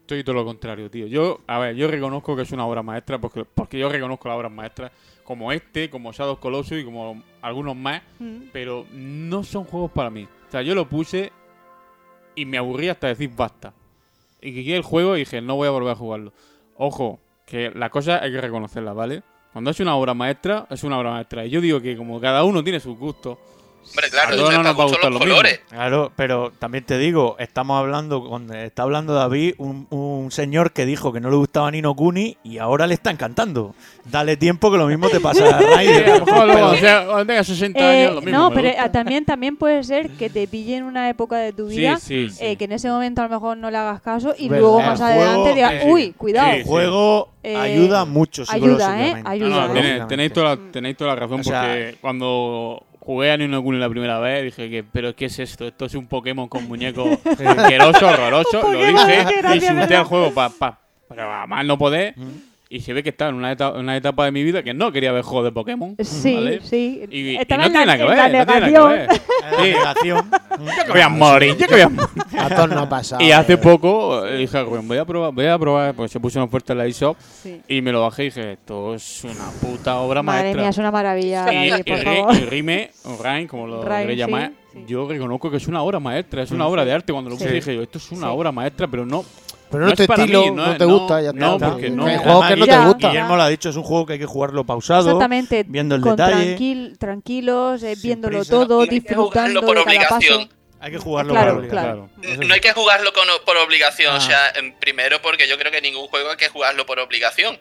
estoy 0.01 0.25
todo 0.25 0.35
lo 0.37 0.45
contrario, 0.45 0.91
tío. 0.91 1.07
Yo, 1.07 1.41
a 1.47 1.59
ver, 1.59 1.75
yo 1.77 1.89
reconozco 1.89 2.37
que 2.37 2.43
es 2.43 2.53
una 2.53 2.67
obra 2.67 2.83
maestra 2.83 3.19
porque, 3.19 3.45
porque 3.45 3.79
yo 3.79 3.89
reconozco 3.89 4.29
las 4.29 4.37
obras 4.37 4.53
maestras 4.53 4.93
como 5.25 5.53
este, 5.53 5.89
como 5.89 6.13
Shadow 6.13 6.39
Colossus 6.39 6.81
y 6.81 6.85
como 6.85 7.23
algunos 7.41 7.75
más, 7.77 8.03
Mm. 8.19 8.49
pero 8.53 8.87
no 8.93 9.43
son 9.43 9.65
juegos 9.65 9.91
para 9.91 10.11
mí. 10.11 10.25
O 10.49 10.51
sea, 10.51 10.63
yo 10.63 10.75
lo 10.75 10.89
puse 10.89 11.33
y 12.35 12.45
me 12.45 12.59
aburrí 12.59 12.89
hasta 12.89 13.09
decir 13.09 13.31
basta. 13.35 13.73
Y 14.41 14.53
que 14.55 14.63
quité 14.63 14.77
el 14.77 14.83
juego 14.83 15.17
y 15.17 15.21
dije, 15.21 15.41
no 15.41 15.57
voy 15.57 15.69
a 15.69 15.71
volver 15.71 15.93
a 15.93 15.97
jugarlo. 15.97 16.33
Ojo, 16.77 17.21
que 17.47 17.71
la 17.75 17.89
cosa 17.91 18.23
hay 18.23 18.31
que 18.33 18.41
reconocerla, 18.41 18.93
¿vale? 18.93 19.23
Cuando 19.53 19.71
es 19.71 19.81
una 19.81 19.95
obra 19.97 20.13
maestra, 20.15 20.67
es 20.69 20.83
una 20.85 20.99
obra 20.99 21.13
maestra. 21.13 21.47
Y 21.47 21.51
yo 21.51 21.61
digo 21.61 21.81
que 21.81 21.97
como 21.97 22.21
cada 22.21 22.45
uno 22.45 22.63
tiene 22.63 22.81
sus 22.81 22.99
gustos, 22.99 23.39
Hombre, 23.91 24.11
claro, 24.11 24.37
no 24.37 24.63
nos 24.63 24.79
va 24.79 24.83
a 24.83 24.87
gustar 24.87 25.05
los 25.05 25.13
lo 25.13 25.19
mismo. 25.21 25.35
colores. 25.37 25.61
Claro, 25.69 26.13
pero 26.17 26.53
también 26.59 26.85
te 26.85 26.99
digo, 26.99 27.37
estamos 27.39 27.79
hablando, 27.79 28.29
con, 28.29 28.53
está 28.55 28.83
hablando 28.83 29.15
David, 29.15 29.55
un, 29.59 29.87
un 29.91 30.31
señor 30.31 30.73
que 30.73 30.85
dijo 30.87 31.13
que 31.13 31.21
no 31.21 31.31
le 31.31 31.37
gustaba 31.37 31.71
Nino 31.71 31.95
Kuni 31.95 32.37
y 32.43 32.59
ahora 32.59 32.87
le 32.87 32.95
está 32.95 33.11
encantando. 33.11 33.75
Dale 34.05 34.37
tiempo 34.37 34.71
que 34.73 34.79
lo 34.79 34.87
mismo 34.87 35.09
te 35.09 35.21
pasa 35.21 35.45
a 35.57 35.59
Sí, 35.59 35.65
a 35.65 35.77
Ryder. 35.79 36.09
lo 36.21 36.27
mejor 36.27 36.47
luego, 36.47 36.67
o 36.71 36.75
sea, 36.77 37.05
cuando 37.07 37.27
tenga 37.27 37.45
60 37.45 37.79
Eh, 37.81 38.03
años, 38.05 38.15
lo 38.17 38.21
mismo. 38.23 38.39
no, 38.39 38.51
pero 38.53 38.69
eh, 38.69 38.77
también, 38.93 39.25
también 39.25 39.57
puede 39.57 39.83
ser 39.85 40.11
que 40.11 40.29
te 40.31 40.47
pille 40.49 40.77
en 40.77 40.85
una 40.85 41.09
época 41.09 41.37
de 41.39 41.53
tu 41.53 41.69
vida 41.69 41.99
sí, 41.99 42.29
sí. 42.31 42.37
eh, 42.41 42.57
que 42.57 42.65
en 42.65 42.73
ese 42.73 42.89
momento 42.91 43.21
a 43.23 43.25
lo 43.29 43.31
mejor 43.31 43.57
no 43.57 43.71
le 43.71 43.77
hagas 43.79 44.01
caso 44.03 44.35
y 44.39 44.49
luego 44.49 44.81
más 44.81 44.99
juego, 45.01 45.13
adelante 45.23 45.55
digas, 45.55 45.73
eh, 45.75 45.83
uy, 45.87 46.13
cuidado. 46.17 46.53
El 46.53 46.65
juego 46.65 47.29
Eh, 47.43 47.57
ayuda 47.57 48.05
mucho 48.05 48.43
ayuda, 48.49 49.07
¿eh? 49.07 49.23
Ayuda. 49.25 49.69
No, 49.69 49.75
no, 49.75 49.75
¿eh? 49.77 49.83
tenéis, 49.83 50.09
tenéis 50.09 50.33
toda 50.33 50.57
la, 50.57 50.73
tenéis 50.73 50.97
toda 50.97 51.11
la 51.15 51.21
razón 51.21 51.41
O 51.41 51.45
sea, 51.45 51.61
porque 51.63 51.97
cuando 52.01 52.83
jugué 53.05 53.31
a 53.31 53.37
Nino 53.37 53.63
Kuni 53.63 53.79
la 53.79 53.89
primera 53.89 54.19
vez 54.19 54.43
y 54.43 54.45
dije, 54.47 54.71
que, 54.71 54.85
¿pero 54.85 55.15
qué 55.15 55.27
es 55.27 55.39
esto? 55.39 55.67
Esto 55.67 55.85
es 55.85 55.95
un 55.95 56.07
Pokémon 56.07 56.49
con 56.49 56.67
muñecos 56.67 57.19
asqueroso, 57.47 58.07
horroroso. 58.07 58.73
Lo 58.73 58.79
dije, 58.79 58.93
gracia, 59.39 59.73
insulté 59.73 59.97
al 59.97 60.05
juego 60.05 60.33
para 60.33 60.51
pa, 60.51 60.81
para 61.09 61.47
más 61.47 61.65
no 61.65 61.79
poder. 61.79 62.15
Y 62.75 62.81
se 62.81 62.93
ve 62.93 63.05
que 63.05 63.11
estaba 63.11 63.29
en 63.31 63.37
una 63.37 63.53
etapa, 63.53 63.79
una 63.79 63.97
etapa 63.97 64.25
de 64.25 64.33
mi 64.33 64.43
vida 64.43 64.65
que 64.65 64.75
no 64.75 64.91
quería 64.91 65.13
ver 65.13 65.23
juegos 65.23 65.45
de 65.45 65.53
Pokémon. 65.53 65.95
Sí, 66.01 66.35
¿vale? 66.35 66.61
sí. 66.61 67.05
Y, 67.09 67.19
y 67.31 67.35
no 67.37 67.41
en 67.43 67.47
tiene 67.47 67.69
la- 67.69 67.69
nada 67.69 67.97
que 67.97 68.03
en 68.03 68.09
la 68.09 68.15
ver. 68.29 68.33
no 68.33 68.47
tiene 68.47 68.61
nada 68.61 68.89
que 68.89 68.97
ver. 68.97 69.09
Sí. 70.03 70.09
Yo 70.09 70.17
que 70.87 70.91
voy 70.93 71.01
a 71.01 71.09
morir, 71.09 71.57
yo 71.57 71.67
que 71.69 71.75
voy 71.75 71.83
a 71.83 71.89
morir. 71.89 72.09
A 72.39 72.49
todos 72.49 72.69
nos 72.71 72.79
ha 72.79 72.89
pasado. 72.89 73.23
Y 73.23 73.31
hace 73.31 73.59
poco 73.59 74.27
eh, 74.27 74.39
dije, 74.39 74.61
"Rubén, 74.65 74.89
voy 74.89 74.99
a 74.99 75.05
probar, 75.05 75.33
voy 75.33 75.47
a 75.47 75.57
probar, 75.59 75.95
pues 75.95 76.11
se 76.11 76.19
puso 76.19 76.39
una 76.41 76.47
oferta 76.47 76.73
en 76.73 76.79
la 76.81 76.87
eShop 76.87 77.17
Sí. 77.21 77.61
y 77.69 77.81
me 77.81 77.93
lo 77.93 78.01
bajé 78.03 78.23
y 78.23 78.27
dije, 78.27 78.53
esto 78.55 78.95
es 78.95 79.23
una 79.25 79.51
puta 79.61 79.99
obra 79.99 80.23
Madre 80.23 80.43
maestra. 80.43 80.63
mía, 80.63 80.71
es 80.71 80.79
una 80.79 80.91
maravilla, 80.91 81.53
y, 81.53 81.71
David, 81.71 81.85
por 81.87 81.97
Ri- 81.99 82.05
favor. 82.17 82.35
y 82.35 82.39
Rime, 82.47 82.91
o 83.05 83.23
Rain, 83.23 83.47
como 83.47 83.67
lo 83.69 83.83
queréis 83.83 84.11
sí, 84.11 84.17
llamar, 84.17 84.53
yo 84.89 85.09
reconozco 85.09 85.49
que 85.51 85.59
es 85.59 85.69
una 85.69 85.83
obra 85.83 86.01
maestra, 86.01 86.43
es 86.43 86.51
una 86.51 86.67
obra 86.67 86.85
de 86.85 86.93
arte. 86.93 87.13
Cuando 87.13 87.31
lo 87.31 87.37
puse 87.37 87.49
Sí. 87.51 87.55
dije 87.55 87.75
yo, 87.77 87.83
esto 87.83 87.99
es 87.99 88.11
una 88.11 88.27
Sí. 88.29 88.33
obra 88.35 88.51
maestra, 88.51 88.89
pero 88.89 89.07
no. 89.07 89.25
Pero 89.71 89.85
no 89.87 89.91
es 89.93 89.97
tu 89.99 90.07
para 90.07 90.23
estilo, 90.23 90.43
mí, 90.45 90.51
no 90.53 90.77
te 90.77 90.85
gusta, 90.85 91.21
ya 91.23 91.33
No, 91.33 91.55
está. 91.55 91.71
porque 91.73 91.91
no. 91.91 92.07
hay 92.07 92.17
juegos 92.19 92.47
que 92.47 92.57
no 92.57 92.65
te 92.67 92.71
Guillermo- 92.73 92.93
gustan. 92.93 93.11
Guillermo 93.11 93.37
lo 93.37 93.43
ha 93.43 93.49
dicho, 93.49 93.69
es 93.71 93.77
un 93.77 93.83
juego 93.83 94.07
que 94.07 94.13
hay 94.13 94.19
que 94.21 94.27
jugarlo 94.27 94.65
pausado, 94.65 95.09
Exactamente. 95.09 95.65
viendo 95.67 95.95
el 95.97 96.01
con 96.01 96.13
detalle. 96.17 96.57
tranquil- 96.57 96.97
tranquilos, 96.99 97.83
eh, 97.83 97.95
viéndolo 98.01 98.39
prisa. 98.39 98.51
todo, 98.53 98.87
disfrutando 98.87 99.61
jugarlo 99.61 99.61
por 99.63 99.77
de 99.93 99.97
cada 99.99 100.09
paso. 100.11 100.49
Obligación. 100.85 100.87
Hay 100.87 100.91
que 100.93 100.99
jugarlo 100.99 101.33
Claro, 101.35 101.55
por 101.55 101.69
claro. 101.69 102.11
No 102.47 102.55
hay 102.55 102.61
que 102.61 102.73
jugarlo 102.73 103.13
con- 103.13 103.29
por 103.45 103.57
obligación, 103.57 104.15
Ah. 104.15 104.19
o 104.19 104.21
sea, 104.21 104.51
en- 104.57 104.75
primero 104.79 105.21
porque 105.23 105.49
yo 105.49 105.57
creo 105.59 105.73
que 105.73 105.81
ningún 105.81 106.07
juego 106.09 106.31
hay 106.31 106.37
que 106.37 106.49
jugarlo 106.49 106.85
por 106.87 106.99
obligación, 106.99 107.59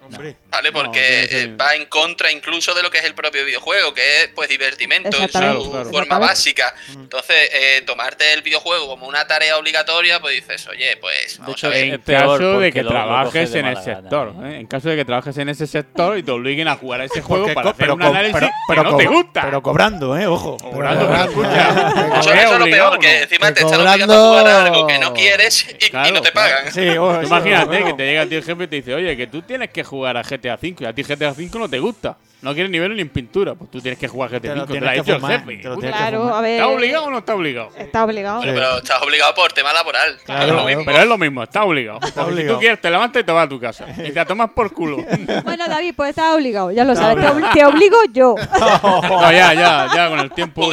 ¿vale? 0.49 0.71
Porque 0.71 1.24
eh, 1.32 1.55
va 1.59 1.76
en 1.76 1.86
contra 1.86 2.32
incluso 2.32 2.74
de 2.74 2.84
lo 2.84 2.89
que 2.91 2.97
es 2.99 3.05
el 3.05 3.13
propio 3.13 3.45
videojuego, 3.45 3.93
que 3.93 4.24
es 4.24 4.28
pues 4.36 4.49
divertimento 4.49 5.07
en 5.09 5.13
su 5.13 5.24
Exactamente. 5.24 5.59
Claro, 5.69 5.71
claro. 5.71 5.89
forma 5.91 6.19
básica. 6.19 6.74
Entonces, 6.93 7.49
eh, 7.53 7.84
tomarte 7.86 8.34
el 8.34 8.41
videojuego 8.41 8.88
como 8.88 9.07
una 9.07 9.26
tarea 9.28 9.57
obligatoria, 9.57 10.19
pues 10.19 10.36
dices, 10.36 10.67
oye, 10.67 10.97
pues 10.97 11.38
vamos 11.39 11.55
hecho, 11.57 11.67
a 11.67 11.69
ver. 11.69 11.84
En 11.93 12.01
caso 12.01 12.59
de 12.59 12.71
que 12.71 12.84
trabajes 12.84 13.51
de 13.51 13.59
en 13.59 13.65
el 13.67 13.78
sector, 13.78 14.34
¿eh? 14.45 14.57
en 14.59 14.67
caso 14.67 14.89
de 14.89 14.95
que 14.95 15.05
trabajes 15.05 15.38
en 15.38 15.49
ese 15.49 15.67
sector 15.67 16.17
y 16.17 16.24
te 16.24 16.32
obliguen 16.32 16.67
a 16.67 16.76
jugar 16.76 17.01
a 17.01 17.05
ese 17.05 17.21
juego 17.21 17.43
Porque 17.45 17.55
para 17.55 17.69
hacer 17.71 17.91
un 17.91 18.01
análisis 18.01 18.36
pero- 18.67 18.84
que 18.84 18.89
no 18.91 18.97
te 18.97 19.05
gusta. 19.05 19.41
Pero 19.43 19.61
cobrando, 19.61 20.17
¿eh? 20.17 20.28
Ojo. 20.28 20.57
Cobrando, 20.57 21.13
escucha. 21.15 22.19
Eso, 22.19 22.34
es 22.34 22.59
lo 22.59 22.65
peor, 22.65 22.99
que 22.99 23.12
encima 23.22 23.53
te 23.53 23.61
están 23.61 23.80
obligando 23.80 24.14
a 24.14 24.28
jugar 24.28 24.47
a 24.47 24.66
algo 24.66 24.88
que 24.88 24.97
no 24.99 25.14
quieres 25.14 25.66
y, 25.80 26.11
no 26.11 26.22
te 26.22 26.32
pagan. 26.32 26.72
Sí, 26.72 26.89
oh, 26.97 27.22
Imagínate 27.22 27.84
que 27.84 27.93
te 27.93 28.05
llega 28.05 28.22
a 28.24 28.26
ti 28.26 28.36
el 28.36 28.43
jefe 28.43 28.64
y 28.64 28.68
te 28.68 28.76
dice, 28.78 28.93
oye, 28.93 29.16
que 29.16 29.28
tú 29.28 29.41
tienes 29.41 29.70
que 29.70 29.84
jugar 29.84 30.18
a 30.18 30.24
GTA 30.24 30.55
V 30.61 30.76
y 30.80 30.86
a 30.86 30.93
ti 30.93 31.03
GTA 31.03 31.32
V 31.32 31.49
no 31.59 31.70
te 31.70 31.80
gusta. 31.80 32.18
No 32.44 32.54
quieres 32.54 32.70
nivel 32.72 32.94
ni 32.96 33.02
en 33.02 33.10
pintura. 33.10 33.56
Pues 33.56 33.72
tú 33.72 33.80
tienes 33.82 33.98
que 33.98 34.08
jugar 34.08 34.30
Te 34.30 34.39
GTA 34.39 34.56
lo. 34.56 34.66
Te, 34.68 34.80
lo 34.80 34.88
ha 34.88 34.91
que 34.94 35.00
dicho 35.00 35.14
el 35.14 35.20
fumar, 35.22 35.39
jefe. 35.39 35.58
te 35.62 35.70
lo 35.70 35.78
tienes 35.78 35.91
que 35.96 35.98
Claro, 36.02 36.20
fumar. 36.20 36.34
a 36.36 36.41
ver. 36.41 36.52
¿Está 36.54 36.68
obligado 36.68 37.04
o 37.06 37.10
no 37.10 37.18
está 37.20 37.36
obligado? 37.36 37.70
Está 37.78 38.04
obligado. 38.04 38.38
Bueno, 38.38 38.54
pero 38.54 38.78
estás 38.78 39.02
obligado 39.02 39.34
por 39.36 39.52
tema 39.54 39.74
laboral. 39.74 40.18
Claro, 40.26 40.44
es 40.46 40.52
lo 40.54 40.66
mismo. 40.66 40.84
pero 40.86 40.98
es 41.00 41.08
lo 41.08 41.18
mismo, 41.18 41.44
está 41.44 41.64
obligado. 41.64 42.00
Si 42.04 42.12
tú 42.48 42.60
quieres, 42.60 42.82
te 42.82 42.89
levantas 42.91 43.22
y 43.22 43.26
te 43.26 43.32
vas 43.32 43.46
a 43.46 43.50
tu 43.50 43.60
casa. 43.60 43.86
Y 43.98 44.04
te 44.10 44.14
la 44.14 44.26
tomas 44.26 44.50
por 44.52 44.72
culo. 44.74 44.98
Bueno, 45.44 45.68
David, 45.68 45.94
pues 45.96 46.10
estás 46.12 46.34
obligado, 46.36 46.72
ya 46.72 46.84
lo 46.84 46.96
sabes. 46.96 47.24
Te, 47.26 47.32
obli- 47.32 47.54
te 47.54 47.66
obligo 47.66 47.98
yo. 48.12 48.36
No, 48.84 49.32
ya, 49.32 49.54
ya, 49.54 49.88
ya 49.96 50.10
con 50.10 50.20
el 50.20 50.32
tiempo. 50.32 50.70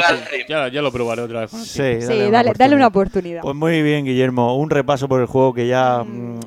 Ya, 0.48 0.68
ya 0.68 0.82
lo 0.82 0.90
probaré 0.90 1.22
otra 1.22 1.40
vez. 1.42 1.52
el 1.52 1.60
Sí, 1.60 1.82
tiempo. 1.82 2.06
Sí, 2.06 2.30
dale, 2.30 2.52
dale 2.56 2.74
una 2.74 2.88
oportunidad. 2.88 3.42
Pues 3.42 3.54
muy 3.54 3.82
bien, 3.82 4.04
Guillermo. 4.04 4.56
Un 4.56 4.70
repaso 4.70 5.08
por 5.08 5.20
el 5.20 5.26
juego 5.26 5.54
que 5.54 5.66
ya. 5.66 6.02
mm, 6.04 6.40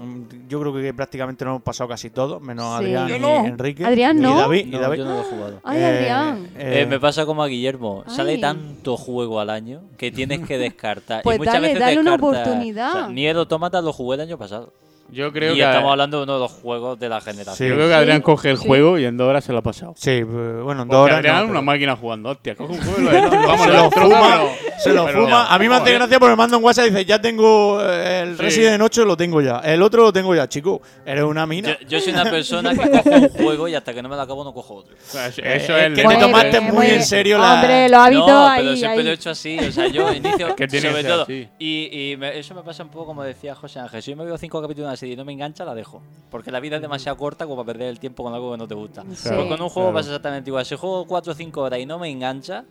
yo 0.53 0.59
creo 0.61 0.73
que 0.73 0.93
prácticamente 0.93 1.43
nos 1.45 1.51
hemos 1.53 1.63
pasado 1.63 1.89
casi 1.89 2.09
todos, 2.09 2.41
menos 2.41 2.79
Sí. 2.79 2.93
Adrián 2.95 3.21
y. 3.43 3.47
Enrique. 3.47 3.85
Adrián, 3.85 4.17
Y 4.17 4.21
¿no? 4.21 4.37
David. 4.37 4.65
y 4.67 4.69
No, 4.69 4.79
David. 4.79 4.97
yo 4.99 5.05
no 5.05 5.13
lo 5.15 5.19
he 5.21 5.23
jugado. 5.23 5.59
Ay, 5.63 5.79
Eh, 5.79 5.85
Adrián. 5.85 6.47
eh, 6.57 6.81
Eh, 6.81 6.85
me 6.85 6.99
pasa 6.99 7.25
como 7.25 7.43
a 7.43 7.47
Guillermo. 7.47 8.03
Sale 8.07 8.37
tanto 8.37 8.95
juego 8.97 9.39
al 9.39 9.49
año 9.49 9.81
que 9.97 10.11
tienes 10.11 10.39
que 10.47 10.57
descartar. 10.69 11.23
Pues 11.23 11.35
y 11.35 11.39
muchas 11.39 11.53
dale, 11.55 11.67
veces 11.67 11.79
dale 11.81 11.99
una 11.99 12.11
descartas- 12.17 12.41
oportunidad. 12.43 12.89
O 12.89 12.93
sea, 12.93 13.07
Nier 13.09 13.35
Automata 13.37 13.81
lo 13.81 13.91
jugué 13.93 14.15
el 14.15 14.21
año 14.21 14.37
pasado. 14.37 14.71
Yo 15.11 15.31
creo 15.33 15.53
y 15.53 15.57
que. 15.57 15.63
estamos 15.63 15.91
hablando 15.91 16.17
de 16.17 16.23
uno 16.23 16.33
de 16.35 16.39
los 16.39 16.51
juegos 16.51 16.97
de 16.99 17.09
la 17.09 17.19
generación. 17.21 17.55
Sí. 17.55 17.67
Yo 17.67 17.75
creo 17.75 17.87
que 17.87 17.93
Adrián 17.93 18.17
Sí, 18.17 18.23
coge 18.23 18.49
el 18.51 18.57
sí. 18.57 18.65
juego 18.65 18.97
y 18.97 19.05
en 19.05 19.17
dos 19.17 19.27
horas 19.27 19.43
se 19.43 19.51
lo 19.51 19.59
ha 19.59 19.61
pasado. 19.61 19.93
Sí, 19.97 20.09
eh, 20.11 20.23
bueno, 20.23 20.83
en 20.83 20.87
dos 20.87 20.97
horas. 20.97 21.17
Adrián 21.17 21.35
no, 21.35 21.41
es 21.41 21.49
una 21.49 21.53
pero- 21.59 21.63
máquina 21.63 21.95
jugando, 21.97 22.29
hostia. 22.29 22.55
Coge 22.55 22.73
un 22.73 22.81
juego 22.81 22.99
y 23.01 23.03
lo 23.21 23.29
vamos, 23.29 23.67
lo 23.67 23.73
lo 23.73 23.91
fuma, 23.91 24.41
se 24.79 24.93
lo 24.93 25.05
pero- 25.05 25.23
fuma. 25.23 25.47
A 25.53 25.59
mí 25.59 25.67
me 25.69 25.75
hace 25.75 25.93
gracia 25.93 26.19
porque 26.19 26.31
me 26.31 26.35
manda 26.37 26.57
un 26.57 26.63
WhatsApp 26.63 26.87
y 26.87 26.89
dice, 26.91 27.05
ya 27.05 27.21
tengo 27.21 27.79
eh, 27.81 28.21
el 28.23 28.35
Sí. 28.37 28.41
Resident 28.43 28.81
8, 28.81 29.05
lo 29.05 29.15
tengo 29.17 29.41
ya. 29.41 29.59
El 29.59 29.81
otro 29.81 30.03
lo 30.03 30.13
tengo 30.13 30.33
ya, 30.35 30.47
chico. 30.47 30.81
Eres 31.05 31.23
una 31.23 31.45
mina. 31.45 31.77
Yo, 31.81 31.87
yo 31.87 31.99
soy 31.99 32.13
una 32.13 32.23
persona 32.25 32.71
que 32.73 32.89
cojo 32.89 33.09
un 33.09 33.29
juego 33.43 33.67
y 33.67 33.75
hasta 33.75 33.93
que 33.93 34.01
no 34.01 34.09
me 34.09 34.15
lo 34.15 34.21
acabo 34.21 34.43
no 34.43 34.53
cojo 34.53 34.75
otro. 34.75 34.95
Pues 35.11 35.39
Eh, 35.39 35.55
Eso 35.57 35.77
es 35.77 35.91
es 35.91 35.95
que 36.01 36.07
te 36.07 36.17
tomaste 36.17 36.59
Muy 36.61 36.71
muy 36.73 36.85
bien. 36.87 36.97
en 36.99 37.05
serio 37.05 37.37
la... 37.37 37.53
Hombre, 37.55 37.89
los 37.89 37.99
hábitos 37.99 38.27
no, 38.27 38.47
ahí. 38.47 38.61
pero 38.63 38.75
siempre 38.77 38.99
ahí. 38.99 39.03
lo 39.05 39.11
he 39.11 39.13
hecho 39.13 39.29
así. 39.29 39.59
O 39.59 39.71
sea, 39.71 39.87
yo 39.87 40.13
inicio 40.13 40.55
Que 40.55 40.67
tiene 40.67 40.87
que 40.87 40.91
sobre 40.91 41.01
ser 41.03 41.11
todo. 41.11 41.23
así. 41.23 41.47
Y, 41.59 42.11
y 42.11 42.17
me- 42.17 42.37
eso 42.39 42.53
me 42.55 42.63
pasa 42.63 42.83
un 42.83 42.89
poco 42.89 43.05
como 43.07 43.23
decía 43.23 43.55
José 43.55 43.79
Ángel. 43.79 44.01
Si 44.01 44.11
yo 44.11 44.17
me 44.17 44.25
veo 44.25 44.37
cinco 44.37 44.61
capítulos 44.61 44.85
de 44.87 44.89
una 44.91 44.97
serie 44.97 45.13
y 45.13 45.17
no 45.17 45.25
me 45.25 45.33
engancha, 45.33 45.65
la 45.65 45.75
dejo. 45.75 46.01
Porque 46.31 46.51
la 46.51 46.59
vida 46.59 46.77
es 46.77 46.81
demasiado 46.81 47.17
corta 47.17 47.45
como 47.45 47.57
para 47.63 47.73
perder 47.73 47.89
el 47.89 47.99
tiempo 47.99 48.23
con 48.23 48.33
algo 48.33 48.51
que 48.51 48.57
no 48.57 48.67
te 48.67 48.75
gusta. 48.75 49.03
Sí. 49.13 49.29
Pues 49.33 49.47
con 49.47 49.61
un 49.61 49.69
juego 49.69 49.89
claro. 49.89 49.93
pasa 49.93 50.09
exactamente 50.09 50.49
igual. 50.49 50.65
Si 50.65 50.75
juego 50.75 51.05
4 51.05 51.31
o 51.31 51.35
5 51.35 51.61
horas 51.61 51.79
y 51.79 51.85
no 51.85 51.99
me 51.99 52.09
engancha, 52.09 52.63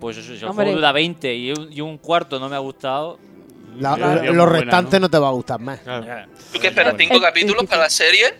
pues 0.00 0.16
eso, 0.16 0.32
si 0.34 0.38
el 0.38 0.44
Hombre. 0.44 0.64
juego 0.66 0.76
dura 0.78 0.92
20 0.92 1.34
y 1.34 1.52
un, 1.52 1.72
y 1.72 1.80
un 1.80 1.98
cuarto 1.98 2.38
no 2.38 2.48
me 2.48 2.56
ha 2.56 2.60
gustado. 2.60 3.18
La- 3.78 3.96
Yo- 3.96 4.04
yo 4.06 4.18
muy 4.32 4.36
los 4.36 4.46
buena, 4.48 4.60
restantes 4.60 5.00
¿no? 5.00 5.04
no 5.06 5.10
te 5.10 5.18
va 5.18 5.28
a 5.28 5.32
gustar 5.32 5.60
más. 5.60 5.80
¿Tú 6.52 6.58
qué 6.60 6.66
esperas? 6.68 6.94
¿Cinco 6.98 7.14
El- 7.14 7.20
capítulos 7.22 7.62
el- 7.62 7.68
para 7.68 7.82
la 7.82 7.90
serie? 7.90 8.34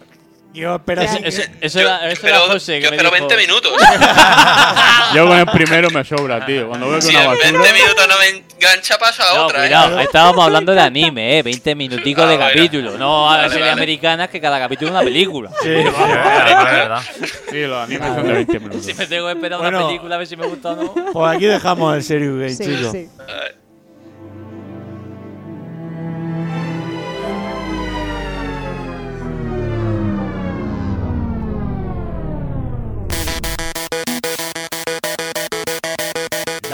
Yo 0.55 0.77
espero 0.77 1.03
así. 1.03 1.19
Eso, 1.23 1.43
eso 1.61 1.81
Yo, 1.81 1.87
era, 1.87 2.01
yo 2.01 2.07
eso 2.09 2.27
era 2.27 2.37
espero, 2.39 2.41
José. 2.53 2.81
yo 2.81 2.91
Que 2.91 2.97
me 2.97 2.97
espero 3.03 3.15
dijo, 3.15 3.29
20 3.29 3.47
minutos. 3.47 3.73
Yo 5.15 5.27
con 5.27 5.39
el 5.39 5.47
primero 5.47 5.91
me 5.91 6.05
sobra, 6.05 6.45
tío. 6.45 6.69
Cuando 6.69 6.87
veo 6.89 6.97
que 6.97 7.03
si 7.03 7.11
una 7.15 7.27
basura. 7.29 7.51
20 7.53 7.73
minutos 7.73 8.09
no 8.09 8.15
me 8.19 8.29
engancha, 8.29 8.99
paso 8.99 9.23
a 9.23 9.35
No, 9.37 9.47
otra. 9.47 9.65
¿eh? 9.65 9.69
cuidado, 9.69 9.99
ahí 9.99 10.05
estábamos 10.05 10.45
hablando 10.45 10.73
de 10.75 10.81
anime, 10.83 11.39
¿eh? 11.39 11.43
20 11.43 11.75
minuticos 11.75 12.25
Ah, 12.25 12.29
de 12.29 12.37
bueno. 12.37 12.51
capítulo. 12.53 12.99
No 12.99 13.27
a 13.29 13.31
Vale, 13.33 13.43
las 13.43 13.53
series 13.53 13.69
vale. 13.69 13.81
americanas 13.81 14.29
que 14.31 14.41
cada 14.41 14.59
capítulo 14.59 14.89
es 14.89 14.93
una 14.95 15.03
película. 15.05 15.51
Sí, 15.63 15.69
Es 15.71 15.85
verdad. 15.85 17.03
Sí, 17.51 17.61
los 17.63 17.85
animes 17.85 18.09
son 18.09 18.27
de 18.27 18.33
20 18.33 18.59
minutos. 18.61 18.85
Si 18.85 18.95
me 18.95 19.07
tengo 19.07 19.27
que 19.27 19.33
esperar 19.33 19.59
Bueno. 19.61 19.79
una 19.79 19.87
película 19.87 20.15
a 20.15 20.19
ver 20.19 20.27
si 20.27 20.37
me 20.37 20.47
gusta 20.47 20.71
o 20.73 20.77
no. 20.77 20.95
Pues 21.13 21.37
aquí 21.37 21.45
dejamos 21.47 22.11
el 22.11 22.21
Game, 22.21 22.51
Sí, 22.51 22.65
chicos. 22.65 22.93
sí. 22.93 23.09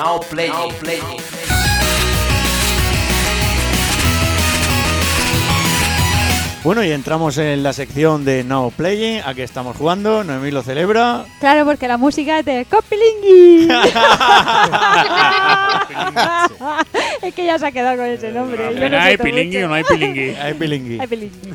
Now 0.05 0.21
playing. 0.21 0.53
Now 0.53 0.69
playing. 0.81 1.21
Bueno, 6.63 6.83
y 6.83 6.91
entramos 6.93 7.37
en 7.37 7.63
la 7.63 7.75
sección 7.75 8.25
de 8.25 8.43
Now 8.43 8.71
Playing. 8.71 9.21
Aquí 9.27 9.43
estamos 9.43 9.77
jugando. 9.77 10.25
Noemí 10.25 10.51
lo 10.51 10.63
celebra. 10.63 11.27
Claro, 11.39 11.67
porque 11.67 11.87
la 11.87 11.99
música 11.99 12.39
es 12.39 12.45
de 12.47 12.65
Copilingui. 12.65 13.69
es 17.23 17.35
que 17.35 17.45
ya 17.45 17.59
se 17.59 17.67
ha 17.67 17.73
quedado 17.73 17.99
con 17.99 18.07
ese 18.07 18.33
nombre. 18.33 18.75
Yo 18.81 18.89
no 18.89 18.99
¿Hay 18.99 19.19
pilingui 19.19 19.57
mucho. 19.59 19.67
o 19.67 19.69
no 19.69 19.75
hay 19.75 19.85
pilingui? 19.85 20.35
Hay 20.37 20.55
pilingui. 20.55 20.99
Ay, 21.01 21.07
Pilingui. 21.07 21.55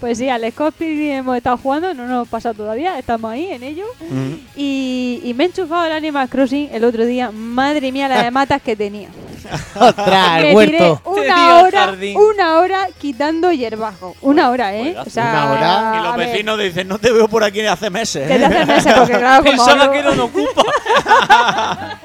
pues 0.00 0.18
sí, 0.18 0.28
al 0.28 0.52
Copilingui 0.52 1.10
hemos 1.10 1.36
estado 1.36 1.56
jugando, 1.58 1.94
no 1.94 2.06
nos 2.06 2.28
pasado 2.28 2.54
todavía, 2.54 2.98
estamos 2.98 3.30
ahí 3.30 3.46
en 3.50 3.62
ello. 3.62 3.84
Mm. 4.10 4.32
Y, 4.56 5.20
y 5.24 5.34
me 5.34 5.44
he 5.44 5.46
enchufado 5.48 5.86
el 5.86 5.92
Animal 5.92 6.28
Crossing 6.28 6.70
el 6.72 6.84
otro 6.84 7.04
día. 7.04 7.30
Madre 7.30 7.92
mía, 7.92 8.08
la 8.08 8.22
de 8.22 8.30
matas 8.30 8.62
que 8.62 8.76
tenía. 8.76 9.08
¡Ostras, 9.74 10.42
el 10.44 10.54
Me 10.54 10.66
tiré 10.66 10.94
una 11.04 11.62
hora, 11.62 11.94
una 12.16 12.58
hora 12.58 12.86
quitando 12.98 13.50
hierbajo. 13.50 14.14
Una 14.20 14.50
hora, 14.50 14.74
¿eh? 14.74 14.94
O 14.98 15.08
sea, 15.08 15.24
Una 15.24 15.50
hora. 15.52 15.98
Y 15.98 16.06
los 16.06 16.16
vecinos 16.16 16.58
dicen, 16.58 16.88
no 16.88 16.98
te 16.98 17.10
veo 17.12 17.28
por 17.28 17.42
aquí 17.44 17.64
hace 17.64 17.88
meses. 17.88 18.28
Desde 18.28 18.44
hace 18.44 18.66
meses, 18.66 18.92
porque 18.94 19.12
claro, 19.18 19.42
como 19.44 19.56
Pensaba 19.56 19.82
ahora- 19.84 19.92
que 19.92 19.98
era 20.00 20.10
un 20.10 20.20
ocupa. 20.20 20.62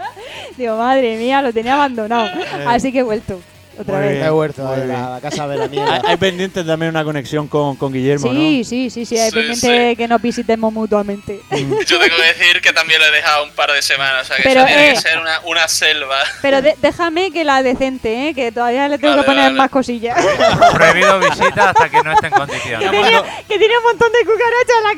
Digo, 0.58 0.78
madre 0.78 1.18
mía, 1.18 1.42
lo 1.42 1.52
tenía 1.52 1.74
abandonado. 1.74 2.30
Así 2.68 2.92
que 2.92 3.00
he 3.00 3.04
vuelto. 3.04 3.42
Otra 3.80 3.96
Muy 3.98 4.04
vez. 4.04 4.12
bien. 4.14 4.26
El 4.26 4.32
huerto, 4.34 4.64
Muy 4.64 4.80
de 4.82 4.88
la, 4.88 5.10
la 5.16 5.22
casa 5.22 5.46
veraniega. 5.48 5.96
hay, 5.96 6.02
hay 6.06 6.18
pendientes 6.18 6.66
también 6.66 6.90
una 6.92 7.04
conexión 7.04 7.48
con, 7.48 7.76
con 7.76 7.92
Guillermo, 7.92 8.32
Sí, 8.32 8.64
sí, 8.64 8.90
sí, 8.90 9.06
sí, 9.06 9.18
hay 9.18 9.30
Sí, 9.32 9.36
pendiente 9.36 9.90
sí. 9.92 9.96
que 9.96 10.08
nos 10.08 10.22
visitemos 10.22 10.72
mutuamente. 10.72 11.40
Yo 11.52 12.00
tengo 12.00 12.16
que 12.16 12.24
decir 12.40 12.62
que 12.62 12.72
también 12.74 13.00
lo 13.00 13.06
he 13.08 13.12
dejado 13.12 13.44
un 13.46 13.52
par 13.52 13.72
de 13.72 13.82
semanas. 13.82 14.24
O 14.24 14.26
sea, 14.26 14.38
que 14.38 14.44
Pero, 14.44 14.62
eso 14.62 14.68
tiene 14.68 14.90
eh, 14.90 14.94
que 14.94 15.02
ser 15.02 15.20
una, 15.20 15.40
una 15.46 15.68
selva. 15.68 16.18
Pero 16.42 16.62
de- 16.62 16.76
déjame 16.82 17.32
que 17.32 17.44
la 17.44 17.64
decente, 17.64 18.30
¿eh? 18.30 18.34
que 18.34 18.52
todavía 18.52 18.88
le 18.88 18.98
tengo 18.98 19.14
Vale, 19.16 19.24
que 19.24 19.28
poner 19.28 19.44
vale. 19.46 19.58
más 19.58 19.70
cosillas. 19.70 20.18
Prohibido 20.74 21.20
visita 21.20 21.70
hasta 21.72 21.90
que 21.90 22.02
no 22.04 22.12
esté 22.14 22.28
en 22.28 22.34
que, 22.34 22.40
condiciones. 22.40 22.92
tiene, 22.92 23.22
que 23.48 23.58
tiene 23.58 23.78
un 23.78 23.84
montón 23.84 24.10
de 24.12 24.20
cucarachas 24.26 24.78
en 24.78 24.84
la 24.84 24.96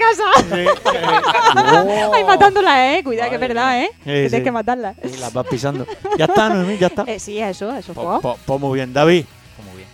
casa. 0.66 2.10
Ay, 2.14 2.24
matándolas, 2.24 2.78
¿eh? 2.78 3.02
Cuidado, 3.04 3.30
que 3.30 3.36
es 3.36 3.42
verdad, 3.42 3.82
¿eh? 3.82 3.90
Sí, 3.94 4.00
que 4.06 4.30
tienes 4.30 4.44
que 4.44 4.52
matarlas. 4.52 4.96
Y 5.04 5.18
las 5.18 5.34
vas 5.34 5.48
pisando. 5.48 5.86
Ya 6.18 6.26
está, 6.26 6.50
Noemí, 6.50 6.78
ya 6.78 6.88
está. 6.88 7.04
Eh, 7.08 7.20
sí, 7.20 7.40
eso, 7.40 7.76
eso 7.76 7.94
Po- 7.94 8.04
fue. 8.04 8.22
po- 8.22 8.38
po- 8.46 8.60
muy 8.68 8.78
bien. 8.80 8.94
David. 8.94 9.26
Muy 9.66 9.78
bien. 9.78 9.90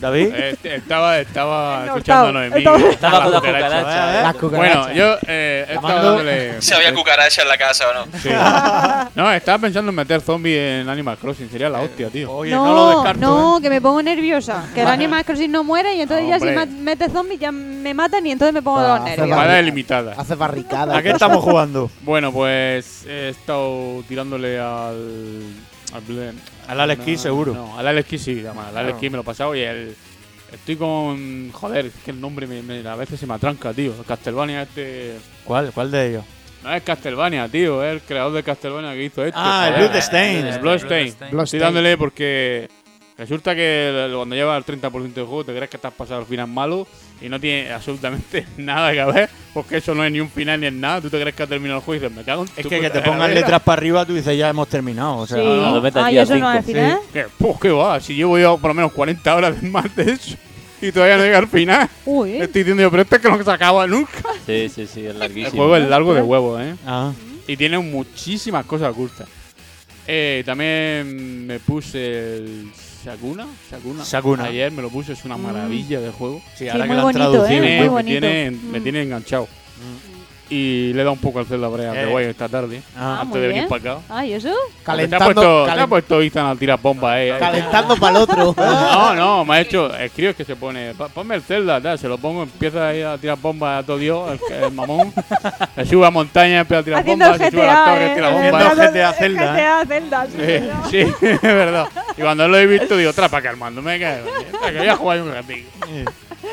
David. 0.00 0.32
Eh, 0.34 0.56
estaba 0.64 1.18
estaba 1.18 1.84
escuchándonos 1.86 2.44
en. 2.46 2.52
Estaba- 2.56 2.78
con 3.22 3.30
las 3.32 3.40
cucarachas. 3.40 3.82
cucarachas, 3.82 4.34
¿eh? 4.34 4.38
Cucarachas. 4.40 4.76
Bueno, 4.86 4.92
yo 4.94 5.16
eh, 5.26 5.66
estaba 5.68 6.02
dándole. 6.02 6.62
Si 6.62 6.72
había 6.74 6.94
cucaracha 6.94 7.42
en 7.42 7.48
la 7.48 7.58
casa 7.58 7.84
o 7.90 7.94
no. 7.94 8.18
Sí. 8.18 8.28
No, 9.14 9.30
estaba 9.32 9.58
pensando 9.58 9.90
en 9.90 9.94
meter 9.96 10.20
zombies 10.22 10.58
en 10.82 10.88
Animal 10.88 11.18
Crossing. 11.18 11.50
Sería 11.50 11.68
la 11.68 11.80
hostia, 11.80 12.08
tío. 12.08 12.32
Oye, 12.32 12.50
no, 12.50 12.64
No, 12.64 13.04
lo 13.04 13.14
no. 13.14 13.58
¿eh? 13.58 13.62
que 13.62 13.68
me 13.68 13.80
pongo 13.82 14.02
nerviosa. 14.02 14.64
Que 14.74 14.80
el 14.82 14.88
Animal 14.88 15.22
Crossing 15.24 15.50
no 15.52 15.64
muere 15.64 15.94
y 15.94 16.00
entonces 16.00 16.26
ya 16.28 16.38
si 16.38 16.46
mete 16.80 17.10
zombies 17.10 17.38
ya 17.40 17.52
me 17.52 17.92
matan 17.92 18.26
y 18.26 18.32
entonces 18.32 18.54
me 18.54 18.62
pongo 18.62 18.80
de 18.80 18.86
Ah, 18.86 18.88
los 18.90 19.00
hace 19.00 19.16
nervios. 19.18 19.36
Barricadas. 20.38 20.96
¿A 20.96 21.02
qué 21.02 21.10
estamos 21.20 21.42
jugando? 21.44 21.90
Bueno, 22.02 22.32
pues 22.32 23.04
he 23.06 23.28
estado 23.28 24.02
tirándole 24.08 24.58
al. 24.58 25.42
Al, 25.92 26.02
Al 26.70 26.80
Alex 26.80 27.06
no, 27.06 27.18
seguro. 27.18 27.54
No, 27.54 27.78
al 27.78 27.86
Alex 27.88 28.20
sí, 28.22 28.40
además, 28.44 28.68
al 28.68 28.76
Alex 28.78 28.98
Claro. 28.98 29.10
Me 29.10 29.16
lo 29.16 29.22
he 29.22 29.24
pasado 29.24 29.54
y 29.54 29.60
el. 29.60 29.94
Estoy 30.52 30.76
con. 30.76 31.50
Joder, 31.52 31.86
es 31.86 31.92
que 32.04 32.10
el 32.10 32.20
nombre 32.20 32.46
me, 32.46 32.62
me- 32.62 32.86
a 32.88 32.96
veces 32.96 33.20
se 33.20 33.26
me 33.26 33.34
atranca, 33.34 33.72
tío. 33.72 33.92
Castlevania 34.06 34.62
este. 34.62 35.16
¿Cuál? 35.44 35.70
¿Cuál 35.72 35.90
de 35.90 36.08
ellos? 36.10 36.24
No 36.62 36.74
es 36.74 36.82
Castlevania, 36.82 37.48
tío, 37.48 37.82
es 37.82 37.92
el 37.94 38.00
creador 38.02 38.32
de 38.34 38.42
Castlevania 38.42 38.92
que 38.92 39.04
hizo 39.04 39.24
esto. 39.24 39.38
Ah, 39.42 39.66
el 39.68 39.72
joder. 39.74 39.84
El 39.86 39.88
Bloodstained. 39.90 40.60
Bloodstained. 40.60 41.08
Estoy 41.08 41.28
Bloodstained. 41.30 41.64
dándole 41.64 41.96
porque 41.96 42.68
resulta 43.20 43.54
que 43.54 44.06
el- 44.06 44.14
cuando 44.16 44.34
llevas 44.34 44.58
el 44.58 44.64
30% 44.64 45.12
del 45.14 45.26
juego 45.26 45.44
te 45.44 45.54
crees 45.54 45.70
que 45.70 45.78
te 45.78 45.86
has 45.86 45.94
pasado 45.94 46.20
el 46.20 46.26
final 46.26 46.48
malo 46.48 46.86
y 47.20 47.28
no 47.28 47.38
tiene 47.38 47.70
absolutamente 47.72 48.46
nada 48.56 48.92
que 48.92 49.04
ver, 49.12 49.30
porque 49.54 49.76
eso 49.76 49.94
no 49.94 50.04
es 50.04 50.10
ni 50.10 50.20
un 50.20 50.30
final 50.30 50.58
ni 50.60 50.66
es 50.66 50.72
nada. 50.72 51.00
Tú 51.00 51.10
te 51.10 51.20
crees 51.20 51.36
que 51.36 51.42
has 51.42 51.48
terminado 51.48 51.78
el 51.80 51.84
juego 51.84 52.00
y 52.02 52.02
dices, 52.08 52.16
me 52.16 52.24
cago 52.24 52.42
en 52.44 52.48
Es 52.56 52.66
que 52.66 52.80
que 52.80 52.90
te 52.90 53.00
pongan 53.02 53.32
letras 53.34 53.60
para 53.62 53.78
arriba, 53.78 54.04
tú 54.06 54.14
dices, 54.14 54.36
ya 54.36 54.48
hemos 54.48 54.66
terminado. 54.68 55.18
O 55.18 55.26
sea, 55.26 55.36
Sí. 55.38 55.44
no, 55.44 55.74
lo 55.74 55.80
metes 55.82 56.02
Ah, 56.02 56.06
aquí 56.06 56.14
y 56.16 56.18
a 56.18 56.22
eso 56.22 56.36
no 56.36 56.50
es 56.50 56.58
al 56.58 56.64
cinco. 56.64 56.78
final. 56.80 56.98
Que, 57.12 57.26
pues, 57.38 57.60
¿qué 57.60 57.70
va? 57.70 58.00
Si 58.00 58.14
llevo 58.14 58.38
yo 58.38 58.56
por 58.58 58.70
lo 58.70 58.74
menos 58.74 58.92
40 58.92 59.36
horas 59.36 59.62
más 59.62 59.94
de 59.94 60.12
eso 60.12 60.36
y 60.80 60.90
todavía 60.90 61.18
no 61.18 61.24
llega 61.24 61.38
al 61.38 61.48
final. 61.48 61.88
Uy, 62.06 62.36
Estoy 62.36 62.62
diciendo 62.62 62.82
yo, 62.82 62.90
pero 62.90 63.02
esto 63.02 63.16
es 63.16 63.22
que 63.22 63.28
no 63.28 63.42
se 63.44 63.50
acaba 63.50 63.86
nunca. 63.86 64.10
Sí, 64.46 64.68
sí, 64.70 64.86
sí, 64.86 65.00
es 65.04 65.10
El 65.12 65.18
larguísimo. 65.18 65.56
juego 65.58 65.76
es 65.76 65.86
largo 65.88 66.14
de 66.14 66.22
huevo, 66.22 66.58
¿eh? 66.58 66.74
Ah. 66.86 67.12
Y 67.46 67.56
tiene 67.56 67.78
muchísimas 67.78 68.64
cosas 68.64 68.90
ocultas. 68.92 69.28
Eh, 70.06 70.42
también 70.46 71.46
me 71.46 71.60
puse 71.60 72.36
el 72.38 72.70
Sakuna. 73.04 73.46
Sakuna. 73.70 74.04
Sakuna. 74.04 74.44
Ayer 74.44 74.70
me 74.72 74.82
lo 74.82 74.90
puse, 74.90 75.12
es 75.12 75.24
una 75.24 75.36
maravilla 75.36 76.00
de 76.00 76.10
juego. 76.10 76.42
Sí, 76.54 76.68
ahora 76.68 76.84
que 76.86 76.94
lo 76.94 76.98
han 76.98 77.02
bonito, 77.02 77.18
¿eh? 77.20 77.30
traducido. 77.30 77.48
Tiene- 77.62 77.90
muy 77.90 78.02
me, 78.02 78.10
tiene, 78.10 78.50
me 78.50 78.80
Mm. 78.80 78.82
tiene 78.82 79.02
enganchado. 79.02 79.48
Y 80.52 80.92
le 80.94 81.00
he 81.02 81.04
dado 81.04 81.12
un 81.12 81.18
poco 81.20 81.38
al 81.38 81.46
Zelda 81.46 81.68
Breath 81.68 81.92
the 81.92 82.02
Eh. 82.02 82.06
Wild 82.14 82.28
esta 82.30 82.48
tarde. 82.48 82.82
Ah, 82.96 83.00
Ah, 83.00 83.20
antes 83.20 83.28
muy 83.28 83.40
de 83.40 83.46
venir 83.46 83.62
bien. 83.62 83.68
para 83.68 83.92
acá. 83.94 84.02
Ah, 84.10 84.26
¿y 84.26 84.32
eso? 84.32 84.48
Te 84.48 84.54
ha 84.54 84.84
Calentando, 84.84 85.24
puesto, 85.26 85.64
te 85.64 85.80
ha 85.80 85.86
puesto 85.86 86.20
Ethan 86.22 86.46
a 86.46 86.56
tirar 86.56 86.80
bombas, 86.82 87.16
eh. 87.18 87.34
calentando 87.38 87.96
para 87.96 88.16
el 88.16 88.22
otro. 88.24 88.54
No, 88.90 89.14
no, 89.14 89.44
me 89.44 89.54
ha 89.54 89.60
hecho. 89.60 89.94
Escribe 89.96 90.34
que 90.34 90.44
se 90.44 90.56
pone. 90.56 90.92
"Pa- 90.94 91.08
Ponme 91.08 91.36
el 91.36 91.42
Zelda, 91.42 91.80
tal, 91.80 91.98
se 92.00 92.08
lo 92.08 92.18
pongo, 92.18 92.42
empieza 92.42 92.88
ahí 92.88 93.00
a 93.02 93.16
tirar 93.16 93.38
bombas 93.38 93.82
a 93.82 93.86
todo 93.86 93.96
Dios, 93.98 94.40
el, 94.50 94.64
el 94.64 94.72
mamón. 94.72 95.12
se 95.76 95.86
sube 95.86 96.04
a 96.06 96.10
montaña, 96.10 96.60
empieza 96.60 96.80
a 96.80 96.82
tirar 96.82 97.00
Haciendo 97.00 97.24
bombas, 97.26 97.40
se 97.40 97.50
sube 97.52 97.62
a 97.62 97.66
las 97.66 97.76
GTA, 97.76 97.84
torres, 97.94 98.10
¿eh? 98.10 98.14
tira 98.14 98.28
Haciendo 98.28 98.58
bombas. 98.58 98.92
GTA 98.92 99.12
Zelda, 99.12 99.44
¿eh? 99.44 99.62
GTA 99.62 99.86
Zelda, 99.86 100.26
sí, 100.26 100.32
Sí, 100.32 100.42
señor. 100.46 100.74
sí, 101.20 101.26
es 101.30 101.42
verdad. 101.42 101.86
Y 102.16 102.20
cuando 102.22 102.48
lo 102.48 102.58
he 102.58 102.66
visto, 102.66 102.96
digo, 102.96 103.12
trapa 103.12 103.40
calmando, 103.40 103.80
me 103.82 104.00
cae. 104.00 104.22
Que 104.72 104.78
voy 104.78 104.88
a 104.88 104.96
jugar 104.96 105.22
un 105.22 105.32
ratito. 105.32 105.70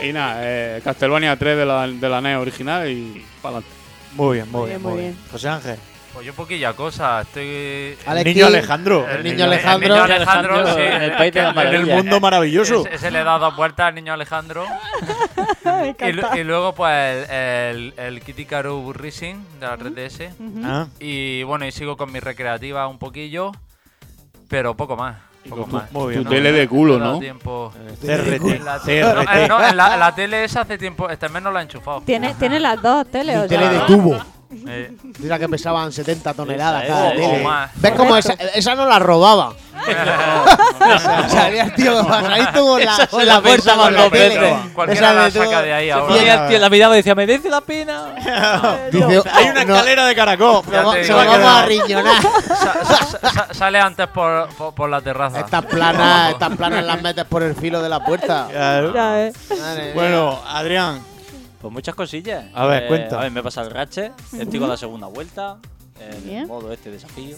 Y 0.04 0.14
nada, 0.14 0.38
eh, 0.42 0.82
Castlevania 0.84 1.36
3 1.36 1.58
de 1.58 1.66
la, 1.66 1.88
de 1.88 2.10
la 2.10 2.22
NES 2.22 2.38
original 2.38 2.88
y 2.90 3.26
para 3.42 3.56
adelante. 3.58 3.77
Muy 4.18 4.36
bien, 4.38 4.52
muy 4.52 4.60
Muy 4.62 4.70
bien, 4.70 4.82
bien, 4.82 4.92
muy 4.94 5.02
bien. 5.02 5.18
José 5.32 5.48
Ángel. 5.50 5.78
Pues 6.14 6.26
yo 6.26 6.34
poquilla 6.34 6.74
cosa, 6.74 7.22
estoy... 7.22 7.46
El 7.46 7.98
Alex 8.08 8.26
niño 8.26 8.48
Alejandro. 8.48 9.08
El 9.08 9.18
El 9.18 9.24
niño 9.24 9.46
Alejandro. 9.46 9.86
el 9.96 10.02
niño 10.02 10.04
Alejandro, 10.16 10.74
sí, 10.76 10.82
en 10.82 11.02
el 11.04 11.12
país 11.16 11.32
de 11.34 11.42
las 11.44 11.54
que- 11.54 11.60
En 11.62 11.66
el 11.68 11.72
maravillas. 11.74 11.98
mundo 11.98 12.20
maravilloso. 12.20 12.86
Ese, 12.88 12.96
ese 12.96 13.12
le 13.12 13.24
da 13.24 13.38
dos 13.38 13.56
vueltas 13.56 13.88
al 13.90 13.96
niño 13.96 14.14
Alejandro. 14.14 14.66
Y, 16.38 16.44
luego, 16.44 16.74
pues, 16.74 17.30
el, 17.30 17.94
el, 17.98 18.06
el 18.16 18.22
Kitty 18.22 18.46
Karu 18.46 18.94
Racing 18.94 19.36
de 19.60 19.68
la 19.68 19.78
3DS. 19.78 20.32
Ujú. 20.40 20.62
Ah, 20.64 20.88
Y 21.00 21.44
bueno, 21.44 21.66
y 21.66 21.72
sigo 21.72 21.98
con 21.98 22.12
mi 22.12 22.20
recreativa 22.20 22.88
un 22.88 22.98
poquillo, 22.98 23.52
pero 24.50 24.76
poco 24.76 24.96
más. 24.96 25.18
Poco 25.50 25.66
tu- 25.66 25.76
más. 25.76 25.92
muy 25.92 26.10
bien, 26.14 26.24
tu 26.24 26.30
tele 26.30 26.52
de 26.52 26.68
culo, 26.68 27.00
¿no? 27.00 27.20
tiempo. 27.20 27.72
CRT. 28.02 28.34
En 28.56 28.66
la, 28.66 28.80
tele- 28.80 29.02
no, 29.02 29.16
CRT. 29.24 29.48
no, 29.50 29.68
en 29.68 29.78
la, 29.78 29.94
en 29.94 30.00
la 30.00 30.16
tele 30.16 30.44
esa 30.44 30.62
hace 30.62 30.78
tiempo, 30.78 31.10
este 31.10 31.30
mes 31.30 31.42
no 31.42 31.52
la 31.52 31.60
he 31.60 31.64
enchufado. 31.64 32.02
Tiene, 32.02 32.34
tiene 32.36 32.60
las 32.60 32.82
dos 32.82 33.08
teles. 33.08 33.38
O 33.38 33.48
tele 33.48 33.68
de 33.70 33.80
tubo. 33.82 34.18
Eh, 34.70 34.92
Mira 35.20 35.38
que 35.40 35.50
pesaban 35.50 35.92
70 35.92 36.34
toneladas 36.34 36.84
Esa, 36.86 36.94
cada 36.94 37.14
esa, 37.14 37.16
tele. 37.32 37.48
¿Ves 37.76 37.92
cómo 37.98 38.16
esa, 38.18 38.34
esa 38.34 38.76
no 38.76 38.86
la 38.86 38.98
robaba? 39.00 39.54
Salía 41.30 41.64
el 41.64 41.74
tío 41.76 42.06
pasadito 42.08 42.66
con 42.66 42.84
la, 42.84 42.94
Esa 42.94 43.08
con 43.08 43.26
la 43.26 43.34
la 43.36 43.42
puerta 43.42 43.76
con 43.76 43.94
la 43.94 44.02
dos 44.04 44.12
tele. 44.12 44.40
veces. 44.40 44.58
Cualquiera 44.74 45.14
la 45.14 45.32
saca 45.32 45.62
de 45.62 45.74
ahí 45.74 45.90
ahora. 45.90 46.14
Ponía 46.16 46.34
el 46.44 46.50
tío 46.50 46.60
la 46.60 46.70
mirada 46.70 46.94
y 46.96 46.98
decía, 46.98 47.16
¿merece 47.16 47.50
la 47.50 47.62
pena? 47.62 48.06
Dice, 48.92 49.22
Hay 49.34 49.50
una 49.50 49.66
no, 49.66 49.74
escalera 49.76 50.06
de 50.08 50.16
caracol. 50.16 50.62
No, 50.72 50.92
se 50.94 51.08
lo 51.08 51.16
vamos 51.18 51.36
a 51.38 51.62
no. 51.62 51.68
riñonar. 51.68 52.22
Sa- 52.48 52.86
sa- 52.86 53.30
sa- 53.30 53.54
sale 53.54 53.80
antes 53.80 54.08
por, 54.08 54.48
por, 54.56 54.74
por 54.74 54.90
la 54.90 55.02
terraza. 55.02 55.42
Estas 55.42 55.66
planas, 55.66 56.32
estas 56.32 56.56
planas 56.56 56.84
las 56.86 57.02
metes 57.02 57.26
por 57.26 57.44
el 57.44 57.56
filo 57.56 57.82
de 57.82 57.90
la 57.90 58.04
puerta. 58.04 58.48
Mía. 58.50 59.32
Bueno, 59.94 60.40
Adrián. 60.48 61.02
Pues 61.62 61.74
muchas 61.74 61.96
cosillas. 61.96 62.46
A 62.54 62.66
ver, 62.66 62.88
cuenta. 62.88 63.20
A 63.20 63.24
ver, 63.24 63.32
me 63.32 63.40
he 63.40 63.44
pasado 63.44 63.68
el 63.68 63.74
Ratchet, 63.74 64.12
estoy 64.40 64.60
con 64.60 64.70
la 64.70 64.78
segunda 64.78 65.08
vuelta, 65.08 65.58
en 66.00 66.30
el 66.30 66.48
modo 66.48 66.72
este 66.72 66.92
desafío. 66.92 67.36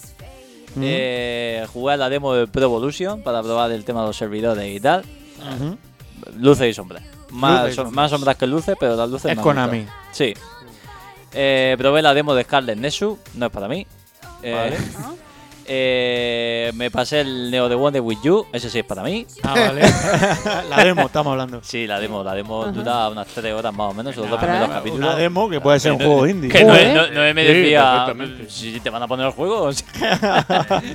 Eh, 0.82 1.66
jugué 1.74 1.94
a 1.94 1.98
la 1.98 2.10
demo 2.10 2.34
de 2.34 2.46
Pro 2.48 2.64
Evolution 2.64 3.24
para 3.24 3.42
probar 3.42 3.72
el 3.72 3.84
tema 3.86 4.02
de 4.02 4.08
los 4.08 4.18
servidores 4.18 4.76
y 4.76 4.80
tal. 4.80 5.04
Luces 6.38 6.68
y 6.70 6.74
sombras. 6.74 7.04
Más, 7.32 7.62
Luces 7.62 7.74
y 7.74 7.76
son- 7.76 7.86
sombras. 7.86 7.96
más 8.04 8.12
sombras 8.12 8.36
que 8.38 8.48
luces, 8.48 8.76
pero 8.80 8.96
las 8.96 9.10
luces 9.10 9.32
Es 9.32 9.38
han 9.38 9.44
Konami. 9.44 9.86
Sí. 10.12 10.34
Eh, 11.34 11.76
probé 11.78 12.02
la 12.02 12.14
demo 12.14 12.34
de 12.36 12.44
Scarlet 12.44 12.78
Nexus, 12.78 13.18
no 13.36 13.46
es 13.46 13.52
para 13.52 13.68
mí. 13.68 13.86
Eh, 14.44 14.54
Vale. 14.54 14.78
Eh, 15.72 16.72
me 16.74 16.90
pasé 16.90 17.22
el 17.22 17.52
Neo 17.52 17.70
de 17.70 17.76
One 17.76 17.92
de 17.92 18.00
Wii 18.00 18.30
U, 18.30 18.48
ese 18.52 18.70
sí 18.72 18.80
es 18.80 18.86
para 18.86 19.04
mí. 19.04 19.26
Ah, 19.44 19.54
vale. 19.54 19.82
la 20.70 20.84
demo, 20.84 21.04
estamos 21.04 21.32
hablando. 21.32 21.62
Sí, 21.64 21.86
la 21.86 22.00
demo, 22.00 22.24
la 22.24 22.34
demo 22.34 22.64
Ajá. 22.64 22.72
dura 22.72 23.10
unas 23.10 23.28
3 23.28 23.54
horas 23.54 23.72
más 23.74 23.92
o 23.92 23.94
menos, 23.94 24.16
los 24.16 24.28
dos 24.28 24.40
primeros 24.40 24.68
capítulos. 24.68 25.08
Una 25.08 25.16
demo 25.16 25.48
que 25.48 25.62
puede 25.62 25.80
ser 25.80 25.92
un 25.92 26.00
juego 26.00 26.22
no- 26.22 26.28
indie. 26.28 26.50
Que 26.50 26.64
no, 26.64 26.74
Joder. 26.74 26.96
no, 26.96 27.08
no 27.28 27.34
me 27.34 28.50
Sí, 28.50 28.74
si 28.74 28.80
te 28.80 28.90
van 28.90 29.04
a 29.04 29.08
poner 29.08 29.28
el 29.28 29.32
juego. 29.34 29.70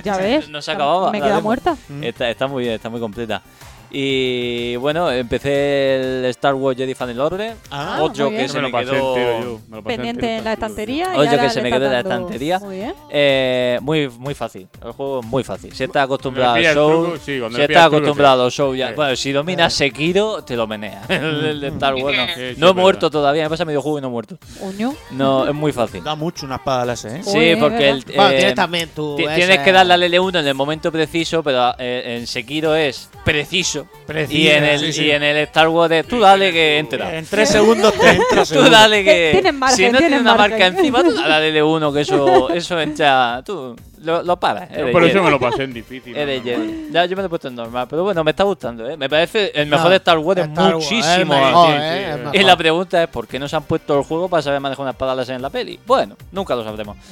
Ya 0.03 0.17
ves. 0.17 0.49
No 0.49 0.61
se 0.61 0.71
acababa. 0.71 1.09
Me 1.11 1.21
queda 1.21 1.39
muerta. 1.39 1.77
Está, 2.01 2.29
está 2.29 2.47
muy 2.47 2.63
bien, 2.63 2.75
está 2.75 2.89
muy 2.89 2.99
completa. 2.99 3.41
Y 3.91 4.75
bueno, 4.77 5.09
empecé 5.11 5.95
el 6.19 6.25
Star 6.25 6.53
Wars 6.55 6.77
Jedi 6.77 6.93
Fallen 6.93 7.19
Order. 7.19 7.55
Ah, 7.71 7.99
otro 8.01 8.29
que 8.29 8.47
se 8.47 8.59
me 8.61 8.71
quedó. 8.71 9.59
Pendiente 9.85 10.37
en 10.37 10.43
la 10.43 10.53
estantería. 10.53 11.13
Oye, 11.15 11.37
que 11.37 11.49
se 11.49 11.61
me 11.61 11.71
quedó 11.71 11.85
en 11.85 11.91
la 11.91 11.99
estantería. 11.99 12.59
Muy 12.59 12.75
bien. 12.77 12.93
Eh, 13.09 13.79
muy, 13.81 14.09
muy 14.09 14.33
fácil. 14.33 14.67
El 14.83 14.91
juego 14.91 15.19
es 15.21 15.25
muy 15.25 15.43
fácil. 15.43 15.73
Si 15.73 15.83
estás 15.83 16.03
acostumbrado 16.03 16.53
Cuando 16.53 16.61
le 16.61 16.67
a 16.67 16.73
pillas 16.73 16.83
el 16.85 16.93
Soul, 16.93 17.05
truco, 17.09 17.25
sí, 17.25 17.39
cuando 17.39 17.57
si 17.57 17.63
estás 17.63 17.85
acostumbrado 17.85 18.35
sí. 18.35 18.41
a 18.41 18.43
los 18.45 18.55
Soul, 18.55 18.77
ya- 18.77 18.87
Sí. 18.89 18.93
bueno, 18.95 19.15
si 19.15 19.31
dominas 19.31 19.73
Sekiro, 19.73 20.43
te 20.43 20.55
lo 20.55 20.67
menea. 20.67 21.01
el, 21.09 21.61
de 21.61 21.67
Star 21.69 21.95
Wars 21.95 22.17
no. 22.17 22.25
Sí, 22.27 22.33
sí, 22.35 22.55
no 22.57 22.69
he 22.69 22.73
muerto 22.73 23.09
todavía, 23.09 23.43
me 23.43 23.49
pasa 23.49 23.65
medio 23.65 23.81
juego 23.81 23.99
y 23.99 24.01
no 24.01 24.07
he 24.07 24.11
muerto. 24.11 24.37
Uño. 24.61 24.93
No, 25.11 25.47
es 25.47 25.53
muy 25.53 25.71
fácil. 25.71 26.03
Da 26.03 26.15
mucho 26.15 26.45
una 26.45 26.55
espada 26.55 26.85
láser, 26.85 27.17
¿eh? 27.17 27.23
Sí, 27.23 27.55
porque 27.59 27.89
el, 27.89 28.03
Bueno, 28.05 28.29
eh, 28.29 28.35
tienes 28.37 28.55
también 28.55 28.89
tu. 28.89 29.15
ti- 29.15 29.23
ese- 29.23 29.35
tienes 29.35 29.59
que 29.59 29.71
darle 29.71 29.93
al 29.93 30.03
L1 30.03 30.39
en 30.39 30.47
el 30.47 30.53
momento 30.55 30.91
preciso, 30.91 31.41
pero 31.43 31.73
eh, 31.77 32.17
en 32.19 32.27
Sekiro 32.27 32.75
es 32.75 33.09
preciso. 33.23 33.74
Preciso, 34.05 34.39
y, 34.39 34.47
en 34.47 34.63
el, 34.63 34.79
sí, 34.79 34.93
sí. 34.93 35.05
y 35.05 35.11
en 35.11 35.23
el 35.23 35.37
Star 35.37 35.67
Wars 35.67 35.91
es 35.91 36.07
tú 36.07 36.19
dale 36.19 36.51
que 36.51 36.77
entra. 36.77 37.15
En 37.15 37.25
tres 37.25 37.49
segundos 37.49 37.93
te 37.93 38.09
entra 38.11 38.45
Tú 38.45 38.69
dale 38.69 39.03
que. 39.03 39.29
Tienen 39.33 39.57
margen, 39.57 39.77
si 39.77 39.91
no 39.91 39.97
tiene 39.97 40.19
una 40.19 40.35
marca 40.35 40.67
encima, 40.67 41.03
tú 41.03 41.13
dale 41.13 41.33
al 41.33 41.55
L1 41.55 41.93
que 41.93 42.01
eso, 42.01 42.49
eso 42.49 42.79
entra. 42.79 43.41
Tú 43.45 43.75
lo, 44.01 44.23
lo 44.23 44.39
paras. 44.39 44.69
Yo 44.77 44.91
por 44.91 45.03
eso 45.03 45.21
me 45.23 45.31
lo 45.31 45.39
pasé 45.39 45.63
en 45.63 45.73
difícil. 45.73 46.15
Eres 46.15 46.39
¿no? 46.39 46.45
Jedi. 46.45 46.87
Ya, 46.91 47.05
yo 47.05 47.15
me 47.15 47.23
lo 47.23 47.25
he 47.25 47.29
puesto 47.29 47.47
en 47.47 47.55
normal, 47.55 47.87
pero 47.89 48.03
bueno, 48.03 48.23
me 48.23 48.31
está 48.31 48.43
gustando, 48.43 48.87
¿eh? 48.89 48.95
Me 48.97 49.09
parece 49.09 49.51
el 49.55 49.67
mejor 49.67 49.85
No, 49.85 49.89
de 49.91 49.95
Star 49.97 50.17
Wars 50.19 50.35
de 50.35 50.41
Star 50.43 50.73
muchísimo. 50.75 51.03
es 51.03 51.27
mejor, 51.27 51.67
sí, 51.67 51.73
eh, 51.75 52.01
sí, 52.05 52.11
es 52.11 52.17
mejor. 52.19 52.35
Y 52.35 52.43
la 52.43 52.57
pregunta 52.57 53.03
es: 53.03 53.09
¿por 53.09 53.27
qué 53.27 53.39
no 53.39 53.47
se 53.47 53.55
han 53.55 53.63
puesto 53.63 53.97
el 53.97 54.03
juego 54.05 54.29
para 54.29 54.43
saber 54.43 54.59
manejar 54.59 54.83
una 54.83 54.91
espada 54.91 55.15
láser 55.15 55.35
en 55.35 55.41
la 55.41 55.49
peli? 55.49 55.79
Bueno, 55.85 56.15
nunca 56.31 56.55
lo 56.55 56.63
sabremos. 56.63 56.97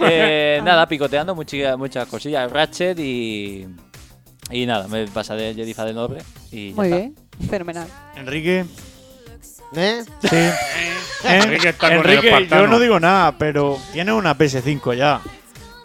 Eh, 0.00 0.60
nada, 0.64 0.86
picoteando 0.86 1.34
muchas, 1.34 1.78
muchas 1.78 2.06
cosillas. 2.08 2.50
Ratchet 2.50 2.98
y. 2.98 3.66
Y 4.50 4.66
nada, 4.66 4.86
me 4.88 5.06
pasaré 5.08 5.50
el 5.50 5.56
Jedi 5.56 5.74
Fallen 5.74 5.96
Order 5.98 6.22
y 6.52 6.70
ya 6.70 6.76
Muy 6.76 6.86
está. 6.86 6.96
bien. 6.98 7.16
Fenomenal. 7.50 7.88
Enrique. 8.16 8.64
¿Eh? 9.76 10.02
Sí. 10.22 10.28
¿Eh? 10.36 10.52
Enrique 11.24 11.70
está 11.70 11.88
con 11.88 11.92
el 11.92 11.98
Enrique, 11.98 12.30
yo 12.30 12.36
espartano. 12.38 12.66
no 12.68 12.78
digo 12.78 13.00
nada, 13.00 13.36
pero 13.38 13.78
tiene 13.92 14.12
una 14.12 14.36
PS5 14.36 14.96
ya. 14.96 15.20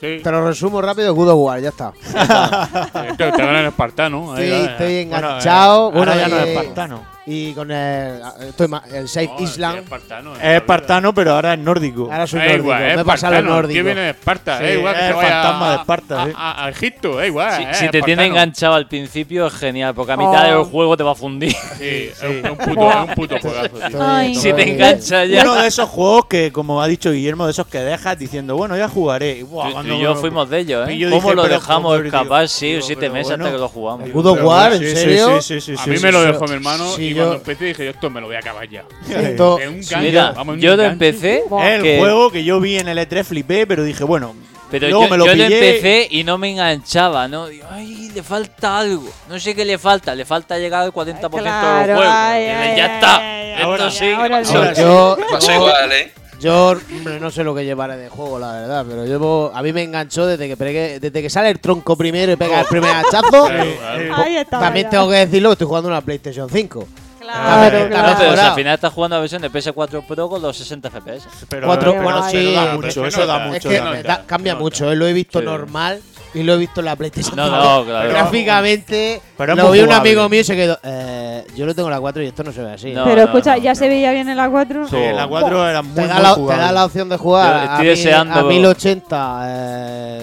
Sí, 0.02 0.19
Te 0.23 0.31
lo 0.31 0.45
resumo 0.48 0.81
rápido: 0.81 1.14
Good 1.15 1.30
of 1.30 1.40
War, 1.40 1.60
ya 1.61 1.69
está. 1.69 1.91
está 2.06 3.07
está 3.10 3.31
con 3.31 3.56
el 3.56 3.65
espartano. 3.65 4.34
ahí, 4.34 4.49
estoy 4.52 4.95
enganchado. 4.99 5.91
Bueno, 5.91 6.06
Bueno, 6.06 6.11
ahora 6.14 6.27
ya 6.27 6.36
no 6.36 6.38
eh, 6.38 6.44
es 6.44 6.48
espartano. 6.57 7.06
Y 7.31 7.53
con 7.53 7.69
el, 7.69 8.22
estoy 8.47 8.68
ma- 8.68 8.81
el 8.91 9.07
Safe 9.07 9.27
No, 9.27 9.39
Island. 9.43 9.77
es 9.77 9.84
espartano, 9.84 10.35
Es 10.35 10.43
espartano, 10.43 11.14
pero 11.14 11.34
ahora 11.35 11.53
es 11.53 11.60
nórdico. 11.60 12.10
Ahora 12.11 12.26
soy 12.26 12.39
Eh, 12.39 12.43
nórdico. 12.43 12.64
igual, 12.64 12.80
me 12.81 12.93
es 12.93 12.99
he 12.99 13.06
pasado 13.06 13.34
espartano, 13.35 13.56
nórdicos. 13.56 13.73
¿Qué 13.76 13.84
viene 13.84 14.01
de 14.01 14.10
Esparta? 14.10 14.57
Sí, 14.57 14.64
eh, 14.65 14.73
igual 14.80 14.93
que 14.95 14.99
es 14.99 15.06
se 15.06 15.10
el 15.11 15.15
vaya 15.15 15.30
fantasma 15.30 15.65
a- 15.68 15.69
de 15.72 15.76
Esparta, 15.77 16.22
a, 16.22 16.26
sí. 16.26 16.31
a- 16.35 16.65
a 16.65 16.69
Egipto, 16.69 17.22
eh, 17.22 17.27
igual. 17.27 17.56
Si, 17.56 17.61
eh, 17.64 17.68
si 17.73 17.85
te 17.85 17.91
tiene 18.01 18.01
espartano. 18.23 18.23
enganchado 18.26 18.73
al 18.73 18.88
principio 18.88 19.45
es 19.47 19.53
genial, 19.53 19.93
porque 19.93 20.11
a 20.14 20.18
mitad 20.18 20.45
Oh. 20.56 20.57
del 20.64 20.72
juego 20.72 20.97
te 20.97 21.03
va 21.03 21.11
a 21.11 21.15
fundir. 21.15 21.56
Sí, 21.77 22.10
es 22.11 22.22
un- 22.23 22.45
es 22.45 22.51
un 22.51 22.57
puto, 22.57 22.89
es 22.89 22.95
un 22.95 23.14
puto 23.15 23.39
juegazo, 23.39 23.77
tío. 23.89 23.99
Ay. 24.03 24.35
Si 24.35 24.53
te 24.53 24.69
engancha 24.73 25.26
ya. 25.26 25.43
Uno 25.43 25.56
de 25.61 25.68
esos 25.68 25.88
juegos 25.88 26.26
que, 26.26 26.51
como 26.51 26.81
ha 26.81 26.88
dicho 26.88 27.11
Guillermo, 27.11 27.45
de 27.45 27.51
esos 27.51 27.68
que 27.68 27.77
dejas 27.80 28.18
diciendo, 28.18 28.56
bueno, 28.56 28.76
ya 28.76 28.89
jugaré. 28.89 29.38
Y, 29.38 29.43
buah, 29.43 29.65
Tú- 29.65 29.69
tú 29.69 29.73
cuando 29.76 29.93
y 29.93 30.01
yo 30.01 30.15
fuimos 30.15 30.49
de 30.49 30.60
ellos, 30.60 30.89
Y 30.89 30.93
¿eh? 30.93 30.97
yo 30.97 31.10
¿Cómo 31.10 31.22
dije, 31.22 31.35
lo 31.35 31.41
pero 31.43 31.53
dejamos 31.56 31.84
joder, 31.91 32.06
escapar? 32.07 32.49
Sí 32.49 32.65
o 32.65 32.69
Digo, 32.69 32.81
siete 32.88 32.99
pero 33.01 33.14
meses 33.14 33.27
bueno. 33.30 33.43
hasta 33.45 33.56
que 33.56 33.61
lo 33.61 33.69
jugamos. 33.69 34.11
God 34.11 34.26
of 34.26 34.39
War, 34.43 34.73
¿en 34.73 34.80
Sí, 34.80 34.88
sí, 34.89 34.95
serio? 34.95 35.41
Sí, 35.41 35.53
sí, 35.53 35.61
sí, 35.61 35.73
A 35.80 35.84
sí, 35.84 35.89
mí 35.91 35.97
sí, 35.97 36.03
me 36.03 36.11
lo 36.11 36.22
sí. 36.22 36.27
dejó 36.27 36.45
mi 36.45 36.53
hermano 36.53 36.89
Sí, 36.95 37.03
y 37.03 37.14
yo- 37.14 37.19
cuando 37.20 37.36
empecé 37.38 37.66
dije, 37.66 37.86
yo 37.86 37.91
esto 37.91 38.10
me 38.10 38.22
lo 38.22 38.28
voy 38.28 38.36
a 38.36 38.40
acabar 38.40 38.68
ya. 38.70 38.84
Esto- 39.10 39.56
un 39.56 39.84
sí, 39.84 39.90
gancho, 39.94 40.06
Mira, 40.08 40.32
vamos, 40.32 40.56
un 40.56 40.62
yo 40.62 40.76
lo 40.76 40.84
empecé, 40.84 41.44
el 41.64 41.82
que- 41.82 42.00
juego 42.00 42.32
que 42.32 42.44
yo 42.44 42.60
vi 42.60 42.78
en 42.78 42.88
el 42.88 42.98
E3, 42.98 43.24
flipé, 43.24 43.66
pero 43.68 43.84
dije, 43.84 44.04
bueno. 44.04 44.36
pero 44.72 44.88
luego 44.88 45.04
yo, 45.06 45.10
me 45.10 45.18
lo 45.18 45.26
yo 45.26 45.32
pillé. 45.34 45.46
empecé 45.78 46.08
y 46.12 46.24
no 46.24 46.38
me 46.38 46.52
enganchaba, 46.52 47.28
¿no? 47.28 47.48
Digo, 47.48 47.66
ay, 47.72 48.12
le 48.14 48.22
falta 48.24 48.78
algo. 48.80 49.10
No 49.28 49.40
sé 49.40 49.56
qué 49.56 49.66
le 49.66 49.78
falta, 49.78 50.14
le 50.14 50.26
falta 50.26 50.58
llegar 50.60 50.84
al 50.84 50.91
40% 50.91 51.30
Claro, 51.41 51.88
del 51.88 51.96
juego. 51.98 52.12
ay, 52.14 52.44
ay, 52.46 52.78
ya 52.78 52.86
ay, 52.86 52.91
está. 52.94 53.18
ay, 53.18 53.52
Esto 53.54 53.64
ahora- 53.66 53.91
sí. 53.91 54.12
ahora 54.12 54.46
sí. 54.46 54.56
Ahora, 54.56 54.74
yo, 54.74 55.18
yo- 55.18 55.54
igual, 55.56 55.91
¿eh? 55.91 56.12
Yo 56.40 56.70
hombre, 56.90 57.20
no 57.20 57.32
sé 57.32 57.44
lo 57.44 57.54
que 57.54 57.66
llevaré 57.66 57.98
de 57.98 58.08
juego, 58.08 58.40
la 58.40 58.54
verdad, 58.54 58.86
pero 58.88 59.06
llevo, 59.06 59.52
a 59.54 59.62
mí 59.62 59.74
me 59.74 59.84
enganchó 59.84 60.26
desde 60.26 60.48
que 60.48 60.56
pegué- 60.56 60.98
desde 61.02 61.22
que 61.22 61.30
sale 61.30 61.50
el 61.50 61.60
tronco 61.60 61.98
primero 61.98 62.32
y 62.32 62.38
pega 62.38 62.62
el 62.62 62.66
primer 62.68 62.91
hachazo. 62.96 63.48
Ahí 63.48 64.38
está. 64.38 64.58
También 64.62 64.86
ya. 64.86 64.90
tengo 64.91 65.10
que 65.10 65.18
decirlo 65.18 65.50
que 65.50 65.54
estoy 65.56 65.68
jugando 65.68 65.90
una 65.90 66.00
PlayStation 66.00 66.50
5. 66.50 66.88
Claro, 67.31 67.88
claro. 67.89 68.15
pero 68.19 68.41
al 68.41 68.56
final 68.56 68.73
estás 68.76 68.93
jugando 68.93 69.15
la 69.18 69.19
versión 69.22 69.41
de 69.41 69.51
PS4 69.51 70.03
Pro 70.07 70.30
con 70.30 70.41
los 70.41 70.57
60 70.57 70.89
FPS. 70.89 71.27
Pero, 71.49 71.68
Cuatro- 71.68 71.91
pero 71.91 72.03
bueno, 72.03 72.30
sí, 72.30 72.53
da 72.53 72.73
mucho, 72.76 73.06
eso 73.06 73.26
da 73.26 73.45
Es 73.45 73.51
mucho. 73.53 73.69
que 73.69 73.76
da 73.80 73.84
me 73.91 73.97
mucho. 73.97 74.07
da- 74.07 74.23
cambia 74.26 74.56
mucho, 74.56 74.91
eh, 74.91 74.95
lo 74.95 75.07
he 75.07 75.14
visto 75.14 75.39
Sí. 75.39 75.45
normal 75.45 76.01
y 76.34 76.43
lo 76.43 76.53
he 76.53 76.57
visto 76.57 76.80
en 76.81 76.85
la 76.85 76.95
PlayStation 76.95 77.35
No, 77.35 77.45
5. 77.45 77.57
no, 77.57 77.85
claro. 77.85 78.10
Gráficamente, 78.10 79.22
Pero 79.38 79.56
lo 79.56 79.72
vi 79.72 79.80
un 79.81 79.91
amigo 79.91 80.27
mío 80.30 80.41
y 80.41 80.43
se 80.43 80.56
quedó. 80.56 80.77
Eh, 80.84 81.45
yo 81.56 81.65
lo 81.65 81.73
tengo 81.76 81.88
en 81.89 81.93
la 81.95 81.99
4 81.99 82.22
y 82.23 82.27
esto 82.27 82.43
no 82.43 82.51
se 82.51 82.61
ve 82.61 82.73
así. 82.73 82.91
No, 82.93 83.03
Pero 83.06 83.15
no, 83.18 83.23
escucha, 83.23 83.56
no, 83.56 83.61
ya 83.61 83.72
no. 83.72 83.76
se 83.76 83.88
veía 83.88 84.11
bien 84.11 84.30
en 84.30 84.38
la 84.38 84.49
4. 84.49 84.88
Sí, 84.88 84.95
en 84.95 85.15
la 85.15 85.27
4 85.27 85.69
era 85.69 85.81
muy, 85.81 85.93
te, 85.95 86.07
da 86.07 86.19
la, 86.19 86.35
te 86.35 86.41
da 86.57 86.72
la 86.72 86.85
opción 86.85 87.10
de 87.10 87.18
jugar 87.18 87.53
Yo 87.53 87.60
a, 87.60 87.64
estoy 87.64 87.85
mil- 87.88 87.95
deseando- 87.95 88.39
a 88.39 88.43
1080, 88.43 89.39
eh, 89.47 90.22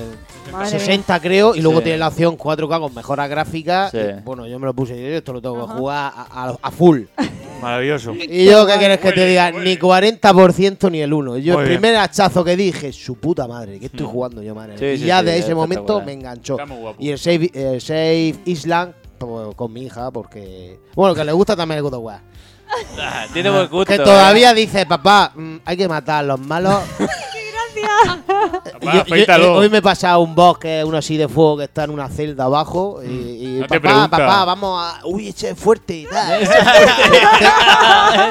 Madre 0.53 0.71
60 0.71 1.21
creo, 1.21 1.55
y 1.55 1.61
luego 1.61 1.79
Sí. 1.79 1.85
tiene 1.85 1.99
la 1.99 2.09
opción 2.09 2.37
4K 2.37 2.79
con 2.81 2.95
mejora 2.95 3.27
gráfica. 3.27 3.91
Sí. 3.91 3.99
y, 3.99 4.23
bueno, 4.25 4.47
yo 4.47 4.59
me 4.59 4.67
lo 4.67 4.75
puse 4.75 4.97
y 4.99 5.05
esto 5.15 5.33
lo 5.33 5.41
tengo 5.43 5.63
Ajá. 5.65 5.73
que 5.75 5.79
jugar 5.79 6.13
a, 6.17 6.45
a- 6.51 6.57
a 6.63 6.71
full. 6.71 7.03
Maravilloso. 7.63 8.13
Y 8.15 8.45
yo, 8.45 8.67
¿qué 8.67 8.75
quieres 8.77 9.01
que 9.01 9.13
te 9.13 9.27
diga? 9.27 9.51
Ni 9.51 9.77
40% 9.79 10.91
ni 10.91 11.01
el 11.01 11.13
1. 11.13 11.39
Yo, 11.39 11.55
Muy 11.55 11.63
el 11.63 11.69
bien. 11.71 11.81
primer 11.81 11.97
hachazo 11.99 12.45
que 12.45 12.55
dije, 12.55 12.93
su 12.93 13.17
puta 13.17 13.47
madre, 13.49 13.79
que 13.81 13.87
estoy 13.87 14.07
jugando 14.07 14.43
yo, 14.43 14.55
madre. 14.55 14.77
Sí, 14.79 14.85
y 14.85 14.99
sí, 14.99 15.05
ya 15.07 15.21
sí, 15.21 15.25
de 15.27 15.39
es 15.39 15.45
ese 15.45 15.55
momento 15.55 16.03
me 16.03 16.13
enganchó. 16.13 16.59
Y 16.99 17.11
el 17.11 17.19
Save, 17.19 17.51
el 17.55 17.81
Save 17.81 18.35
Island 18.45 18.93
pues, 19.19 19.55
con 19.57 19.73
mi 19.73 19.85
hija, 19.85 20.11
porque. 20.11 20.79
Bueno, 20.95 21.15
que 21.15 21.25
le 21.25 21.33
gusta 21.33 21.57
también 21.57 21.79
el 21.79 21.83
God 21.83 21.95
of 21.95 22.05
War. 22.05 22.21
Tiene 23.33 23.49
buen 23.51 23.69
gusto. 23.69 23.87
Que 23.87 23.95
¿eh? 23.95 24.05
todavía 24.05 24.53
dice, 24.53 24.85
papá, 24.85 25.33
mm, 25.35 25.57
hay 25.65 25.77
que 25.79 25.89
matar 25.89 26.17
a 26.19 26.23
los 26.27 26.41
malos. 26.41 26.83
Papá, 28.79 28.87
Yo- 28.87 28.93
yo- 28.93 29.01
afeítalo. 29.03 29.45
eh, 29.45 29.59
hoy 29.59 29.69
me 29.71 29.79
he 29.79 29.83
pasado 29.83 30.21
un 30.21 30.35
boss 30.35 30.59
que 30.59 30.81
es 30.81 30.85
uno 30.85 30.99
así 30.99 31.17
de 31.17 31.29
fuego 31.29 31.57
que 31.59 31.65
está 31.65 31.85
en 31.85 31.91
una 31.91 32.09
celda 32.09 32.45
abajo. 32.45 33.01
Y, 33.03 33.07
y, 33.09 33.59
No 33.61 33.67
te 33.67 33.81
papá, 33.81 34.09
papá, 34.09 34.45
vamos 34.45 34.83
a. 34.83 35.01
Uy, 35.07 35.29
ese 35.29 35.51
es 35.51 35.59
fuerte 35.59 35.95
y 35.97 36.05
tal. 36.07 36.41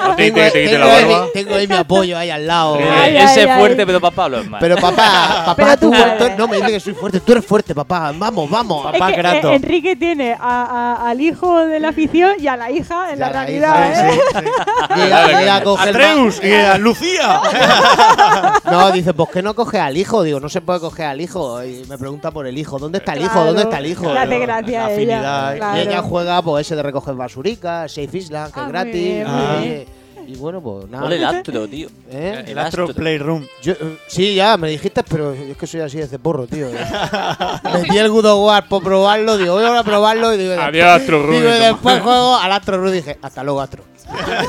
¿No 0.07 0.15
te 0.15 0.23
tengo, 0.23 0.35
que 0.35 0.51
te 0.51 0.75
ahí, 0.75 1.03
barba? 1.05 1.27
tengo 1.33 1.55
ahí 1.55 1.67
mi 1.67 1.75
apoyo 1.75 2.17
ahí 2.17 2.29
al 2.29 2.45
lado. 2.47 2.77
Eh, 2.79 2.89
Ay, 2.89 3.17
Ese 3.17 3.41
ay, 3.41 3.47
es 3.49 3.57
fuerte, 3.57 3.81
ay. 3.81 3.85
pero 3.85 3.99
para 3.99 4.15
Pablo 4.15 4.39
es 4.39 4.49
mal. 4.49 4.59
Pero 4.59 4.75
papá, 4.77 5.43
papá, 5.45 5.55
Pero 5.55 5.77
tú, 5.77 5.91
tú 5.91 6.25
no 6.37 6.47
me 6.47 6.57
dice 6.57 6.71
que 6.71 6.79
soy 6.79 6.93
fuerte. 6.93 7.19
Tú 7.19 7.31
eres 7.31 7.45
fuerte, 7.45 7.73
papá. 7.75 8.11
Vamos, 8.15 8.49
vamos. 8.49 8.85
Es 8.85 8.91
Papá 8.99 9.11
que, 9.11 9.19
Kratos. 9.19 9.51
eh, 9.51 9.55
Enrique 9.55 9.95
tiene 9.95 10.33
a- 10.33 10.97
a- 11.01 11.09
al 11.09 11.21
hijo 11.21 11.65
de 11.65 11.79
la 11.79 11.89
afición 11.89 12.33
y 12.39 12.47
a 12.47 12.55
la 12.55 12.71
hija 12.71 13.11
en 13.11 13.19
la 13.19 13.27
la 13.27 13.31
realidad, 13.43 13.91
hija, 13.91 14.07
¿eh? 14.09 14.11
Sí, 14.33 14.39
sí. 14.39 14.95
Llega, 15.01 15.27
llega 15.39 15.55
a 15.55 15.83
Atreus 15.83 16.41
y 16.43 16.53
a 16.53 16.77
Lucía. 16.77 17.41
No, 18.71 18.91
dice, 18.91 19.13
¿por 19.13 19.29
qué 19.29 19.41
no 19.41 19.53
coge 19.55 19.79
al 19.79 19.95
hijo? 19.97 20.23
Digo, 20.23 20.34
no 20.39 20.49
se 20.49 20.61
puede 20.61 20.79
coger 20.79 21.05
al 21.07 21.21
hijo. 21.21 21.63
Y 21.63 21.83
me 21.89 21.97
pregunta 21.97 22.31
por 22.31 22.47
el 22.47 22.57
hijo. 22.57 22.77
¿Dónde 22.79 22.99
está 22.99 23.13
el 23.13 23.23
hijo? 23.23 23.43
¿Dónde 23.43 23.61
está 23.63 23.79
el 23.79 23.85
hijo? 23.87 24.13
La 24.13 24.23
ella. 24.23 25.53
claro. 25.57 25.77
Y 25.77 25.81
ella 25.81 26.01
juega, 26.01 26.41
pues, 26.41 26.65
ese 26.67 26.75
de 26.75 26.83
recoger 26.83 27.13
basuricas, 27.15 27.91
Safe 27.91 28.17
Island, 28.17 28.53
que 28.53 28.59
Ah, 28.59 28.63
es 28.63 28.65
muy 28.67 28.71
gratis. 28.71 28.93
bien, 28.93 29.27
muy 29.27 29.67
y- 30.27 30.35
bueno, 30.37 30.59
pues 30.59 30.89
nada. 30.89 31.13
El 31.13 31.23
astro, 31.23 31.67
tío. 31.67 31.87
¿Eh? 32.09 32.45
El 32.47 32.57
Astro 32.57 32.87
Playroom. 32.87 33.45
Yo, 33.61 33.73
eh, 33.73 33.97
sí, 34.07 34.33
ya, 34.33 34.57
me 34.57 34.69
dijiste, 34.69 35.03
pero 35.03 35.31
es 35.33 35.55
que 35.55 35.67
soy 35.67 35.81
así 35.81 35.99
de 35.99 36.17
porro, 36.19 36.47
tío. 36.47 36.67
Metí 37.73 37.95
el 37.97 38.09
God 38.09 38.25
of 38.25 38.45
War 38.47 38.67
por 38.67 38.81
probarlo, 38.83 39.37
digo, 39.37 39.53
voy 39.53 39.65
a 39.65 39.83
probarlo 39.83 40.33
y 40.33 40.37
digo, 40.37 40.53
Adiós, 40.59 40.87
Astro 40.87 41.31
y 41.31 41.39
después 41.41 42.01
juego 42.01 42.37
al 42.37 42.51
Astro 42.51 42.77
Rubin 42.77 42.93
y 42.93 42.97
dije, 42.97 43.19
hasta 43.21 43.43
luego, 43.43 43.61
Astro. 43.61 43.83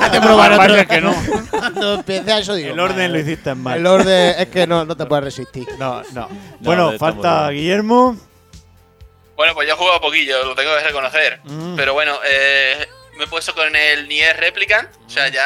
Hay 0.00 0.10
que 0.10 0.20
probar 0.20 0.52
otro. 0.52 0.86
que 0.86 1.00
no. 1.00 1.14
Cuando 1.50 1.94
empecé 1.94 2.32
a 2.32 2.38
eso, 2.38 2.54
digo, 2.54 2.72
El 2.72 2.80
orden 2.80 2.96
madre, 2.96 3.08
lo 3.08 3.18
hiciste 3.18 3.54
mal. 3.54 3.78
El 3.78 3.86
orden 3.86 4.34
es 4.38 4.48
que 4.48 4.66
no, 4.66 4.84
no 4.84 4.96
te 4.96 5.06
puedes 5.06 5.24
resistir. 5.24 5.66
No, 5.78 6.02
no. 6.12 6.28
Bueno, 6.60 6.92
falta. 6.98 7.48
Guillermo. 7.50 8.16
Bueno, 9.36 9.54
pues 9.54 9.68
yo 9.68 9.74
he 9.74 9.76
jugado 9.76 10.00
poquillo, 10.00 10.44
lo 10.44 10.54
tengo 10.54 10.74
que 10.76 10.84
reconocer. 10.84 11.40
Mm. 11.44 11.76
Pero 11.76 11.92
bueno, 11.92 12.16
eh, 12.26 12.88
me 13.18 13.24
he 13.24 13.26
puesto 13.26 13.54
con 13.54 13.74
el 13.74 14.08
Nier 14.08 14.36
Replicant, 14.38 14.88
o 15.06 15.10
sea, 15.10 15.28
ya 15.28 15.44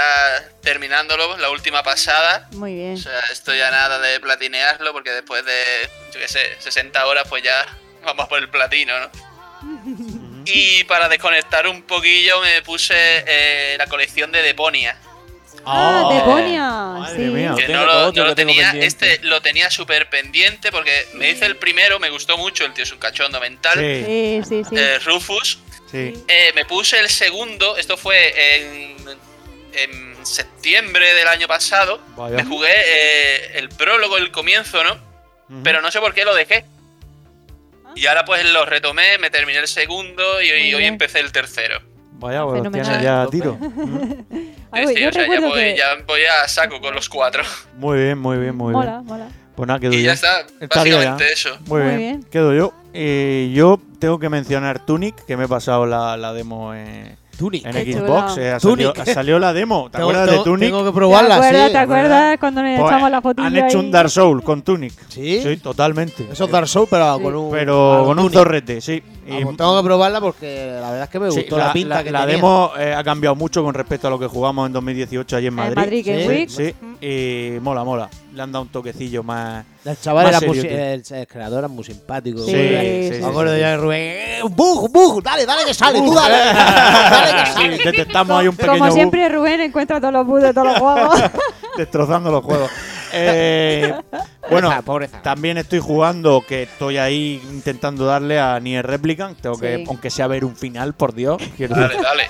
terminándolo, 0.60 1.36
la 1.38 1.50
última 1.50 1.82
pasada. 1.82 2.48
Muy 2.52 2.74
bien. 2.74 2.94
O 2.94 2.98
sea, 2.98 3.18
estoy 3.32 3.60
a 3.60 3.70
nada 3.70 3.98
de 3.98 4.20
platinearlo 4.20 4.92
porque 4.92 5.10
después 5.10 5.44
de, 5.44 5.90
yo 6.12 6.20
qué 6.20 6.28
sé, 6.28 6.56
60 6.58 7.04
horas 7.06 7.26
pues 7.28 7.42
ya 7.42 7.66
vamos 8.04 8.28
por 8.28 8.38
el 8.38 8.48
platino, 8.48 8.92
¿no? 8.98 9.10
Y 10.46 10.84
para 10.84 11.08
desconectar 11.08 11.66
un 11.66 11.82
poquillo 11.82 12.40
me 12.40 12.62
puse 12.62 12.94
eh, 12.96 13.74
la 13.78 13.86
colección 13.86 14.30
de 14.32 14.42
Deponia. 14.42 14.96
Ah, 15.66 16.02
Oh, 16.06 16.14
Deponia. 16.14 17.14
sí. 17.14 17.20
mía. 17.22 17.54
Que 17.56 17.68
no 17.68 17.84
lo, 17.84 18.12
no 18.12 18.34
tenía, 18.34 18.70
pendiente. 18.70 18.86
este 18.86 19.18
lo 19.24 19.42
tenía 19.42 19.70
súper 19.70 20.08
pendiente 20.08 20.70
porque 20.72 21.06
me 21.14 21.30
hice 21.30 21.44
el 21.46 21.56
primero, 21.56 21.98
me 21.98 22.08
gustó 22.10 22.38
mucho, 22.38 22.64
el 22.64 22.72
tío 22.72 22.84
es 22.84 22.92
un 22.92 22.98
cachondo 22.98 23.40
mental. 23.40 23.78
Sí, 23.78 24.04
Sí, 24.04 24.42
sí, 24.48 24.64
sí. 24.68 24.76
eh, 24.76 24.98
Rufus. 25.04 25.58
sí. 25.90 26.14
Eh, 26.28 26.52
me 26.54 26.64
puse 26.64 26.98
el 26.98 27.10
segundo, 27.10 27.76
esto 27.76 27.96
fue 27.96 28.56
en, 28.56 28.96
en 29.74 30.26
septiembre 30.26 31.12
del 31.14 31.28
año 31.28 31.46
pasado. 31.46 32.00
Vaya. 32.16 32.36
Me 32.36 32.44
jugué 32.44 32.72
eh, 32.72 33.58
el 33.58 33.68
prólogo, 33.68 34.16
el 34.16 34.30
comienzo, 34.30 34.82
¿no? 34.84 35.10
Pero 35.64 35.82
no 35.82 35.90
sé 35.90 35.98
por 35.98 36.14
qué 36.14 36.24
lo 36.24 36.32
dejé. 36.34 36.64
Y 37.94 38.06
ahora 38.06 38.24
pues 38.24 38.50
lo 38.52 38.64
retomé, 38.66 39.18
me 39.18 39.30
terminé 39.30 39.58
el 39.58 39.68
segundo 39.68 40.40
y, 40.42 40.72
hoy 40.74 40.84
empecé 40.84 41.20
el 41.20 41.32
tercero. 41.32 41.80
Vaya, 42.12 42.42
pues 42.44 42.62
los 42.62 42.72
Fenomenal. 42.72 42.86
tienes 42.86 43.02
ya 43.02 43.26
tiro. 43.30 43.58
Ay, 44.70 44.86
Sí, 44.88 44.94
sí, 44.94 45.00
yo 45.02 45.08
o 45.08 45.12
sea, 45.12 45.26
ya 45.26 45.40
voy, 45.40 45.52
que. 45.60 45.76
ya 45.76 45.86
voy 46.06 46.20
a 46.24 46.46
saco 46.48 46.80
con 46.80 46.94
los 46.94 47.08
cuatro. 47.08 47.42
Muy 47.76 47.98
bien, 47.98 48.18
muy 48.18 48.36
bien, 48.38 48.54
muy 48.54 48.72
bien. 48.74 48.84
Mola, 48.86 49.02
mola. 49.02 49.28
Pues 49.56 49.66
nada, 49.66 49.80
quedo 49.80 49.92
Y 49.92 49.98
yo. 49.98 50.06
ya 50.06 50.12
está, 50.12 50.46
básicamente 50.74 51.24
ya. 51.24 51.32
eso. 51.32 51.58
Muy, 51.66 51.80
Muy 51.80 51.88
bien. 51.88 51.98
bien. 51.98 52.22
quedo 52.24 52.54
yo. 52.54 52.72
Eh, 52.92 53.50
yo 53.54 53.80
tengo 53.98 54.18
que 54.18 54.28
mencionar 54.28 54.84
Tunic, 54.84 55.14
que 55.24 55.36
me 55.36 55.44
he 55.44 55.48
pasado 55.48 55.86
la, 55.86 56.16
la 56.16 56.32
demo 56.32 56.74
en, 56.74 57.16
Tunic. 57.40 57.64
en 57.66 57.72
Qué 57.72 57.92
Xbox. 57.94 58.36
eh, 58.38 58.56
salió, 58.60 58.92
Tunic. 58.92 59.04
salió 59.14 59.38
la 59.38 59.52
demo. 59.52 59.84
¿Te 59.90 59.98
Tengo- 59.98 60.10
acuerdas 60.10 60.28
tengo- 60.28 60.38
de 60.44 60.50
Tunic? 60.50 60.68
Tengo 60.68 60.84
que 60.84 60.90
¿Te 60.90 60.94
probarla, 60.94 61.34
acuerdas, 61.36 61.66
sí. 61.66 61.72
¿Te 61.72 61.78
acuerdas 61.78 62.38
cuando 62.38 62.62
le 62.62 62.76
Pues, 62.78 62.90
echamos 62.92 63.10
la 63.10 63.20
fotillo 63.22 63.46
han 63.48 63.56
hecho 63.56 63.78
ahí? 63.78 63.84
un 63.86 63.90
Dark 63.90 64.10
Soul 64.10 64.42
con 64.42 64.62
Tunic. 64.62 64.92
¿Sí? 65.08 65.40
Sí, 65.42 65.56
totalmente. 65.56 66.28
Eso 66.30 66.44
es 66.44 66.50
Dark 66.50 66.68
Souls, 66.68 66.88
pero 66.90 67.16
Sí. 67.16 67.22
con 67.22 67.34
un. 67.34 67.50
Pero 67.50 68.02
con 68.04 68.18
un 68.18 68.30
zorrete, 68.30 68.80
sí. 68.80 69.02
Vamos, 69.30 69.56
tengo 69.56 69.76
que 69.80 69.84
probarla 69.86 70.20
porque 70.20 70.76
la 70.80 70.90
verdad 70.90 71.04
es 71.04 71.08
que 71.10 71.20
me 71.20 71.30
sí, 71.30 71.40
gustó 71.40 71.58
la, 71.58 71.72
pinta 71.72 72.02
que 72.04 72.10
la 72.10 72.20
tenía. 72.20 72.36
demo 72.36 72.72
eh, 72.78 72.94
ha 72.94 73.02
cambiado 73.04 73.34
mucho 73.36 73.62
con 73.62 73.74
respecto 73.74 74.06
a 74.08 74.10
lo 74.10 74.18
que 74.18 74.26
jugamos 74.26 74.66
en 74.66 74.72
2018 74.72 75.36
allí 75.36 75.46
en 75.46 75.54
Madrid. 75.54 75.76
Madrid 75.76 76.02
Game 76.06 76.22
sí, 76.22 76.28
Week. 76.28 76.50
sí, 76.50 76.74
y 77.06 77.60
mola, 77.60 77.84
mola. 77.84 78.08
Le 78.32 78.42
han 78.42 78.52
dado 78.52 78.62
un 78.62 78.68
toquecillo 78.68 79.22
más. 79.22 79.64
El 79.84 79.98
chaval 79.98 80.26
Más 80.26 80.36
era 80.36 80.46
muy, 80.46 80.60
serio, 80.60 80.78
el, 80.78 81.02
el 81.10 81.26
creador 81.26 81.58
era 81.60 81.68
muy 81.68 81.82
simpático. 81.84 82.40
Sí, 82.44 82.52
Sí, 82.52 83.18
Me 83.20 83.26
acuerdo 83.26 83.56
yo 83.56 83.64
de 83.66 83.76
Rubén. 83.76 84.00
¡Eh, 84.02 84.40
¡Bug, 84.48 84.90
bug! 84.92 85.22
¡Dale, 85.22 85.46
dale 85.46 85.64
que 85.64 85.74
sale! 85.74 85.98
¡Tú 85.98 86.14
dale! 86.14 86.36
¡Dale 86.54 87.42
que 87.44 87.50
sale! 87.50 87.78
detectamos 87.78 88.38
ahí 88.38 88.46
un 88.48 88.56
pequeño 88.56 88.72
Como 88.74 88.84
bug 88.86 88.94
siempre, 88.94 89.28
Rubén 89.28 89.60
encuentra 89.62 90.00
todos 90.00 90.12
los 90.12 90.26
bugs 90.26 90.42
de 90.42 90.54
todos 90.54 90.66
los 90.68 90.78
juegos. 90.78 91.20
destrozando 91.76 92.30
los 92.30 92.44
juegos. 92.44 92.70
Eh, 93.12 93.94
bueno, 94.50 94.68
Pobreza, 94.68 94.82
pobreza. 94.82 95.22
también 95.22 95.58
estoy 95.58 95.78
jugando, 95.78 96.42
que 96.46 96.64
estoy 96.64 96.98
ahí 96.98 97.40
intentando 97.50 98.04
darle 98.06 98.38
a 98.40 98.58
Nier 98.60 98.86
Replicant. 98.86 99.38
Tengo 99.40 99.58
que, 99.58 99.84
aunque 99.86 100.10
sea 100.10 100.26
ver 100.26 100.44
un 100.44 100.56
final, 100.56 100.94
por 100.94 101.14
Dios. 101.14 101.42
quiero 101.56 101.74
Dale, 101.74 101.88
decir. 101.88 102.02
dale. 102.02 102.22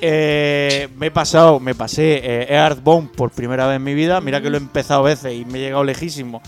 Eh, 0.00 0.88
me 0.96 1.06
he 1.06 1.10
pasado, 1.10 1.60
me 1.60 1.74
pasé 1.74 2.20
eh, 2.22 2.46
Earthbound 2.54 3.10
por 3.14 3.30
primera 3.30 3.66
vez 3.66 3.76
en 3.76 3.84
mi 3.84 3.94
vida. 3.94 4.20
Mira 4.20 4.40
que 4.40 4.50
lo 4.50 4.56
he 4.56 4.60
empezado 4.60 5.02
veces 5.02 5.32
y 5.34 5.44
me 5.44 5.58
he 5.58 5.62
llegado 5.62 5.84
lejísimo. 5.84 6.40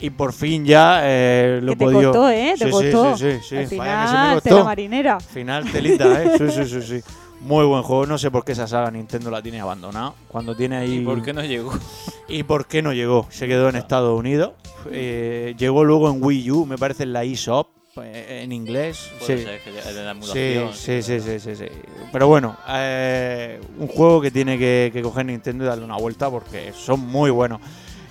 Y 0.00 0.10
por 0.10 0.32
fin 0.32 0.64
ya 0.64 1.00
eh, 1.04 1.60
lo 1.62 1.72
he 1.72 1.76
te 1.76 1.84
podido. 1.84 2.10
costó, 2.12 2.28
¿eh? 2.30 2.54
Te 2.58 2.64
Sí, 2.64 2.64
sí, 2.64 2.70
costó. 2.70 3.16
Sí, 3.16 3.32
sí, 3.40 3.66
sí. 3.68 3.78
Al 3.78 3.78
Vaya 3.78 4.02
que 4.02 4.08
sí 4.08 4.12
me 4.14 4.18
final, 4.18 4.34
costó. 4.34 4.48
tela 4.48 4.64
marinera. 4.64 5.20
Final 5.20 5.70
telita, 5.70 6.22
¿eh? 6.24 6.32
Sí, 6.38 6.44
sí, 6.50 6.64
sí, 6.64 6.82
sí. 6.82 7.00
Muy 7.42 7.64
buen 7.66 7.82
juego. 7.82 8.06
No 8.06 8.18
sé 8.18 8.30
por 8.30 8.44
qué 8.44 8.52
esa 8.52 8.66
saga 8.66 8.90
Nintendo 8.90 9.30
la 9.30 9.42
tiene 9.42 9.60
abandonada. 9.60 10.14
Cuando 10.28 10.54
tiene 10.54 10.76
ahí. 10.76 10.98
¿Y 10.98 11.04
por 11.04 11.22
qué 11.22 11.32
no 11.32 11.42
llegó? 11.42 11.72
¿Y 12.28 12.44
por 12.44 12.66
qué 12.66 12.82
no 12.82 12.92
llegó? 12.92 13.26
Se 13.30 13.48
quedó 13.48 13.68
en 13.68 13.76
Estados 13.76 14.18
Unidos. 14.18 14.52
Eh, 14.90 15.54
llegó 15.58 15.84
luego 15.84 16.10
en 16.10 16.22
Wii 16.22 16.50
U, 16.50 16.66
me 16.66 16.78
parece 16.78 17.02
en 17.04 17.12
la 17.12 17.24
eShop, 17.24 17.68
eh, 18.02 18.40
en 18.42 18.52
inglés. 18.52 19.10
Sí. 19.20 19.38
ser 19.38 19.60
la 20.04 20.14
sí, 20.72 21.02
sí, 21.02 21.20
sí, 21.20 21.38
sí, 21.38 21.56
sí. 21.56 21.66
Pero 22.10 22.26
bueno, 22.26 22.56
eh, 22.68 23.60
un 23.78 23.88
juego 23.88 24.20
que 24.20 24.30
tiene 24.30 24.58
que, 24.58 24.90
que 24.92 25.02
coger 25.02 25.26
Nintendo 25.26 25.64
y 25.64 25.66
darle 25.66 25.84
una 25.84 25.96
vuelta 25.96 26.30
porque 26.30 26.72
son 26.72 27.00
muy 27.00 27.30
buenos. 27.30 27.60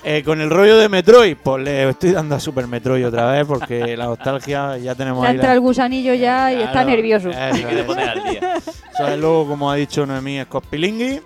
Eh, 0.03 0.23
con 0.23 0.41
el 0.41 0.49
rollo 0.49 0.77
de 0.77 0.89
Metroid, 0.89 1.37
pues 1.43 1.63
le 1.63 1.87
estoy 1.89 2.11
dando 2.11 2.33
a 2.35 2.39
Super 2.39 2.65
Metroid 2.65 3.05
otra 3.07 3.31
vez 3.31 3.45
porque 3.45 3.95
la 3.95 4.05
nostalgia 4.05 4.75
ya 4.79 4.95
tenemos 4.95 5.23
ahí. 5.23 5.33
entra 5.35 5.49
la- 5.49 5.53
el 5.53 5.59
gusanillo 5.59 6.13
ya 6.15 6.51
y 6.51 6.55
está 6.55 6.71
Claro, 6.71 6.89
nervioso. 6.89 7.29
eso 7.29 7.39
Hay 7.39 7.63
que 7.63 7.79
es. 7.81 7.85
poner 7.85 8.09
al 8.09 8.23
día. 8.23 8.55
Luego, 9.17 9.47
como 9.47 9.69
ha 9.69 9.75
dicho 9.75 10.03
Noemí, 10.05 10.41
Scospilingui. 10.43 11.21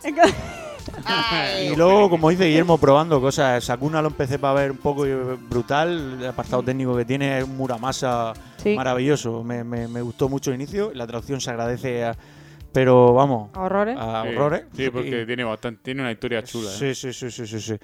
Y 1.71 1.75
luego, 1.75 2.09
como 2.09 2.29
dice 2.29 2.45
Guillermo, 2.45 2.77
probando 2.77 3.21
cosas. 3.21 3.63
Sakuna 3.63 4.01
lo 4.01 4.09
empecé 4.09 4.39
para 4.39 4.53
ver 4.55 4.71
un 4.71 4.77
poco 4.77 5.05
eh, 5.05 5.15
brutal. 5.49 6.17
El 6.19 6.27
apartado 6.27 6.61
técnico 6.63 6.95
que 6.97 7.05
tiene 7.05 7.37
es 7.39 7.43
un 7.45 7.55
Muramasa 7.57 8.33
Sí. 8.57 8.75
maravilloso. 8.75 9.43
Me, 9.43 9.63
me- 9.63 9.87
me 9.87 10.01
gustó 10.01 10.27
mucho 10.29 10.51
el 10.51 10.55
inicio. 10.55 10.91
La 10.93 11.07
traducción 11.07 11.39
se 11.41 11.49
agradece, 11.49 12.03
a- 12.05 12.15
pero 12.73 13.13
vamos. 13.13 13.49
A 13.53 13.61
horrores. 13.61 13.97
A 13.99 14.23
Sí, 14.23 14.35
horrores. 14.35 14.63
Sí, 14.75 14.89
porque 14.89 15.21
Y- 15.21 15.25
tiene 15.25 15.43
bastante, 15.43 15.81
tiene 15.83 16.01
una 16.01 16.11
historia 16.11 16.43
chula. 16.43 16.69
¿eh? 16.71 16.75
Sí, 16.77 16.95
sí, 16.95 17.13
sí, 17.13 17.31
sí, 17.31 17.47
sí, 17.47 17.59
sí. 17.61 17.75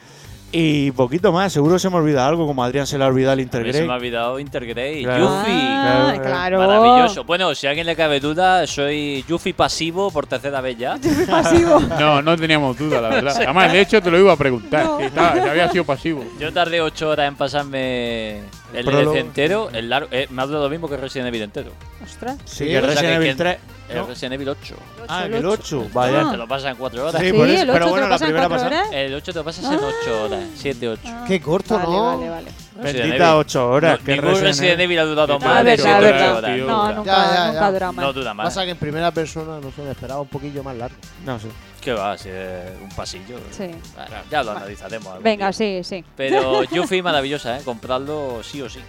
Y 0.53 0.91
poquito 0.91 1.31
más, 1.31 1.53
seguro 1.53 1.79
se 1.79 1.89
me 1.89 1.95
olvida 1.95 2.27
algo, 2.27 2.45
como 2.45 2.61
a 2.63 2.65
Adrián 2.67 2.85
se 2.85 2.97
le 2.97 3.03
ha 3.03 3.07
olvidado 3.07 3.39
el 3.39 3.39
mí 3.39 3.73
se 3.73 3.83
me 3.85 3.93
ha 3.93 3.95
olvidado 3.95 4.39
Intergrade. 4.39 5.03
Claro. 5.03 5.23
Yuffie. 5.23 5.53
Ah, 5.55 6.13
claro. 6.21 6.57
Maravilloso. 6.59 7.23
Bueno, 7.23 7.55
si 7.55 7.67
a 7.67 7.69
alguien 7.69 7.85
le 7.87 7.95
cabe 7.95 8.19
duda, 8.19 8.67
soy 8.67 9.23
Yuffie 9.27 9.53
pasivo 9.53 10.11
por 10.11 10.27
tercera 10.27 10.59
vez 10.61 10.77
ya. 10.77 10.97
pasivo. 11.29 11.79
No, 11.99 12.21
no 12.21 12.35
teníamos 12.35 12.77
duda, 12.77 12.99
la 12.99 13.09
verdad. 13.09 13.35
Además, 13.43 13.71
de 13.71 13.81
hecho, 13.81 14.01
te 14.01 14.11
lo 14.11 14.19
iba 14.19 14.33
a 14.33 14.37
preguntar. 14.37 14.83
No. 14.85 14.97
Si, 14.97 15.03
estaba- 15.05 15.33
si 15.33 15.39
había 15.39 15.69
sido 15.69 15.83
pasivo. 15.85 16.23
Yo 16.39 16.51
tardé 16.51 16.81
8 16.81 17.09
horas 17.09 17.27
en 17.27 17.35
pasarme 17.35 18.41
el. 18.73 18.85
DLC 18.85 19.15
entero. 19.19 19.69
El 19.71 19.89
largo, 19.89 20.09
eh, 20.11 20.27
me 20.29 20.41
ha 20.41 20.45
dado 20.47 20.63
lo 20.63 20.69
mismo 20.69 20.89
que 20.89 20.97
Resident 20.97 21.27
Evil 21.27 21.41
entero. 21.43 21.71
Ostras. 22.03 22.37
Sí, 22.45 22.65
que 22.65 22.81
Resident 22.81 23.15
Evil 23.15 23.29
que- 23.29 23.35
3. 23.35 23.57
El 23.89 23.97
¿no? 23.97 24.07
Resident 24.07 24.33
Evil 24.35 24.49
8. 24.49 24.75
Ah, 25.09 25.25
el 25.25 25.33
el 25.33 25.45
ocho. 25.45 25.81
8, 25.81 25.89
vaya. 25.93 26.31
Te 26.31 26.37
lo 26.37 26.47
pasas 26.47 26.71
en 26.71 26.77
4 26.77 27.07
horas. 27.09 27.21
Sí, 27.21 27.27
Sí, 27.29 27.33
por 27.33 27.49
eso, 27.49 27.61
el 27.63 27.69
ocho 27.69 27.73
pero 27.73 27.85
te 27.85 27.91
bueno, 27.91 28.05
lo 28.05 28.09
la 28.09 28.15
pasas 28.15 28.21
en 28.21 28.27
primera 28.33 28.49
pasada. 28.49 28.79
horas. 28.81 28.89
El 28.93 29.13
8 29.15 29.33
te 29.33 29.39
lo 29.39 29.43
pasas 29.43 29.65
en 29.65 29.79
8 29.79 30.23
horas. 30.23 30.43
7, 30.55 30.87
8. 30.89 31.01
Qué 31.27 31.41
corto, 31.41 31.75
Vale, 31.77 31.89
¿no? 31.89 32.05
vale, 32.05 32.29
vale. 32.29 32.51
Bendita 32.83 33.07
Evil. 33.07 33.21
8 33.21 33.69
horas. 33.69 33.99
No, 33.99 34.05
que 34.05 34.11
ningún 34.13 34.29
Resident 34.29 34.47
Resident 34.47 34.79
Evil- 34.79 34.83
Evil 34.83 34.99
ha 34.99 35.05
durado 35.05 35.33
Ah, 35.35 35.39
más 35.39 35.57
de 35.57 35.63
verdad, 35.63 35.83
7 35.99 36.01
verdad. 36.11 36.37
horas. 36.37 36.55
tío. 36.55 36.65
No, 36.67 36.89
Ya, 36.89 36.95
nunca, 36.95 37.11
ya, 37.11 37.33
ya. 37.35 37.47
nunca 37.51 37.71
dura 37.71 37.91
más. 37.91 38.05
No 38.05 38.13
dura 38.13 38.33
más. 38.33 38.45
Pasa 38.45 38.65
que 38.65 38.71
en 38.71 38.77
primera 38.77 39.11
persona, 39.11 39.59
no 39.59 39.71
sé, 39.71 39.81
me 39.81 39.91
esperaba 39.91 40.21
un 40.21 40.27
poquillo 40.27 40.63
más 40.63 40.75
largo. 40.75 40.95
No 41.25 41.39
sé. 41.39 41.47
¿Qué 41.81 41.93
va? 41.93 42.15
Si 42.17 42.29
es 42.29 42.79
un 42.81 42.89
pasillo. 42.89 43.37
Sí. 43.49 43.69
Bueno, 43.95 44.15
ya 44.29 44.43
lo 44.43 44.51
analizaremos. 44.51 45.21
Venga, 45.23 45.47
día. 45.47 45.53
sí, 45.53 45.81
sí. 45.83 46.05
Pero 46.15 46.63
Yuffie 46.71 47.01
maravillosa, 47.01 47.57
¿eh? 47.57 47.61
Comprarlo 47.65 48.41
sí 48.43 48.61
o 48.61 48.69
sí. 48.69 48.79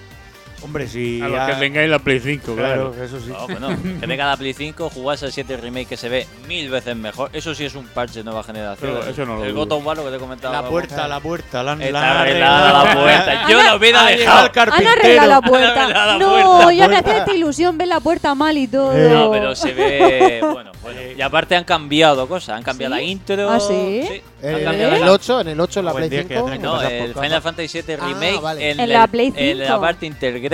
Hombre, 0.65 0.87
si. 0.89 1.21
A 1.21 1.29
los 1.29 1.37
ya- 1.39 1.47
que 1.47 1.53
tengáis 1.55 1.91
la 1.91 1.99
Play 1.99 2.21
5, 2.21 2.55
Claro, 2.55 2.93
claro. 2.93 3.05
eso 3.05 3.21
sí. 3.21 3.29
No, 3.31 3.47
bueno, 3.47 3.69
que 4.01 4.07
tenga 4.07 4.27
la 4.27 4.37
Play 4.37 4.53
5, 4.55 4.91
jugarse 4.91 5.27
el 5.27 5.33
7 5.33 5.57
remake 5.57 5.89
que 5.89 5.97
se 5.97 6.09
ve 6.09 6.27
mil 6.47 6.71
veces 6.71 6.95
mejor. 6.97 7.31
Eso 7.33 7.55
sí 7.55 7.65
es 7.65 7.75
un 7.75 7.87
parche 7.87 8.21
de 8.21 8.25
nueva 8.25 8.43
generación. 8.45 8.93
Pero 8.99 9.11
eso 9.11 9.27
no 9.27 9.37
lo 9.37 9.45
El 9.45 9.53
dudo. 9.55 9.65
God 9.67 9.73
of 9.73 9.87
War, 9.87 9.97
lo 9.97 10.05
que 10.05 10.11
te 10.13 10.19
comentaba. 10.19 10.63
La 10.63 10.69
puerta, 10.69 11.09
la 11.09 11.21
puerta. 11.21 11.63
La, 11.63 11.73
Está 11.75 12.21
arreglada 12.21 12.85
la 12.85 12.95
puerta. 12.95 13.49
Yo 13.49 13.63
la 13.63 13.77
hubiera 13.77 14.05
dejado. 14.07 14.51
Han 14.73 14.87
arreglado 14.87 15.29
la 15.29 15.41
puerta. 15.43 16.19
no, 16.19 16.71
ya 16.71 16.89
me 16.89 16.97
hacía 16.97 17.19
esta 17.19 17.35
ilusión 17.35 17.77
ver 17.79 17.89
la 17.89 18.01
puerta 18.01 18.35
mal 18.35 18.57
y 18.57 18.69
todo. 18.69 18.93
No, 18.93 19.31
pero 19.31 19.55
se 19.55 19.73
ve. 19.73 20.41
Bueno, 20.43 20.73
bueno. 20.83 21.01
Y 21.17 21.21
aparte 21.21 21.57
han 21.57 21.65
cambiado 21.65 22.27
cosas. 22.29 22.57
Han 22.57 22.63
cambiado 22.63 22.95
¿Sí? 22.95 23.01
la 23.01 23.07
intro. 23.07 23.51
¿Ah, 23.51 23.61
sí? 23.61 24.23
han 24.43 24.49
En 24.59 24.65
cambiado 24.65 24.95
el 24.97 25.01
la- 25.03 25.13
8, 25.13 25.41
en 25.43 25.49
el 25.49 25.61
8 25.61 25.81
en 25.81 25.87
la 25.87 25.93
Play 25.95 26.09
día 26.09 26.23
que 26.25 26.35
ya 26.35 26.41
5. 26.41 26.45
tienen 26.51 26.61
que 26.61 26.67
No, 26.67 26.83
el. 26.83 27.15
Final 27.15 27.43
Fantasy 27.43 27.83
VII 27.83 27.95
Ah, 27.95 28.07
Remake 28.09 28.41
vale. 28.41 28.71
en, 28.71 28.81
En 28.81 28.89
la 28.93 29.07
Play 29.07 29.33
en 29.37 29.59
la 29.59 29.67
5. 29.67 29.81
parte 29.81 30.07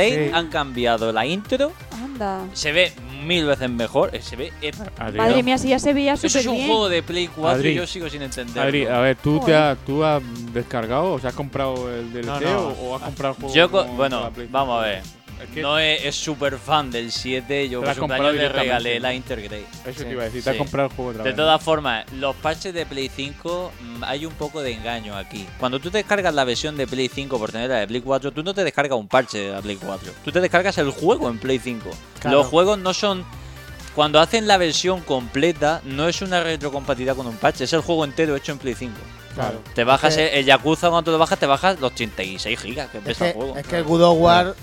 Sí. 0.04 0.30
han 0.32 0.48
cambiado 0.48 1.12
la 1.12 1.26
intro. 1.26 1.72
Anda. 1.92 2.44
Se 2.52 2.72
ve 2.72 2.92
mil 3.24 3.46
veces 3.46 3.68
mejor. 3.70 4.10
Se 4.20 4.36
ve. 4.36 4.52
Adri, 4.98 5.18
Madre 5.18 5.42
mía, 5.42 5.58
si 5.58 5.68
ya 5.68 5.78
se 5.78 5.92
veía 5.92 6.14
Eso 6.14 6.26
es 6.26 6.32
súper 6.32 6.48
un 6.48 6.54
bien. 6.56 6.66
juego 6.68 6.88
de 6.88 7.02
Play 7.02 7.28
4 7.28 7.58
Adri. 7.58 7.70
y 7.70 7.74
yo 7.74 7.86
sigo 7.86 8.08
sin 8.08 8.22
entenderlo. 8.22 8.62
Adri, 8.62 8.86
a 8.86 9.00
ver, 9.00 9.16
¿tú, 9.16 9.40
te 9.40 9.54
has, 9.54 9.76
¿tú 9.84 10.04
has 10.04 10.22
descargado? 10.52 11.12
O 11.14 11.18
sea, 11.18 11.30
has 11.30 11.36
comprado 11.36 11.92
el 11.94 12.12
DLC 12.12 12.26
No, 12.26 12.40
no. 12.40 12.68
O, 12.68 12.96
has 12.96 13.02
comprado 13.02 13.34
el 13.34 13.40
juego? 13.40 13.54
Yo, 13.54 13.68
bueno, 13.96 14.30
vamos 14.50 14.80
a 14.82 14.84
5? 14.84 14.86
ver. 14.86 15.17
Es 15.42 15.50
que 15.50 15.62
No 15.62 15.78
es 15.78 16.14
súper 16.14 16.58
fan 16.58 16.90
del 16.90 17.12
7. 17.12 17.68
Yo 17.68 17.82
por 17.82 17.96
cumpleaños 17.96 18.34
le 18.34 18.48
regalé 18.48 19.00
la 19.00 19.14
Intergrade. 19.14 19.64
Eso 19.86 20.00
Sí. 20.00 20.04
te 20.04 20.10
iba 20.12 20.22
a 20.22 20.24
decir, 20.26 20.42
te 20.42 20.50
has 20.50 20.54
Sí. 20.56 20.58
comprado 20.58 20.88
el 20.88 20.94
juego 20.94 21.10
otra 21.12 21.22
De 21.24 21.30
vez. 21.30 21.36
todas 21.36 21.62
formas, 21.62 22.04
los 22.12 22.34
parches 22.36 22.74
de 22.74 22.86
Play 22.86 23.10
5 23.14 23.72
mm, 23.80 24.04
hay 24.04 24.26
un 24.26 24.32
poco 24.34 24.62
de 24.62 24.72
engaño 24.72 25.16
aquí. 25.16 25.46
Cuando 25.58 25.78
tú 25.80 25.90
te 25.90 25.98
descargas 25.98 26.34
la 26.34 26.44
versión 26.44 26.76
de 26.76 26.86
Play 26.86 27.08
5 27.12 27.38
por 27.38 27.52
tener 27.52 27.70
la 27.70 27.76
de 27.80 27.86
Play 27.86 28.00
4, 28.00 28.32
tú 28.32 28.42
no 28.42 28.52
te 28.54 28.64
descargas 28.64 28.98
un 28.98 29.08
parche 29.08 29.38
de 29.38 29.52
la 29.52 29.60
Play 29.62 29.76
4. 29.76 30.12
Tú 30.24 30.32
te 30.32 30.40
descargas 30.40 30.76
el 30.78 30.90
juego 30.90 31.28
en 31.28 31.38
Play 31.38 31.58
5. 31.58 31.90
Claro. 32.20 32.38
Los 32.38 32.46
juegos 32.48 32.78
no 32.78 32.92
son. 32.94 33.24
Cuando 33.94 34.20
hacen 34.20 34.46
la 34.46 34.58
versión 34.58 35.00
completa, 35.00 35.80
no 35.84 36.08
es 36.08 36.22
una 36.22 36.40
retrocompatibilidad 36.42 37.16
con 37.16 37.26
un 37.26 37.36
parche, 37.36 37.64
es 37.64 37.72
el 37.72 37.80
juego 37.80 38.04
entero 38.04 38.36
hecho 38.36 38.52
en 38.52 38.58
Play 38.58 38.74
5. 38.74 38.94
Claro. 39.34 39.60
Te 39.74 39.82
bajas 39.84 40.16
Es 40.16 40.32
el, 40.32 40.38
el 40.40 40.44
Yakuza, 40.46 40.88
cuando 40.88 41.04
te 41.04 41.12
lo 41.12 41.18
bajas, 41.18 41.38
te 41.38 41.46
bajas 41.46 41.80
los 41.80 41.92
86 41.92 42.58
gigas 42.60 42.90
que 42.90 42.98
Es 42.98 43.04
pesa 43.04 43.24
que, 43.24 43.30
el 43.30 43.36
juego. 43.36 43.56
es 43.56 43.66
que 43.66 43.76
el 43.76 43.84
God 43.84 44.02
of 44.02 44.18
War. 44.20 44.54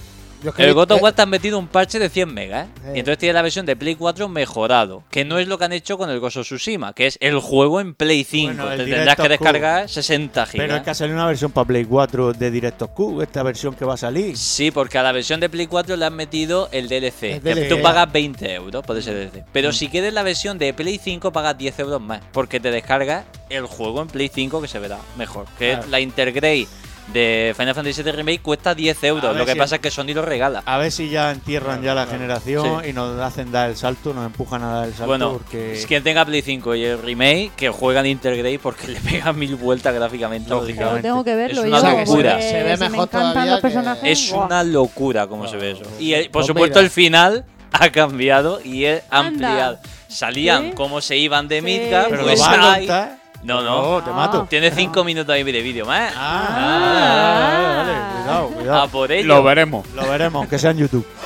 Yo 0.45 0.51
es 0.51 0.55
que 0.55 0.63
El 0.63 0.73
God 0.73 0.91
of 0.91 0.99
eh, 0.99 1.03
War 1.03 1.13
te 1.13 1.22
han 1.23 1.30
metido 1.30 1.57
un 1.59 1.67
parche 1.67 1.99
de 1.99 2.07
100 2.09 2.34
megas, 2.34 2.67
¿eh? 2.67 2.72
Sí. 2.76 2.89
Y 2.95 2.99
entonces 2.99 3.17
tiene 3.17 3.34
la 3.34 3.41
versión 3.41 3.65
de 3.65 3.76
Play 3.76 3.95
4 3.95 4.30
mejorado, 4.30 5.03
que 5.09 5.26
no 5.26 5.39
es 5.39 5.47
lo 5.47 5.57
que 5.57 5.65
han 5.65 5.73
hecho 5.73 5.97
con 5.97 6.09
el 6.09 6.19
Ghost 6.19 6.38
of 6.38 6.45
Tsushima, 6.45 6.93
que 6.93 7.07
es 7.07 7.17
el 7.19 7.39
juego 7.39 7.81
en 7.81 7.93
Play 7.95 8.23
5. 8.23 8.53
Bueno, 8.55 8.72
el 8.72 8.85
te 8.85 8.91
tendrás 8.91 9.15
que 9.15 9.30
descargar 9.30 9.89
60 9.89 10.45
gigas. 10.45 10.65
Pero 10.67 10.76
es 10.77 10.84
que 10.84 10.89
ha 10.91 10.93
salido 10.93 11.17
una 11.17 11.27
versión 11.27 11.51
para 11.51 11.65
Play 11.65 11.85
4 11.85 12.34
de 12.34 12.51
Directos 12.51 12.89
Q, 12.89 13.22
esta 13.22 13.43
versión 13.43 13.73
que 13.73 13.85
va 13.85 13.95
a 13.95 13.97
salir. 13.97 14.38
Sí, 14.38 14.72
porque 14.72 14.97
a 14.97 15.03
la 15.03 15.11
versión 15.11 15.39
de 15.39 15.49
Play 15.49 15.67
4 15.67 15.95
le 15.95 16.05
han 16.05 16.15
metido 16.15 16.69
el 16.72 16.88
DLC. 16.88 17.23
El 17.23 17.41
que 17.41 17.55
DLC. 17.55 17.69
tú 17.69 17.81
pagas 17.81 18.11
20 18.11 18.53
euros 18.53 18.85
por 18.85 18.97
ese 18.97 19.13
DLC. 19.13 19.43
Pero 19.51 19.72
si 19.72 19.89
quieres 19.89 20.13
la 20.13 20.23
versión 20.23 20.57
de 20.57 20.73
Play 20.73 20.99
5, 21.03 21.31
pagas 21.31 21.57
10 21.57 21.80
euros 21.80 22.01
más. 22.01 22.22
Porque 22.31 22.59
te 22.59 22.72
descargas 22.72 23.26
el 23.49 23.65
juego 23.65 24.01
en 24.01 24.07
Play 24.07 24.30
5 24.34 24.61
que 24.61 24.67
se 24.67 24.80
verá 24.80 24.99
mejor. 25.17 25.45
Que 25.57 25.69
Claro. 25.72 25.84
es 25.85 25.89
la 25.89 25.99
Intergrade 25.99 26.67
de 27.14 27.53
Final 27.57 27.76
Fantasy 27.76 28.02
VII 28.03 28.11
Remake 28.11 28.41
cuesta 28.41 28.73
10 28.76 29.03
A 29.03 29.07
euros. 29.07 29.38
Lo 29.38 29.45
que 29.45 29.53
si- 29.53 29.57
pasa 29.57 29.76
es 29.76 29.82
que 29.82 29.91
Sony 29.91 30.07
lo 30.14 30.23
regala. 30.23 30.64
A 30.65 30.77
ver 30.77 30.91
si 30.91 31.10
ya 31.10 31.32
entierran 31.32 31.82
ya 31.84 31.94
la 31.94 32.07
generación 32.07 32.82
Sí. 32.84 32.90
y 32.90 32.94
nos 32.94 33.19
hacen 33.22 33.52
dar 33.52 33.69
el 33.69 33.77
salto, 33.77 34.14
nos 34.14 34.26
empujan 34.26 34.64
a 34.64 34.68
dar 34.69 34.86
el 34.88 34.91
salto 34.94 35.06
Bueno, 35.07 35.34
porque 35.34 35.73
es 35.73 35.86
quien 35.86 36.03
tenga 36.03 36.26
Play 36.26 36.41
5 36.41 36.73
y 36.76 36.84
el 36.84 37.02
remake, 37.02 37.52
que 37.56 37.69
juegan 37.69 38.06
Intergrade 38.06 38.60
porque 38.60 38.88
le 38.90 38.99
pegan 38.99 39.38
mil 39.38 39.56
vueltas 39.56 39.94
gráficamente. 39.94 40.49
Lógicamente. 40.49 41.03
Tengo 41.03 41.23
que 41.23 41.36
verlo 41.36 41.64
Es 41.64 41.69
yo. 41.69 41.77
una 41.77 41.82
porque 41.91 42.06
locura. 42.06 42.41
Se 42.41 42.64
ve 42.64 42.73
si 42.76 42.80
me 42.84 42.90
mejor 42.90 43.07
todavía 43.07 43.45
los 43.45 43.56
que- 43.57 43.61
personajes. 43.61 44.03
Es 44.19 44.32
una 44.32 44.64
locura 44.64 45.27
como 45.27 45.48
se 45.48 45.57
ve 45.57 45.72
eso. 45.72 45.84
Y 45.99 46.14
eh, 46.14 46.23
por 46.23 46.32
Pues 46.32 46.48
supuesto 46.48 46.80
mira. 46.80 46.86
el 46.86 46.90
final 46.90 47.45
ha 47.72 47.90
cambiado 47.91 48.60
y 48.64 48.86
es 48.86 49.03
Anda. 49.10 49.27
ampliado. 49.49 49.80
Salían 50.07 50.69
¿Sí? 50.69 50.72
como 50.76 51.02
se 51.02 51.18
iban 51.18 51.48
de 51.48 51.57
Sí, 51.60 51.65
Midgard, 51.65 52.10
Pero 52.10 52.23
pues 52.23 52.40
lo 52.40 52.45
vas 52.45 52.57
a 52.57 52.73
hay-. 52.73 52.88
No, 53.45 53.61
no. 53.61 53.91
No, 53.99 54.03
te 54.03 54.11
mato. 54.11 54.47
Tiene 54.49 54.72
5 54.72 55.03
minutos 55.03 55.34
ahí 55.34 55.43
de 55.43 55.61
vídeo 55.61 55.85
más. 55.85 56.11
Ah, 56.17 57.76
vale, 57.76 57.77
vale, 57.77 57.93
cuidado, 58.23 58.47
cuidado. 58.49 58.81
A 58.84 58.88
por 58.88 59.11
ello. 59.11 59.27
Lo 59.27 59.43
veremos. 59.43 59.88
Lo 59.93 60.07
veremos, 60.09 60.39
aunque 60.41 60.57
sea 60.59 60.72
en 60.72 60.77
YouTube. 60.77 61.05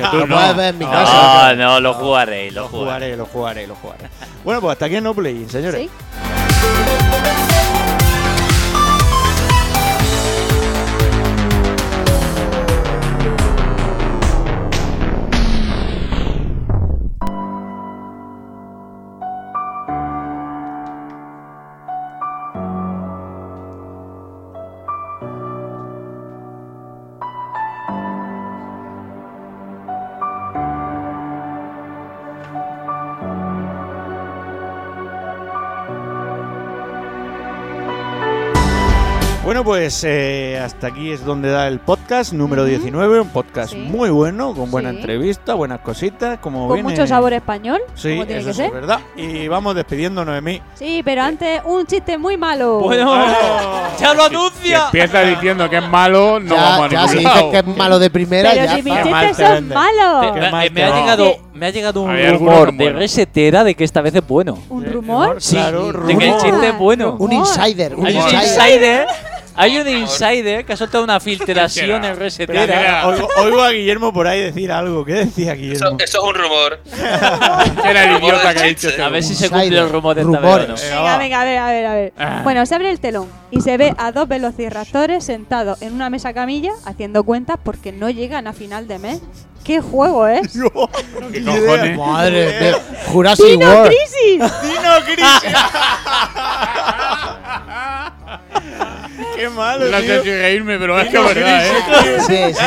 No, 0.00 0.10
tú 0.10 0.16
Lo 0.18 0.26
no. 0.26 0.34
puedes 0.36 0.56
ver 0.56 0.68
en 0.74 0.78
mi 0.78 0.84
casa. 0.86 1.54
No, 1.54 1.64
no, 1.74 1.80
lo 1.80 1.94
jugaré, 1.94 2.50
lo 2.50 2.62
Lo 2.62 2.68
jugaré. 2.68 3.14
jugaré, 3.14 3.16
lo 3.16 3.26
jugaré, 3.26 3.66
lo 3.66 3.74
jugaré. 3.74 4.04
Bueno, 4.44 4.60
pues 4.60 4.72
hasta 4.72 4.86
aquí 4.86 4.96
en 4.96 5.04
No 5.04 5.14
Play, 5.14 5.46
señores. 5.48 5.80
Sí. 5.82 7.49
Pues 39.80 40.04
eh, 40.06 40.60
hasta 40.62 40.88
aquí 40.88 41.10
es 41.10 41.24
donde 41.24 41.48
da 41.50 41.66
el 41.66 41.78
podcast 41.80 42.34
número 42.34 42.66
19, 42.66 43.18
un 43.20 43.30
podcast 43.30 43.72
Sí. 43.72 43.78
muy 43.78 44.10
bueno, 44.10 44.52
con 44.54 44.70
buena 44.70 44.90
Sí. 44.90 44.96
entrevista, 44.96 45.54
buenas 45.54 45.78
cositas, 45.80 46.38
como 46.40 46.68
Con 46.68 46.74
viene- 46.76 46.90
mucho 46.90 47.06
sabor 47.06 47.32
español, 47.32 47.80
Sí, 47.94 48.10
como 48.10 48.26
tiene 48.26 48.42
eso 48.42 48.48
que 48.48 48.50
es 48.50 48.56
ser. 48.58 48.70
verdad. 48.72 49.00
Y 49.16 49.48
vamos 49.48 49.74
despidiéndonos 49.74 50.34
de 50.34 50.42
mí. 50.42 50.60
Sí, 50.74 51.00
pero 51.02 51.22
antes 51.22 51.62
un 51.64 51.86
chiste 51.86 52.18
muy 52.18 52.36
malo. 52.36 52.80
Bueno, 52.80 53.24
ya 53.98 54.12
lo 54.12 54.28
Si 54.28 54.34
anuncia. 54.34 54.84
empieza 54.84 55.22
diciendo 55.22 55.70
que 55.70 55.78
es 55.78 55.88
malo, 55.88 56.38
no 56.40 56.54
ya, 56.54 56.62
vamos 56.62 56.80
a 56.86 56.88
ya 56.90 57.00
ningún 57.06 57.16
si 57.16 57.24
lado. 57.24 57.36
dices 57.36 57.50
que 57.64 57.70
es 57.70 57.76
malo 57.78 57.98
de 57.98 58.10
primera, 58.10 58.50
pero 58.50 58.64
ya 58.66 58.76
si 58.76 58.82
mis 58.82 58.94
chistes 59.02 59.36
te 59.38 59.46
son 59.46 59.68
malos. 59.68 60.34
Me, 60.72 60.82
ha 60.84 61.00
llegado, 61.00 61.36
me 61.54 61.66
ha 61.66 61.70
llegado 61.70 62.02
un 62.02 62.30
rumor 62.32 62.74
de 62.74 62.92
resetera 62.92 63.64
de 63.64 63.74
que 63.74 63.84
esta 63.84 64.02
vez 64.02 64.14
es 64.14 64.26
bueno. 64.28 64.58
¿Un 64.68 64.84
rumor? 64.84 65.40
Sí, 65.40 65.56
Claro, 65.56 65.86
de 65.86 65.92
que 66.06 66.12
el 66.12 66.20
rumor. 66.32 66.42
chiste 66.42 66.68
es 66.68 66.78
bueno. 66.78 67.16
Un 67.18 67.32
insider, 67.32 67.94
un 67.94 68.06
insider. 68.06 69.06
Hay 69.60 69.76
un 69.76 69.86
insider 69.88 70.64
que 70.64 70.72
ha 70.72 70.76
soltado 70.76 71.04
una 71.04 71.20
filtración 71.20 72.02
en 72.02 72.16
resetera. 72.16 73.06
Oigo, 73.06 73.28
oigo 73.36 73.62
a 73.62 73.70
Guillermo 73.70 74.10
por 74.10 74.26
ahí 74.26 74.40
decir 74.40 74.72
algo. 74.72 75.04
¿Qué 75.04 75.12
decía 75.12 75.52
Guillermo? 75.54 75.86
Eso, 75.86 75.96
eso 75.98 76.18
es 76.18 76.28
un 76.28 76.34
rumor. 76.34 76.80
Era 77.84 78.04
el 78.04 78.22
idiota 78.22 78.54
que 78.54 78.60
ha 78.60 78.64
dicho 78.64 78.88
A 79.02 79.08
ver 79.10 79.22
si 79.22 79.34
se 79.34 79.50
cumple 79.50 79.78
el 79.78 79.90
rumor 79.90 80.14
de 80.14 80.22
esta 80.22 80.38
vez 80.40 80.68
no. 80.68 80.74
Venga, 80.74 81.18
venga, 81.18 81.40
a 81.40 81.44
ver, 81.44 81.58
a 81.58 81.66
ver, 81.66 81.86
a 81.86 81.94
ver. 81.94 82.12
Ah. 82.18 82.40
Bueno, 82.42 82.64
se 82.64 82.74
abre 82.74 82.90
el 82.90 83.00
telón 83.00 83.28
y 83.50 83.60
se 83.60 83.76
ve 83.76 83.94
a 83.98 84.12
dos 84.12 84.28
velociraptores 84.28 85.24
sentados 85.24 85.82
en 85.82 85.92
una 85.92 86.08
mesa 86.08 86.32
camilla 86.32 86.72
haciendo 86.86 87.24
cuentas 87.24 87.58
porque 87.62 87.92
no 87.92 88.08
llegan 88.08 88.46
a 88.46 88.54
final 88.54 88.88
de 88.88 88.98
mes. 88.98 89.20
¿Qué 89.62 89.80
juego 89.80 90.26
es? 90.26 90.52
¿Qué 90.52 90.70
cojones? 91.44 91.98
Madre 91.98 92.60
mía. 92.60 92.78
Jurassic 93.08 93.46
¡Dino 93.46 93.66
World. 93.66 93.88
Crisis! 93.88 94.52
¡Dino 94.62 94.90
Crisis! 95.04 95.58
¡Qué 99.40 99.48
malo, 99.48 99.86
No 99.86 99.98
sé 100.00 100.22
si 100.22 100.30
reírme, 100.30 100.78
pero 100.78 101.00
es 101.00 101.08
que 101.08 101.16
es 101.16 101.34
verdad, 101.34 101.66
¿eh? 101.66 101.72
Sí, 102.26 102.36
sí. 102.54 102.64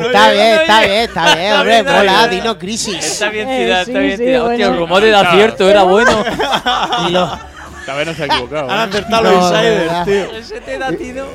Está 0.00 0.30
bien, 0.30 0.46
está 0.60 0.80
bien, 0.80 0.92
está 1.02 1.34
bien, 1.34 1.52
hombre. 1.52 1.82
Mola, 1.82 2.00
está 2.04 2.26
bien. 2.28 2.42
Dino 2.42 2.58
Crisis. 2.58 2.96
Está 3.04 3.28
bien 3.28 3.48
tirado, 3.48 3.84
sí, 3.84 3.90
está 3.90 4.00
bien 4.00 4.16
sí, 4.18 4.24
tirado. 4.24 4.46
Hostia, 4.48 4.66
el 4.66 4.76
rumor 4.78 5.04
era 5.04 5.30
cierto, 5.32 5.68
era 5.68 5.82
bueno. 5.82 6.24
Y 7.08 7.12
lo- 7.12 7.38
Esta 7.84 7.96
vez 7.96 8.06
no 8.06 8.14
se 8.14 8.22
ha 8.22 8.26
equivocado. 8.26 8.70
Han 8.70 8.80
¿eh? 8.80 8.82
acertado 8.88 9.22
los 9.24 9.50
de 9.50 9.58
insiders, 9.58 10.04
tío. 10.06 10.32
Resetera, 10.32 10.92
tío. 10.92 11.26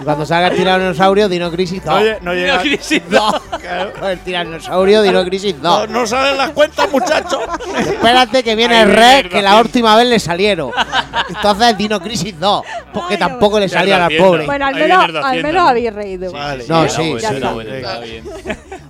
y 0.00 0.04
cuando 0.04 0.24
salga 0.24 0.48
el 0.48 0.56
tiranosaurio, 0.56 1.28
Dino 1.28 1.50
Crisis 1.50 1.84
2. 1.84 1.94
Oye, 1.94 2.18
no 2.22 2.32
llega. 2.32 2.62
No. 3.10 3.40
Claro. 3.66 4.08
El 4.08 4.18
tiranosaurio, 4.20 5.02
Dino 5.02 5.24
Crisis 5.24 5.56
No, 5.60 5.80
2. 5.80 5.90
no 5.90 6.06
salen 6.06 6.38
las 6.38 6.50
cuentas, 6.50 6.90
muchachos. 6.90 7.40
Espérate 7.76 8.42
que 8.42 8.54
viene 8.54 8.80
el 8.80 8.94
red 8.94 9.28
que 9.28 9.42
la 9.42 9.60
última 9.60 9.96
vez 9.96 10.06
le 10.06 10.18
salieron. 10.18 10.70
Entonces 11.28 11.76
Dino 11.76 12.00
Crisis 12.00 12.38
2. 12.40 12.62
Porque 12.94 13.18
tampoco 13.18 13.60
le 13.60 13.68
Ya 13.68 13.80
salían 13.80 14.00
al 14.00 14.16
pobre. 14.16 14.46
Bueno, 14.46 14.66
al 14.66 14.74
menos, 14.76 15.04
al 15.22 15.58
habéis 15.58 15.92
reído. 15.92 16.32
No, 16.32 16.84
Era 16.84 16.88
sí, 16.88 17.16
está 17.18 17.98
bien. 18.00 18.24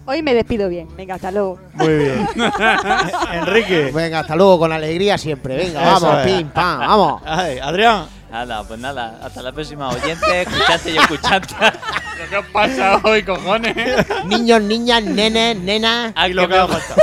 Hoy 0.07 0.23
me 0.23 0.35
despido 0.35 0.69
bien. 0.69 0.89
Venga, 0.97 1.17
hasta 1.17 1.31
luego. 1.33 1.59
Muy 1.75 1.89
bien. 1.97 2.29
Enrique. 3.33 3.91
Venga, 3.93 4.21
hasta 4.21 4.37
luego, 4.37 4.59
con 4.61 4.73
alegría 4.73 5.19
siempre. 5.19 5.57
Venga, 5.57 5.83
Eso 5.97 6.07
vamos, 6.07 6.27
es. 6.27 6.33
pim, 6.33 6.49
pam, 6.51 6.79
vamos. 6.81 7.23
Ay, 7.27 7.59
Adrián. 7.59 8.07
Nada, 8.31 8.63
pues 8.65 8.79
nada. 8.79 9.19
Hasta 9.23 9.43
la 9.43 9.53
próxima 9.53 9.89
oyente, 9.89 10.43
escuchante 10.43 10.91
y 10.91 10.97
escuchante. 10.97 11.55
¿Pero 11.59 12.31
¿Qué 12.31 12.37
os 12.37 12.47
pasa 12.47 13.01
hoy, 13.05 13.23
cojones? 13.23 13.75
Niños, 14.27 14.61
niñas, 14.63 15.03
nenes, 15.03 15.57
nenas. 15.59 16.13
Al 16.15 16.31
Y 16.31 16.35
lo 16.35 16.43
que 16.43 16.49
que 16.49 16.55
me 16.55 16.61
ha 16.61 16.69
faltado. 16.69 17.03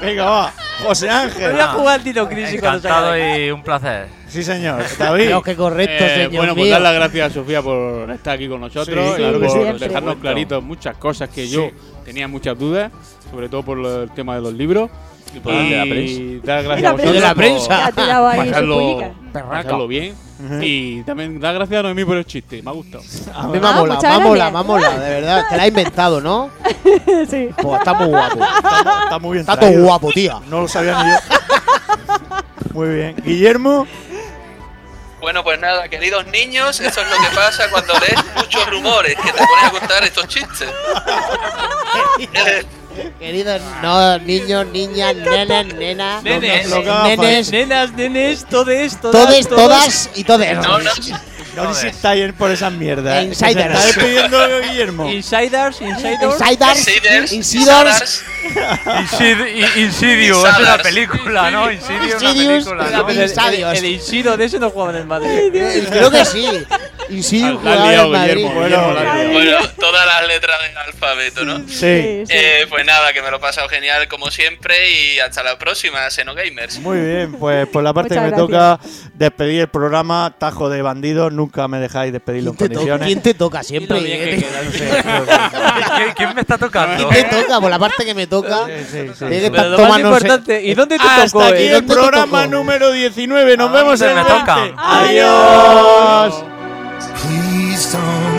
Venga, 0.00 0.24
va. 0.24 0.52
José 0.82 1.10
Ángel. 1.10 1.52
Voy 1.52 1.60
a 1.60 1.66
jugar 1.68 2.02
Dino 2.02 2.26
Crisis 2.28 2.58
cuando 2.60 2.78
Encantado 2.88 3.18
y 3.38 3.50
un 3.50 3.62
placer. 3.62 4.08
Sí, 4.28 4.42
señor. 4.42 4.82
David. 4.98 5.26
Dios, 5.26 5.42
qué 5.42 5.56
correcto, 5.56 6.04
Eh, 6.04 6.14
señor 6.14 6.30
bueno, 6.36 6.54
pues 6.54 6.64
mío. 6.64 6.72
dar 6.72 6.80
las 6.82 6.94
gracias 6.94 7.30
a 7.30 7.34
Sofía 7.34 7.60
por 7.60 8.10
estar 8.10 8.34
aquí 8.36 8.48
con 8.48 8.60
nosotros 8.60 8.86
Sí, 9.10 9.14
claro 9.16 9.36
y 9.36 9.40
que 9.40 9.46
por 9.46 9.78
sí. 9.78 9.84
Dejarnos 9.84 10.14
claritos 10.16 10.62
muchas 10.62 10.96
cosas 10.96 11.28
que 11.28 11.44
Sí. 11.46 11.50
yo 11.50 11.68
tenía 12.10 12.26
muchas 12.26 12.58
dudas, 12.58 12.90
sobre 13.30 13.48
todo 13.48 13.62
por 13.62 13.78
el 13.78 14.10
tema 14.10 14.34
de 14.34 14.40
los 14.40 14.52
libros. 14.52 14.90
Y 15.32 15.38
por 15.38 15.54
el 15.54 15.70
de 15.70 15.76
la 15.76 15.84
prensa. 15.84 16.12
Y 16.20 16.40
dar 16.40 16.64
gracias 16.64 16.76
De 16.76 16.82
la 16.82 16.88
a 16.88 16.92
vosotros 16.92 17.14
De 17.14 17.20
la 17.20 17.28
por 17.28 17.36
prensa. 17.36 17.86
Su 17.86 17.94
pasarlo, 17.94 19.14
pasarlo 19.32 19.86
bien. 19.86 20.14
Y 20.60 21.04
también 21.04 21.38
dar 21.38 21.54
gracias 21.54 21.78
a 21.78 21.82
Noemí 21.84 22.04
por 22.04 22.16
el 22.16 22.24
chiste, 22.24 22.62
me 22.62 22.70
ha 22.70 22.72
gustado. 22.72 23.04
A 23.32 23.46
mí 23.46 23.60
me 23.60 23.68
ha 23.68 23.72
molado, 23.72 24.02
me 24.02 24.08
ha 24.08 24.18
molado, 24.18 24.34
gracias. 24.34 24.52
me 24.52 24.58
ha 24.58 24.62
molado, 24.62 25.00
de 25.00 25.08
verdad. 25.08 25.44
Te 25.48 25.56
la 25.56 25.62
has 25.62 25.68
inventado, 25.68 26.20
¿no? 26.20 26.50
sí. 27.30 27.48
Pues 27.62 27.78
está 27.78 27.94
muy 27.94 28.06
guapo. 28.08 28.40
Está, 28.42 29.02
está 29.04 29.18
muy 29.20 29.30
bien. 29.34 29.40
Está 29.42 29.60
todo 29.60 29.82
guapo, 29.84 30.10
tía. 30.12 30.40
No 30.48 30.62
lo 30.62 30.68
sabía 30.68 31.04
ni 31.04 31.10
yo. 31.10 31.16
Muy 32.74 32.88
bien. 32.88 33.16
Guillermo. 33.24 33.84
Bueno, 35.20 35.44
pues 35.44 35.60
nada, 35.60 35.88
queridos 35.88 36.26
niños, 36.26 36.80
eso 36.80 37.00
es 37.00 37.06
lo 37.10 37.16
que 37.28 37.36
pasa 37.36 37.68
cuando 37.70 37.92
lees 37.98 38.24
muchos 38.36 38.66
rumores 38.70 39.14
que 39.16 39.32
te 39.32 39.38
pones 39.38 39.64
a 39.64 39.70
contar 39.70 40.04
estos 40.04 40.26
chistes. 40.28 40.68
Queridos 43.18 43.60
no, 43.82 44.18
niños, 44.18 44.66
niñas, 44.66 45.14
nenas, 45.14 45.66
nenas, 45.74 46.22
Nenes, 46.22 46.68
nenes, 46.68 47.50
nenas, 47.50 47.92
nenes, 47.92 48.46
todes, 48.46 49.00
todas, 49.00 49.26
todes, 49.26 49.48
todas 49.48 50.10
y 50.14 50.24
todes. 50.24 50.56
no, 50.56 50.78
no, 50.80 50.90
No 51.54 51.68
insistáis 51.68 52.32
por 52.32 52.50
esas 52.50 52.72
mierdas. 52.72 53.24
Insiders. 53.24 53.78
¿Se 53.80 53.90
está 53.90 54.00
despidiendo 54.00 54.60
Guillermo? 54.62 55.10
Insiders, 55.10 55.80
insiders. 55.80 56.40
Insiders, 56.40 57.32
Insiders. 57.32 58.24
Insidio, 59.76 60.46
es 60.46 60.58
una 60.58 60.78
película, 60.78 61.50
¿no? 61.50 61.70
Insidio 61.70 62.16
es 62.16 62.22
una 62.22 62.30
Insidious. 62.30 62.64
película, 62.64 63.72
el, 63.72 63.84
Insido 63.84 64.36
de 64.36 64.44
ese 64.44 64.58
no 64.58 64.70
juega 64.70 64.90
en 64.90 64.96
el 64.96 65.06
Madrid. 65.06 65.52
Creo 65.90 66.10
que 66.10 66.24
sí. 66.24 66.46
Has 67.18 67.58
jugaba 67.58 67.90
liado. 67.90 68.12
Guillermo, 68.12 68.52
Bueno, 68.54 68.88
Guillermo. 68.94 69.32
Bueno, 69.32 69.56
todas 69.78 70.06
las 70.06 70.28
letras 70.28 70.56
del 70.62 70.76
alfabeto, 70.78 71.44
¿no? 71.44 71.58
Sí. 71.68 71.74
Sí, 71.80 72.22
sí. 72.26 72.32
Eh, 72.34 72.66
pues 72.68 72.84
nada, 72.86 73.12
que 73.12 73.22
me 73.22 73.30
lo 73.30 73.38
he 73.38 73.40
pasado 73.40 73.68
genial 73.68 74.06
como 74.08 74.30
siempre 74.30 74.90
y 74.90 75.18
hasta 75.18 75.42
la 75.42 75.58
próxima, 75.58 76.08
Xenogamers. 76.10 76.78
Muy 76.78 77.00
bien, 77.00 77.32
pues 77.32 77.66
por 77.68 77.82
la 77.82 77.92
parte 77.92 78.14
que 78.14 78.20
me 78.20 78.32
toca 78.32 78.78
despedir 79.14 79.62
el 79.62 79.68
programa, 79.68 80.34
tajo 80.38 80.68
de 80.68 80.82
bandidos, 80.82 81.32
nunca 81.32 81.66
me 81.68 81.78
dejáis 81.78 82.12
despedirlo 82.12 82.50
en 82.50 82.56
¿Quién 82.56 82.68
condiciones. 82.70 83.06
quién 83.06 83.22
te 83.22 83.34
toca 83.34 83.62
siempre? 83.62 83.98
Y 83.98 84.04
¿Quién 84.04 84.40
queda. 84.40 84.62
No 84.62 84.70
sé, 84.72 84.88
creo 85.02 85.24
que- 85.24 85.94
¿Quién- 85.96 86.12
¿Quién 86.16 86.34
me 86.34 86.40
está 86.42 86.58
tocando? 86.58 87.08
te 87.08 87.24
toca? 87.24 87.60
Por 87.60 87.70
la 87.70 87.78
parte 87.78 88.04
que 88.04 88.14
me 88.14 88.26
toca. 88.26 88.66
Sí, 88.66 88.72
sí, 88.90 89.08
sí. 89.08 89.24
Tiene 89.26 89.40
que 89.40 89.50
Pero 89.50 89.62
estar 89.62 89.66
lo 89.66 89.78
más 89.78 89.86
tomando- 89.86 90.08
importante, 90.08 90.62
¿y 90.62 90.74
dónde 90.74 90.98
te 90.98 91.04
Hasta 91.04 91.26
tocó? 91.26 91.42
aquí 91.44 91.62
el 91.64 91.72
¿Dónde 91.72 91.86
te 91.94 92.00
programa 92.00 92.46
número 92.46 92.90
19. 92.92 93.56
Nos 93.56 93.70
¿A 93.70 93.72
vemos 93.72 94.00
en 94.00 94.08
el 94.10 94.14
me 94.16 94.22
toca? 94.24 94.56
20. 94.56 94.74
Adiós. 94.78 96.44
Please 97.22 97.92
don't 97.92 98.29